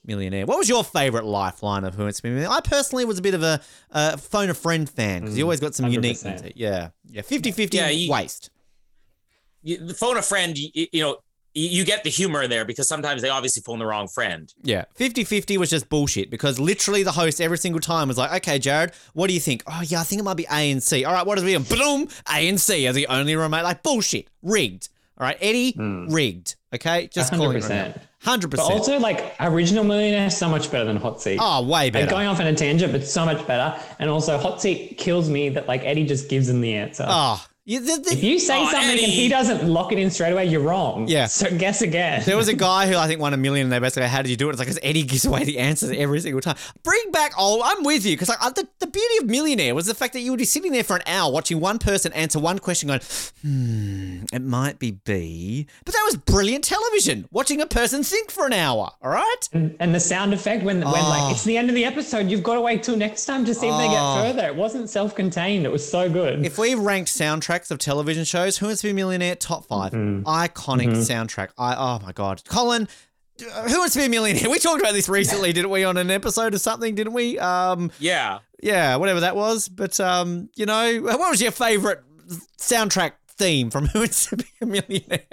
Millionaire. 0.08 0.46
What 0.46 0.58
was 0.58 0.68
your 0.70 0.84
favorite 0.84 1.26
lifeline 1.26 1.84
of 1.84 1.94
Who 1.96 2.04
Wants 2.04 2.18
to 2.18 2.24
Be 2.24 2.30
a 2.30 2.32
Millionaire? 2.32 2.58
I 2.58 2.62
personally 2.62 3.06
was 3.06 3.20
a 3.20 3.22
bit 3.22 3.34
of 3.34 3.44
a 3.44 3.62
uh, 3.92 4.18
phone 4.18 4.50
a 4.50 4.54
friend 4.54 4.90
fan 4.90 5.22
because 5.22 5.38
you 5.38 5.44
always 5.44 5.60
got 5.60 5.76
some 5.76 5.86
100%. 5.86 5.92
uniqueness. 5.94 6.42
Yeah, 6.56 6.90
yeah, 7.10 7.22
50 7.22 7.52
50 7.52 7.78
Yeah, 7.78 7.90
you- 7.90 8.12
waste. 8.12 8.50
you, 9.62 9.86
the 9.86 9.94
phone 9.94 10.18
a 10.18 10.22
friend, 10.22 10.58
you, 10.58 10.88
you 10.92 11.02
know, 11.02 11.18
you, 11.54 11.84
get 11.86 12.04
the 12.04 12.10
humor 12.12 12.44
in 12.44 12.52
there 12.52 12.66
because 12.66 12.88
sometimes 12.88 13.24
they 13.24 13.30
obviously 13.30 13.64
phone 13.64 13.80
the 13.80 13.86
wrong 13.86 14.08
friend. 14.08 14.54
Yeah, 14.62 14.86
50 14.94 15.24
50 15.24 15.58
was 15.58 15.72
just 15.72 15.90
bullshit 15.90 16.30
because 16.30 16.60
literally 16.60 17.02
the 17.02 17.12
host 17.14 17.42
every 17.42 17.58
single 17.58 17.82
time 17.82 18.08
was 18.10 18.18
like, 18.18 18.32
okay, 18.44 18.60
Jared, 18.60 18.92
what 19.14 19.28
do 19.28 19.34
you 19.34 19.40
think? 19.40 19.64
Oh, 19.66 19.82
yeah, 19.84 20.02
I 20.02 20.04
think 20.04 20.20
it 20.20 20.24
might 20.24 20.38
be 20.38 20.46
A 20.52 20.72
and 20.72 20.84
C. 20.84 21.04
All 21.04 21.14
right, 21.14 21.26
what 21.26 21.36
does 21.36 21.44
it? 21.46 21.54
And 21.56 21.68
boom, 21.68 22.08
A 22.32 22.48
and 22.48 22.62
C 22.62 22.88
are 22.88 22.94
the 22.94 23.08
only 23.08 23.36
remote. 23.36 23.64
Like, 23.64 23.82
bullshit. 23.82 24.28
Rigged. 24.44 24.90
All 25.20 25.26
right, 25.26 25.38
Eddie, 25.42 25.74
rigged. 25.78 26.58
Okay, 26.76 27.08
just 27.12 27.34
calling 27.34 27.58
it 27.58 28.00
100%. 28.23 28.49
But 28.49 28.60
also, 28.60 28.99
like 28.99 29.35
original 29.39 29.84
millionaire, 29.84 30.30
so 30.30 30.49
much 30.49 30.72
better 30.72 30.85
than 30.85 30.98
hot 30.98 31.22
seat. 31.22 31.38
oh, 31.41 31.61
way 31.64 31.69
Like 31.85 31.94
better. 31.94 32.10
going 32.10 32.27
off 32.27 32.39
on 32.39 32.48
a 32.48 32.56
tangent, 32.56 32.91
but 32.91 33.06
so 33.06 33.26
much 33.26 33.45
better. 33.48 33.80
And 33.99 34.10
also, 34.10 34.38
hot 34.38 34.61
seat 34.61 34.98
kills 34.98 35.30
me 35.30 35.49
that 35.49 35.68
like 35.68 35.84
Eddie 35.84 36.06
just 36.06 36.27
gives 36.30 36.49
him 36.49 36.61
the 36.61 36.73
answer. 36.73 37.06
oh, 37.07 37.45
you, 37.68 37.80
the, 37.81 38.02
the- 38.02 38.14
if 38.14 38.23
you 38.23 38.39
say 38.39 38.60
Oh, 38.60 38.72
something 38.72 38.89
and 38.91 38.99
he 38.99 39.27
doesn't 39.27 39.68
lock 39.68 39.91
it 39.91 39.99
in 39.99 40.10
straight 40.10 40.31
away, 40.31 40.45
you're 40.45 40.61
wrong. 40.61 41.07
Yeah. 41.07 41.26
So 41.27 41.56
guess 41.56 41.81
again. 41.81 42.23
There 42.26 42.38
was 42.38 42.48
a 42.48 42.53
guy 42.69 42.88
who 42.88 42.95
I 42.98 43.07
think 43.07 43.19
won 43.22 43.34
a 43.34 43.38
million, 43.38 43.65
and 43.65 43.72
they 43.73 43.80
basically, 43.80 44.07
how 44.07 44.22
did 44.22 44.30
you 44.30 44.38
do 44.38 44.48
it? 44.48 44.52
It's 44.53 44.60
like, 44.60 44.68
because 44.68 44.80
Eddie 44.81 45.03
gives 45.03 45.26
away 45.26 45.44
the 45.44 45.60
answers 45.60 45.91
every 45.91 46.19
single 46.22 46.41
time. 46.41 46.56
Bring 46.84 47.11
back, 47.11 47.34
oh, 47.38 47.61
I'm 47.64 47.84
with 47.84 48.06
you. 48.06 48.15
Because 48.15 48.30
like, 48.30 48.39
the, 48.56 48.68
the 48.80 48.88
beauty 48.88 49.18
of 49.22 49.26
Millionaire 49.30 49.76
was 49.76 49.85
the 49.85 49.94
fact 49.94 50.14
that 50.14 50.22
you 50.22 50.31
would 50.31 50.38
be 50.39 50.45
sitting 50.45 50.72
there 50.72 50.84
for 50.84 50.95
an 50.95 51.03
hour 51.06 51.31
watching 51.31 51.60
one 51.60 51.77
person 51.77 52.14
answer 52.14 52.39
one 52.39 52.57
question, 52.60 52.88
going, 52.88 53.02
hmm, 53.41 54.23
it 54.34 54.41
might 54.41 54.80
be 54.80 54.91
B. 54.91 55.68
But 55.85 55.94
that 55.94 56.03
was 56.06 56.15
brilliant 56.18 56.64
television, 56.64 57.27
watching 57.31 57.60
a 57.61 57.65
person 57.68 58.03
think 58.03 58.31
for 58.31 58.45
an 58.45 58.53
hour, 58.53 58.91
all 59.02 59.10
right? 59.11 59.23
and, 59.53 59.76
and 59.80 59.94
the 59.94 59.99
sound 59.99 60.34
effect 60.34 60.64
when 60.64 60.77
when 60.77 60.88
Oh. 60.88 61.10
like 61.10 61.34
it's 61.34 61.44
the 61.44 61.57
end 61.57 61.69
of 61.69 61.76
the 61.76 61.85
episode, 61.85 62.30
you've 62.30 62.44
got 62.44 62.56
to 62.56 62.61
wait 62.61 62.84
till 62.84 62.95
next 62.95 63.26
time 63.26 63.44
to 63.45 63.53
see 63.53 63.68
if 63.68 63.77
they 63.77 63.88
get 63.88 63.98
Oh. 63.99 64.22
further. 64.23 64.48
It 64.48 64.56
wasn't 64.56 64.89
self-contained. 64.89 65.65
It 65.65 65.72
was 65.72 65.88
so 65.89 66.10
good. 66.10 66.45
If 66.45 66.57
we 66.57 66.76
ranked 66.76 67.10
soundtracks 67.10 67.57
of 67.72 67.80
television 67.80 68.24
shows, 68.24 68.58
Who 68.58 68.68
Wants 68.68 68.82
to 68.82 68.88
Be 68.88 68.92
a 68.92 68.94
Millionaire, 68.94 69.36
top 69.36 69.66
5 69.68 69.92
Iconic 69.92 70.90
soundtrack. 70.98 71.50
I 71.58 71.76
Oh 71.76 72.00
my 72.04 72.12
God. 72.12 72.44
Colin, 72.48 72.88
uh, 73.54 73.70
Who 73.70 73.80
Wants 73.80 73.94
to 73.94 74.00
Be 74.00 74.06
a 74.06 74.10
Millionaire? 74.10 74.50
We 74.50 74.60
talked 74.60 74.80
about 74.82 74.94
this 74.94 75.10
recently, 75.10 75.54
didn't 75.54 75.70
we, 75.72 75.84
on 75.84 75.98
an 75.98 76.10
episode 76.12 76.54
or 76.54 76.60
something, 76.60 76.96
didn't 76.96 77.14
we? 77.14 77.38
Um, 77.40 77.92
Yeah. 78.00 78.40
yeah, 78.62 78.96
whatever 78.98 79.20
that 79.22 79.36
was. 79.36 79.68
But 79.70 80.00
um, 80.00 80.50
you 80.56 80.66
know, 80.66 81.00
what 81.02 81.20
was 81.20 81.42
your 81.42 81.52
favorite 81.52 82.02
soundtrack 82.60 83.14
theme 83.30 83.70
from 83.70 83.86
Who 83.94 84.00
Wants 84.00 84.28
to 84.28 84.38
Be 84.38 84.46
a 84.62 84.66
Millionaire? 84.66 85.26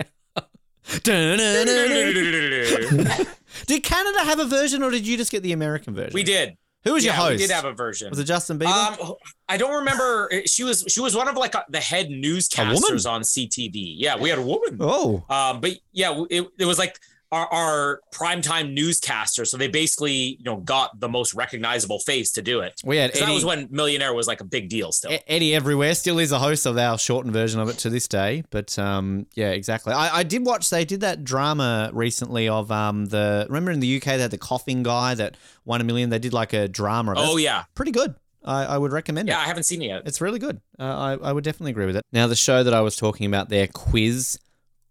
Did 3.67 3.83
Canada 3.83 4.19
have 4.25 4.39
a 4.41 4.45
version, 4.45 4.83
or 4.83 4.91
did 4.91 5.07
you 5.07 5.17
just 5.17 5.31
get 5.31 5.43
the 5.43 5.53
American 5.53 5.95
version? 5.95 6.13
we 6.13 6.23
did. 6.23 6.57
Who 6.85 6.93
was 6.93 7.05
yeah, 7.05 7.13
your 7.13 7.23
host? 7.23 7.31
We 7.33 7.47
did 7.47 7.51
have 7.51 7.65
a 7.65 7.73
version. 7.73 8.11
was 8.11 8.19
it 8.19 8.25
Justin 8.25 8.59
Bieber? 8.59 9.01
Um, 9.01 9.15
I 9.49 9.57
don't 9.57 9.75
remember. 9.75 10.31
She 10.47 10.65
was 10.65 10.85
she 10.89 11.01
was 11.01 11.17
one 11.17 11.29
of 11.29 11.37
like 11.37 11.55
uh, 11.55 11.63
the 11.69 11.81
head 11.81 12.09
newscasters 12.09 13.11
on 13.11 13.23
CTV. 13.23 13.95
Yeah, 13.97 14.17
we 14.17 14.29
had 14.29 14.39
a 14.39 14.43
woman. 14.43 14.77
oh, 14.81 15.25
Um, 15.31 15.61
but 15.61 15.73
yeah, 15.93 16.25
it, 16.31 16.47
it 16.59 16.65
was 16.67 16.79
like 16.79 16.99
our, 17.33 17.47
our 17.53 18.01
primetime 18.13 18.73
newscaster. 18.75 19.45
So 19.45 19.57
they 19.57 19.69
basically, 19.69 20.13
you 20.39 20.45
know, 20.45 20.57
got 20.59 21.01
the 21.01 21.09
most 21.09 21.35
recognizable 21.35 21.99
face 22.01 22.33
to 22.33 22.43
do 22.43 22.61
it. 22.61 22.81
we 22.85 22.97
had 22.97 23.11
Eddie. 23.11 23.21
that 23.27 23.33
was 23.35 23.45
when 23.45 23.69
Millionaire 23.71 24.15
was 24.15 24.27
like 24.27 24.41
a 24.41 24.45
big 24.45 24.69
deal 24.69 24.93
still. 24.93 25.17
Eddie 25.27 25.55
Everywhere 25.55 25.95
still 25.95 26.19
is 26.19 26.33
a 26.33 26.39
host 26.39 26.67
of 26.67 26.79
our 26.79 26.99
shortened 26.99 27.33
version 27.33 27.61
of 27.61 27.69
it 27.69 27.79
to 27.79 27.91
this 27.91 28.07
day. 28.09 28.45
But 28.51 28.79
um, 28.79 29.27
yeah, 29.35 29.51
exactly. 29.51 29.93
I, 29.93 30.19
I 30.19 30.23
did 30.23 30.45
watch. 30.47 30.71
They 30.71 30.85
did 30.85 31.01
that 31.01 31.25
drama 31.25 31.91
recently 31.93 32.49
of 32.49 32.71
um 32.71 33.07
the. 33.07 33.47
Remember 33.49 33.71
in 33.71 33.81
the 33.81 33.97
UK 33.97 34.05
they 34.05 34.19
had 34.19 34.31
the 34.31 34.39
coughing 34.39 34.83
guy 34.83 35.15
that 35.15 35.37
won 35.65 35.81
a 35.81 35.85
million. 35.85 36.11
They 36.11 36.19
did 36.19 36.33
like 36.33 36.53
a 36.53 36.69
drama. 36.69 37.13
of 37.13 37.19
it. 37.19 37.21
oh 37.25 37.37
yeah. 37.37 37.65
pretty 37.75 37.91
good. 37.93 38.15
I, 38.47 38.65
I 38.67 38.79
would 38.79 38.93
recommend 38.93 39.27
Yeah, 39.29 39.39
it. 39.39 39.45
I 39.45 39.47
haven't 39.47 39.63
seen 39.63 39.81
it 39.81 39.87
yet. 39.87 40.03
It's 40.05 40.21
really 40.21 40.39
good. 40.39 40.61
Uh, 40.79 40.83
I 40.83 41.13
I 41.15 41.33
would 41.33 41.45
definitely 41.45 41.71
agree 41.71 41.87
with 41.87 41.97
it. 41.97 42.03
Now 42.13 42.27
the 42.27 42.37
show 42.37 42.63
that 42.63 42.75
I 42.75 42.83
was 42.83 42.95
talking 42.95 43.27
about 43.27 43.49
there, 43.49 43.67
Quiz, 43.69 44.39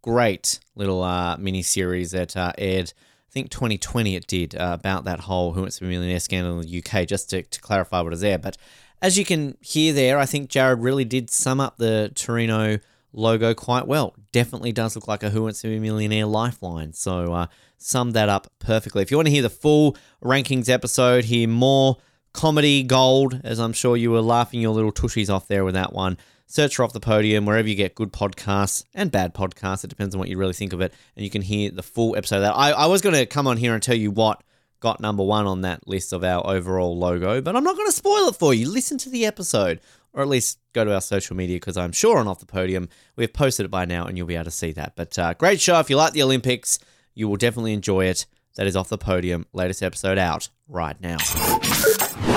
great 0.04 0.60
little 0.76 1.02
uh, 1.02 1.36
mini 1.38 1.64
series 1.64 2.12
that 2.12 2.38
uh, 2.38 2.54
aired. 2.60 2.94
I 3.28 3.32
think 3.34 3.50
2020 3.50 4.16
it 4.16 4.28
did 4.28 4.56
uh, 4.56 4.78
about 4.80 5.06
that 5.06 5.22
whole 5.22 5.54
Who 5.54 5.62
Wants 5.62 5.80
to 5.80 5.82
Be 5.82 5.88
a 5.88 5.90
Millionaire 5.90 6.20
scandal 6.20 6.60
in 6.60 6.68
the 6.68 6.84
UK. 6.84 7.08
Just 7.08 7.32
to, 7.32 7.42
to 7.42 7.62
clarify 7.62 8.02
what 8.02 8.14
is 8.14 8.22
there, 8.22 8.38
but 8.38 8.58
as 9.02 9.18
you 9.18 9.26
can 9.26 9.58
hear 9.60 9.92
there, 9.92 10.20
I 10.20 10.26
think 10.26 10.50
Jared 10.50 10.80
really 10.80 11.04
did 11.04 11.30
sum 11.30 11.60
up 11.60 11.78
the 11.78 12.12
Torino 12.16 12.78
logo 13.12 13.54
quite 13.54 13.88
well. 13.88 14.16
Definitely 14.32 14.72
does 14.72 14.96
look 14.96 15.08
like 15.08 15.24
a 15.24 15.30
Who 15.30 15.44
Wants 15.44 15.62
to 15.62 15.68
Be 15.68 15.78
a 15.78 15.80
Millionaire 15.82 16.26
lifeline. 16.26 16.94
So 16.94 17.34
uh, 17.34 17.48
summed 17.78 18.14
that 18.14 18.30
up 18.30 18.48
perfectly. 18.60 19.02
If 19.02 19.12
you 19.12 19.18
want 19.18 19.28
to 19.28 19.34
hear 19.34 19.42
the 19.42 19.50
full 19.50 19.98
rankings 20.24 20.70
episode, 20.70 21.26
hear 21.26 21.48
more 21.48 21.98
comedy 22.34 22.82
gold, 22.84 23.42
as 23.44 23.60
I'm 23.60 23.74
sure 23.74 23.98
you 23.98 24.10
were 24.10 24.22
laughing 24.22 24.62
your 24.62 24.74
little 24.74 24.92
tushies 24.92 25.30
off 25.30 25.48
there 25.48 25.66
with 25.66 25.76
that 25.76 25.92
one. 25.92 26.18
Search 26.54 26.76
for 26.76 26.84
Off 26.84 26.94
the 26.94 27.00
Podium 27.00 27.48
wherever 27.48 27.68
you 27.68 27.74
get 27.74 27.96
good 27.96 28.14
podcasts 28.14 28.86
and 28.94 29.12
bad 29.12 29.34
podcasts. 29.34 29.84
It 29.84 29.88
depends 29.88 30.14
on 30.14 30.20
what 30.20 30.30
you 30.30 30.38
really 30.38 30.54
think 30.54 30.72
of 30.72 30.82
it. 30.82 30.94
And 31.16 31.24
you 31.26 31.32
can 31.32 31.42
hear 31.42 31.72
the 31.72 31.82
full 31.82 32.16
episode 32.16 32.36
of 32.36 32.42
that. 32.44 32.54
I, 32.54 32.70
I 32.70 32.86
was 32.86 33.02
going 33.02 33.16
to 33.16 33.26
come 33.26 33.48
on 33.48 33.58
here 33.58 33.74
and 33.74 33.82
tell 33.82 33.96
you 33.96 34.12
what 34.12 34.44
got 34.80 35.00
number 35.00 35.24
one 35.24 35.48
on 35.48 35.62
that 35.62 35.88
list 35.88 36.14
of 36.14 36.24
our 36.24 36.46
overall 36.46 36.96
logo, 36.96 37.42
but 37.42 37.56
I'm 37.56 37.64
not 37.64 37.76
going 37.76 37.88
to 37.88 37.92
spoil 37.92 38.28
it 38.28 38.36
for 38.36 38.54
you. 38.54 38.70
Listen 38.70 39.00
to 39.00 39.10
the 39.10 39.26
episode, 39.26 39.82
or 40.14 40.22
at 40.22 40.28
least 40.28 40.60
go 40.74 40.86
to 40.86 40.94
our 40.94 41.02
social 41.02 41.36
media 41.36 41.56
because 41.56 41.76
I'm 41.76 41.92
sure 41.92 42.20
on 42.20 42.28
Off 42.28 42.40
the 42.40 42.46
Podium 42.46 42.88
we've 43.16 43.34
posted 43.34 43.66
it 43.66 43.72
by 43.72 43.86
now 43.86 44.06
and 44.06 44.16
you'll 44.16 44.28
be 44.28 44.36
able 44.36 44.44
to 44.44 44.52
see 44.52 44.74
that. 44.74 44.96
But 44.96 45.18
uh, 45.18 45.34
great 45.34 45.60
show. 45.60 45.80
If 45.80 45.90
you 45.90 45.98
like 45.98 46.14
the 46.14 46.22
Olympics, 46.22 46.78
you 47.16 47.28
will 47.28 47.38
definitely 47.38 47.74
enjoy 47.74 48.06
it. 48.06 48.28
That 48.58 48.68
is 48.68 48.76
Off 48.76 48.90
the 48.90 49.00
Podium, 49.00 49.48
latest 49.54 49.82
episode 49.82 50.20
out 50.20 50.50
right 50.68 51.02
now. 51.02 51.18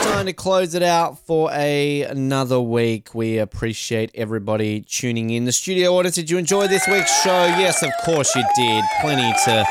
Time 0.06 0.26
to 0.26 0.32
close 0.32 0.74
it 0.74 0.82
out 0.84 1.18
for 1.18 1.50
a 1.52 2.02
another 2.02 2.60
week. 2.60 3.14
We 3.14 3.38
appreciate 3.38 4.10
everybody 4.14 4.80
tuning 4.80 5.30
in. 5.30 5.44
The 5.44 5.52
studio 5.52 5.94
audience, 5.94 6.14
did 6.14 6.30
you 6.30 6.38
enjoy 6.38 6.68
this 6.68 6.86
week's 6.86 7.22
show? 7.22 7.44
Yes, 7.44 7.82
of 7.82 7.90
course 8.04 8.34
you 8.34 8.42
did. 8.54 8.84
Plenty 9.00 9.30
to 9.44 9.66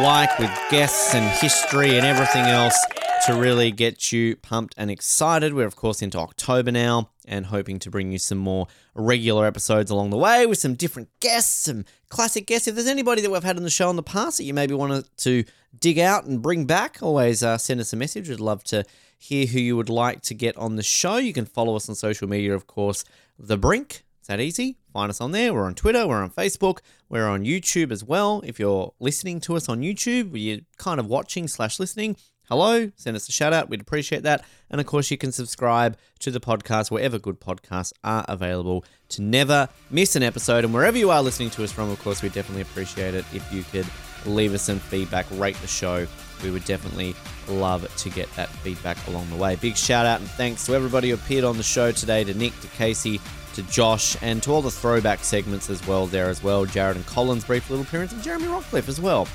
like 0.00 0.38
with 0.38 0.50
guests 0.70 1.14
and 1.14 1.28
history 1.40 1.98
and 1.98 2.06
everything 2.06 2.44
else 2.44 2.78
to 3.26 3.34
really 3.34 3.70
get 3.70 4.12
you 4.12 4.36
pumped 4.36 4.74
and 4.78 4.90
excited. 4.90 5.52
We're 5.52 5.66
of 5.66 5.76
course 5.76 6.00
into 6.00 6.18
October 6.18 6.70
now 6.70 7.10
and 7.26 7.46
hoping 7.46 7.78
to 7.80 7.90
bring 7.90 8.12
you 8.12 8.18
some 8.18 8.38
more 8.38 8.68
regular 8.94 9.46
episodes 9.46 9.90
along 9.90 10.10
the 10.10 10.16
way 10.16 10.46
with 10.46 10.58
some 10.58 10.74
different 10.74 11.08
guests, 11.20 11.64
some 11.64 11.84
classic 12.08 12.46
guests. 12.46 12.68
If 12.68 12.76
there's 12.76 12.86
anybody 12.86 13.20
that 13.20 13.30
we've 13.30 13.44
had 13.44 13.56
on 13.56 13.64
the 13.64 13.70
show 13.70 13.90
in 13.90 13.96
the 13.96 14.02
past 14.02 14.38
that 14.38 14.44
you 14.44 14.54
maybe 14.54 14.74
wanted 14.74 15.04
to 15.18 15.44
dig 15.78 15.98
out 15.98 16.24
and 16.24 16.40
bring 16.40 16.66
back, 16.66 16.98
always 17.02 17.42
uh, 17.42 17.58
send 17.58 17.80
us 17.80 17.92
a 17.92 17.96
message. 17.96 18.28
We'd 18.28 18.40
love 18.40 18.64
to 18.64 18.84
hear 19.22 19.46
who 19.46 19.60
you 19.60 19.76
would 19.76 19.88
like 19.88 20.20
to 20.22 20.34
get 20.34 20.56
on 20.56 20.74
the 20.74 20.82
show. 20.82 21.16
You 21.16 21.32
can 21.32 21.44
follow 21.46 21.76
us 21.76 21.88
on 21.88 21.94
social 21.94 22.28
media, 22.28 22.54
of 22.54 22.66
course, 22.66 23.04
The 23.38 23.56
Brink. 23.56 24.02
It's 24.18 24.28
that 24.28 24.40
easy. 24.40 24.78
Find 24.92 25.10
us 25.10 25.20
on 25.20 25.30
there. 25.30 25.54
We're 25.54 25.64
on 25.64 25.76
Twitter. 25.76 26.08
We're 26.08 26.22
on 26.22 26.30
Facebook. 26.30 26.78
We're 27.08 27.28
on 27.28 27.44
YouTube 27.44 27.92
as 27.92 28.02
well. 28.02 28.42
If 28.44 28.58
you're 28.58 28.92
listening 28.98 29.40
to 29.42 29.56
us 29.56 29.68
on 29.68 29.80
YouTube, 29.80 30.30
you're 30.34 30.60
kind 30.76 30.98
of 30.98 31.06
watching 31.06 31.46
slash 31.46 31.78
listening, 31.78 32.16
hello, 32.48 32.90
send 32.96 33.14
us 33.14 33.28
a 33.28 33.32
shout 33.32 33.52
out. 33.52 33.68
We'd 33.68 33.80
appreciate 33.80 34.24
that. 34.24 34.44
And 34.70 34.80
of 34.80 34.86
course, 34.88 35.10
you 35.10 35.16
can 35.16 35.30
subscribe 35.30 35.96
to 36.18 36.32
the 36.32 36.40
podcast 36.40 36.90
wherever 36.90 37.18
good 37.18 37.40
podcasts 37.40 37.92
are 38.02 38.24
available 38.28 38.84
to 39.10 39.22
never 39.22 39.68
miss 39.88 40.16
an 40.16 40.24
episode. 40.24 40.64
And 40.64 40.74
wherever 40.74 40.98
you 40.98 41.10
are 41.10 41.22
listening 41.22 41.50
to 41.50 41.62
us 41.62 41.70
from, 41.70 41.90
of 41.90 42.02
course, 42.02 42.22
we 42.22 42.28
definitely 42.28 42.62
appreciate 42.62 43.14
it 43.14 43.24
if 43.32 43.52
you 43.52 43.62
could 43.62 43.86
leave 44.26 44.52
us 44.52 44.62
some 44.62 44.80
feedback, 44.80 45.26
rate 45.32 45.56
the 45.60 45.68
show. 45.68 46.08
We 46.42 46.50
would 46.50 46.64
definitely 46.64 47.14
love 47.48 47.94
to 47.96 48.10
get 48.10 48.34
that 48.36 48.48
feedback 48.48 49.04
along 49.06 49.30
the 49.30 49.36
way. 49.36 49.56
Big 49.56 49.76
shout 49.76 50.06
out 50.06 50.20
and 50.20 50.28
thanks 50.30 50.66
to 50.66 50.74
everybody 50.74 51.08
who 51.08 51.14
appeared 51.14 51.44
on 51.44 51.56
the 51.56 51.62
show 51.62 51.92
today 51.92 52.24
to 52.24 52.34
Nick, 52.34 52.58
to 52.60 52.68
Casey, 52.68 53.20
to 53.54 53.62
Josh, 53.64 54.16
and 54.22 54.42
to 54.42 54.50
all 54.50 54.62
the 54.62 54.70
throwback 54.70 55.20
segments 55.20 55.68
as 55.70 55.86
well 55.86 56.06
there 56.06 56.28
as 56.28 56.42
well. 56.42 56.64
Jared 56.64 56.96
and 56.96 57.06
Colin's 57.06 57.44
brief 57.44 57.68
little 57.68 57.84
appearance, 57.84 58.12
and 58.12 58.22
Jeremy 58.22 58.46
Rockliff 58.46 58.88
as 58.88 59.00
well 59.00 59.26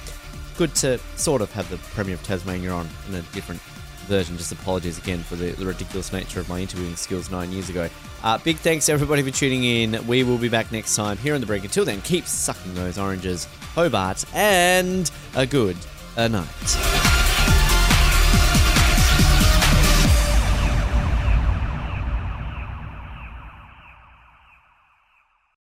good 0.58 0.74
to 0.74 1.00
sort 1.16 1.42
of 1.42 1.52
have 1.54 1.70
the 1.70 1.78
Premier 1.94 2.16
of 2.16 2.24
Tasmania 2.24 2.72
on 2.72 2.90
in 3.08 3.16
a 3.16 3.22
different 3.34 3.62
version. 4.08 4.38
Just 4.38 4.52
apologies 4.52 4.98
again 4.98 5.20
for 5.20 5.36
the, 5.36 5.52
the 5.52 5.66
ridiculous 5.66 6.12
nature 6.12 6.40
of 6.40 6.50
my 6.50 6.60
interviewing 6.60 6.96
skills 6.96 7.30
nine 7.30 7.52
years 7.52 7.70
ago. 7.70 7.90
Uh, 8.24 8.38
big 8.40 8.58
thanks 8.58 8.88
to 8.88 8.92
everybody 8.92 9.22
for 9.22 9.30
tuning 9.30 9.64
in. 9.64 10.06
We 10.08 10.24
will 10.24 10.38
be 10.38 10.50
back 10.50 10.72
next 10.72 10.96
time 10.96 11.18
here 11.18 11.36
on 11.36 11.42
The 11.42 11.48
Brink. 11.48 11.64
Until 11.64 11.86
then, 11.86 12.02
keep 12.02 12.26
sucking 12.26 12.74
those 12.74 12.98
oranges, 12.98 13.46
Hobart, 13.76 14.26
and 14.34 15.10
a 15.36 15.46
good 15.46 15.78
a 16.18 16.27
night. 16.27 17.37